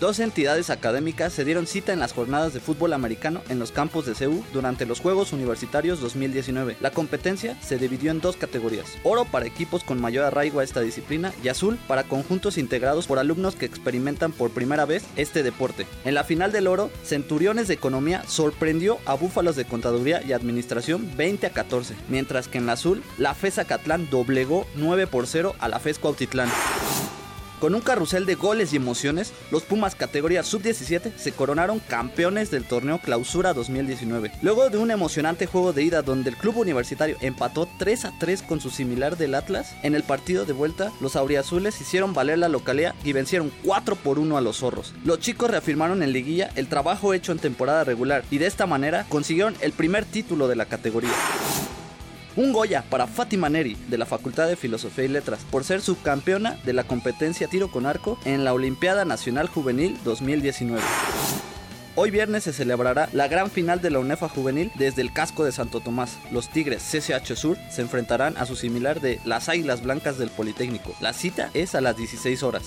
Dos 0.00 0.20
entidades 0.20 0.70
académicas 0.70 1.32
se 1.32 1.44
dieron 1.44 1.66
cita 1.66 1.92
en 1.92 1.98
las 1.98 2.12
jornadas 2.12 2.54
de 2.54 2.60
fútbol 2.60 2.92
americano 2.92 3.42
en 3.48 3.58
los 3.58 3.72
campos 3.72 4.06
de 4.06 4.14
CEU 4.14 4.44
durante 4.52 4.86
los 4.86 5.00
Juegos 5.00 5.32
Universitarios 5.32 6.00
2019. 6.00 6.76
La 6.80 6.92
competencia 6.92 7.60
se 7.60 7.78
dividió 7.78 8.12
en 8.12 8.20
dos 8.20 8.36
categorías: 8.36 8.96
oro 9.02 9.24
para 9.24 9.46
equipos 9.46 9.82
con 9.82 10.00
mayor 10.00 10.24
arraigo 10.24 10.60
a 10.60 10.64
esta 10.64 10.82
disciplina 10.82 11.32
y 11.42 11.48
azul 11.48 11.80
para 11.88 12.04
conjuntos 12.04 12.58
integrados 12.58 13.08
por 13.08 13.18
alumnos 13.18 13.56
que 13.56 13.66
experimentan 13.66 14.30
por 14.30 14.50
primera 14.50 14.84
vez 14.84 15.02
este 15.16 15.42
deporte. 15.42 15.84
En 16.04 16.14
la 16.14 16.22
final 16.22 16.52
del 16.52 16.68
oro, 16.68 16.92
Centuriones 17.02 17.66
de 17.66 17.74
Economía 17.74 18.22
sorprendió 18.28 18.98
a 19.04 19.14
Búfalos 19.14 19.56
de 19.56 19.64
Contaduría 19.64 20.22
y 20.22 20.32
Administración 20.32 21.10
20 21.16 21.48
a 21.48 21.50
14, 21.50 21.96
mientras 22.08 22.46
que 22.46 22.58
en 22.58 22.66
la 22.66 22.74
azul, 22.74 23.02
la 23.18 23.34
FES 23.34 23.58
Acatlán 23.58 24.08
doblegó 24.10 24.64
9 24.76 25.08
por 25.08 25.26
0 25.26 25.56
a 25.58 25.68
la 25.68 25.80
FES 25.80 25.98
Cuautitlán. 25.98 26.48
Con 27.60 27.74
un 27.74 27.80
carrusel 27.80 28.24
de 28.24 28.36
goles 28.36 28.72
y 28.72 28.76
emociones, 28.76 29.32
los 29.50 29.64
Pumas 29.64 29.96
categoría 29.96 30.44
sub-17 30.44 31.12
se 31.16 31.32
coronaron 31.32 31.80
campeones 31.80 32.52
del 32.52 32.64
torneo 32.64 33.00
Clausura 33.00 33.52
2019. 33.52 34.30
Luego 34.42 34.70
de 34.70 34.78
un 34.78 34.92
emocionante 34.92 35.46
juego 35.46 35.72
de 35.72 35.82
ida 35.82 36.02
donde 36.02 36.30
el 36.30 36.36
club 36.36 36.58
universitario 36.58 37.16
empató 37.20 37.68
3 37.78 38.04
a 38.04 38.12
3 38.20 38.42
con 38.42 38.60
su 38.60 38.70
similar 38.70 39.16
del 39.16 39.34
Atlas, 39.34 39.74
en 39.82 39.96
el 39.96 40.04
partido 40.04 40.44
de 40.44 40.52
vuelta 40.52 40.92
los 41.00 41.16
auriazules 41.16 41.80
hicieron 41.80 42.14
valer 42.14 42.38
la 42.38 42.48
localidad 42.48 42.94
y 43.02 43.12
vencieron 43.12 43.50
4 43.64 43.96
por 43.96 44.20
1 44.20 44.36
a 44.36 44.40
los 44.40 44.58
zorros. 44.58 44.94
Los 45.04 45.18
chicos 45.18 45.50
reafirmaron 45.50 46.04
en 46.04 46.12
liguilla 46.12 46.50
el 46.54 46.68
trabajo 46.68 47.12
hecho 47.12 47.32
en 47.32 47.40
temporada 47.40 47.82
regular 47.82 48.22
y 48.30 48.38
de 48.38 48.46
esta 48.46 48.66
manera 48.66 49.04
consiguieron 49.08 49.56
el 49.60 49.72
primer 49.72 50.04
título 50.04 50.46
de 50.46 50.56
la 50.56 50.66
categoría. 50.66 51.10
Un 52.38 52.52
Goya 52.52 52.84
para 52.88 53.08
Fátima 53.08 53.48
Neri 53.48 53.76
de 53.88 53.98
la 53.98 54.06
Facultad 54.06 54.46
de 54.46 54.54
Filosofía 54.54 55.06
y 55.06 55.08
Letras 55.08 55.40
por 55.50 55.64
ser 55.64 55.80
subcampeona 55.80 56.56
de 56.64 56.72
la 56.72 56.84
competencia 56.84 57.48
tiro 57.48 57.68
con 57.68 57.84
arco 57.84 58.16
en 58.24 58.44
la 58.44 58.54
Olimpiada 58.54 59.04
Nacional 59.04 59.48
Juvenil 59.48 59.98
2019. 60.04 60.80
Hoy 61.96 62.12
viernes 62.12 62.44
se 62.44 62.52
celebrará 62.52 63.08
la 63.12 63.26
gran 63.26 63.50
final 63.50 63.82
de 63.82 63.90
la 63.90 63.98
UNEFA 63.98 64.28
juvenil 64.28 64.70
desde 64.76 65.02
el 65.02 65.12
casco 65.12 65.44
de 65.44 65.50
Santo 65.50 65.80
Tomás. 65.80 66.16
Los 66.30 66.48
Tigres 66.48 66.80
CCH 66.80 67.34
Sur 67.34 67.58
se 67.72 67.82
enfrentarán 67.82 68.36
a 68.36 68.46
su 68.46 68.54
similar 68.54 69.00
de 69.00 69.18
las 69.24 69.48
Águilas 69.48 69.82
Blancas 69.82 70.16
del 70.16 70.30
Politécnico. 70.30 70.94
La 71.00 71.14
cita 71.14 71.50
es 71.54 71.74
a 71.74 71.80
las 71.80 71.96
16 71.96 72.44
horas. 72.44 72.62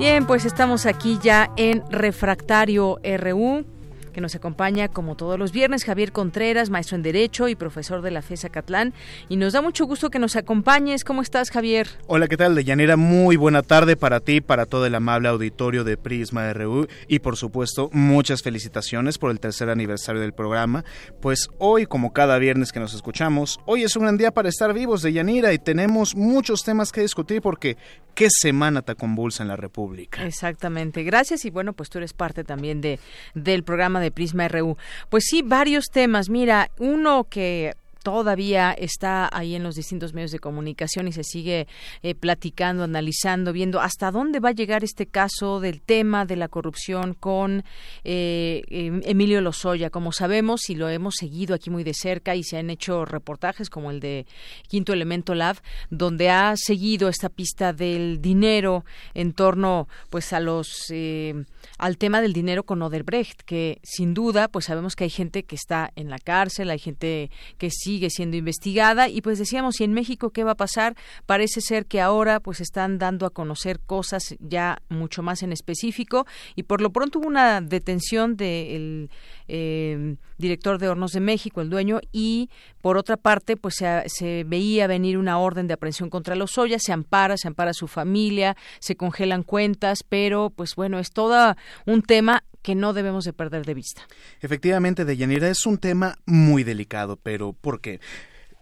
Bien, 0.00 0.26
pues 0.26 0.46
estamos 0.46 0.86
aquí 0.86 1.18
ya 1.22 1.50
en 1.58 1.84
Refractario 1.90 2.98
RU 3.18 3.66
que 4.10 4.20
nos 4.20 4.34
acompaña 4.34 4.88
como 4.88 5.16
todos 5.16 5.38
los 5.38 5.52
viernes, 5.52 5.84
Javier 5.84 6.12
Contreras, 6.12 6.70
maestro 6.70 6.96
en 6.96 7.02
Derecho 7.02 7.48
y 7.48 7.54
profesor 7.54 8.02
de 8.02 8.10
la 8.10 8.22
FESA 8.22 8.48
Catlán. 8.48 8.92
Y 9.28 9.36
nos 9.36 9.52
da 9.52 9.62
mucho 9.62 9.86
gusto 9.86 10.10
que 10.10 10.18
nos 10.18 10.36
acompañes. 10.36 11.04
¿Cómo 11.04 11.22
estás, 11.22 11.50
Javier? 11.50 11.88
Hola, 12.06 12.28
¿qué 12.28 12.36
tal, 12.36 12.54
Deyanira? 12.54 12.96
Muy 12.96 13.36
buena 13.36 13.62
tarde 13.62 13.96
para 13.96 14.20
ti, 14.20 14.40
para 14.40 14.66
todo 14.66 14.86
el 14.86 14.94
amable 14.94 15.28
auditorio 15.28 15.84
de 15.84 15.96
Prisma 15.96 16.52
RU 16.52 16.86
y, 17.08 17.20
por 17.20 17.36
supuesto, 17.36 17.90
muchas 17.92 18.42
felicitaciones 18.42 19.18
por 19.18 19.30
el 19.30 19.40
tercer 19.40 19.70
aniversario 19.70 20.20
del 20.20 20.32
programa. 20.32 20.84
Pues 21.20 21.48
hoy, 21.58 21.86
como 21.86 22.12
cada 22.12 22.38
viernes 22.38 22.72
que 22.72 22.80
nos 22.80 22.94
escuchamos, 22.94 23.60
hoy 23.66 23.82
es 23.82 23.96
un 23.96 24.02
gran 24.02 24.16
día 24.16 24.30
para 24.30 24.48
estar 24.48 24.72
vivos, 24.74 25.02
Deyanira, 25.02 25.52
y 25.52 25.58
tenemos 25.58 26.14
muchos 26.14 26.62
temas 26.62 26.92
que 26.92 27.02
discutir 27.02 27.40
porque 27.40 27.76
qué 28.14 28.28
semana 28.30 28.82
tan 28.82 28.96
convulsa 28.96 29.42
en 29.42 29.48
la 29.48 29.56
República. 29.56 30.24
Exactamente. 30.24 31.02
Gracias 31.04 31.44
y 31.44 31.50
bueno, 31.50 31.72
pues 31.72 31.88
tú 31.88 31.98
eres 31.98 32.12
parte 32.12 32.44
también 32.44 32.80
de 32.80 32.98
del 33.34 33.64
programa 33.64 34.00
de 34.00 34.09
Prisma 34.10 34.48
RU. 34.48 34.76
Pues 35.08 35.24
sí, 35.26 35.42
varios 35.42 35.86
temas. 35.90 36.28
Mira, 36.28 36.70
uno 36.78 37.24
que 37.24 37.74
todavía 38.02 38.72
está 38.72 39.28
ahí 39.32 39.54
en 39.54 39.62
los 39.62 39.74
distintos 39.74 40.14
medios 40.14 40.30
de 40.30 40.38
comunicación 40.38 41.08
y 41.08 41.12
se 41.12 41.24
sigue 41.24 41.66
eh, 42.02 42.14
platicando, 42.14 42.84
analizando, 42.84 43.52
viendo 43.52 43.80
hasta 43.80 44.10
dónde 44.10 44.40
va 44.40 44.50
a 44.50 44.52
llegar 44.52 44.84
este 44.84 45.06
caso 45.06 45.60
del 45.60 45.80
tema 45.82 46.24
de 46.24 46.36
la 46.36 46.48
corrupción 46.48 47.14
con 47.14 47.64
eh, 48.04 48.62
em, 48.68 49.02
Emilio 49.04 49.40
Lozoya. 49.40 49.90
Como 49.90 50.12
sabemos 50.12 50.70
y 50.70 50.74
lo 50.74 50.88
hemos 50.88 51.14
seguido 51.16 51.54
aquí 51.54 51.70
muy 51.70 51.84
de 51.84 51.94
cerca 51.94 52.34
y 52.34 52.42
se 52.42 52.58
han 52.58 52.70
hecho 52.70 53.04
reportajes 53.04 53.70
como 53.70 53.90
el 53.90 54.00
de 54.00 54.26
Quinto 54.68 54.92
Elemento 54.92 55.34
Lab, 55.34 55.56
donde 55.90 56.30
ha 56.30 56.54
seguido 56.56 57.08
esta 57.08 57.28
pista 57.28 57.72
del 57.72 58.20
dinero 58.20 58.84
en 59.14 59.32
torno 59.32 59.88
pues 60.08 60.32
a 60.32 60.40
los 60.40 60.86
eh, 60.90 61.44
al 61.78 61.98
tema 61.98 62.20
del 62.20 62.32
dinero 62.32 62.64
con 62.64 62.82
Oderbrecht, 62.82 63.42
que 63.42 63.80
sin 63.82 64.14
duda 64.14 64.48
pues 64.48 64.66
sabemos 64.66 64.96
que 64.96 65.04
hay 65.04 65.10
gente 65.10 65.44
que 65.44 65.56
está 65.56 65.92
en 65.96 66.10
la 66.10 66.18
cárcel, 66.18 66.70
hay 66.70 66.78
gente 66.78 67.30
que 67.58 67.70
sí 67.70 67.89
sigue 67.90 68.08
siendo 68.08 68.36
investigada 68.36 69.08
y 69.08 69.20
pues 69.20 69.40
decíamos, 69.40 69.80
¿y 69.80 69.84
en 69.84 69.92
México 69.92 70.30
qué 70.30 70.44
va 70.44 70.52
a 70.52 70.56
pasar? 70.56 70.94
Parece 71.26 71.60
ser 71.60 71.86
que 71.86 72.00
ahora 72.00 72.38
pues 72.38 72.60
están 72.60 72.98
dando 72.98 73.26
a 73.26 73.30
conocer 73.30 73.80
cosas 73.80 74.36
ya 74.38 74.80
mucho 74.88 75.24
más 75.24 75.42
en 75.42 75.52
específico 75.52 76.24
y 76.54 76.62
por 76.62 76.82
lo 76.82 76.90
pronto 76.90 77.18
hubo 77.18 77.26
una 77.26 77.60
detención 77.60 78.36
del 78.36 79.10
eh, 79.48 80.14
director 80.38 80.78
de 80.78 80.88
Hornos 80.88 81.10
de 81.10 81.18
México, 81.18 81.60
el 81.60 81.68
dueño, 81.68 81.98
y 82.12 82.48
por 82.80 82.96
otra 82.96 83.16
parte 83.16 83.56
pues 83.56 83.74
se, 83.78 84.04
se 84.06 84.44
veía 84.44 84.86
venir 84.86 85.18
una 85.18 85.38
orden 85.38 85.66
de 85.66 85.74
aprehensión 85.74 86.10
contra 86.10 86.36
los 86.36 86.56
Oya, 86.58 86.78
se 86.78 86.92
ampara, 86.92 87.36
se 87.36 87.48
ampara 87.48 87.72
su 87.72 87.88
familia, 87.88 88.56
se 88.78 88.94
congelan 88.94 89.42
cuentas, 89.42 90.04
pero 90.08 90.50
pues 90.50 90.76
bueno, 90.76 91.00
es 91.00 91.10
todo 91.10 91.56
un 91.86 92.02
tema 92.02 92.44
que 92.62 92.74
no 92.74 92.92
debemos 92.92 93.24
de 93.24 93.32
perder 93.32 93.64
de 93.64 93.74
vista. 93.74 94.06
Efectivamente, 94.40 95.04
Deyanira, 95.04 95.48
es 95.48 95.66
un 95.66 95.78
tema 95.78 96.16
muy 96.26 96.64
delicado, 96.64 97.16
pero 97.16 97.52
¿por 97.52 97.80
qué? 97.80 98.00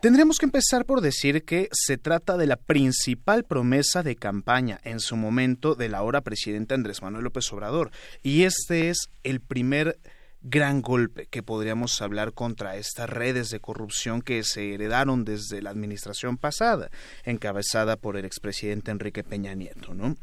Tendremos 0.00 0.38
que 0.38 0.46
empezar 0.46 0.84
por 0.84 1.00
decir 1.00 1.44
que 1.44 1.68
se 1.72 1.98
trata 1.98 2.36
de 2.36 2.46
la 2.46 2.56
principal 2.56 3.42
promesa 3.42 4.04
de 4.04 4.14
campaña 4.14 4.78
en 4.84 5.00
su 5.00 5.16
momento 5.16 5.74
del 5.74 5.96
ahora 5.96 6.20
presidente 6.20 6.74
Andrés 6.74 7.02
Manuel 7.02 7.24
López 7.24 7.52
Obrador. 7.52 7.90
Y 8.22 8.44
este 8.44 8.90
es 8.90 9.10
el 9.24 9.40
primer 9.40 9.98
gran 10.40 10.82
golpe 10.82 11.26
que 11.26 11.42
podríamos 11.42 12.00
hablar 12.00 12.32
contra 12.32 12.76
estas 12.76 13.10
redes 13.10 13.50
de 13.50 13.58
corrupción 13.58 14.22
que 14.22 14.44
se 14.44 14.72
heredaron 14.72 15.24
desde 15.24 15.62
la 15.62 15.70
administración 15.70 16.36
pasada, 16.36 16.90
encabezada 17.24 17.96
por 17.96 18.16
el 18.16 18.24
expresidente 18.24 18.92
Enrique 18.92 19.24
Peña 19.24 19.54
Nieto, 19.54 19.94
¿no? 19.94 20.16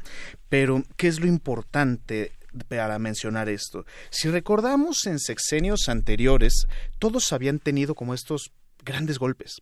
Pero, 0.48 0.84
¿qué 0.96 1.08
es 1.08 1.20
lo 1.20 1.26
importante 1.26 2.32
para 2.68 2.98
mencionar 2.98 3.48
esto. 3.48 3.84
Si 4.10 4.28
recordamos 4.28 5.06
en 5.06 5.18
sexenios 5.18 5.88
anteriores, 5.88 6.66
todos 6.98 7.32
habían 7.32 7.58
tenido 7.58 7.94
como 7.94 8.14
estos 8.14 8.52
grandes 8.84 9.18
golpes. 9.18 9.56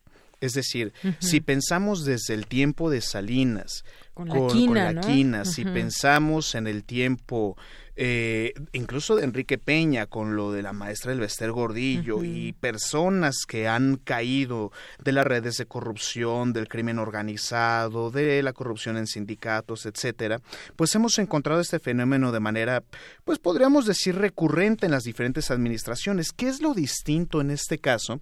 Es 0.45 0.53
decir, 0.53 0.93
si 1.21 1.41
pensamos 1.41 2.05
desde 2.05 2.35
el 2.35 2.47
tiempo 2.47 2.91
de 2.91 3.01
Salinas, 3.01 3.85
con, 4.13 4.29
la 4.75 5.01
quina, 5.01 5.45
si 5.47 5.65
pensamos 5.65 6.55
en 6.55 6.67
el 6.67 6.85
tiempo 6.85 7.57
eh, 7.97 8.53
incluso 8.73 9.15
de 9.17 9.25
Enrique 9.25 9.57
Peña 9.57 10.07
con 10.07 10.35
lo 10.35 10.51
de 10.53 10.63
la 10.63 10.73
maestra 10.73 11.13
del 11.13 11.21
Bester 11.21 11.53
Gordillo 11.53 12.25
y 12.25 12.53
personas 12.53 13.47
que 13.47 13.69
han 13.69 13.97
caído 13.97 14.73
de 15.03 15.13
las 15.13 15.25
redes 15.25 15.57
de 15.57 15.67
corrupción, 15.67 16.53
del 16.53 16.69
crimen 16.69 16.99
organizado, 16.99 18.11
de 18.11 18.43
la 18.43 18.53
corrupción 18.53 18.97
en 18.97 19.07
sindicatos, 19.07 19.87
etcétera, 19.87 20.41
pues 20.77 20.95
hemos 20.95 21.19
encontrado 21.19 21.61
este 21.61 21.79
fenómeno 21.79 22.33
de 22.33 22.41
manera, 22.41 22.83
pues 23.25 23.39
podríamos 23.39 23.87
decir 23.87 24.17
recurrente 24.17 24.87
en 24.87 24.93
las 24.93 25.05
diferentes 25.05 25.51
administraciones. 25.51 26.33
¿Qué 26.33 26.49
es 26.49 26.61
lo 26.61 26.75
distinto 26.75 27.41
en 27.41 27.51
este 27.51 27.79
caso? 27.79 28.21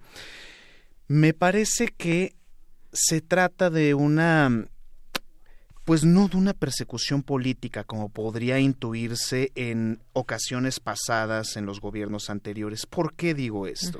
Me 1.13 1.35
parece 1.35 1.89
que 1.89 2.33
se 2.91 3.21
trata 3.21 3.69
de 3.69 3.93
una 3.93 4.65
pues 5.83 6.03
no 6.03 6.27
de 6.27 6.37
una 6.37 6.53
persecución 6.55 7.21
política 7.21 7.83
como 7.83 8.09
podría 8.09 8.57
intuirse 8.57 9.51
en 9.53 10.01
ocasiones 10.13 10.79
pasadas 10.79 11.55
en 11.55 11.67
los 11.67 11.81
gobiernos 11.81 12.31
anteriores. 12.31 12.87
¿Por 12.87 13.13
qué 13.13 13.35
digo 13.35 13.67
esto? 13.67 13.99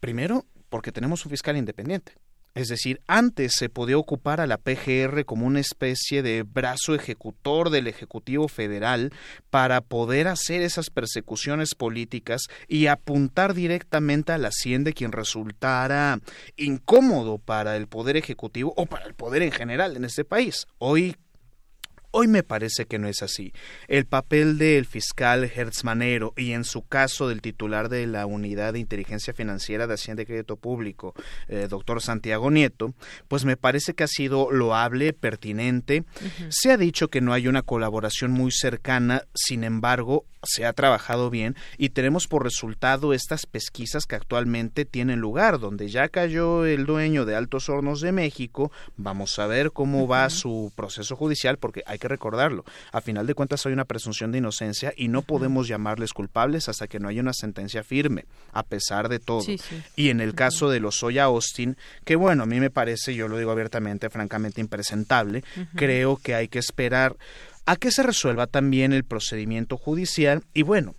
Primero, 0.00 0.46
porque 0.70 0.92
tenemos 0.92 1.26
un 1.26 1.30
fiscal 1.30 1.58
independiente. 1.58 2.14
Es 2.56 2.68
decir, 2.68 3.02
antes 3.06 3.52
se 3.54 3.68
podía 3.68 3.98
ocupar 3.98 4.40
a 4.40 4.46
la 4.46 4.56
PGR 4.56 5.26
como 5.26 5.46
una 5.46 5.60
especie 5.60 6.22
de 6.22 6.42
brazo 6.42 6.94
ejecutor 6.94 7.68
del 7.68 7.86
Ejecutivo 7.86 8.48
Federal 8.48 9.12
para 9.50 9.82
poder 9.82 10.26
hacer 10.26 10.62
esas 10.62 10.88
persecuciones 10.88 11.74
políticas 11.74 12.46
y 12.66 12.86
apuntar 12.86 13.52
directamente 13.52 14.32
a 14.32 14.38
la 14.38 14.48
hacienda 14.48 14.92
quien 14.92 15.12
resultara 15.12 16.18
incómodo 16.56 17.36
para 17.36 17.76
el 17.76 17.88
Poder 17.88 18.16
Ejecutivo 18.16 18.72
o 18.78 18.86
para 18.86 19.04
el 19.04 19.12
Poder 19.12 19.42
en 19.42 19.52
general 19.52 19.94
en 19.94 20.06
este 20.06 20.24
país. 20.24 20.66
Hoy 20.78 21.14
Hoy 22.18 22.28
me 22.28 22.42
parece 22.42 22.86
que 22.86 22.98
no 22.98 23.08
es 23.08 23.22
así. 23.22 23.52
El 23.88 24.06
papel 24.06 24.56
del 24.56 24.86
fiscal 24.86 25.44
Hertzmanero 25.54 26.32
y 26.34 26.52
en 26.52 26.64
su 26.64 26.80
caso 26.80 27.28
del 27.28 27.42
titular 27.42 27.90
de 27.90 28.06
la 28.06 28.24
Unidad 28.24 28.72
de 28.72 28.78
Inteligencia 28.78 29.34
Financiera 29.34 29.86
de 29.86 29.92
Hacienda 29.92 30.22
y 30.22 30.24
Crédito 30.24 30.56
Público, 30.56 31.12
eh, 31.46 31.66
doctor 31.68 32.00
Santiago 32.00 32.50
Nieto, 32.50 32.94
pues 33.28 33.44
me 33.44 33.58
parece 33.58 33.92
que 33.92 34.04
ha 34.04 34.08
sido 34.08 34.50
loable, 34.50 35.12
pertinente. 35.12 36.04
Se 36.48 36.72
ha 36.72 36.78
dicho 36.78 37.08
que 37.08 37.20
no 37.20 37.34
hay 37.34 37.48
una 37.48 37.60
colaboración 37.60 38.30
muy 38.30 38.50
cercana, 38.50 39.24
sin 39.34 39.62
embargo, 39.62 40.24
se 40.46 40.66
ha 40.66 40.72
trabajado 40.72 41.30
bien 41.30 41.56
y 41.78 41.90
tenemos 41.90 42.26
por 42.26 42.44
resultado 42.44 43.12
estas 43.12 43.46
pesquisas 43.46 44.06
que 44.06 44.16
actualmente 44.16 44.84
tienen 44.84 45.20
lugar, 45.20 45.58
donde 45.58 45.88
ya 45.88 46.08
cayó 46.08 46.64
el 46.64 46.86
dueño 46.86 47.24
de 47.24 47.36
Altos 47.36 47.68
Hornos 47.68 48.00
de 48.00 48.12
México, 48.12 48.70
vamos 48.96 49.38
a 49.38 49.46
ver 49.46 49.72
cómo 49.72 50.06
va 50.06 50.30
su 50.30 50.72
proceso 50.74 51.16
judicial, 51.16 51.58
porque 51.58 51.82
hay 51.86 51.98
que 51.98 52.08
recordarlo, 52.08 52.64
a 52.92 53.00
final 53.00 53.26
de 53.26 53.34
cuentas 53.34 53.66
hay 53.66 53.72
una 53.72 53.84
presunción 53.84 54.32
de 54.32 54.38
inocencia 54.38 54.92
y 54.96 55.08
no 55.08 55.22
podemos 55.22 55.68
llamarles 55.68 56.12
culpables 56.12 56.68
hasta 56.68 56.86
que 56.86 57.00
no 57.00 57.08
haya 57.08 57.20
una 57.20 57.32
sentencia 57.32 57.82
firme, 57.82 58.24
a 58.52 58.62
pesar 58.62 59.08
de 59.08 59.18
todo. 59.18 59.44
Y 59.96 60.10
en 60.10 60.20
el 60.20 60.34
caso 60.34 60.70
de 60.70 60.80
los 60.80 60.96
Soya 60.96 61.24
Austin, 61.24 61.76
que 62.04 62.16
bueno, 62.16 62.44
a 62.44 62.46
mí 62.46 62.60
me 62.60 62.70
parece, 62.70 63.14
yo 63.14 63.28
lo 63.28 63.38
digo 63.38 63.50
abiertamente, 63.50 64.10
francamente 64.10 64.60
impresentable, 64.60 65.44
creo 65.74 66.16
que 66.16 66.34
hay 66.34 66.48
que 66.48 66.58
esperar 66.58 67.16
a 67.66 67.76
que 67.76 67.90
se 67.90 68.02
resuelva 68.02 68.46
también 68.46 68.92
el 68.92 69.04
procedimiento 69.04 69.76
judicial 69.76 70.44
y 70.54 70.62
bueno, 70.62 70.94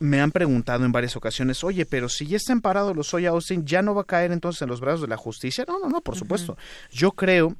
me 0.00 0.20
han 0.20 0.30
preguntado 0.30 0.84
en 0.84 0.92
varias 0.92 1.16
ocasiones, 1.16 1.64
oye, 1.64 1.86
pero 1.86 2.08
si 2.08 2.26
ya 2.26 2.36
está 2.36 2.52
amparado 2.52 2.94
los 2.94 3.08
Soya 3.08 3.30
Austin, 3.30 3.64
¿ya 3.66 3.82
no 3.82 3.94
va 3.94 4.02
a 4.02 4.06
caer 4.06 4.32
entonces 4.32 4.62
en 4.62 4.68
los 4.68 4.80
brazos 4.80 5.02
de 5.02 5.08
la 5.08 5.16
justicia? 5.16 5.64
No, 5.66 5.78
no, 5.80 5.88
no, 5.88 6.00
por 6.00 6.16
supuesto. 6.16 6.56
Yo 6.90 7.12
creo 7.12 7.56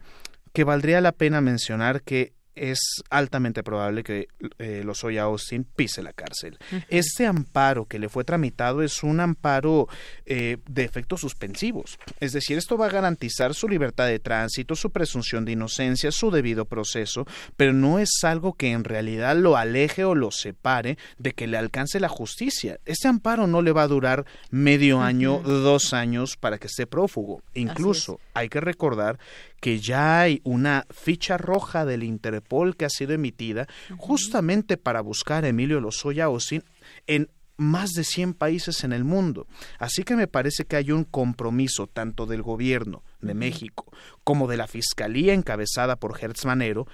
que 0.52 0.64
valdría 0.64 1.01
la 1.01 1.12
pena 1.12 1.40
mencionar 1.40 2.02
que 2.02 2.32
es 2.60 3.02
altamente 3.10 3.62
probable 3.62 4.02
que 4.02 4.28
eh, 4.59 4.82
Lozoya 4.85 5.22
Austin 5.22 5.64
pise 5.64 6.02
la 6.02 6.12
cárcel. 6.12 6.59
Este 6.89 7.26
amparo 7.26 7.86
que 7.86 7.98
le 7.98 8.09
fue 8.09 8.24
tramitado 8.24 8.82
es 8.82 9.02
un 9.02 9.20
amparo 9.20 9.89
eh, 10.26 10.59
de 10.68 10.85
efectos 10.85 11.20
suspensivos. 11.20 11.98
Es 12.20 12.32
decir, 12.32 12.59
esto 12.59 12.76
va 12.76 12.86
a 12.86 12.90
garantizar 12.90 13.55
su 13.55 13.68
libertad 13.68 14.06
de 14.06 14.18
tránsito, 14.18 14.74
su 14.74 14.90
presunción 14.90 15.44
de 15.44 15.52
inocencia, 15.52 16.10
su 16.12 16.30
debido 16.30 16.64
proceso, 16.64 17.26
pero 17.56 17.72
no 17.72 17.98
es 17.98 18.10
algo 18.22 18.55
que 18.55 18.72
en 18.72 18.85
realidad 18.85 19.36
lo 19.36 19.56
aleje 19.56 20.05
o 20.05 20.14
lo 20.14 20.30
separe 20.30 20.98
de 21.18 21.32
que 21.32 21.47
le 21.47 21.56
alcance 21.56 22.01
la 22.01 22.09
justicia. 22.09 22.78
Este 22.85 23.09
amparo 23.09 23.47
no 23.47 23.62
le 23.62 23.72
va 23.72 23.82
a 23.82 23.89
durar 23.89 24.26
medio 24.51 25.01
año, 25.01 25.40
dos 25.40 25.93
años 25.93 26.36
para 26.36 26.59
que 26.59 26.66
esté 26.66 26.86
prófugo. 26.86 27.43
Incluso 27.55 28.20
hay 28.35 28.48
que 28.48 28.60
recordar 28.60 29.18
que 29.60 29.80
ya 29.80 30.20
hay 30.20 30.40
una 30.44 30.86
ficha 30.90 31.36
roja 31.36 31.85
del 31.85 32.02
Interpol 32.02 32.76
que 32.76 32.85
ha 32.85 32.90
sido 32.90 33.12
emitida 33.12 33.66
justamente 33.97 34.76
para 34.76 35.01
buscar 35.01 35.44
a 35.44 35.48
Emilio 35.48 35.80
Lozoya 35.80 36.28
Osin 36.28 36.62
en 37.06 37.30
más 37.56 37.90
de 37.90 38.05
100 38.05 38.35
países 38.35 38.85
en 38.85 38.93
el 38.93 39.05
mundo. 39.05 39.47
Así 39.78 40.05
que 40.05 40.16
me 40.16 40.28
parece 40.28 40.64
que 40.64 40.76
hay 40.76 40.93
un 40.93 41.05
compromiso 41.05 41.89
tanto 41.89 42.24
del 42.24 42.43
gobierno 42.43 43.02
de 43.20 43.35
México 43.35 43.86
como 44.24 44.47
de 44.47 44.56
la 44.56 44.68
Fiscalía 44.68 45.35
encabezada 45.35 45.97
por 45.97 46.16
Hertz 46.22 46.44
Manero 46.44 46.86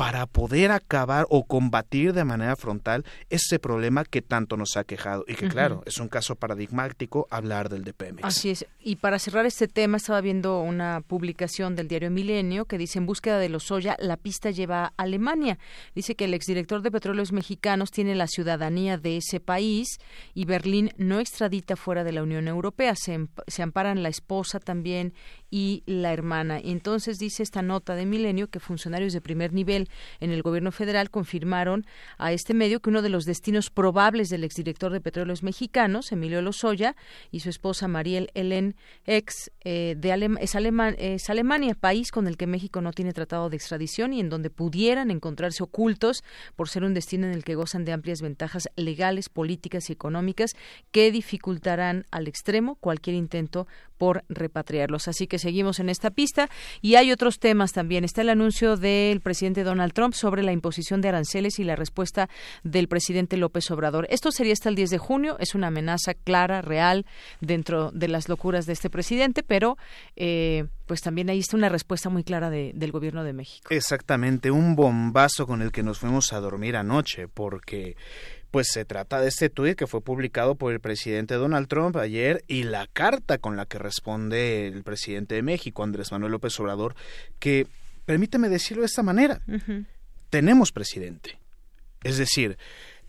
para 0.00 0.24
poder 0.24 0.70
acabar 0.70 1.26
o 1.28 1.44
combatir 1.44 2.14
de 2.14 2.24
manera 2.24 2.56
frontal 2.56 3.04
ese 3.28 3.58
problema 3.58 4.06
que 4.06 4.22
tanto 4.22 4.56
nos 4.56 4.78
ha 4.78 4.84
quejado 4.84 5.26
y 5.28 5.34
que 5.34 5.46
claro, 5.46 5.82
es 5.84 5.98
un 5.98 6.08
caso 6.08 6.36
paradigmático 6.36 7.28
hablar 7.30 7.68
del 7.68 7.84
DPMX. 7.84 8.24
Así 8.24 8.48
es. 8.48 8.64
Y 8.82 8.96
para 8.96 9.18
cerrar 9.18 9.44
este 9.44 9.68
tema, 9.68 9.98
estaba 9.98 10.22
viendo 10.22 10.62
una 10.62 11.02
publicación 11.06 11.76
del 11.76 11.86
diario 11.86 12.10
Milenio 12.10 12.64
que 12.64 12.78
dice 12.78 12.98
en 12.98 13.04
búsqueda 13.04 13.38
de 13.38 13.50
los 13.50 13.64
soya, 13.64 13.94
la 14.00 14.16
pista 14.16 14.50
lleva 14.50 14.86
a 14.86 14.92
Alemania. 14.96 15.58
Dice 15.94 16.14
que 16.14 16.24
el 16.24 16.32
exdirector 16.32 16.80
de 16.80 16.90
Petróleos 16.90 17.32
Mexicanos 17.32 17.90
tiene 17.90 18.14
la 18.14 18.26
ciudadanía 18.26 18.96
de 18.96 19.18
ese 19.18 19.38
país 19.38 19.98
y 20.32 20.46
Berlín 20.46 20.94
no 20.96 21.20
extradita 21.20 21.76
fuera 21.76 22.04
de 22.04 22.12
la 22.12 22.22
Unión 22.22 22.48
Europea. 22.48 22.94
Se, 22.96 23.28
se 23.48 23.62
amparan 23.62 24.02
la 24.02 24.08
esposa 24.08 24.60
también 24.60 25.12
y 25.50 25.82
la 25.86 26.12
hermana. 26.12 26.60
Entonces 26.62 27.18
dice 27.18 27.42
esta 27.42 27.62
nota 27.62 27.94
de 27.94 28.06
Milenio 28.06 28.48
que 28.48 28.60
funcionarios 28.60 29.12
de 29.12 29.20
primer 29.20 29.52
nivel 29.52 29.88
en 30.20 30.30
el 30.30 30.42
gobierno 30.42 30.72
federal 30.72 31.10
confirmaron 31.10 31.86
a 32.18 32.32
este 32.32 32.54
medio 32.54 32.80
que 32.80 32.90
uno 32.90 33.02
de 33.02 33.08
los 33.08 33.24
destinos 33.24 33.70
probables 33.70 34.28
del 34.28 34.44
exdirector 34.44 34.92
de 34.92 35.00
Petróleos 35.00 35.42
Mexicanos, 35.42 36.12
Emilio 36.12 36.42
Lozoya, 36.42 36.94
y 37.30 37.40
su 37.40 37.50
esposa 37.50 37.88
Mariel 37.88 38.30
Helen 38.34 38.76
Ex 39.06 39.50
eh, 39.64 39.94
de 39.98 40.10
es, 40.40 40.54
es 40.98 41.30
Alemania, 41.30 41.74
país 41.74 42.10
con 42.12 42.26
el 42.26 42.36
que 42.36 42.46
México 42.46 42.80
no 42.80 42.92
tiene 42.92 43.12
tratado 43.12 43.48
de 43.48 43.56
extradición 43.56 44.12
y 44.12 44.20
en 44.20 44.28
donde 44.28 44.50
pudieran 44.50 45.10
encontrarse 45.10 45.62
ocultos 45.62 46.22
por 46.56 46.68
ser 46.68 46.84
un 46.84 46.94
destino 46.94 47.26
en 47.26 47.32
el 47.32 47.44
que 47.44 47.54
gozan 47.54 47.84
de 47.84 47.92
amplias 47.92 48.20
ventajas 48.20 48.68
legales, 48.76 49.28
políticas 49.28 49.88
y 49.88 49.92
económicas 49.92 50.54
que 50.90 51.10
dificultarán 51.10 52.06
al 52.10 52.28
extremo 52.28 52.76
cualquier 52.76 53.16
intento 53.16 53.66
por 53.98 54.24
repatriarlos. 54.28 55.08
Así 55.08 55.26
que 55.26 55.38
seguimos 55.40 55.80
en 55.80 55.88
esta 55.88 56.10
pista 56.10 56.48
y 56.80 56.94
hay 56.94 57.12
otros 57.12 57.38
temas 57.38 57.72
también. 57.72 58.04
Está 58.04 58.22
el 58.22 58.28
anuncio 58.30 58.76
del 58.76 59.20
presidente 59.20 59.64
Donald 59.64 59.92
Trump 59.92 60.14
sobre 60.14 60.42
la 60.42 60.52
imposición 60.52 61.00
de 61.00 61.08
aranceles 61.08 61.58
y 61.58 61.64
la 61.64 61.76
respuesta 61.76 62.28
del 62.62 62.88
presidente 62.88 63.36
López 63.36 63.70
Obrador. 63.70 64.06
Esto 64.10 64.30
sería 64.30 64.52
hasta 64.52 64.68
el 64.68 64.74
10 64.74 64.90
de 64.90 64.98
junio. 64.98 65.36
Es 65.38 65.54
una 65.54 65.68
amenaza 65.68 66.14
clara, 66.14 66.62
real, 66.62 67.06
dentro 67.40 67.90
de 67.92 68.08
las 68.08 68.28
locuras 68.28 68.66
de 68.66 68.72
este 68.72 68.90
presidente, 68.90 69.42
pero 69.42 69.76
eh, 70.16 70.66
pues 70.86 71.00
también 71.00 71.30
ahí 71.30 71.38
está 71.38 71.56
una 71.56 71.68
respuesta 71.68 72.08
muy 72.08 72.24
clara 72.24 72.50
del 72.50 72.92
gobierno 72.92 73.24
de 73.24 73.32
México. 73.32 73.68
Exactamente, 73.70 74.50
un 74.50 74.74
bombazo 74.74 75.46
con 75.46 75.62
el 75.62 75.70
que 75.70 75.82
nos 75.82 75.98
fuimos 75.98 76.32
a 76.32 76.40
dormir 76.40 76.76
anoche, 76.76 77.28
porque 77.28 77.96
pues 78.50 78.68
se 78.72 78.84
trata 78.84 79.20
de 79.20 79.28
este 79.28 79.48
tuit 79.48 79.76
que 79.76 79.86
fue 79.86 80.00
publicado 80.00 80.56
por 80.56 80.72
el 80.72 80.80
presidente 80.80 81.34
Donald 81.34 81.68
Trump 81.68 81.96
ayer 81.96 82.44
y 82.48 82.64
la 82.64 82.86
carta 82.86 83.38
con 83.38 83.56
la 83.56 83.66
que 83.66 83.78
responde 83.78 84.66
el 84.66 84.82
presidente 84.82 85.36
de 85.36 85.42
México, 85.42 85.82
Andrés 85.82 86.12
Manuel 86.12 86.32
López 86.32 86.58
Obrador, 86.60 86.94
que, 87.38 87.66
permíteme 88.04 88.48
decirlo 88.48 88.82
de 88.82 88.86
esta 88.86 89.02
manera, 89.02 89.40
tenemos 90.30 90.72
presidente. 90.72 91.38
Es 92.02 92.18
decir, 92.18 92.56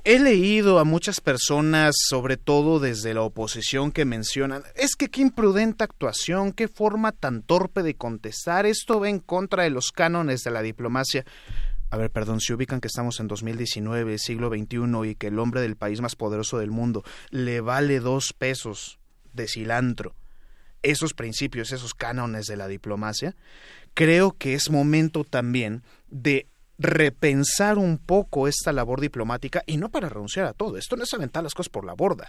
He 0.03 0.17
leído 0.17 0.79
a 0.79 0.83
muchas 0.83 1.21
personas, 1.21 1.93
sobre 2.09 2.35
todo 2.35 2.79
desde 2.79 3.13
la 3.13 3.21
oposición, 3.21 3.91
que 3.91 4.03
mencionan, 4.03 4.63
es 4.73 4.95
que 4.95 5.09
qué 5.09 5.21
imprudente 5.21 5.83
actuación, 5.83 6.53
qué 6.53 6.67
forma 6.67 7.11
tan 7.11 7.43
torpe 7.43 7.83
de 7.83 7.93
contestar, 7.93 8.65
esto 8.65 8.99
va 8.99 9.09
en 9.09 9.19
contra 9.19 9.61
de 9.61 9.69
los 9.69 9.91
cánones 9.91 10.41
de 10.41 10.49
la 10.49 10.63
diplomacia 10.63 11.23
a 11.91 11.97
ver, 11.97 12.09
perdón, 12.09 12.39
si 12.39 12.53
ubican 12.53 12.79
que 12.79 12.87
estamos 12.87 13.19
en 13.19 13.27
2019, 13.27 14.17
siglo 14.17 14.49
XXI, 14.49 15.09
y 15.09 15.15
que 15.15 15.27
el 15.27 15.37
hombre 15.39 15.59
del 15.59 15.75
país 15.75 15.99
más 15.99 16.15
poderoso 16.15 16.57
del 16.57 16.71
mundo 16.71 17.03
le 17.29 17.59
vale 17.59 17.99
dos 17.99 18.33
pesos 18.33 18.97
de 19.33 19.47
cilantro, 19.49 20.15
esos 20.83 21.13
principios, 21.13 21.73
esos 21.73 21.93
cánones 21.93 22.47
de 22.47 22.55
la 22.55 22.69
diplomacia, 22.69 23.35
creo 23.93 24.31
que 24.31 24.53
es 24.53 24.71
momento 24.71 25.25
también 25.25 25.83
de 26.09 26.47
repensar 26.79 27.77
un 27.77 27.97
poco 27.97 28.47
esta 28.47 28.71
labor 28.71 29.01
diplomática 29.01 29.61
y 29.67 29.75
no 29.75 29.89
para 29.89 30.07
renunciar 30.07 30.45
a 30.45 30.53
todo, 30.53 30.77
esto 30.77 30.95
no 30.95 31.03
es 31.03 31.13
aventar 31.13 31.43
las 31.43 31.53
cosas 31.53 31.69
por 31.69 31.85
la 31.85 31.93
borda, 31.93 32.27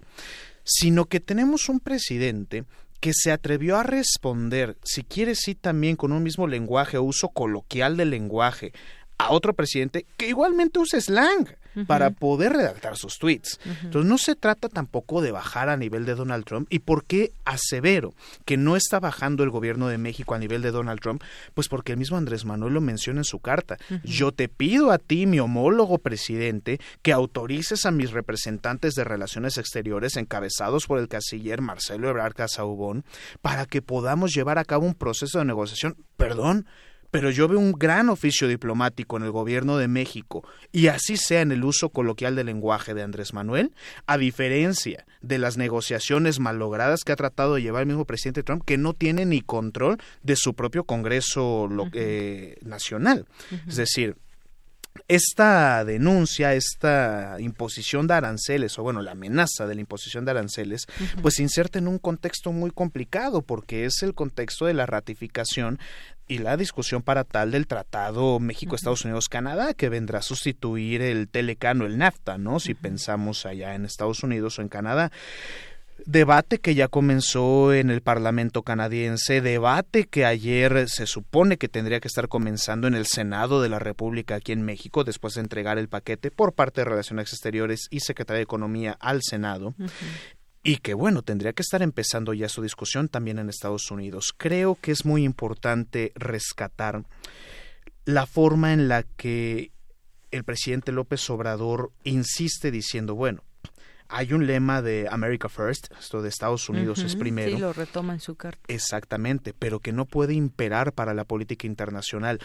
sino 0.65 1.07
que 1.07 1.21
tenemos 1.21 1.69
un 1.69 1.79
presidente 1.79 2.65
que 3.01 3.13
se 3.15 3.33
atrevió 3.33 3.79
a 3.79 3.83
responder, 3.83 4.77
si 4.85 5.03
quiere 5.03 5.35
sí 5.35 5.57
también 5.57 5.97
con 5.97 6.13
un 6.13 6.23
mismo 6.23 6.47
lenguaje 6.47 6.99
o 6.99 7.03
uso 7.03 7.31
coloquial 7.31 7.97
del 7.97 8.11
lenguaje, 8.11 8.73
a 9.19 9.31
otro 9.33 9.55
presidente 9.55 10.07
que 10.17 10.29
igualmente 10.29 10.79
use 10.79 11.01
slang 11.01 11.49
para 11.87 12.11
poder 12.11 12.53
redactar 12.53 12.97
sus 12.97 13.19
tweets. 13.19 13.59
Entonces 13.83 14.09
no 14.09 14.19
se 14.19 14.35
trata 14.35 14.69
tampoco 14.69 15.23
de 15.23 15.33
bajar 15.33 15.69
a 15.69 15.77
nivel 15.77 16.05
de 16.05 16.15
Donald 16.15 16.45
Trump. 16.45 16.67
¿Y 16.71 16.81
por 16.81 17.05
qué 17.05 17.33
asevero 17.45 18.15
que 18.45 18.57
no 18.57 18.77
está 18.77 19.01
bajando 19.01 19.43
el 19.43 19.51
gobierno 19.51 19.89
de 19.89 19.99
México 19.99 20.35
a 20.35 20.39
nivel 20.39 20.63
de 20.63 20.71
Donald 20.71 21.01
Trump? 21.01 21.23
Pues 21.55 21.69
porque 21.69 21.93
el 21.93 21.99
mismo 21.99 22.17
Andrés 22.17 22.45
Manuel 22.45 22.75
lo 22.75 22.81
menciona 22.81 23.21
en 23.21 23.25
su 23.25 23.39
carta. 23.39 23.79
Yo 24.05 24.33
te 24.33 24.49
pido 24.49 24.91
a 24.91 24.99
ti, 24.99 25.27
mi 25.27 25.41
homólogo 25.41 25.99
presidente, 25.99 26.81
que 27.03 27.13
autorices 27.13 27.87
a 27.87 27.91
mis 27.91 28.11
representantes 28.11 28.95
de 28.95 29.05
relaciones 29.05 29.57
exteriores 29.59 30.17
encabezados 30.17 30.87
por 30.87 30.99
el 30.99 31.09
canciller 31.09 31.63
Marcelo 31.63 32.09
Ebrard 32.09 32.35
Casaubón 32.35 33.05
para 33.41 33.67
que 33.67 33.83
podamos 33.83 34.35
llevar 34.35 34.59
a 34.59 34.65
cabo 34.65 34.87
un 34.87 34.95
proceso 34.95 35.39
de 35.39 35.45
negociación. 35.45 35.97
Perdón, 36.17 36.67
pero 37.13 37.31
yo 37.31 37.47
veo 37.47 37.59
un 37.61 37.73
gran 37.73 38.09
oficio 38.09 38.49
diplomático 38.49 39.19
en 39.19 39.25
el 39.25 39.31
gobierno 39.31 39.77
de 39.77 39.87
México 39.87 40.49
y 40.73 40.87
así 40.87 41.19
sea 41.19 41.43
en 41.43 41.53
el 41.53 41.63
uso 41.63 41.91
coloquial 41.91 42.35
del 42.35 42.47
lenguaje 42.47 42.95
de 42.95 43.03
Andrés 43.03 43.35
Manuel, 43.35 43.73
a 44.07 44.17
diferencia 44.17 45.05
de 45.21 45.37
las 45.37 45.59
negociaciones 45.59 46.41
malogradas 46.41 47.05
que 47.05 47.13
ha 47.13 47.17
tratado 47.17 47.55
de 47.55 47.63
llevar 47.63 47.83
el 47.83 47.89
mismo 47.89 48.07
presidente 48.07 48.43
Trump, 48.43 48.65
que 48.65 48.79
no 48.79 48.95
tiene 48.95 49.27
ni 49.27 49.43
control 49.43 49.99
de 50.23 50.37
su 50.37 50.55
propio 50.55 50.85
Congreso 50.85 51.69
eh, 51.93 52.57
nacional. 52.63 53.27
Es 53.69 53.77
decir, 53.77 54.17
esta 55.09 55.85
denuncia, 55.85 56.55
esta 56.55 57.37
imposición 57.39 58.07
de 58.07 58.15
aranceles, 58.15 58.79
o 58.79 58.83
bueno, 58.83 59.03
la 59.03 59.13
amenaza 59.13 59.67
de 59.67 59.75
la 59.75 59.81
imposición 59.81 60.25
de 60.25 60.33
aranceles, 60.33 60.87
pues 61.21 61.35
se 61.35 61.43
inserta 61.43 61.79
en 61.79 61.89
un 61.89 61.99
contexto 61.99 62.53
muy 62.53 62.71
complicado, 62.71 63.43
porque 63.43 63.85
es 63.85 64.03
el 64.03 64.15
contexto 64.15 64.67
de 64.67 64.75
la 64.75 64.87
ratificación 64.87 65.79
y 66.29 66.39
la 66.39 66.57
discusión 66.57 67.03
para 67.03 67.25
tal 67.25 67.51
del 67.51 67.67
Tratado 67.67 68.39
México-Estados 68.39 69.05
Unidos-Canadá, 69.05 69.75
que 69.75 69.89
vendrá 69.89 70.21
a 70.21 70.23
sustituir 70.23 71.03
el 71.03 71.29
Telecano, 71.29 71.85
el 71.85 71.99
NAFTA, 71.99 72.39
¿no? 72.39 72.61
Si 72.61 72.75
pensamos 72.75 73.45
allá 73.45 73.75
en 73.75 73.85
Estados 73.85 74.23
Unidos 74.23 74.59
o 74.59 74.63
en 74.63 74.69
Canadá. 74.69 75.11
Debate 76.07 76.59
que 76.59 76.75
ya 76.75 76.89
comenzó 76.89 77.73
en 77.73 77.91
el 77.91 78.01
Parlamento 78.01 78.63
canadiense, 78.63 79.41
debate 79.41 80.05
que 80.05 80.25
ayer 80.25 80.89
se 80.89 81.07
supone 81.07 81.59
que 81.59 81.69
tendría 81.69 82.01
que 82.01 82.09
estar 82.09 82.29
comenzando 82.29 82.89
en 82.89 82.95
el 82.95 83.07
Senado 83.07 83.63
de 83.63 83.69
la 83.69 83.79
República 83.79 84.37
aquí 84.37 84.53
en 84.53 84.63
México, 84.63 85.05
después 85.05 85.35
de 85.35 85.43
entregar 85.43 85.79
el 85.79 85.89
paquete 85.89 86.31
por 86.31 86.55
parte 86.55 86.81
de 86.81 86.87
Relaciones 86.87 87.33
Exteriores 87.33 87.87
y 87.91 88.01
Secretaría 88.01 88.39
de 88.39 88.45
Economía 88.45 88.97
al 89.01 89.21
Senado. 89.23 89.75
Y 90.65 90.77
que 90.79 90.95
bueno, 90.95 91.23
tendría 91.23 91.53
que 91.53 91.63
estar 91.63 91.83
empezando 91.83 92.33
ya 92.35 92.49
su 92.49 92.63
discusión 92.63 93.09
también 93.09 93.39
en 93.39 93.49
Estados 93.49 93.91
Unidos. 93.91 94.35
Creo 94.37 94.77
que 94.81 94.93
es 94.93 95.05
muy 95.05 95.25
importante 95.25 96.13
rescatar 96.15 97.05
la 98.05 98.27
forma 98.27 98.73
en 98.73 98.89
la 98.89 99.05
que 99.05 99.71
el 100.31 100.45
presidente 100.45 100.93
López 100.93 101.29
Obrador 101.31 101.93
insiste 102.05 102.71
diciendo, 102.71 103.15
bueno, 103.15 103.45
hay 104.13 104.33
un 104.35 104.47
lema 104.47 104.83
de 104.83 105.09
America 105.11 105.49
First, 105.49 105.87
esto 105.99 106.21
de 106.23 106.29
Estados 106.29 106.69
Unidos 106.69 106.99
es 107.01 107.17
primero. 107.17 107.51
Sí, 107.51 107.59
lo 107.59 107.73
retoma 107.73 108.13
en 108.13 108.21
su 108.21 108.35
carta. 108.37 108.61
Exactamente, 108.69 109.55
pero 109.59 109.81
que 109.81 109.93
no 109.93 110.05
puede 110.05 110.35
imperar 110.35 110.93
para 110.93 111.15
la 111.15 111.25
política 111.25 111.67
internacional. 111.67 112.39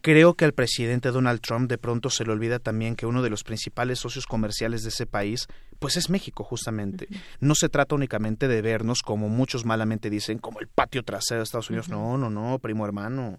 Creo 0.00 0.34
que 0.34 0.44
al 0.44 0.54
presidente 0.54 1.10
Donald 1.10 1.40
Trump 1.40 1.68
de 1.68 1.78
pronto 1.78 2.10
se 2.10 2.24
le 2.24 2.32
olvida 2.32 2.58
también 2.58 2.96
que 2.96 3.06
uno 3.06 3.22
de 3.22 3.30
los 3.30 3.44
principales 3.44 3.98
socios 4.00 4.26
comerciales 4.26 4.82
de 4.82 4.88
ese 4.88 5.06
país, 5.06 5.46
pues 5.78 5.96
es 5.96 6.10
México 6.10 6.44
justamente. 6.44 7.08
No 7.40 7.54
se 7.54 7.68
trata 7.68 7.94
únicamente 7.94 8.48
de 8.48 8.62
vernos 8.62 9.02
como 9.02 9.28
muchos 9.28 9.64
malamente 9.64 10.10
dicen, 10.10 10.38
como 10.38 10.60
el 10.60 10.68
patio 10.68 11.04
trasero 11.04 11.40
de 11.40 11.44
Estados 11.44 11.70
Unidos. 11.70 11.90
No, 11.90 12.18
no, 12.18 12.30
no, 12.30 12.58
primo 12.58 12.86
hermano. 12.86 13.38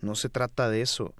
No 0.00 0.14
se 0.14 0.28
trata 0.28 0.68
de 0.68 0.82
eso. 0.82 1.14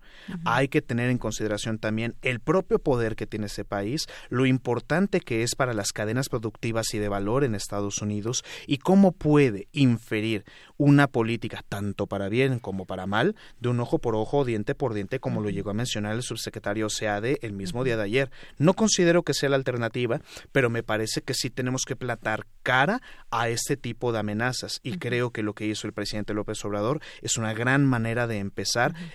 Hay 0.45 0.69
que 0.69 0.83
tener 0.83 1.11
en 1.11 1.19
consideración 1.19 1.79
también 1.79 2.15
el 2.23 2.41
propio 2.41 2.79
poder 2.79 3.17
que 3.17 3.27
tiene 3.27 3.47
ese 3.47 3.65
país, 3.65 4.07
lo 4.29 4.45
importante 4.45 5.21
que 5.21 5.43
es 5.43 5.55
para 5.55 5.73
las 5.73 5.93
cadenas 5.93 6.29
productivas 6.29 6.93
y 6.93 6.99
de 6.99 7.09
valor 7.09 7.45
en 7.45 7.55
Estados 7.55 8.03
Unidos 8.03 8.45
y 8.67 8.79
cómo 8.79 9.13
puede 9.13 9.69
inferir 9.73 10.45
una 10.77 11.07
política 11.07 11.65
tanto 11.69 12.07
para 12.07 12.29
bien 12.29 12.59
como 12.59 12.87
para 12.87 13.07
mal, 13.07 13.35
de 13.61 13.69
un 13.71 13.81
ojo 13.81 13.99
por 13.99 14.15
ojo, 14.15 14.45
diente 14.45 14.75
por 14.75 14.95
diente, 14.95 15.21
como 15.21 15.41
lo 15.41 15.49
llegó 15.49 15.71
a 15.71 15.75
mencionar 15.75 16.15
el 16.15 16.23
subsecretario 16.23 16.91
SEADE 16.91 17.39
el 17.43 17.53
mismo 17.53 17.83
día 17.83 17.97
de 17.97 18.03
ayer. 18.03 18.31
No 18.59 18.75
considero 18.75 19.23
que 19.23 19.35
sea 19.35 19.49
la 19.49 19.57
alternativa, 19.57 20.21
pero 20.53 20.71
me 20.71 20.83
parece 20.83 21.23
que 21.23 21.35
sí 21.35 21.51
tenemos 21.51 21.85
que 21.87 21.97
platar 21.97 22.47
cara 22.63 23.01
a 23.31 23.49
este 23.49 23.77
tipo 23.77 24.13
de 24.13 24.19
amenazas 24.19 24.81
y 24.83 24.99
creo 24.99 25.31
que 25.31 25.43
lo 25.43 25.55
que 25.55 25.67
hizo 25.67 25.87
el 25.87 25.93
presidente 25.93 26.35
López 26.35 26.63
Obrador 26.65 27.01
es 27.23 27.37
una 27.39 27.55
gran 27.55 27.87
manera 27.87 28.27
de 28.27 28.39
empezar 28.39 28.66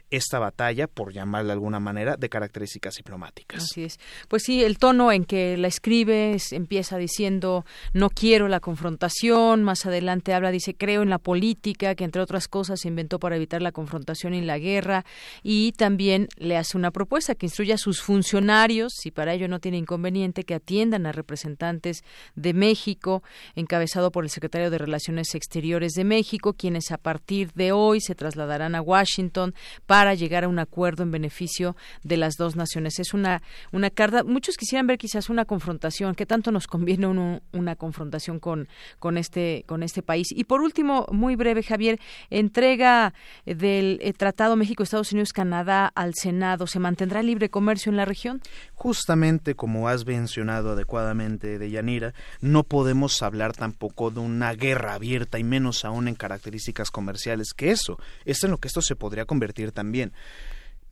esta 0.09 0.39
batalla, 0.39 0.87
por 0.87 1.13
llamarla 1.13 1.47
de 1.47 1.53
alguna 1.53 1.79
manera, 1.79 2.15
de 2.17 2.29
características 2.29 2.95
diplomáticas. 2.95 3.63
Así 3.63 3.83
es. 3.83 3.99
Pues 4.27 4.43
sí, 4.43 4.63
el 4.63 4.77
tono 4.77 5.11
en 5.11 5.25
que 5.25 5.57
la 5.57 5.67
escribe 5.67 6.37
empieza 6.51 6.97
diciendo 6.97 7.65
no 7.93 8.09
quiero 8.09 8.47
la 8.47 8.59
confrontación, 8.59 9.63
más 9.63 9.85
adelante 9.85 10.33
habla, 10.33 10.51
dice 10.51 10.75
creo 10.75 11.01
en 11.01 11.09
la 11.09 11.17
política, 11.17 11.95
que 11.95 12.03
entre 12.03 12.21
otras 12.21 12.47
cosas 12.47 12.79
se 12.79 12.87
inventó 12.87 13.19
para 13.19 13.35
evitar 13.35 13.61
la 13.61 13.71
confrontación 13.71 14.33
y 14.33 14.41
la 14.41 14.57
guerra 14.57 15.05
y 15.43 15.73
también 15.73 16.27
le 16.37 16.57
hace 16.57 16.77
una 16.77 16.91
propuesta 16.91 17.35
que 17.35 17.45
instruya 17.45 17.75
a 17.75 17.77
sus 17.77 18.01
funcionarios, 18.01 18.93
si 18.95 19.11
para 19.11 19.33
ello 19.33 19.47
no 19.47 19.59
tiene 19.59 19.77
inconveniente, 19.77 20.43
que 20.43 20.55
atiendan 20.55 21.05
a 21.05 21.11
representantes 21.11 22.03
de 22.35 22.53
México, 22.53 23.23
encabezado 23.55 24.11
por 24.11 24.23
el 24.23 24.29
secretario 24.29 24.69
de 24.69 24.77
Relaciones 24.77 25.35
Exteriores 25.35 25.93
de 25.93 26.03
México, 26.03 26.53
quienes 26.53 26.91
a 26.91 26.97
partir 26.97 27.51
de 27.53 27.71
hoy 27.71 28.01
se 28.01 28.15
trasladarán 28.15 28.75
a 28.75 28.81
Washington 28.81 29.40
para 29.85 30.13
llegar 30.13 30.43
a 30.43 30.47
un 30.47 30.59
acuerdo 30.59 31.03
en 31.03 31.11
beneficio 31.11 31.75
de 32.03 32.17
las 32.17 32.35
dos 32.35 32.55
naciones. 32.55 32.99
Es 32.99 33.13
una, 33.13 33.41
una 33.71 33.89
carta, 33.89 34.23
muchos 34.23 34.57
quisieran 34.57 34.87
ver 34.87 34.97
quizás 34.97 35.29
una 35.29 35.45
confrontación, 35.45 36.15
¿qué 36.15 36.25
tanto 36.25 36.51
nos 36.51 36.67
conviene 36.67 37.07
una 37.07 37.75
confrontación 37.75 38.39
con, 38.39 38.67
con, 38.99 39.17
este, 39.17 39.63
con 39.67 39.83
este 39.83 40.01
país? 40.01 40.27
Y 40.31 40.45
por 40.45 40.61
último, 40.61 41.07
muy 41.11 41.35
breve, 41.35 41.63
Javier, 41.63 41.99
entrega 42.29 43.13
del 43.45 43.99
eh, 44.01 44.13
Tratado 44.13 44.55
México-Estados 44.55 45.11
Unidos-Canadá 45.11 45.91
al 45.93 46.13
Senado. 46.15 46.67
¿Se 46.67 46.79
mantendrá 46.79 47.23
libre 47.23 47.49
comercio 47.49 47.89
en 47.89 47.97
la 47.97 48.05
región? 48.05 48.41
Justamente 48.73 49.55
como 49.55 49.87
has 49.87 50.05
mencionado 50.05 50.71
adecuadamente, 50.71 51.59
Deyanira, 51.59 52.13
no 52.39 52.63
podemos 52.63 53.21
hablar 53.21 53.53
tampoco 53.53 54.11
de 54.11 54.19
una 54.19 54.53
guerra 54.53 54.93
abierta 54.93 55.39
y 55.39 55.43
menos 55.43 55.85
aún 55.85 56.07
en 56.07 56.15
características 56.15 56.91
comerciales, 56.91 57.53
que 57.53 57.71
eso 57.71 57.99
es 58.25 58.43
en 58.43 58.51
lo 58.51 58.57
que 58.57 58.67
esto 58.67 58.81
se 58.81 58.95
podría 58.95 59.25
convertir 59.31 59.71
también. 59.71 60.11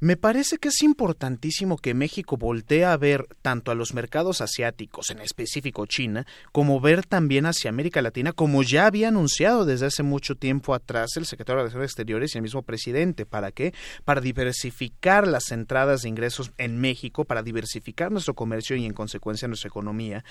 Me 0.02 0.16
parece 0.16 0.60
que 0.60 0.70
es 0.70 0.82
importantísimo 0.82 1.76
que 1.76 1.94
México 1.94 2.38
voltee 2.38 2.86
a 2.86 2.96
ver 2.96 3.28
tanto 3.42 3.70
a 3.70 3.76
los 3.76 3.94
mercados 3.94 4.40
asiáticos, 4.40 5.10
en 5.10 5.20
específico 5.20 5.86
China, 5.88 6.26
como 6.54 6.80
ver 6.80 7.06
también 7.06 7.46
hacia 7.46 7.68
América 7.68 8.02
Latina, 8.02 8.32
como 8.32 8.64
ya 8.64 8.86
había 8.86 9.10
anunciado 9.10 9.66
desde 9.66 9.88
hace 9.88 10.04
mucho 10.04 10.36
tiempo 10.36 10.74
atrás 10.74 11.10
el 11.18 11.26
secretario 11.26 11.58
de 11.58 11.64
Relaciones 11.64 11.90
Exteriores 11.90 12.34
y 12.34 12.38
el 12.38 12.44
mismo 12.44 12.62
presidente. 12.62 13.26
¿Para 13.26 13.52
qué? 13.52 13.74
Para 14.06 14.22
diversificar 14.22 15.28
las 15.28 15.52
entradas 15.52 16.04
de 16.04 16.10
ingresos 16.10 16.54
en 16.58 16.80
México, 16.80 17.26
para 17.26 17.44
diversificar 17.44 18.10
nuestro 18.10 18.36
comercio 18.36 18.78
y 18.78 18.86
en 18.86 18.94
consecuencia 18.94 19.50
nuestra 19.50 19.68
economía 19.68 20.24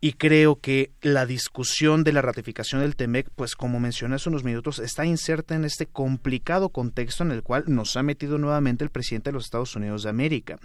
y 0.00 0.12
creo 0.14 0.60
que 0.60 0.92
la 1.00 1.24
discusión 1.24 2.04
de 2.04 2.12
la 2.12 2.22
ratificación 2.22 2.82
del 2.82 2.96
TEMEC, 2.96 3.30
pues 3.34 3.54
como 3.54 3.80
mencioné 3.80 4.16
hace 4.16 4.28
unos 4.28 4.44
minutos, 4.44 4.78
está 4.78 5.06
inserta 5.06 5.54
en 5.54 5.64
este 5.64 5.86
complicado 5.86 6.68
contexto 6.68 7.24
en 7.24 7.32
el 7.32 7.42
cual 7.42 7.64
nos 7.68 7.96
ha 7.96 8.02
metido 8.02 8.36
nuevamente 8.38 8.84
el 8.84 8.90
presidente 8.90 9.30
de 9.30 9.34
los 9.34 9.44
Estados 9.44 9.74
Unidos 9.76 10.02
de 10.02 10.10
América. 10.10 10.58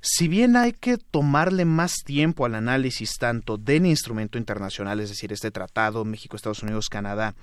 Si 0.00 0.28
bien 0.28 0.56
hay 0.56 0.72
que 0.72 0.96
tomarle 0.96 1.64
más 1.64 1.92
tiempo 2.04 2.46
al 2.46 2.54
análisis 2.54 3.16
tanto 3.18 3.56
del 3.56 3.84
instrumento 3.86 4.38
internacional, 4.38 5.00
es 5.00 5.08
decir, 5.08 5.32
este 5.32 5.50
tratado 5.50 6.04
México, 6.04 6.36
Estados 6.36 6.62
Unidos, 6.62 6.88
Canadá, 6.88 7.34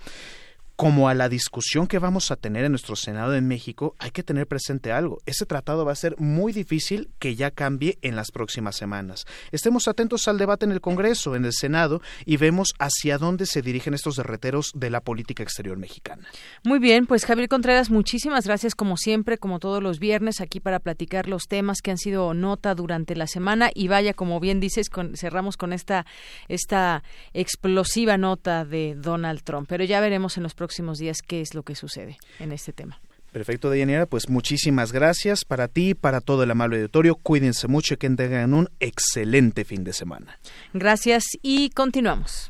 como 0.76 1.07
a 1.07 1.14
la 1.14 1.30
discusión 1.30 1.88
que 1.88 1.99
vamos 1.99 2.31
a 2.31 2.35
tener 2.35 2.65
en 2.65 2.72
nuestro 2.72 2.95
Senado 2.95 3.31
de 3.31 3.41
México, 3.41 3.95
hay 3.97 4.11
que 4.11 4.23
tener 4.23 4.45
presente 4.45 4.91
algo. 4.91 5.19
Ese 5.26 5.45
tratado 5.45 5.85
va 5.85 5.93
a 5.93 5.95
ser 5.95 6.19
muy 6.19 6.52
difícil 6.52 7.10
que 7.18 7.35
ya 7.35 7.52
cambie 7.52 7.97
en 8.02 8.15
las 8.15 8.31
próximas 8.31 8.76
semanas. 8.76 9.26
Estemos 9.52 9.88
atentos 9.88 10.27
al 10.27 10.38
debate 10.38 10.65
en 10.65 10.73
el 10.73 10.81
Congreso, 10.81 11.35
en 11.35 11.45
el 11.45 11.53
Senado, 11.53 12.02
y 12.26 12.38
vemos 12.38 12.73
hacia 12.77 13.18
dónde 13.18 13.45
se 13.45 13.61
dirigen 13.61 13.93
estos 13.93 14.18
derreteros 14.18 14.72
de 14.76 14.89
la 14.89 14.99
política 14.99 15.43
exterior 15.43 15.77
mexicana. 15.77 16.27
Muy 16.65 16.80
bien, 16.80 17.06
pues 17.06 17.26
Javier 17.26 17.47
Contreras, 17.47 17.89
muchísimas 17.89 18.45
gracias 18.45 18.76
como 18.76 18.97
siempre, 18.97 19.38
como 19.38 19.60
todos 19.60 19.81
los 19.81 19.99
viernes, 19.99 20.41
aquí 20.41 20.60
para 20.60 20.80
platicar 20.80 21.30
los 21.30 21.47
temas 21.47 21.81
que 21.81 21.91
han 21.91 21.97
sido 21.97 22.34
nota 22.34 22.76
durante 22.76 23.15
la 23.15 23.27
semana. 23.27 23.69
Y 23.73 23.88
vaya, 23.88 24.14
como 24.14 24.41
bien 24.41 24.60
dices, 24.60 24.88
cerramos 25.15 25.56
con 25.56 25.72
esta, 25.72 26.06
esta 26.49 27.03
explosiva 27.34 28.18
nota 28.18 28.65
de 28.65 28.95
Donald 28.95 29.41
Trump. 29.43 29.68
Pero 29.69 29.85
ya 29.85 30.02
veremos 30.02 30.35
en 30.35 30.43
los 30.43 30.53
próximos 30.53 30.64
próximos 30.65 30.97
días 30.97 31.21
qué 31.21 31.41
es 31.41 31.53
lo 31.53 31.61
que 31.61 31.75
sucede 31.75 32.17
en 32.39 32.51
este 32.51 32.73
tema. 32.73 32.99
Perfecto, 33.31 33.69
Deyanira. 33.69 34.07
Pues 34.07 34.29
muchísimas 34.29 34.91
gracias 34.91 35.45
para 35.45 35.67
ti 35.67 35.89
y 35.89 35.93
para 35.93 36.21
todo 36.21 36.41
el 36.41 36.49
amable 36.49 36.77
auditorio. 36.77 37.13
Cuídense 37.13 37.67
mucho 37.67 37.93
y 37.93 37.97
que 37.97 38.09
tengan 38.09 38.55
un 38.55 38.67
excelente 38.79 39.63
fin 39.63 39.83
de 39.83 39.93
semana. 39.93 40.39
Gracias 40.73 41.25
y 41.43 41.69
continuamos. 41.69 42.49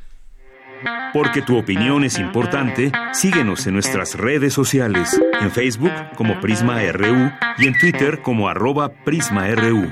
Porque 1.12 1.42
tu 1.42 1.58
opinión 1.58 2.06
es 2.06 2.18
importante, 2.20 2.94
síguenos 3.12 3.68
en 3.68 3.74
nuestras 3.74 4.16
redes 4.16 4.54
sociales, 4.54 5.20
en 5.42 5.52
Facebook 5.52 5.92
como 6.16 6.40
Prisma 6.40 6.80
RU 6.94 7.32
y 7.58 7.68
en 7.68 7.78
Twitter 7.78 8.22
como 8.22 8.48
arroba 8.48 8.94
PrismaRU. 9.04 9.92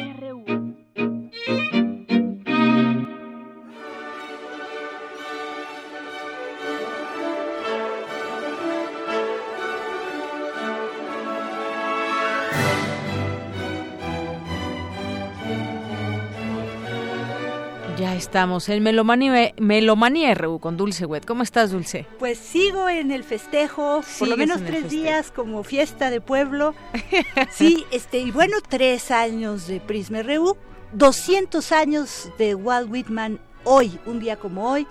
estamos 18.31 18.69
en 18.69 18.81
Melomanía, 18.81 19.53
Melomanía 19.57 20.33
RU 20.35 20.59
con 20.59 20.77
Dulce 20.77 21.05
Wet. 21.05 21.25
¿Cómo 21.25 21.43
estás, 21.43 21.71
Dulce? 21.71 22.07
Pues 22.17 22.37
sigo 22.37 22.87
en 22.87 23.11
el 23.11 23.25
festejo, 23.25 24.01
por 24.17 24.27
lo 24.29 24.37
menos 24.37 24.63
tres 24.63 24.89
días 24.89 25.31
como 25.31 25.65
fiesta 25.65 26.09
de 26.09 26.21
pueblo. 26.21 26.73
sí, 27.51 27.83
este, 27.91 28.19
y 28.19 28.31
bueno, 28.31 28.55
tres 28.65 29.11
años 29.11 29.67
de 29.67 29.81
Prisma 29.81 30.23
RU, 30.23 30.55
200 30.93 31.73
años 31.73 32.31
de 32.37 32.55
Walt 32.55 32.89
Whitman 32.89 33.41
hoy, 33.65 33.99
un 34.05 34.21
día 34.21 34.37
como 34.37 34.71
hoy. 34.71 34.87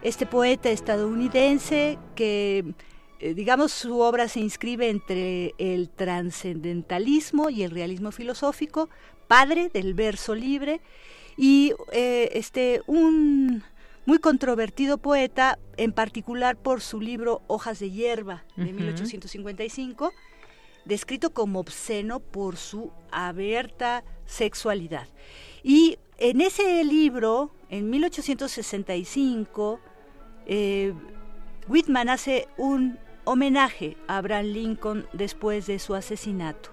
Este 0.00 0.24
poeta 0.24 0.70
estadounidense 0.70 1.98
que 2.14 2.72
eh, 3.20 3.34
digamos, 3.34 3.70
su 3.70 4.00
obra 4.00 4.28
se 4.28 4.40
inscribe 4.40 4.88
entre 4.88 5.54
el 5.58 5.90
trascendentalismo 5.90 7.50
y 7.50 7.64
el 7.64 7.70
realismo 7.70 8.12
filosófico, 8.12 8.88
padre 9.26 9.68
del 9.68 9.92
verso 9.92 10.34
libre 10.34 10.80
y 11.38 11.72
eh, 11.92 12.30
este 12.34 12.82
un 12.86 13.62
muy 14.04 14.18
controvertido 14.18 14.98
poeta, 14.98 15.58
en 15.76 15.92
particular 15.92 16.56
por 16.56 16.80
su 16.80 17.00
libro 17.00 17.42
Hojas 17.46 17.78
de 17.78 17.90
hierba 17.90 18.44
de 18.56 18.72
1855, 18.72 20.12
descrito 20.84 21.30
como 21.30 21.60
obsceno 21.60 22.18
por 22.18 22.56
su 22.56 22.90
abierta 23.12 24.02
sexualidad. 24.24 25.06
Y 25.62 25.98
en 26.16 26.40
ese 26.40 26.82
libro, 26.84 27.52
en 27.68 27.90
1865, 27.90 29.78
eh, 30.46 30.94
Whitman 31.68 32.08
hace 32.08 32.48
un 32.56 32.98
homenaje 33.24 33.96
a 34.08 34.16
Abraham 34.16 34.46
Lincoln 34.46 35.06
después 35.12 35.66
de 35.66 35.78
su 35.78 35.94
asesinato. 35.94 36.70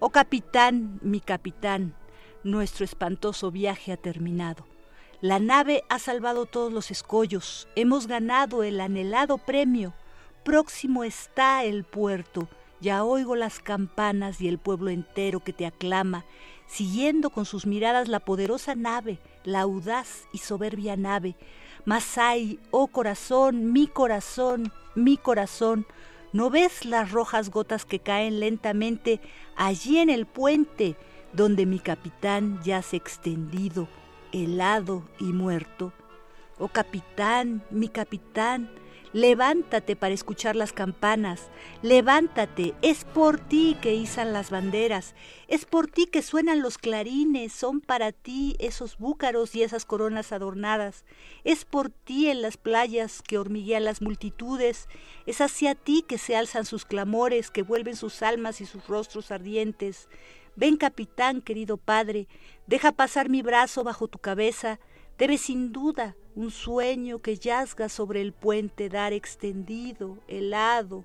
Oh 0.00 0.08
capitán, 0.08 0.98
mi 1.02 1.20
capitán, 1.20 1.94
nuestro 2.44 2.84
espantoso 2.84 3.50
viaje 3.50 3.92
ha 3.92 3.96
terminado. 3.96 4.64
La 5.20 5.38
nave 5.38 5.84
ha 5.88 5.98
salvado 5.98 6.46
todos 6.46 6.72
los 6.72 6.90
escollos, 6.90 7.68
hemos 7.76 8.06
ganado 8.06 8.64
el 8.64 8.80
anhelado 8.80 9.38
premio, 9.38 9.94
próximo 10.42 11.04
está 11.04 11.64
el 11.64 11.84
puerto, 11.84 12.48
ya 12.80 13.04
oigo 13.04 13.36
las 13.36 13.60
campanas 13.60 14.40
y 14.40 14.48
el 14.48 14.58
pueblo 14.58 14.90
entero 14.90 15.38
que 15.38 15.52
te 15.52 15.66
aclama, 15.66 16.24
siguiendo 16.66 17.30
con 17.30 17.44
sus 17.44 17.66
miradas 17.66 18.08
la 18.08 18.18
poderosa 18.18 18.74
nave, 18.74 19.20
la 19.44 19.60
audaz 19.60 20.26
y 20.32 20.38
soberbia 20.38 20.96
nave. 20.96 21.36
Mas 21.84 22.18
hay, 22.18 22.58
oh 22.72 22.88
corazón, 22.88 23.72
mi 23.72 23.86
corazón, 23.86 24.72
mi 24.96 25.16
corazón, 25.16 25.86
¿no 26.32 26.50
ves 26.50 26.84
las 26.84 27.12
rojas 27.12 27.50
gotas 27.50 27.84
que 27.84 28.00
caen 28.00 28.40
lentamente 28.40 29.20
allí 29.54 29.98
en 29.98 30.10
el 30.10 30.26
puente, 30.26 30.96
donde 31.32 31.66
mi 31.66 31.78
capitán 31.78 32.60
yace 32.62 32.96
extendido, 32.96 33.88
helado 34.32 35.08
y 35.18 35.32
muerto? 35.32 35.92
Oh 36.58 36.68
capitán, 36.68 37.64
mi 37.70 37.88
capitán, 37.88 38.70
Levántate 39.14 39.94
para 39.94 40.14
escuchar 40.14 40.56
las 40.56 40.72
campanas, 40.72 41.50
levántate, 41.82 42.72
es 42.80 43.04
por 43.04 43.38
ti 43.38 43.76
que 43.82 43.94
izan 43.94 44.32
las 44.32 44.48
banderas, 44.48 45.14
es 45.48 45.66
por 45.66 45.86
ti 45.86 46.06
que 46.06 46.22
suenan 46.22 46.62
los 46.62 46.78
clarines, 46.78 47.52
son 47.52 47.82
para 47.82 48.12
ti 48.12 48.56
esos 48.58 48.96
búcaros 48.96 49.54
y 49.54 49.62
esas 49.62 49.84
coronas 49.84 50.32
adornadas, 50.32 51.04
es 51.44 51.66
por 51.66 51.90
ti 51.90 52.30
en 52.30 52.40
las 52.40 52.56
playas 52.56 53.20
que 53.20 53.36
hormiguean 53.36 53.84
las 53.84 54.00
multitudes, 54.00 54.88
es 55.26 55.42
hacia 55.42 55.74
ti 55.74 56.06
que 56.08 56.16
se 56.16 56.34
alzan 56.34 56.64
sus 56.64 56.86
clamores, 56.86 57.50
que 57.50 57.60
vuelven 57.60 57.96
sus 57.96 58.22
almas 58.22 58.62
y 58.62 58.66
sus 58.66 58.86
rostros 58.86 59.30
ardientes. 59.30 60.08
Ven, 60.56 60.76
capitán, 60.76 61.40
querido 61.40 61.76
padre, 61.76 62.28
deja 62.66 62.92
pasar 62.92 63.28
mi 63.28 63.42
brazo 63.42 63.84
bajo 63.84 64.08
tu 64.08 64.18
cabeza, 64.18 64.78
Debe 65.22 65.38
sin 65.38 65.70
duda 65.70 66.16
un 66.34 66.50
sueño 66.50 67.20
que 67.20 67.36
yazga 67.36 67.88
sobre 67.88 68.20
el 68.22 68.32
puente 68.32 68.88
dar 68.88 69.12
extendido, 69.12 70.18
helado. 70.26 71.04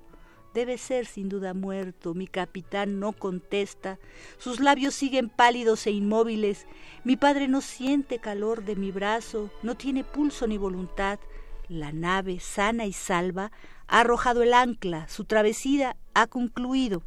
Debe 0.55 0.79
ser 0.79 1.05
sin 1.05 1.29
duda 1.29 1.53
muerto. 1.53 2.15
Mi 2.15 2.25
capitán 2.25 2.99
no 2.99 3.13
contesta. 3.13 3.99
Sus 4.39 4.59
labios 4.59 4.95
siguen 4.95 5.29
pálidos 5.29 5.85
e 5.85 5.91
inmóviles. 5.91 6.65
Mi 7.03 7.15
padre 7.15 7.47
no 7.47 7.61
siente 7.61 8.17
calor 8.17 8.63
de 8.63 8.75
mi 8.75 8.91
brazo, 8.91 9.51
no 9.61 9.75
tiene 9.75 10.03
pulso 10.03 10.47
ni 10.47 10.57
voluntad. 10.57 11.19
La 11.67 11.91
nave, 11.91 12.39
sana 12.39 12.85
y 12.85 12.93
salva, 12.93 13.51
ha 13.87 13.99
arrojado 13.99 14.41
el 14.41 14.53
ancla, 14.55 15.07
su 15.09 15.25
travesía 15.25 15.95
ha 16.15 16.25
concluido. 16.25 17.03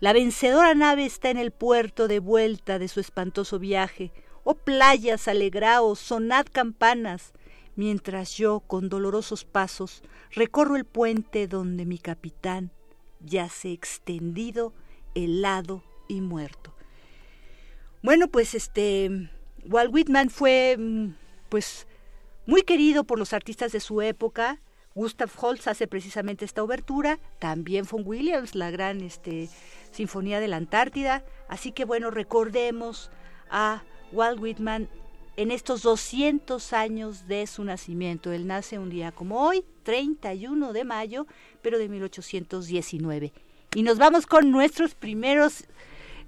La 0.00 0.14
vencedora 0.14 0.74
nave 0.74 1.04
está 1.04 1.28
en 1.28 1.36
el 1.36 1.50
puerto 1.50 2.08
de 2.08 2.20
vuelta 2.20 2.78
de 2.78 2.88
su 2.88 3.00
espantoso 3.00 3.58
viaje. 3.58 4.12
Oh 4.44 4.54
playas, 4.54 5.28
alegraos, 5.28 5.98
sonad 5.98 6.46
campanas, 6.50 7.34
mientras 7.76 8.32
yo 8.32 8.60
con 8.60 8.88
dolorosos 8.88 9.44
pasos 9.44 10.02
recorro 10.30 10.76
el 10.76 10.86
puente 10.86 11.46
donde 11.46 11.84
mi 11.84 11.98
capitán 11.98 12.70
yace 13.20 13.72
extendido, 13.72 14.72
helado 15.14 15.84
y 16.08 16.22
muerto. 16.22 16.74
Bueno, 18.02 18.28
pues 18.28 18.54
este 18.54 19.30
Walt 19.66 19.92
Whitman 19.92 20.30
fue 20.30 20.76
mm, 20.78 21.08
pues 21.50 21.86
muy 22.46 22.62
querido 22.62 23.04
por 23.04 23.18
los 23.18 23.34
artistas 23.34 23.72
de 23.72 23.80
su 23.80 24.00
época. 24.00 24.62
Gustav 24.94 25.30
Holst 25.40 25.68
hace 25.68 25.86
precisamente 25.86 26.44
esta 26.44 26.62
obertura, 26.62 27.18
también 27.38 27.86
von 27.90 28.02
Williams, 28.04 28.54
la 28.54 28.70
gran 28.70 29.00
este, 29.00 29.48
Sinfonía 29.92 30.40
de 30.40 30.48
la 30.48 30.56
Antártida. 30.56 31.24
Así 31.48 31.72
que 31.72 31.84
bueno, 31.84 32.10
recordemos 32.10 33.10
a 33.50 33.82
Walt 34.12 34.40
Whitman 34.40 34.88
en 35.36 35.50
estos 35.50 35.82
200 35.82 36.72
años 36.72 37.26
de 37.28 37.46
su 37.46 37.64
nacimiento. 37.64 38.32
Él 38.32 38.46
nace 38.46 38.78
un 38.78 38.90
día 38.90 39.12
como 39.12 39.46
hoy, 39.46 39.64
31 39.84 40.72
de 40.72 40.84
mayo, 40.84 41.26
pero 41.62 41.78
de 41.78 41.88
1819. 41.88 43.32
Y 43.74 43.82
nos 43.82 43.98
vamos 43.98 44.26
con 44.26 44.50
nuestros 44.50 44.94
primeros 44.94 45.64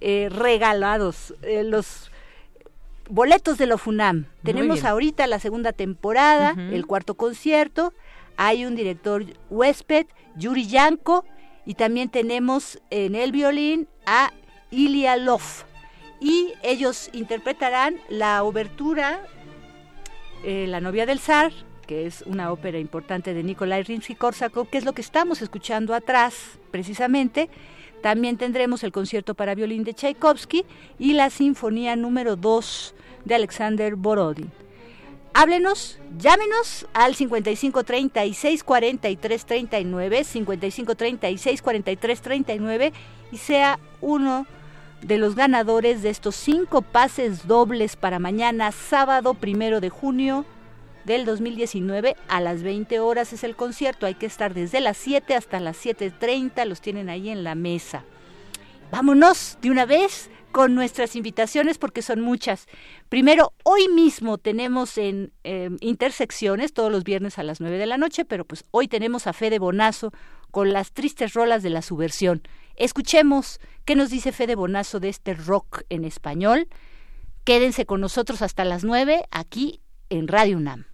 eh, 0.00 0.28
regalados, 0.30 1.34
eh, 1.42 1.64
los 1.64 2.10
boletos 3.10 3.58
de 3.58 3.66
la 3.66 3.76
FUNAM. 3.76 4.26
Tenemos 4.44 4.84
ahorita 4.84 5.26
la 5.26 5.40
segunda 5.40 5.72
temporada, 5.72 6.54
el 6.56 6.86
cuarto 6.86 7.14
concierto. 7.14 7.92
Hay 8.36 8.64
un 8.64 8.74
director 8.74 9.24
huésped, 9.50 10.06
Yuri 10.36 10.66
Yanko, 10.66 11.24
y 11.64 11.74
también 11.74 12.08
tenemos 12.08 12.80
en 12.90 13.14
el 13.14 13.32
violín 13.32 13.88
a 14.06 14.32
Ilya 14.70 15.16
Love 15.16 15.64
y 16.22 16.54
ellos 16.62 17.10
interpretarán 17.12 17.96
la 18.08 18.44
obertura 18.44 19.22
eh, 20.44 20.66
La 20.68 20.80
novia 20.80 21.04
del 21.04 21.18
zar, 21.18 21.52
que 21.86 22.06
es 22.06 22.22
una 22.22 22.52
ópera 22.52 22.78
importante 22.78 23.34
de 23.34 23.42
Nikolai 23.42 23.82
Rimsky-Korsakov, 23.82 24.70
que 24.70 24.78
es 24.78 24.84
lo 24.84 24.92
que 24.92 25.02
estamos 25.02 25.42
escuchando 25.42 25.94
atrás 25.94 26.58
precisamente. 26.70 27.50
También 28.02 28.36
tendremos 28.36 28.82
el 28.82 28.92
concierto 28.92 29.34
para 29.34 29.54
violín 29.54 29.84
de 29.84 29.94
Tchaikovsky 29.94 30.64
y 30.98 31.12
la 31.14 31.30
sinfonía 31.30 31.94
número 31.96 32.36
2 32.36 32.94
de 33.24 33.34
Alexander 33.34 33.94
Borodin. 33.94 34.61
Háblenos, 35.34 35.98
llámenos 36.18 36.86
al 36.92 37.14
55 37.14 37.84
36 37.84 38.62
43 38.64 39.46
39, 39.46 40.24
55 40.24 40.94
36 40.94 41.62
43 41.62 42.20
39 42.20 42.92
y 43.32 43.36
sea 43.38 43.78
uno 44.02 44.46
de 45.00 45.16
los 45.16 45.34
ganadores 45.34 46.02
de 46.02 46.10
estos 46.10 46.36
cinco 46.36 46.82
pases 46.82 47.46
dobles 47.46 47.96
para 47.96 48.18
mañana, 48.18 48.72
sábado 48.72 49.32
primero 49.32 49.80
de 49.80 49.88
junio 49.88 50.44
del 51.04 51.24
2019 51.24 52.14
a 52.28 52.40
las 52.40 52.62
20 52.62 53.00
horas 53.00 53.32
es 53.32 53.42
el 53.42 53.56
concierto. 53.56 54.06
Hay 54.06 54.14
que 54.14 54.26
estar 54.26 54.52
desde 54.52 54.80
las 54.80 54.98
7 54.98 55.34
hasta 55.34 55.60
las 55.60 55.84
7.30, 55.84 56.64
los 56.66 56.80
tienen 56.80 57.08
ahí 57.08 57.30
en 57.30 57.42
la 57.42 57.54
mesa. 57.54 58.04
Vámonos 58.90 59.56
de 59.62 59.70
una 59.70 59.86
vez 59.86 60.30
con 60.52 60.74
nuestras 60.74 61.16
invitaciones 61.16 61.78
porque 61.78 62.02
son 62.02 62.20
muchas. 62.20 62.66
Primero, 63.08 63.52
hoy 63.64 63.88
mismo 63.88 64.38
tenemos 64.38 64.98
en 64.98 65.32
em, 65.42 65.78
intersecciones, 65.80 66.72
todos 66.72 66.92
los 66.92 67.02
viernes 67.04 67.38
a 67.38 67.42
las 67.42 67.60
9 67.60 67.78
de 67.78 67.86
la 67.86 67.96
noche, 67.96 68.24
pero 68.24 68.44
pues 68.44 68.64
hoy 68.70 68.86
tenemos 68.86 69.26
a 69.26 69.32
Fede 69.32 69.58
Bonazo 69.58 70.12
con 70.50 70.72
las 70.72 70.92
tristes 70.92 71.32
rolas 71.32 71.62
de 71.62 71.70
la 71.70 71.82
subversión. 71.82 72.42
Escuchemos 72.76 73.58
qué 73.84 73.96
nos 73.96 74.10
dice 74.10 74.32
Fede 74.32 74.54
Bonazo 74.54 75.00
de 75.00 75.08
este 75.08 75.34
rock 75.34 75.82
en 75.88 76.04
español. 76.04 76.68
Quédense 77.44 77.86
con 77.86 78.00
nosotros 78.00 78.42
hasta 78.42 78.64
las 78.64 78.84
9 78.84 79.24
aquí 79.30 79.80
en 80.10 80.28
Radio 80.28 80.58
UNAM. 80.58 80.86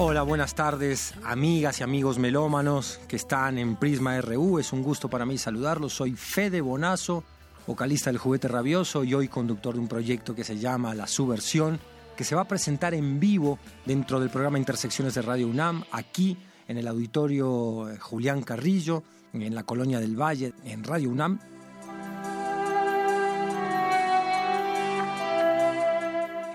Hola, 0.00 0.22
buenas 0.22 0.54
tardes, 0.54 1.12
amigas 1.24 1.80
y 1.80 1.82
amigos 1.82 2.20
melómanos 2.20 3.00
que 3.08 3.16
están 3.16 3.58
en 3.58 3.74
Prisma 3.74 4.20
RU. 4.20 4.60
Es 4.60 4.72
un 4.72 4.80
gusto 4.80 5.10
para 5.10 5.26
mí 5.26 5.38
saludarlos. 5.38 5.92
Soy 5.92 6.12
Fede 6.12 6.60
Bonazo, 6.60 7.24
vocalista 7.66 8.08
del 8.08 8.20
Juguete 8.20 8.46
Rabioso 8.46 9.02
y 9.02 9.14
hoy 9.14 9.26
conductor 9.26 9.74
de 9.74 9.80
un 9.80 9.88
proyecto 9.88 10.36
que 10.36 10.44
se 10.44 10.56
llama 10.56 10.94
La 10.94 11.08
Subversión, 11.08 11.80
que 12.16 12.22
se 12.22 12.36
va 12.36 12.42
a 12.42 12.48
presentar 12.48 12.94
en 12.94 13.18
vivo 13.18 13.58
dentro 13.84 14.20
del 14.20 14.30
programa 14.30 14.56
Intersecciones 14.56 15.14
de 15.14 15.22
Radio 15.22 15.48
UNAM, 15.48 15.82
aquí 15.90 16.38
en 16.68 16.78
el 16.78 16.86
auditorio 16.86 17.90
eh, 17.90 17.98
Julián 17.98 18.42
Carrillo, 18.42 19.02
en 19.32 19.52
la 19.52 19.64
Colonia 19.64 19.98
del 19.98 20.14
Valle, 20.14 20.52
en 20.64 20.84
Radio 20.84 21.10
UNAM. 21.10 21.40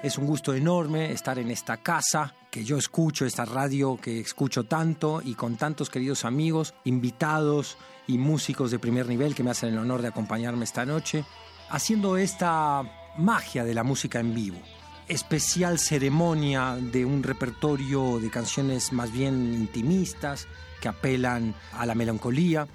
Es 0.02 0.18
un 0.18 0.28
gusto 0.28 0.54
enorme 0.54 1.12
estar 1.12 1.38
en 1.40 1.52
esta 1.52 1.76
casa 1.76 2.34
que 2.54 2.64
yo 2.64 2.78
escucho, 2.78 3.26
esta 3.26 3.46
radio 3.46 3.98
que 4.00 4.20
escucho 4.20 4.66
tanto 4.66 5.24
y 5.26 5.34
con 5.34 5.58
tantos 5.58 5.90
queridos 5.90 6.24
amigos, 6.24 6.76
invitados 6.84 7.78
y 8.06 8.20
músicos 8.20 8.70
de 8.70 8.78
primer 8.78 9.08
nivel 9.08 9.34
que 9.34 9.42
me 9.42 9.50
hacen 9.50 9.70
el 9.70 9.80
honor 9.80 10.04
de 10.04 10.10
acompañarme 10.10 10.64
esta 10.64 10.86
noche, 10.86 11.26
haciendo 11.72 12.16
esta 12.16 12.84
magia 13.18 13.64
de 13.64 13.74
la 13.74 13.84
música 13.84 14.20
en 14.20 14.36
vivo. 14.36 14.60
Especial 15.08 15.80
ceremonia 15.80 16.78
de 16.80 17.06
un 17.06 17.24
repertorio 17.24 18.20
de 18.20 18.30
canciones 18.30 18.94
más 18.94 19.12
bien 19.12 19.56
intimistas 19.56 20.48
que 20.80 20.90
apelan 20.90 21.56
a 21.72 21.88
la 21.88 21.96
melancolía 21.96 22.68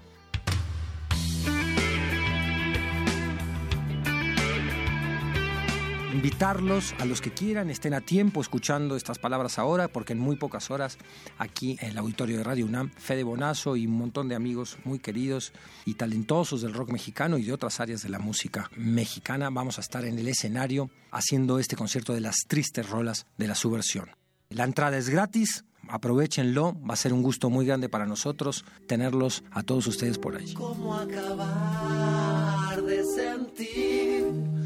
invitarlos 6.19 6.97
a 6.99 7.05
los 7.05 7.21
que 7.21 7.31
quieran, 7.31 7.71
estén 7.71 7.95
a 7.95 8.01
tiempo 8.01 8.41
escuchando 8.41 8.97
estas 8.97 9.21
palabras 9.21 9.57
ahora, 9.57 9.87
porque 9.87 10.15
en 10.15 10.19
muy 10.19 10.35
pocas 10.35 10.69
horas 10.69 10.99
aquí 11.39 11.77
en 11.81 11.91
el 11.91 11.99
auditorio 11.99 12.37
de 12.39 12.43
Radio 12.43 12.67
UNAM, 12.67 12.91
Fede 12.91 13.23
Bonazo 13.23 13.77
y 13.77 13.87
un 13.87 13.97
montón 13.97 14.29
de 14.29 14.35
amigos 14.35 14.79
muy 14.83 14.99
queridos 14.99 15.53
y 15.85 15.95
talentosos 15.95 16.61
del 16.61 16.75
rock 16.75 16.91
mexicano 16.91 17.39
y 17.39 17.45
de 17.45 17.53
otras 17.53 17.79
áreas 17.79 18.03
de 18.03 18.09
la 18.09 18.19
música 18.19 18.69
mexicana, 18.77 19.49
vamos 19.51 19.79
a 19.79 19.81
estar 19.81 20.05
en 20.05 20.19
el 20.19 20.27
escenario 20.27 20.91
haciendo 21.13 21.61
este 21.61 21.77
concierto 21.77 22.13
de 22.13 22.21
las 22.21 22.39
tristes 22.49 22.91
rolas 22.91 23.25
de 23.37 23.47
la 23.47 23.55
subversión. 23.55 24.11
La 24.51 24.65
entrada 24.65 24.99
es 24.99 25.11
gratis, 25.11 25.67
aprovechenlo, 25.87 26.75
va 26.83 26.95
a 26.95 26.97
ser 26.97 27.13
un 27.13 27.23
gusto 27.23 27.49
muy 27.49 27.65
grande 27.65 27.89
para 27.89 28.07
nosotros 28.07 28.65
tenerlos 28.89 29.45
a 29.53 29.63
todos 29.63 29.87
ustedes 29.87 30.19
por 30.19 30.35
allí. 30.35 30.55
¿Cómo 30.55 30.97
acabar 30.97 32.83
de 32.83 33.05
sentir? 33.05 34.58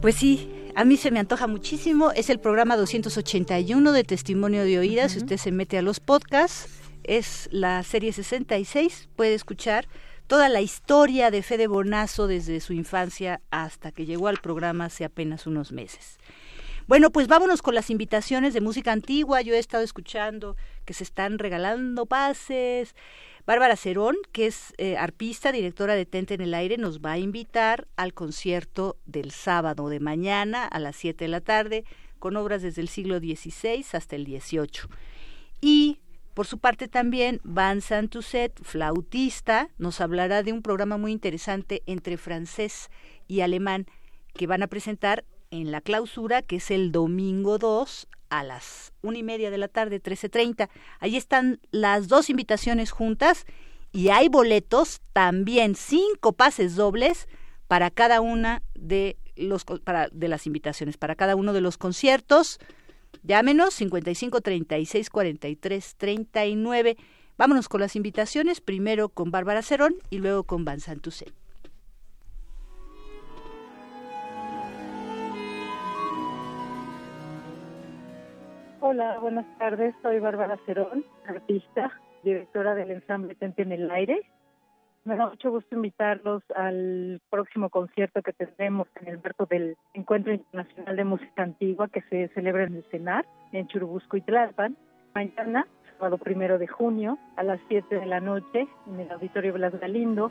Pues 0.00 0.14
sí, 0.14 0.50
a 0.74 0.84
mí 0.84 0.96
se 0.96 1.10
me 1.10 1.18
antoja 1.18 1.46
muchísimo. 1.46 2.12
Es 2.12 2.28
el 2.30 2.38
programa 2.38 2.76
281 2.76 3.92
de 3.92 4.04
Testimonio 4.04 4.64
de 4.64 4.78
Oídas. 4.78 5.12
Si 5.12 5.18
usted 5.18 5.38
se 5.38 5.52
mete 5.52 5.78
a 5.78 5.82
los 5.82 6.00
podcasts, 6.00 6.68
es 7.02 7.48
la 7.50 7.82
serie 7.82 8.12
66. 8.12 9.08
Puede 9.16 9.34
escuchar 9.34 9.88
toda 10.26 10.48
la 10.48 10.60
historia 10.60 11.30
de 11.30 11.42
Fede 11.42 11.66
Bonazo 11.66 12.26
desde 12.26 12.60
su 12.60 12.72
infancia 12.74 13.40
hasta 13.50 13.90
que 13.90 14.04
llegó 14.04 14.28
al 14.28 14.36
programa 14.36 14.84
hace 14.84 15.04
apenas 15.04 15.46
unos 15.46 15.72
meses. 15.72 16.18
Bueno, 16.86 17.10
pues 17.10 17.26
vámonos 17.26 17.62
con 17.62 17.74
las 17.74 17.90
invitaciones 17.90 18.54
de 18.54 18.60
música 18.60 18.92
antigua. 18.92 19.40
Yo 19.40 19.54
he 19.54 19.58
estado 19.58 19.82
escuchando 19.82 20.56
que 20.84 20.94
se 20.94 21.02
están 21.02 21.38
regalando 21.38 22.06
pases. 22.06 22.94
Bárbara 23.46 23.76
Cerón, 23.76 24.16
que 24.32 24.46
es 24.46 24.74
eh, 24.76 24.96
arpista, 24.96 25.52
directora 25.52 25.94
de 25.94 26.04
Tente 26.04 26.34
en 26.34 26.40
el 26.40 26.52
Aire, 26.52 26.78
nos 26.78 27.00
va 27.00 27.12
a 27.12 27.18
invitar 27.18 27.86
al 27.94 28.12
concierto 28.12 28.96
del 29.06 29.30
sábado 29.30 29.88
de 29.88 30.00
mañana 30.00 30.66
a 30.66 30.80
las 30.80 30.96
7 30.96 31.24
de 31.24 31.28
la 31.28 31.40
tarde, 31.40 31.84
con 32.18 32.36
obras 32.36 32.62
desde 32.62 32.82
el 32.82 32.88
siglo 32.88 33.20
XVI 33.20 33.84
hasta 33.92 34.16
el 34.16 34.26
XVIII. 34.26 34.90
Y 35.60 36.00
por 36.34 36.48
su 36.48 36.58
parte 36.58 36.88
también 36.88 37.40
Van 37.44 37.82
Santuset, 37.82 38.60
flautista, 38.64 39.70
nos 39.78 40.00
hablará 40.00 40.42
de 40.42 40.52
un 40.52 40.60
programa 40.60 40.96
muy 40.96 41.12
interesante 41.12 41.84
entre 41.86 42.16
francés 42.16 42.90
y 43.28 43.42
alemán 43.42 43.86
que 44.34 44.48
van 44.48 44.64
a 44.64 44.66
presentar 44.66 45.24
en 45.52 45.70
la 45.70 45.80
clausura, 45.80 46.42
que 46.42 46.56
es 46.56 46.72
el 46.72 46.90
domingo 46.90 47.58
2 47.58 48.08
a 48.28 48.42
las 48.42 48.92
una 49.02 49.18
y 49.18 49.22
media 49.22 49.50
de 49.50 49.58
la 49.58 49.68
tarde, 49.68 50.02
13.30. 50.02 50.68
Ahí 51.00 51.16
están 51.16 51.60
las 51.70 52.08
dos 52.08 52.30
invitaciones 52.30 52.90
juntas 52.90 53.46
y 53.92 54.08
hay 54.08 54.28
boletos, 54.28 55.00
también 55.12 55.74
cinco 55.74 56.32
pases 56.32 56.76
dobles 56.76 57.28
para 57.68 57.90
cada 57.90 58.20
una 58.20 58.62
de, 58.74 59.16
los, 59.36 59.64
para, 59.64 60.08
de 60.10 60.28
las 60.28 60.46
invitaciones, 60.46 60.96
para 60.96 61.14
cada 61.14 61.36
uno 61.36 61.52
de 61.52 61.60
los 61.60 61.78
conciertos. 61.78 62.58
Llámenos 63.22 63.74
55 63.74 64.40
36 64.40 65.10
43 65.10 65.94
39. 65.96 66.96
Vámonos 67.38 67.68
con 67.68 67.80
las 67.80 67.96
invitaciones, 67.96 68.60
primero 68.60 69.08
con 69.08 69.30
Bárbara 69.30 69.62
Cerón 69.62 69.96
y 70.10 70.18
luego 70.18 70.44
con 70.44 70.64
Van 70.64 70.80
Santucen. 70.80 71.45
Hola, 78.88 79.18
buenas 79.18 79.46
tardes. 79.58 79.96
Soy 80.00 80.20
Bárbara 80.20 80.56
Cerón, 80.64 81.04
artista, 81.26 81.90
directora 82.22 82.76
del 82.76 82.92
ensamble 82.92 83.34
Tente 83.34 83.62
en 83.62 83.72
el 83.72 83.90
Aire. 83.90 84.20
Me 85.02 85.16
da 85.16 85.26
mucho 85.26 85.50
gusto 85.50 85.74
invitarlos 85.74 86.44
al 86.54 87.20
próximo 87.28 87.68
concierto 87.68 88.22
que 88.22 88.32
tendremos 88.32 88.86
en 89.00 89.08
el 89.08 89.20
marco 89.20 89.46
del 89.46 89.76
Encuentro 89.92 90.32
Internacional 90.32 90.94
de 90.94 91.02
Música 91.02 91.42
Antigua 91.42 91.88
que 91.88 92.02
se 92.02 92.28
celebra 92.28 92.62
en 92.62 92.76
el 92.76 92.84
CENAR, 92.84 93.26
en 93.50 93.66
Churubusco 93.66 94.18
y 94.18 94.20
Tlalpan. 94.20 94.76
Mañana, 95.16 95.66
sábado 95.98 96.16
primero 96.18 96.56
de 96.56 96.68
junio, 96.68 97.18
a 97.34 97.42
las 97.42 97.58
7 97.66 97.92
de 97.92 98.06
la 98.06 98.20
noche, 98.20 98.68
en 98.86 99.00
el 99.00 99.10
Auditorio 99.10 99.52
Blas 99.54 99.74
Galindo. 99.80 100.30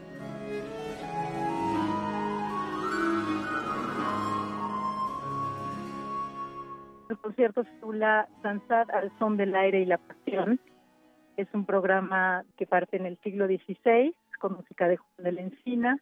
El 7.09 7.17
concierto 7.19 7.63
se 7.63 7.69
titula 7.71 8.27
Danzad 8.41 8.89
al 8.89 9.11
son 9.19 9.37
del 9.37 9.55
aire 9.55 9.81
y 9.81 9.85
la 9.85 9.99
pasión. 9.99 10.59
Es 11.37 11.47
un 11.53 11.65
programa 11.65 12.43
que 12.57 12.65
parte 12.65 12.97
en 12.97 13.05
el 13.05 13.17
siglo 13.19 13.45
XVI 13.45 14.15
con 14.39 14.53
música 14.53 14.87
de 14.87 14.97
Juan 14.97 15.23
de 15.23 15.31
la 15.31 15.41
Encina. 15.41 15.99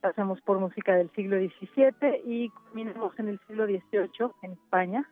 Pasamos 0.00 0.40
por 0.42 0.58
música 0.58 0.96
del 0.96 1.10
siglo 1.12 1.38
XVII 1.38 2.22
y 2.26 2.50
culminamos 2.50 3.18
en 3.18 3.28
el 3.28 3.40
siglo 3.46 3.64
XVIII 3.64 4.32
en 4.42 4.52
España. 4.52 5.08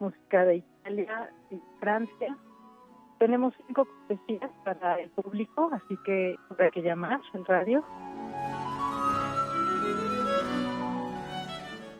Música 0.00 0.44
de 0.44 0.56
Italia 0.56 1.30
y 1.50 1.60
Francia. 1.80 2.36
Tenemos 3.18 3.54
cinco 3.66 3.84
cortesías 3.84 4.50
para 4.64 4.98
el 4.98 5.10
público, 5.10 5.70
así 5.72 5.96
que 6.04 6.36
habrá 6.50 6.70
que 6.70 6.82
llamar 6.82 7.20
al 7.34 7.44
radio 7.44 7.84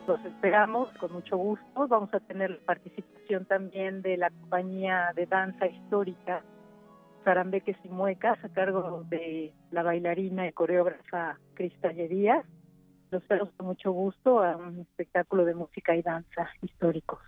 Los 0.06 0.22
esperamos 0.26 0.90
con 0.98 1.12
mucho 1.12 1.36
gusto. 1.36 1.88
Vamos 1.88 2.12
a 2.12 2.20
tener 2.20 2.50
la 2.50 2.66
participación 2.66 3.46
también 3.46 4.02
de 4.02 4.18
la 4.18 4.28
compañía 4.28 5.12
de 5.16 5.24
danza 5.24 5.66
histórica 5.66 6.42
Zarambeques 7.24 7.76
y 7.84 7.88
Muecas 7.88 8.42
a 8.44 8.48
cargo 8.50 9.04
de 9.08 9.54
la 9.70 9.82
bailarina 9.82 10.46
y 10.46 10.52
coreógrafa 10.52 11.38
Cristal 11.54 11.96
Díaz. 11.96 12.44
Los 13.10 13.22
esperamos 13.22 13.54
con 13.56 13.66
mucho 13.66 13.92
gusto 13.92 14.42
a 14.42 14.56
un 14.56 14.80
espectáculo 14.80 15.46
de 15.46 15.54
música 15.54 15.96
y 15.96 16.02
danza 16.02 16.50
históricos. 16.60 17.20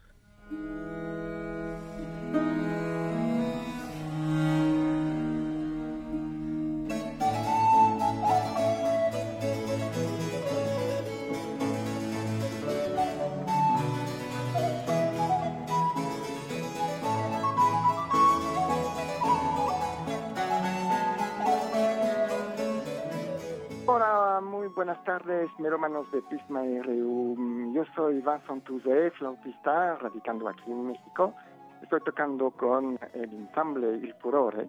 Muy 24.67 24.75
buenas 24.75 25.05
tardes, 25.05 25.49
meromanos 25.61 26.11
de 26.11 26.21
Prisma 26.23 26.61
RU. 26.83 27.73
Yo 27.73 27.85
soy 27.95 28.15
Vincent 28.15 28.65
Touzé, 28.65 29.13
flautista, 29.13 29.95
radicando 29.95 30.49
aquí 30.49 30.65
en 30.67 30.89
México. 30.89 31.35
Estoy 31.83 32.01
tocando 32.01 32.51
con 32.51 32.99
el 33.15 33.33
ensamble 33.33 33.99
Il 33.99 34.13
Furore. 34.15 34.69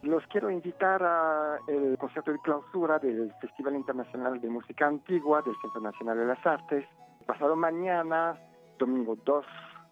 Los 0.00 0.26
quiero 0.28 0.50
invitar 0.50 1.02
al 1.02 1.98
concierto 1.98 2.32
de 2.32 2.38
clausura 2.38 2.98
del 2.98 3.34
Festival 3.42 3.76
Internacional 3.76 4.40
de 4.40 4.48
Música 4.48 4.86
Antigua 4.86 5.42
del 5.42 5.54
Centro 5.60 5.82
Nacional 5.82 6.16
de 6.16 6.24
las 6.24 6.46
Artes, 6.46 6.86
pasado 7.26 7.54
mañana, 7.54 8.38
domingo 8.78 9.14
2 9.26 9.44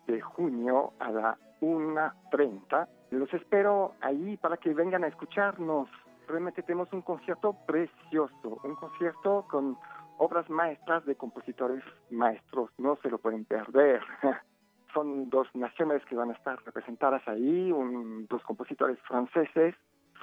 de 0.07 0.21
junio 0.23 0.95
a 0.99 1.11
la 1.11 1.39
1.30. 1.61 2.89
Los 3.11 3.35
espero 3.35 3.97
ahí 4.01 4.39
para 4.39 4.57
que 4.57 4.73
vengan 4.73 5.05
a 5.05 5.09
escucharnos 5.09 5.91
realmente 6.29 6.63
tenemos 6.63 6.93
un 6.93 7.03
concierto 7.03 7.57
precioso, 7.67 8.61
un 8.65 8.75
concierto 8.77 9.47
con 9.51 9.77
obras 10.19 10.49
maestras 10.51 11.05
de 11.05 11.17
compositores 11.17 11.83
maestros, 12.11 12.71
no 12.79 12.97
se 13.03 13.11
lo 13.11 13.19
pueden 13.19 13.45
perder. 13.45 14.01
Son 14.95 15.31
dos 15.31 15.49
naciones 15.55 16.05
que 16.05 16.15
van 16.15 16.31
a 16.31 16.35
estar 16.35 16.63
representadas 16.65 17.27
ahí, 17.27 17.73
dos 18.29 18.43
compositores 18.43 18.99
franceses, 19.09 19.75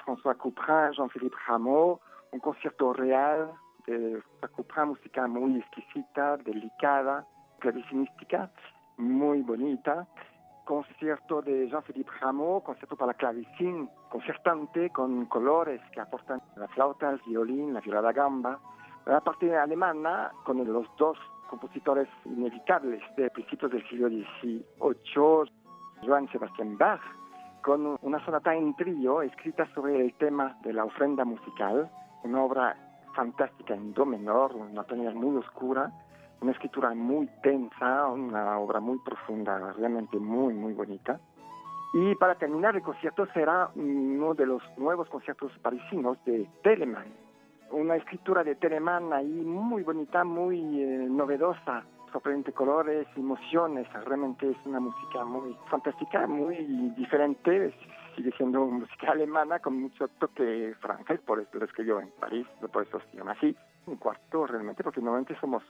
François 0.04 0.36
Couperin, 0.36 0.92
Jean-Philippe 0.92 1.36
Rameau, 1.46 2.00
un 2.30 2.38
concierto 2.38 2.92
real 2.92 3.50
de 3.86 4.22
François 4.22 4.50
Couperin, 4.52 4.88
música 4.88 5.26
muy 5.26 5.58
exquisita, 5.58 6.36
delicada, 6.36 7.26
clavicinística, 7.58 8.50
muy 8.96 9.42
bonita 9.42 10.06
concierto 10.64 11.42
de 11.42 11.68
Jean-Philippe 11.68 12.10
Rameau, 12.20 12.62
concierto 12.62 12.96
para 12.96 13.14
clavicín, 13.14 13.88
concertante 14.08 14.90
con 14.90 15.26
colores 15.26 15.80
que 15.92 16.00
aportan 16.00 16.40
la 16.56 16.68
flauta, 16.68 17.10
el 17.10 17.20
violín, 17.26 17.74
la 17.74 17.80
viola 17.80 18.00
da 18.00 18.12
gamba. 18.12 18.58
La 19.06 19.20
parte 19.20 19.56
alemana, 19.56 20.30
con 20.44 20.58
los 20.64 20.86
dos 20.96 21.18
compositores 21.48 22.08
inevitables 22.26 23.02
de 23.16 23.30
principios 23.30 23.72
del 23.72 23.88
siglo 23.88 24.08
XVIII, 24.08 24.64
Johann 26.02 26.28
Sebastian 26.30 26.78
Bach, 26.78 27.00
con 27.62 27.98
una 28.02 28.24
sonata 28.24 28.54
en 28.54 28.74
trío 28.74 29.22
escrita 29.22 29.66
sobre 29.74 30.00
el 30.00 30.14
tema 30.14 30.56
de 30.62 30.72
la 30.72 30.84
ofrenda 30.84 31.24
musical, 31.24 31.90
una 32.24 32.42
obra 32.42 32.76
fantástica 33.14 33.74
en 33.74 33.92
do 33.92 34.06
menor, 34.06 34.54
una 34.54 34.84
tonalidad 34.84 35.14
muy 35.14 35.36
oscura, 35.36 35.90
una 36.40 36.52
escritura 36.52 36.94
muy 36.94 37.28
tensa, 37.42 38.06
una 38.06 38.58
obra 38.58 38.80
muy 38.80 38.98
profunda, 38.98 39.72
realmente 39.72 40.18
muy, 40.18 40.54
muy 40.54 40.72
bonita. 40.72 41.20
Y 41.92 42.14
para 42.14 42.36
terminar 42.36 42.76
el 42.76 42.82
concierto 42.82 43.26
será 43.34 43.70
uno 43.74 44.34
de 44.34 44.46
los 44.46 44.62
nuevos 44.78 45.08
conciertos 45.08 45.52
parisinos 45.60 46.18
de 46.24 46.48
Telemann. 46.62 47.08
Una 47.72 47.96
escritura 47.96 48.44
de 48.44 48.54
Telemann 48.54 49.12
ahí 49.12 49.26
muy 49.26 49.82
bonita, 49.82 50.24
muy 50.24 50.82
eh, 50.82 51.06
novedosa, 51.08 51.84
sorprendente 52.12 52.52
colores, 52.52 53.06
emociones. 53.16 53.86
Realmente 53.92 54.50
es 54.50 54.56
una 54.64 54.80
música 54.80 55.24
muy 55.24 55.56
fantástica, 55.68 56.26
muy 56.26 56.56
diferente. 56.96 57.74
Sigue 58.16 58.32
siendo 58.36 58.66
música 58.66 59.12
alemana 59.12 59.58
con 59.58 59.80
mucho 59.80 60.08
toque 60.18 60.74
francés, 60.80 61.20
por 61.20 61.40
eso 61.40 61.50
lo 61.58 61.64
escribió 61.64 62.00
en 62.00 62.10
París, 62.20 62.46
por 62.72 62.82
eso 62.82 63.00
se 63.10 63.16
llama 63.16 63.32
así. 63.32 63.54
Un 63.86 63.96
cuarto 63.96 64.46
realmente, 64.46 64.82
porque 64.82 65.00
normalmente 65.00 65.36
somos 65.40 65.62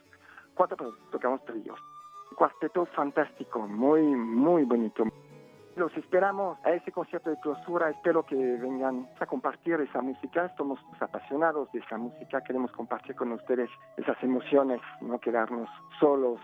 cuatro, 0.61 0.77
pero 0.77 0.91
tocamos. 1.11 1.41
Un 1.47 2.37
cuarteto 2.37 2.85
fantástico, 2.87 3.67
muy, 3.67 4.03
muy 4.03 4.63
bonito. 4.63 5.05
Los 5.75 5.95
esperamos 5.97 6.59
a 6.63 6.71
ese 6.71 6.91
concierto 6.91 7.31
de 7.31 7.39
clausura. 7.39 7.89
Espero 7.89 8.23
que 8.23 8.35
vengan 8.35 9.09
a 9.19 9.25
compartir 9.25 9.79
esa 9.81 10.01
música. 10.01 10.53
Somos 10.57 10.79
apasionados 10.99 11.71
de 11.71 11.79
esa 11.79 11.97
música. 11.97 12.41
Queremos 12.41 12.71
compartir 12.73 13.15
con 13.15 13.31
ustedes 13.31 13.69
esas 13.97 14.21
emociones, 14.21 14.81
no 15.01 15.19
quedarnos 15.19 15.67
solos. 15.99 16.39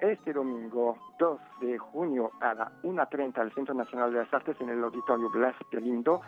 Este 0.00 0.32
domingo 0.32 0.96
2 1.18 1.40
de 1.60 1.78
junio 1.78 2.30
a 2.40 2.54
la 2.54 2.72
1.30 2.82 3.38
al 3.38 3.52
Centro 3.52 3.74
Nacional 3.74 4.12
de 4.12 4.18
las 4.18 4.32
Artes 4.32 4.60
en 4.60 4.68
el 4.68 4.84
Auditorio 4.84 5.30
Blas 5.30 5.56
Lindo 5.72 6.20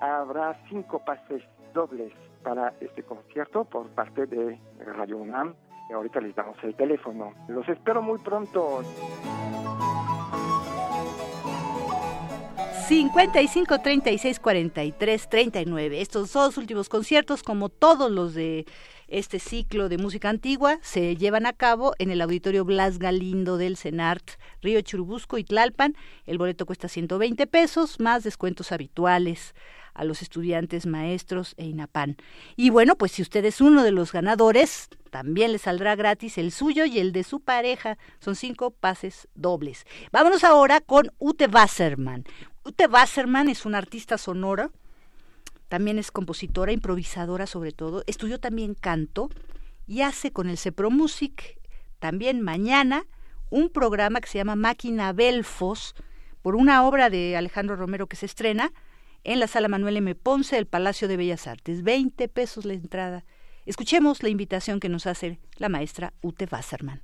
habrá 0.00 0.60
cinco 0.68 0.98
pases 0.98 1.42
dobles 1.72 2.12
para 2.42 2.74
este 2.80 3.04
concierto 3.04 3.64
por 3.64 3.88
parte 3.90 4.26
de 4.26 4.58
Radio 4.84 5.18
UNAM. 5.18 5.54
Ahorita 5.92 6.20
les 6.20 6.34
damos 6.34 6.56
el 6.62 6.74
teléfono. 6.74 7.34
Los 7.48 7.68
espero 7.68 8.02
muy 8.02 8.18
pronto. 8.18 8.82
55 12.88 13.78
36 13.78 14.40
43 14.40 15.28
39. 15.28 16.00
Estos 16.00 16.32
dos 16.32 16.58
últimos 16.58 16.88
conciertos, 16.88 17.42
como 17.42 17.68
todos 17.68 18.10
los 18.10 18.34
de 18.34 18.66
este 19.08 19.38
ciclo 19.38 19.88
de 19.88 19.98
música 19.98 20.28
antigua, 20.28 20.78
se 20.82 21.16
llevan 21.16 21.46
a 21.46 21.52
cabo 21.52 21.94
en 21.98 22.10
el 22.10 22.20
Auditorio 22.20 22.64
Blas 22.64 22.98
Galindo 22.98 23.56
del 23.56 23.76
CENART, 23.76 24.32
Río 24.62 24.80
Churubusco 24.80 25.38
y 25.38 25.44
Tlalpan. 25.44 25.94
El 26.26 26.38
boleto 26.38 26.66
cuesta 26.66 26.88
120 26.88 27.46
pesos, 27.46 28.00
más 28.00 28.24
descuentos 28.24 28.72
habituales 28.72 29.54
a 29.94 30.04
los 30.04 30.22
estudiantes, 30.22 30.86
maestros 30.86 31.54
e 31.56 31.66
INAPAN. 31.66 32.16
Y 32.56 32.70
bueno, 32.70 32.96
pues 32.96 33.12
si 33.12 33.22
usted 33.22 33.44
es 33.44 33.60
uno 33.60 33.82
de 33.82 33.90
los 33.90 34.12
ganadores, 34.12 34.88
también 35.10 35.52
le 35.52 35.58
saldrá 35.58 35.94
gratis 35.96 36.38
el 36.38 36.52
suyo 36.52 36.84
y 36.84 36.98
el 36.98 37.12
de 37.12 37.24
su 37.24 37.40
pareja. 37.40 37.98
Son 38.18 38.36
cinco 38.36 38.70
pases 38.70 39.28
dobles. 39.34 39.86
Vámonos 40.10 40.44
ahora 40.44 40.80
con 40.80 41.10
Ute 41.18 41.46
Wasserman. 41.46 42.24
Ute 42.64 42.86
Wasserman 42.86 43.48
es 43.48 43.66
una 43.66 43.78
artista 43.78 44.18
sonora, 44.18 44.70
también 45.68 45.98
es 45.98 46.10
compositora, 46.10 46.70
improvisadora 46.70 47.46
sobre 47.46 47.72
todo, 47.72 48.04
estudió 48.06 48.38
también 48.38 48.74
canto 48.74 49.30
y 49.86 50.02
hace 50.02 50.30
con 50.30 50.48
el 50.48 50.58
Cepro 50.58 50.90
Music 50.90 51.58
también 51.98 52.40
mañana 52.40 53.04
un 53.50 53.68
programa 53.68 54.20
que 54.20 54.28
se 54.28 54.38
llama 54.38 54.54
Máquina 54.54 55.12
Belfos 55.12 55.94
por 56.40 56.56
una 56.56 56.84
obra 56.84 57.10
de 57.10 57.36
Alejandro 57.36 57.76
Romero 57.76 58.06
que 58.06 58.16
se 58.16 58.26
estrena 58.26 58.72
en 59.24 59.40
la 59.40 59.46
sala 59.46 59.68
Manuel 59.68 59.96
M. 59.96 60.14
Ponce 60.14 60.56
del 60.56 60.66
Palacio 60.66 61.08
de 61.08 61.16
Bellas 61.16 61.46
Artes. 61.46 61.82
20 61.82 62.28
pesos 62.28 62.64
la 62.64 62.74
entrada. 62.74 63.24
Escuchemos 63.66 64.22
la 64.22 64.28
invitación 64.28 64.80
que 64.80 64.88
nos 64.88 65.06
hace 65.06 65.38
la 65.56 65.68
maestra 65.68 66.12
Ute 66.22 66.48
Wasserman. 66.50 67.02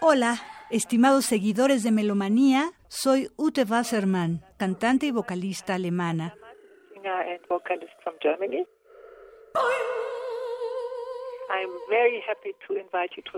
Hola, 0.00 0.36
estimados 0.70 1.26
seguidores 1.26 1.82
de 1.82 1.92
Melomanía, 1.92 2.72
soy 2.88 3.30
Ute 3.36 3.64
Wassermann, 3.64 4.44
cantante 4.56 5.06
y 5.06 5.10
vocalista 5.10 5.74
alemana. 5.74 6.34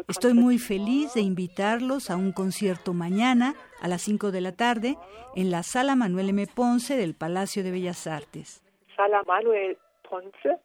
Estoy 0.08 0.34
muy 0.34 0.58
feliz 0.58 1.14
de 1.14 1.20
invitarlos 1.20 2.10
a 2.10 2.16
un 2.16 2.32
concierto 2.32 2.92
mañana 2.92 3.54
a 3.80 3.88
las 3.88 4.02
5 4.02 4.30
de 4.30 4.40
la 4.40 4.52
tarde 4.52 4.96
en 5.34 5.50
la 5.50 5.62
Sala 5.62 5.96
Manuel 5.96 6.30
M. 6.30 6.46
Ponce 6.46 6.96
del 6.96 7.14
Palacio 7.14 7.62
de 7.62 7.70
Bellas 7.70 8.06
Artes. 8.06 8.62
Sala 8.96 9.22
Manuel 9.26 9.76
Ponce 10.08 10.58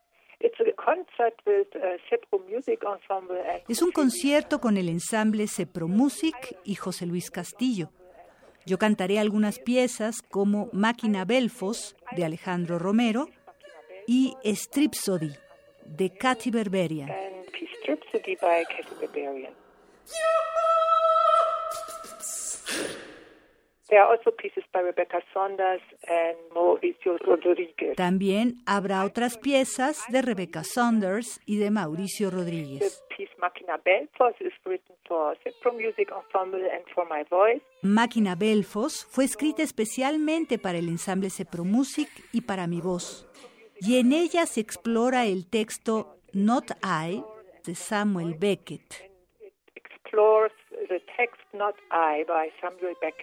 es 3.67 3.81
un 3.81 3.91
concierto 3.91 4.61
con 4.61 4.77
el 4.77 4.87
ensamble 4.87 5.47
Cepro 5.47 5.87
Music 5.87 6.57
y 6.63 6.75
José 6.75 7.05
Luis 7.05 7.29
Castillo. 7.29 7.89
Yo 8.65 8.77
cantaré 8.77 9.19
algunas 9.19 9.59
piezas 9.59 10.21
como 10.21 10.69
Máquina 10.71 11.25
Belfos 11.25 11.97
de 12.15 12.23
Alejandro 12.23 12.79
Romero 12.79 13.27
y 14.07 14.35
Stripsody 14.45 15.33
de 15.85 16.09
Katy 16.11 16.51
Berberian. 16.51 17.28
También 27.95 28.57
habrá 28.67 29.03
otras 29.03 29.37
piezas 29.39 30.03
de 30.09 30.21
Rebecca 30.21 30.63
Saunders 30.63 31.41
y 31.47 31.57
de 31.57 31.71
Mauricio 31.71 32.29
Rodríguez. 32.29 33.03
Máquina 37.81 38.35
Belfos 38.35 39.07
fue 39.09 39.25
escrita 39.25 39.63
especialmente 39.63 40.59
para 40.59 40.77
el 40.77 40.87
ensamble 40.87 41.31
Cepro 41.31 41.65
Music 41.65 42.09
y 42.31 42.41
para 42.41 42.67
mi 42.67 42.81
voz. 42.81 43.27
Y 43.81 43.97
en 43.99 44.13
ella 44.13 44.45
se 44.45 44.61
explora 44.61 45.25
el 45.25 45.49
texto 45.49 46.17
Not 46.31 46.71
I 46.83 47.23
de 47.69 47.75
Samuel 47.75 48.33
Beckett 48.33 49.09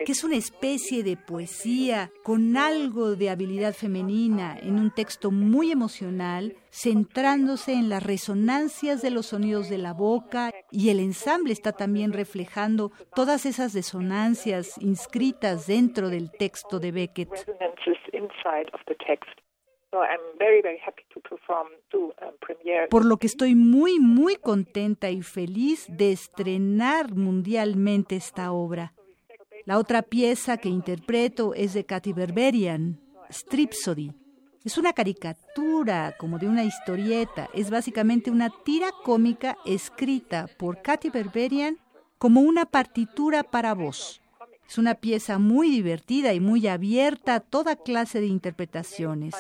que 0.05 0.12
es 0.12 0.24
una 0.24 0.36
especie 0.36 1.02
de 1.02 1.16
poesía 1.16 2.10
con 2.23 2.56
algo 2.56 3.16
de 3.16 3.31
habilidad 3.31 3.74
femenina 3.74 4.56
en 4.60 4.78
un 4.78 4.93
texto 4.93 5.31
muy 5.31 5.73
emocional, 5.73 6.55
centrándose 6.70 7.73
en 7.73 7.89
las 7.89 8.02
resonancias 8.02 9.02
de 9.02 9.10
los 9.10 9.27
sonidos 9.27 9.68
de 9.68 9.78
la 9.78 9.93
boca 9.93 10.52
y 10.70 10.90
el 10.90 11.01
ensamble 11.01 11.52
está 11.52 11.73
también 11.73 12.12
reflejando 12.12 12.93
todas 13.14 13.47
esas 13.47 13.74
resonancias 13.74 14.78
inscritas 14.81 15.66
dentro 15.66 16.09
del 16.09 16.31
texto 16.31 16.78
de 16.78 16.93
Beckett. 16.93 17.31
Por 22.90 23.05
lo 23.05 23.16
que 23.16 23.27
estoy 23.27 23.55
muy, 23.55 23.98
muy 23.98 24.36
contenta 24.36 25.10
y 25.10 25.23
feliz 25.23 25.86
de 25.89 26.12
estrenar 26.12 27.14
mundialmente 27.14 28.16
esta 28.16 28.52
obra. 28.52 28.93
La 29.64 29.78
otra 29.78 30.02
pieza 30.02 30.59
que 30.59 30.68
interpreto 30.68 31.55
es 31.55 31.74
de 31.74 31.85
Katy 31.85 32.12
Berberian, 32.12 33.01
Stripsody. 33.31 34.12
Es 34.64 34.78
una 34.78 34.93
caricatura, 34.93 36.16
como 36.18 36.39
de 36.39 36.48
una 36.48 36.64
historieta. 36.64 37.48
Es 37.55 37.70
básicamente 37.70 38.31
una 38.31 38.51
tira 38.64 38.90
cómica 39.05 39.56
escrita 39.64 40.48
por 40.59 40.82
Katy 40.82 41.10
Berberian 41.10 41.78
como 42.18 42.40
una 42.40 42.66
partitura 42.66 43.43
para 43.43 43.74
voz. 43.74 44.20
Es 44.68 44.78
una 44.78 44.97
pieza 44.97 45.38
muy 45.38 45.70
divertida 45.70 46.32
y 46.32 46.40
muy 46.40 46.66
abierta 46.66 47.36
a 47.36 47.40
toda 47.40 47.76
clase 47.76 48.20
de 48.20 48.26
interpretaciones. 48.26 49.34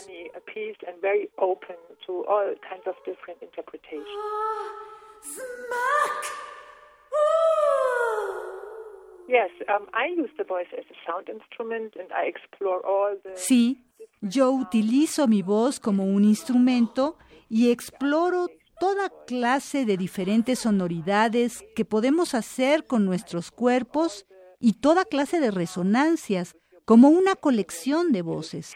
Sí, 13.34 13.84
yo 14.20 14.52
utilizo 14.52 15.26
mi 15.26 15.42
voz 15.42 15.80
como 15.80 16.04
un 16.04 16.24
instrumento 16.24 17.16
y 17.48 17.70
exploro 17.72 18.46
toda 18.78 19.10
clase 19.26 19.84
de 19.84 19.96
diferentes 19.96 20.60
sonoridades 20.60 21.64
que 21.74 21.84
podemos 21.84 22.34
hacer 22.34 22.86
con 22.86 23.04
nuestros 23.04 23.50
cuerpos 23.50 24.26
y 24.60 24.74
toda 24.74 25.04
clase 25.04 25.40
de 25.40 25.50
resonancias, 25.50 26.56
como 26.84 27.08
una 27.08 27.34
colección 27.34 28.12
de 28.12 28.22
voces. 28.22 28.74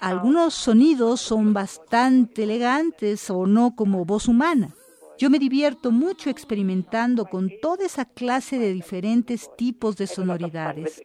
Algunos 0.00 0.54
sonidos 0.54 1.20
son 1.20 1.54
bastante 1.54 2.42
elegantes 2.44 3.30
o 3.30 3.46
no 3.46 3.74
como 3.76 4.04
voz 4.04 4.28
humana. 4.28 4.74
Yo 5.18 5.30
me 5.30 5.38
divierto 5.38 5.92
mucho 5.92 6.30
experimentando 6.30 7.26
con 7.26 7.48
toda 7.60 7.86
esa 7.86 8.04
clase 8.04 8.58
de 8.58 8.72
diferentes 8.72 9.54
tipos 9.56 9.96
de 9.96 10.06
sonoridades. 10.08 11.02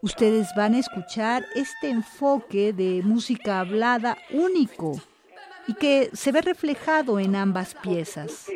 Ustedes 0.00 0.48
van 0.56 0.74
a 0.74 0.78
escuchar 0.78 1.44
este 1.56 1.88
enfoque 1.88 2.72
de 2.72 3.02
música 3.02 3.60
hablada 3.60 4.16
único 4.30 4.92
y 5.66 5.74
que 5.74 6.10
se 6.12 6.30
ve 6.30 6.42
reflejado 6.42 7.18
en 7.18 7.34
ambas 7.34 7.74
piezas. 7.74 8.48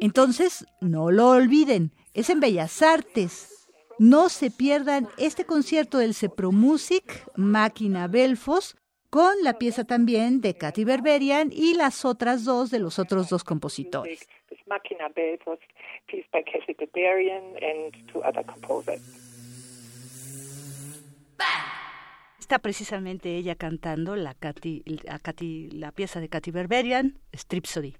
Entonces, 0.00 0.66
no 0.80 1.10
lo 1.10 1.30
olviden, 1.30 1.92
es 2.12 2.28
en 2.30 2.40
Bellas 2.40 2.82
Artes. 2.82 3.68
No 3.98 4.28
se 4.28 4.50
pierdan 4.50 5.08
este 5.18 5.44
concierto 5.44 5.98
del 5.98 6.14
Cepro 6.14 6.50
Music, 6.50 7.24
Máquina 7.36 8.08
Belfos, 8.08 8.76
con 9.14 9.44
la 9.44 9.58
pieza 9.58 9.84
también 9.84 10.40
de 10.40 10.54
Katy 10.54 10.82
Berberian 10.82 11.52
y 11.52 11.74
las 11.74 12.04
otras 12.04 12.44
dos 12.44 12.72
de 12.72 12.80
los 12.80 12.98
otros 12.98 13.28
dos 13.28 13.44
compositores. 13.44 14.28
Máquina 14.66 15.08
Está 22.44 22.58
precisamente 22.58 23.38
ella 23.38 23.54
cantando 23.54 24.16
la, 24.16 24.36
la 25.70 25.92
pieza 25.92 26.20
de 26.20 26.28
Katy 26.28 26.50
Berberian, 26.50 27.18
Stripsody. 27.32 27.96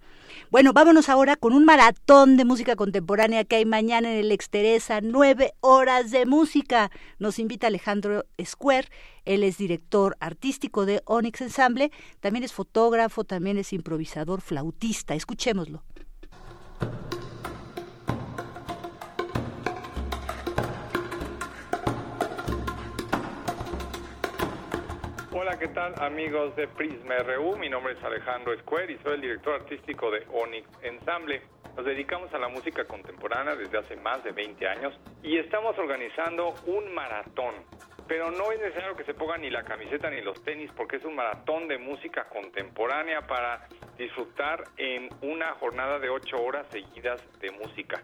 Bueno, 0.50 0.74
vámonos 0.74 1.08
ahora 1.08 1.36
con 1.36 1.54
un 1.54 1.64
maratón 1.64 2.36
de 2.36 2.44
música 2.44 2.76
contemporánea 2.76 3.44
que 3.44 3.56
hay 3.56 3.64
mañana 3.64 4.12
en 4.12 4.18
el 4.18 4.30
Exteresa, 4.32 5.00
nueve 5.00 5.54
horas 5.60 6.10
de 6.10 6.26
música. 6.26 6.90
Nos 7.18 7.38
invita 7.38 7.68
Alejandro 7.68 8.26
Square, 8.44 8.88
él 9.24 9.44
es 9.44 9.56
director 9.56 10.14
artístico 10.20 10.84
de 10.84 11.00
Onyx 11.06 11.40
Ensemble, 11.40 11.90
también 12.20 12.44
es 12.44 12.52
fotógrafo, 12.52 13.24
también 13.24 13.56
es 13.56 13.72
improvisador, 13.72 14.42
flautista. 14.42 15.14
Escuchémoslo. 15.14 15.82
Hola, 25.36 25.58
¿qué 25.58 25.66
tal 25.66 25.92
amigos 25.98 26.54
de 26.54 26.68
Prisma 26.68 27.16
RU? 27.18 27.56
Mi 27.56 27.68
nombre 27.68 27.94
es 27.94 28.04
Alejandro 28.04 28.56
Square 28.60 28.92
y 28.92 28.98
soy 28.98 29.14
el 29.14 29.20
director 29.20 29.54
artístico 29.54 30.08
de 30.08 30.24
Onyx 30.32 30.68
Ensemble. 30.80 31.42
Nos 31.76 31.84
dedicamos 31.84 32.32
a 32.32 32.38
la 32.38 32.46
música 32.46 32.84
contemporánea 32.84 33.56
desde 33.56 33.76
hace 33.76 33.96
más 33.96 34.22
de 34.22 34.30
20 34.30 34.68
años 34.68 34.94
y 35.24 35.36
estamos 35.38 35.76
organizando 35.76 36.54
un 36.66 36.94
maratón. 36.94 37.52
Pero 38.06 38.30
no 38.30 38.52
es 38.52 38.60
necesario 38.60 38.94
que 38.94 39.02
se 39.02 39.14
pongan 39.14 39.40
ni 39.40 39.50
la 39.50 39.64
camiseta 39.64 40.08
ni 40.08 40.20
los 40.20 40.40
tenis 40.44 40.70
porque 40.76 40.98
es 40.98 41.04
un 41.04 41.16
maratón 41.16 41.66
de 41.66 41.78
música 41.78 42.28
contemporánea 42.28 43.22
para 43.26 43.66
disfrutar 43.98 44.62
en 44.76 45.08
una 45.20 45.50
jornada 45.54 45.98
de 45.98 46.10
8 46.10 46.36
horas 46.44 46.64
seguidas 46.70 47.20
de 47.40 47.50
música. 47.50 48.00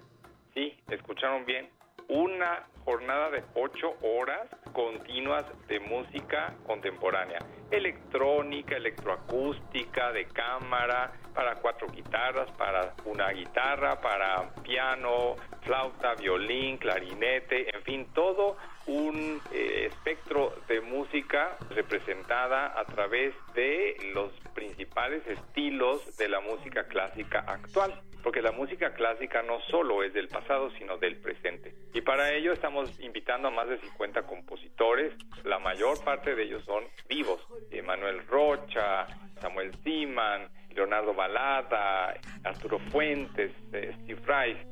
Sí, 0.53 0.77
escucharon 0.89 1.45
bien, 1.47 1.71
una 2.11 2.67
jornada 2.85 3.31
de 3.31 3.45
ocho 3.55 3.95
horas 4.03 4.49
continuas 4.73 5.45
de 5.69 5.79
música 5.79 6.55
contemporánea, 6.67 7.39
electrónica, 7.71 8.77
electroacústica, 8.77 10.11
de 10.11 10.27
cámara, 10.27 11.13
para 11.35 11.55
cuatro 11.57 11.87
guitarras, 11.89 12.51
para 12.59 12.95
una 13.05 13.31
guitarra, 13.31 14.01
para 14.01 14.51
piano, 14.63 15.37
flauta, 15.63 16.15
violín, 16.15 16.79
clarinete, 16.79 17.75
en 17.75 17.83
fin, 17.83 18.07
todo 18.13 18.57
un 18.87 19.41
eh, 19.53 19.87
espectro 19.87 20.53
de 20.67 20.81
música 20.81 21.57
representada 21.71 22.79
a 22.79 22.85
través 22.87 23.35
de 23.55 23.97
los 24.15 24.33
principales 24.61 25.27
estilos 25.27 26.19
de 26.19 26.29
la 26.29 26.41
música 26.41 26.85
clásica 26.85 27.39
actual, 27.47 27.99
porque 28.23 28.43
la 28.43 28.53
música 28.53 28.93
clásica 28.93 29.43
no 29.43 29.59
solo 29.71 30.03
es 30.03 30.13
del 30.13 30.29
pasado, 30.29 30.71
sino 30.79 30.99
del 30.99 31.17
presente. 31.17 31.75
Y 31.95 32.03
para 32.03 32.31
ello 32.35 32.53
estamos 32.53 33.01
invitando 33.01 33.49
a 33.49 33.51
más 33.51 33.71
de 33.71 33.81
50 33.81 34.25
compositores, 34.25 35.15
la 35.45 35.59
mayor 35.59 36.05
parte 36.05 36.35
de 36.35 36.43
ellos 36.43 36.63
son 36.67 36.85
vivos, 37.09 37.41
Manuel 37.83 38.27
Rocha, 38.27 39.07
Samuel 39.41 39.73
Siman, 39.83 40.51
Leonardo 40.75 41.15
Balada, 41.15 42.13
Arturo 42.45 42.79
Fuentes, 42.91 43.53
eh, 43.73 43.97
Steve 44.03 44.21
Rice. 44.27 44.67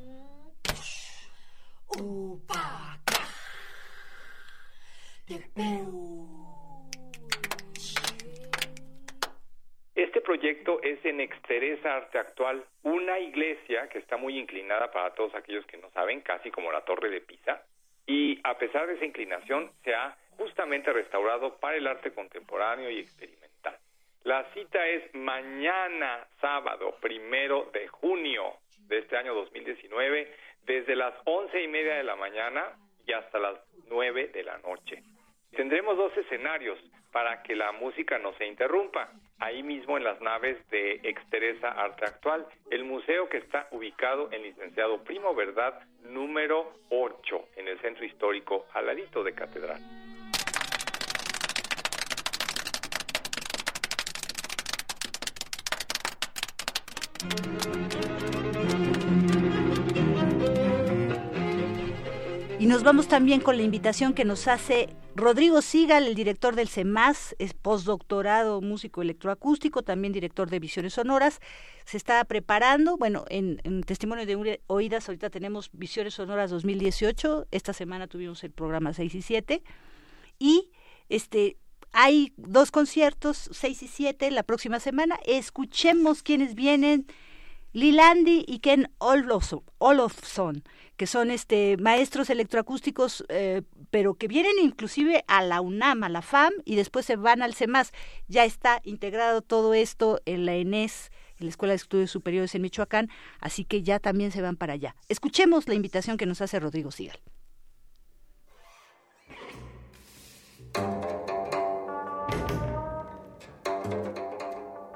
Este 9.99 10.21
proyecto 10.21 10.81
es 10.81 11.03
en 11.03 11.19
Exteresa 11.19 11.97
Arte 11.97 12.19
Actual, 12.19 12.63
una 12.83 13.19
iglesia 13.19 13.89
que 13.89 13.99
está 13.99 14.15
muy 14.15 14.39
inclinada 14.39 14.89
para 14.91 15.13
todos 15.13 15.35
aquellos 15.35 15.65
que 15.65 15.75
no 15.75 15.89
saben, 15.89 16.21
casi 16.21 16.49
como 16.51 16.71
la 16.71 16.85
Torre 16.85 17.09
de 17.09 17.19
Pisa, 17.19 17.65
y 18.07 18.39
a 18.45 18.57
pesar 18.57 18.87
de 18.87 18.93
esa 18.93 19.03
inclinación 19.03 19.69
se 19.83 19.93
ha 19.93 20.15
justamente 20.37 20.93
restaurado 20.93 21.57
para 21.59 21.75
el 21.75 21.85
arte 21.85 22.13
contemporáneo 22.13 22.89
y 22.89 22.99
experimental. 22.99 23.77
La 24.23 24.45
cita 24.53 24.87
es 24.87 25.13
mañana, 25.15 26.25
sábado, 26.39 26.95
primero 27.01 27.69
de 27.73 27.89
junio 27.89 28.53
de 28.87 28.99
este 28.99 29.17
año 29.17 29.33
2019, 29.33 30.33
desde 30.63 30.95
las 30.95 31.13
once 31.25 31.61
y 31.61 31.67
media 31.67 31.95
de 31.95 32.05
la 32.05 32.15
mañana 32.15 32.67
y 33.05 33.11
hasta 33.11 33.37
las 33.37 33.59
nueve 33.89 34.29
de 34.29 34.43
la 34.43 34.59
noche. 34.59 35.03
Tendremos 35.51 35.97
dos 35.97 36.15
escenarios 36.17 36.79
para 37.11 37.41
que 37.43 37.55
la 37.55 37.71
música 37.71 38.17
no 38.19 38.33
se 38.33 38.45
interrumpa. 38.45 39.11
Ahí 39.39 39.63
mismo 39.63 39.97
en 39.97 40.03
las 40.03 40.19
naves 40.21 40.57
de 40.69 40.99
Exteresa 41.03 41.69
Arte 41.69 42.05
Actual, 42.05 42.45
el 42.71 42.83
museo 42.83 43.29
que 43.29 43.37
está 43.37 43.67
ubicado 43.71 44.29
en 44.31 44.43
Licenciado 44.43 45.03
Primo 45.03 45.33
Verdad 45.33 45.81
número 46.03 46.73
8 46.89 47.47
en 47.55 47.67
el 47.67 47.79
centro 47.79 48.05
histórico 48.05 48.65
al 48.73 48.87
ladito 48.87 49.23
de 49.23 49.33
Catedral. 49.33 49.81
Nos 62.69 62.83
vamos 62.83 63.07
también 63.07 63.41
con 63.41 63.57
la 63.57 63.63
invitación 63.63 64.13
que 64.13 64.25
nos 64.25 64.47
hace 64.47 64.89
Rodrigo 65.15 65.63
Sigal, 65.63 66.05
el 66.05 66.13
director 66.13 66.55
del 66.55 66.69
CEMAS, 66.69 67.35
es 67.39 67.55
postdoctorado 67.55 68.61
músico 68.61 69.01
electroacústico, 69.01 69.81
también 69.81 70.13
director 70.13 70.51
de 70.51 70.59
Visiones 70.59 70.93
Sonoras. 70.93 71.39
Se 71.85 71.97
está 71.97 72.23
preparando, 72.25 72.95
bueno, 72.95 73.25
en, 73.27 73.57
Testimonio 73.87 74.27
de 74.27 74.61
Oídas 74.67 75.09
ahorita 75.09 75.31
tenemos 75.31 75.71
Visiones 75.73 76.13
Sonoras 76.13 76.51
2018, 76.51 77.47
esta 77.49 77.73
semana 77.73 78.05
tuvimos 78.05 78.43
el 78.43 78.51
programa 78.51 78.93
6 78.93 79.15
y 79.15 79.21
7, 79.23 79.63
y 80.37 80.69
este 81.09 81.57
hay 81.91 82.33
dos 82.37 82.69
conciertos, 82.69 83.49
6 83.51 83.81
y 83.81 83.87
7, 83.87 84.29
la 84.29 84.43
próxima 84.43 84.79
semana. 84.79 85.19
Escuchemos 85.25 86.21
quiénes 86.21 86.53
vienen, 86.53 87.07
Lilandi 87.73 88.45
y 88.47 88.59
Ken 88.59 88.91
Olofsson 88.99 90.63
que 90.99 91.07
son 91.07 91.31
este 91.31 91.77
maestros 91.77 92.29
electroacústicos, 92.29 93.23
eh, 93.29 93.61
pero 93.89 94.15
que 94.15 94.27
vienen 94.27 94.51
inclusive 94.61 95.23
a 95.27 95.41
la 95.41 95.61
UNAM, 95.61 96.03
a 96.03 96.09
la 96.09 96.21
FAM, 96.21 96.51
y 96.65 96.75
después 96.75 97.05
se 97.05 97.15
van 97.15 97.41
al 97.41 97.53
CEMAS. 97.55 97.93
Ya 98.27 98.43
está 98.43 98.81
integrado 98.83 99.41
todo 99.41 99.73
esto 99.73 100.19
en 100.25 100.45
la 100.45 100.55
ENES, 100.55 101.09
en 101.39 101.45
la 101.45 101.51
Escuela 101.51 101.71
de 101.71 101.77
Estudios 101.77 102.11
Superiores 102.11 102.53
en 102.53 102.63
Michoacán, 102.63 103.09
así 103.39 103.63
que 103.63 103.81
ya 103.81 103.99
también 103.99 104.33
se 104.33 104.41
van 104.41 104.57
para 104.57 104.73
allá. 104.73 104.93
Escuchemos 105.07 105.69
la 105.69 105.75
invitación 105.75 106.17
que 106.17 106.25
nos 106.25 106.41
hace 106.41 106.59
Rodrigo 106.59 106.91
Sigal. 106.91 107.17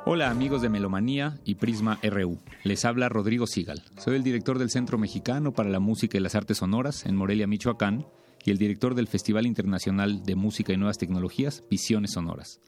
Hola 0.05 0.30
amigos 0.30 0.61
de 0.61 0.67
Melomanía 0.67 1.39
y 1.45 1.55
Prisma 1.55 1.97
RU. 2.03 2.38
Les 2.65 2.84
habla 2.84 3.07
Rodrigo 3.07 3.47
Sigal. 3.47 3.81
Soy 3.97 4.17
el 4.17 4.23
director 4.23 4.59
del 4.59 4.69
Centro 4.69 4.97
Mexicano 4.97 5.53
para 5.53 5.69
la 5.69 5.80
Música 5.80 6.17
y 6.17 6.21
las 6.21 6.35
Artes 6.35 6.57
Sonoras 6.57 7.05
en 7.05 7.15
Morelia, 7.15 7.47
Michoacán, 7.47 8.05
y 8.43 8.51
el 8.51 8.57
director 8.57 8.95
del 8.95 9.07
Festival 9.07 9.45
Internacional 9.45 10.23
de 10.25 10.35
Música 10.35 10.73
y 10.73 10.77
Nuevas 10.77 10.97
Tecnologías, 10.97 11.63
Visiones 11.69 12.11
Sonoras. 12.11 12.59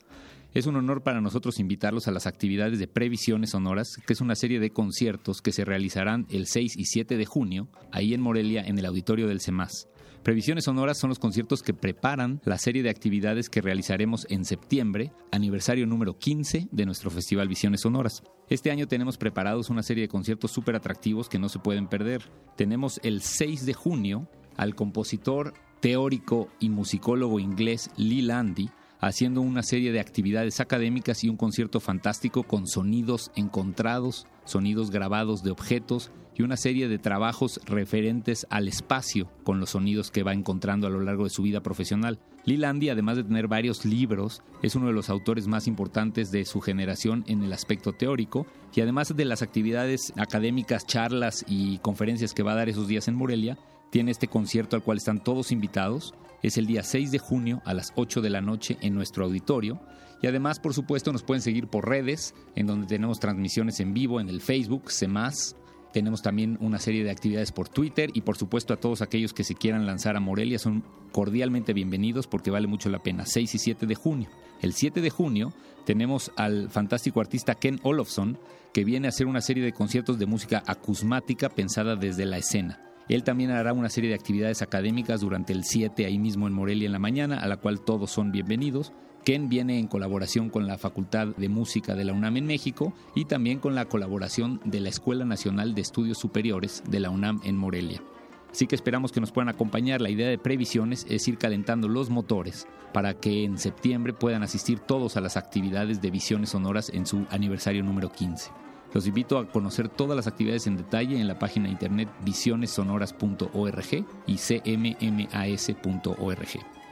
Es 0.53 0.65
un 0.65 0.77
honor 0.77 1.03
para 1.03 1.19
nosotros 1.19 1.59
invitarlos 1.59 2.07
a 2.07 2.11
las 2.11 2.25
actividades 2.25 2.79
de 2.79 2.87
Previsiones 2.87 3.49
Sonoras, 3.49 3.97
que 4.07 4.13
es 4.13 4.21
una 4.21 4.35
serie 4.35 4.61
de 4.61 4.69
conciertos 4.69 5.41
que 5.41 5.51
se 5.51 5.65
realizarán 5.65 6.27
el 6.29 6.47
6 6.47 6.77
y 6.77 6.85
7 6.85 7.17
de 7.17 7.25
junio, 7.25 7.67
ahí 7.91 8.13
en 8.13 8.21
Morelia, 8.21 8.63
en 8.65 8.79
el 8.79 8.85
auditorio 8.85 9.27
del 9.27 9.41
CEMAS. 9.41 9.89
Previsiones 10.25 10.63
Sonoras 10.63 10.97
son 10.97 11.09
los 11.09 11.19
conciertos 11.19 11.61
que 11.61 11.75
preparan 11.75 12.41
la 12.45 12.57
serie 12.57 12.81
de 12.81 12.89
actividades 12.89 13.47
que 13.47 13.61
realizaremos 13.61 14.25
en 14.31 14.43
septiembre, 14.43 15.11
aniversario 15.31 15.85
número 15.85 16.17
15 16.17 16.69
de 16.71 16.85
nuestro 16.87 17.11
Festival 17.11 17.47
Visiones 17.47 17.81
Sonoras. 17.81 18.23
Este 18.49 18.71
año 18.71 18.87
tenemos 18.87 19.17
preparados 19.17 19.69
una 19.69 19.83
serie 19.83 20.01
de 20.01 20.07
conciertos 20.07 20.49
súper 20.49 20.75
atractivos 20.75 21.29
que 21.29 21.37
no 21.37 21.47
se 21.47 21.59
pueden 21.59 21.85
perder. 21.85 22.23
Tenemos 22.57 22.99
el 23.03 23.21
6 23.21 23.67
de 23.67 23.75
junio 23.75 24.27
al 24.57 24.73
compositor 24.73 25.53
teórico 25.79 26.47
y 26.59 26.69
musicólogo 26.71 27.39
inglés 27.39 27.91
Lee 27.95 28.23
Landy 28.23 28.71
haciendo 28.99 29.41
una 29.41 29.61
serie 29.61 29.91
de 29.91 29.99
actividades 29.99 30.59
académicas 30.59 31.23
y 31.23 31.29
un 31.29 31.37
concierto 31.37 31.79
fantástico 31.79 32.41
con 32.41 32.65
sonidos 32.65 33.31
encontrados, 33.35 34.25
sonidos 34.43 34.89
grabados 34.89 35.43
de 35.43 35.51
objetos 35.51 36.09
y 36.35 36.43
una 36.43 36.57
serie 36.57 36.87
de 36.87 36.99
trabajos 36.99 37.59
referentes 37.65 38.45
al 38.49 38.67
espacio 38.67 39.29
con 39.43 39.59
los 39.59 39.71
sonidos 39.71 40.11
que 40.11 40.23
va 40.23 40.33
encontrando 40.33 40.87
a 40.87 40.89
lo 40.89 40.99
largo 40.99 41.23
de 41.23 41.29
su 41.29 41.43
vida 41.43 41.61
profesional. 41.61 42.19
Lilandi, 42.45 42.89
además 42.89 43.17
de 43.17 43.23
tener 43.23 43.47
varios 43.47 43.85
libros, 43.85 44.41
es 44.61 44.75
uno 44.75 44.87
de 44.87 44.93
los 44.93 45.09
autores 45.09 45.47
más 45.47 45.67
importantes 45.67 46.31
de 46.31 46.45
su 46.45 46.61
generación 46.61 47.23
en 47.27 47.43
el 47.43 47.53
aspecto 47.53 47.93
teórico 47.93 48.45
y 48.73 48.81
además 48.81 49.15
de 49.15 49.25
las 49.25 49.41
actividades 49.41 50.13
académicas, 50.17 50.85
charlas 50.85 51.43
y 51.47 51.79
conferencias 51.79 52.33
que 52.33 52.43
va 52.43 52.51
a 52.51 52.55
dar 52.55 52.69
esos 52.69 52.87
días 52.87 53.07
en 53.07 53.15
Morelia, 53.15 53.57
tiene 53.89 54.11
este 54.11 54.27
concierto 54.27 54.75
al 54.75 54.83
cual 54.83 54.97
están 54.97 55.23
todos 55.23 55.51
invitados. 55.51 56.13
Es 56.43 56.57
el 56.57 56.67
día 56.67 56.83
6 56.83 57.11
de 57.11 57.19
junio 57.19 57.61
a 57.65 57.73
las 57.73 57.93
8 57.95 58.21
de 58.21 58.29
la 58.29 58.41
noche 58.41 58.77
en 58.81 58.93
nuestro 58.93 59.25
auditorio. 59.25 59.79
Y 60.21 60.27
además, 60.27 60.59
por 60.59 60.73
supuesto, 60.73 61.11
nos 61.11 61.23
pueden 61.23 61.41
seguir 61.41 61.67
por 61.67 61.87
redes, 61.87 62.35
en 62.55 62.67
donde 62.67 62.87
tenemos 62.87 63.19
transmisiones 63.19 63.79
en 63.79 63.93
vivo 63.93 64.19
en 64.19 64.29
el 64.29 64.41
Facebook, 64.41 64.91
CEMAS, 64.91 65.55
tenemos 65.95 66.21
también 66.21 66.57
una 66.59 66.77
serie 66.77 67.05
de 67.05 67.09
actividades 67.09 67.53
por 67.53 67.69
Twitter 67.69 68.09
y 68.13 68.19
por 68.19 68.35
supuesto 68.35 68.73
a 68.73 68.77
todos 68.77 69.01
aquellos 69.01 69.31
que 69.31 69.45
se 69.45 69.55
quieran 69.55 69.85
lanzar 69.85 70.17
a 70.17 70.19
Morelia 70.19 70.59
son 70.59 70.83
cordialmente 71.13 71.71
bienvenidos 71.71 72.27
porque 72.27 72.51
vale 72.51 72.67
mucho 72.67 72.89
la 72.89 72.99
pena. 72.99 73.25
6 73.25 73.55
y 73.55 73.57
7 73.57 73.85
de 73.85 73.95
junio. 73.95 74.27
El 74.61 74.73
7 74.73 74.99
de 74.99 75.09
junio 75.09 75.53
tenemos 75.85 76.33
al 76.35 76.69
fantástico 76.69 77.21
artista 77.21 77.55
Ken 77.55 77.79
Olofsson 77.81 78.37
que 78.73 78.83
viene 78.83 79.07
a 79.07 79.11
hacer 79.11 79.25
una 79.25 79.39
serie 79.39 79.63
de 79.63 79.71
conciertos 79.71 80.19
de 80.19 80.25
música 80.25 80.63
acusmática 80.67 81.47
pensada 81.47 81.95
desde 81.95 82.25
la 82.25 82.39
escena. 82.39 82.81
Él 83.07 83.23
también 83.23 83.51
hará 83.51 83.71
una 83.71 83.87
serie 83.87 84.09
de 84.09 84.17
actividades 84.17 84.61
académicas 84.61 85.21
durante 85.21 85.53
el 85.53 85.63
7 85.63 86.05
ahí 86.05 86.19
mismo 86.19 86.45
en 86.45 86.51
Morelia 86.51 86.87
en 86.87 86.91
la 86.91 86.99
mañana, 86.99 87.39
a 87.39 87.47
la 87.47 87.55
cual 87.55 87.79
todos 87.79 88.11
son 88.11 88.33
bienvenidos. 88.33 88.91
Ken 89.25 89.49
viene 89.49 89.79
en 89.79 89.87
colaboración 89.87 90.49
con 90.51 90.67
la 90.67 90.77
Facultad 90.77 91.29
de 91.35 91.49
Música 91.49 91.95
de 91.95 92.05
la 92.05 92.13
UNAM 92.13 92.37
en 92.37 92.45
México 92.45 92.93
y 93.15 93.25
también 93.25 93.59
con 93.59 93.73
la 93.73 93.85
colaboración 93.85 94.61
de 94.63 94.79
la 94.79 94.89
Escuela 94.89 95.25
Nacional 95.25 95.73
de 95.73 95.81
Estudios 95.81 96.19
Superiores 96.19 96.83
de 96.87 96.99
la 96.99 97.09
UNAM 97.09 97.41
en 97.43 97.57
Morelia. 97.57 98.03
Así 98.51 98.67
que 98.67 98.75
esperamos 98.75 99.11
que 99.11 99.19
nos 99.19 99.31
puedan 99.31 99.49
acompañar. 99.49 99.99
La 99.99 100.11
idea 100.11 100.29
de 100.29 100.37
previsiones 100.37 101.07
es 101.09 101.27
ir 101.27 101.39
calentando 101.39 101.89
los 101.89 102.11
motores 102.11 102.67
para 102.93 103.15
que 103.15 103.43
en 103.43 103.57
septiembre 103.57 104.13
puedan 104.13 104.43
asistir 104.43 104.79
todos 104.79 105.17
a 105.17 105.21
las 105.21 105.37
actividades 105.37 106.01
de 106.01 106.11
visiones 106.11 106.51
sonoras 106.51 106.89
en 106.89 107.07
su 107.07 107.25
aniversario 107.31 107.83
número 107.83 108.11
15. 108.11 108.51
Los 108.93 109.07
invito 109.07 109.39
a 109.39 109.49
conocer 109.49 109.89
todas 109.89 110.15
las 110.15 110.27
actividades 110.27 110.67
en 110.67 110.77
detalle 110.77 111.19
en 111.19 111.27
la 111.27 111.39
página 111.39 111.67
internet 111.67 112.07
visionessonoras.org 112.23 114.05
y 114.27 114.35
cmmas.org. 114.37 115.45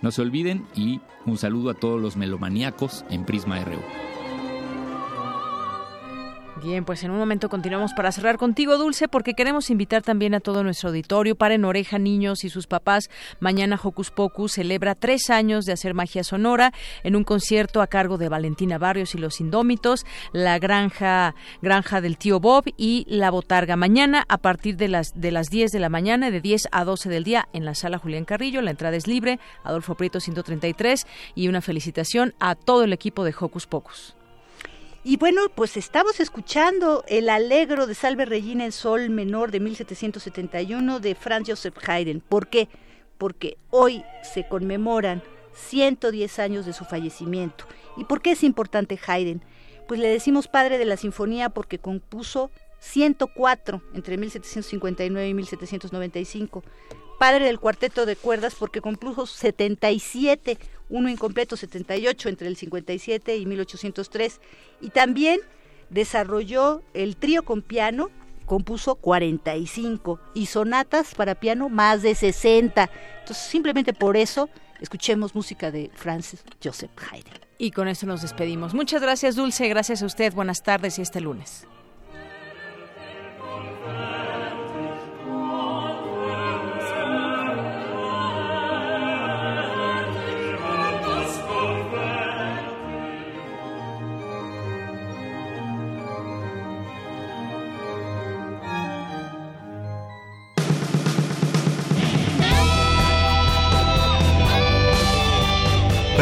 No 0.04 0.12
se 0.12 0.22
olviden 0.22 0.66
y 0.76 1.00
un 1.26 1.38
saludo 1.38 1.70
a 1.70 1.76
todos 1.76 2.00
los 2.00 2.18
melomaníacos 2.18 3.06
en 3.10 3.24
Prisma 3.24 3.64
RU. 3.64 3.80
Bien, 6.64 6.86
pues 6.86 7.04
en 7.04 7.12
un 7.12 7.18
momento 7.18 7.50
continuamos 7.50 7.92
para 7.94 8.14
cerrar 8.14 8.38
contigo, 8.38 8.78
Dulce, 8.78 9.10
porque 9.10 9.34
queremos 9.34 9.70
invitar 9.70 10.02
también 10.02 10.34
a 10.34 10.40
todo 10.40 10.64
nuestro 10.64 10.90
auditorio. 10.90 11.36
en 11.38 11.66
oreja, 11.66 12.00
niños 12.00 12.46
y 12.46 12.50
sus 12.50 12.68
papás. 12.68 13.10
Mañana 13.42 13.78
Hocus 13.84 14.12
Pocus 14.12 14.54
celebra 14.54 14.96
tres 14.96 15.30
años 15.30 15.66
de 15.66 15.74
hacer 15.74 15.94
magia 15.94 16.24
sonora 16.24 16.72
en 17.04 17.18
un 17.18 17.26
concierto 17.26 17.82
a 17.82 17.88
cargo 17.88 18.18
de 18.18 18.30
Valentina 18.30 18.78
Barrios 18.78 19.14
y 19.14 19.18
los 19.18 19.42
Indómitos, 19.42 20.06
la 20.32 20.58
granja, 20.58 21.36
granja 21.62 22.00
del 22.00 22.18
tío 22.18 22.40
Bob 22.40 22.64
y 22.78 23.06
la 23.10 23.30
botarga. 23.30 23.76
Mañana 23.76 24.24
a 24.30 24.38
partir 24.38 24.78
de 24.78 24.88
las, 24.88 25.20
de 25.20 25.32
las 25.32 25.50
10 25.50 25.70
de 25.70 25.80
la 25.82 25.90
mañana, 25.90 26.32
de 26.32 26.40
10 26.40 26.70
a 26.72 26.86
12 26.86 27.10
del 27.10 27.26
día, 27.26 27.50
en 27.52 27.66
la 27.66 27.76
sala 27.76 27.98
Julián 27.98 28.24
Carrillo. 28.24 28.62
La 28.62 28.72
entrada 28.72 28.96
es 28.96 29.06
libre, 29.06 29.38
Adolfo 29.66 29.96
Prieto 29.96 30.22
133. 30.22 31.08
Y 31.36 31.50
una 31.50 31.60
felicitación 31.60 32.34
a 32.40 32.56
todo 32.56 32.86
el 32.86 32.94
equipo 32.94 33.26
de 33.26 33.36
Hocus 33.38 33.68
Pocus. 33.68 34.16
Y 35.06 35.18
bueno, 35.18 35.42
pues 35.54 35.76
estamos 35.76 36.22
escuchando 36.22 37.04
el 37.10 37.28
Alegro 37.28 37.88
de 37.88 37.94
Salve 37.94 38.24
Regina 38.24 38.64
en 38.64 38.72
Sol 38.72 39.10
Menor 39.10 39.52
de 39.52 39.60
1771 39.60 41.02
de 41.02 41.14
Franz 41.14 41.50
Joseph 41.50 41.76
Haydn. 41.86 42.22
¿Por 42.22 42.48
qué? 42.48 42.70
Porque 43.18 43.58
hoy 43.70 44.02
se 44.24 44.48
conmemoran 44.48 45.22
110 45.56 46.40
años 46.40 46.66
de 46.66 46.72
su 46.72 46.86
fallecimiento. 46.86 47.66
¿Y 47.98 48.06
por 48.06 48.22
qué 48.22 48.32
es 48.32 48.46
importante 48.46 48.98
Haydn? 49.06 49.44
Pues 49.90 50.00
le 50.00 50.08
decimos 50.08 50.48
padre 50.48 50.78
de 50.78 50.86
la 50.86 50.96
sinfonía 50.96 51.50
porque 51.50 51.80
compuso 51.80 52.50
104 52.80 53.82
entre 53.94 54.18
1759 54.18 55.28
y 55.28 55.34
1795 55.34 56.64
padre 57.24 57.46
del 57.46 57.60
cuarteto 57.60 58.06
de 58.06 58.18
cuerdas 58.18 58.54
porque 58.54 58.82
compuso 58.82 59.26
77, 59.26 60.58
uno 60.94 61.10
incompleto 61.10 61.58
78 61.58 62.30
entre 62.30 62.48
el 62.48 62.56
57 62.56 63.36
y 63.36 63.46
1803 63.48 64.40
y 64.80 64.90
también 64.92 65.40
desarrolló 65.90 66.84
el 66.94 67.18
trío 67.18 67.44
con 67.44 67.64
piano, 67.64 68.12
compuso 68.46 68.94
45 68.96 70.20
y 70.36 70.46
sonatas 70.46 71.16
para 71.16 71.34
piano 71.34 71.68
más 71.68 72.04
de 72.04 72.14
60. 72.14 72.92
Entonces, 73.20 73.44
simplemente 73.44 73.94
por 73.94 74.16
eso 74.16 74.50
escuchemos 74.82 75.34
música 75.34 75.72
de 75.72 75.90
Francis 75.96 76.44
Joseph 76.64 76.92
Haydn. 77.12 77.40
Y 77.58 77.72
con 77.72 77.88
eso 77.88 78.06
nos 78.06 78.22
despedimos. 78.22 78.76
Muchas 78.76 79.02
gracias, 79.02 79.36
Dulce. 79.36 79.68
Gracias 79.70 80.04
a 80.04 80.06
usted. 80.06 80.32
Buenas 80.32 80.62
tardes 80.62 81.00
y 81.00 81.02
este 81.02 81.22
lunes. 81.22 81.66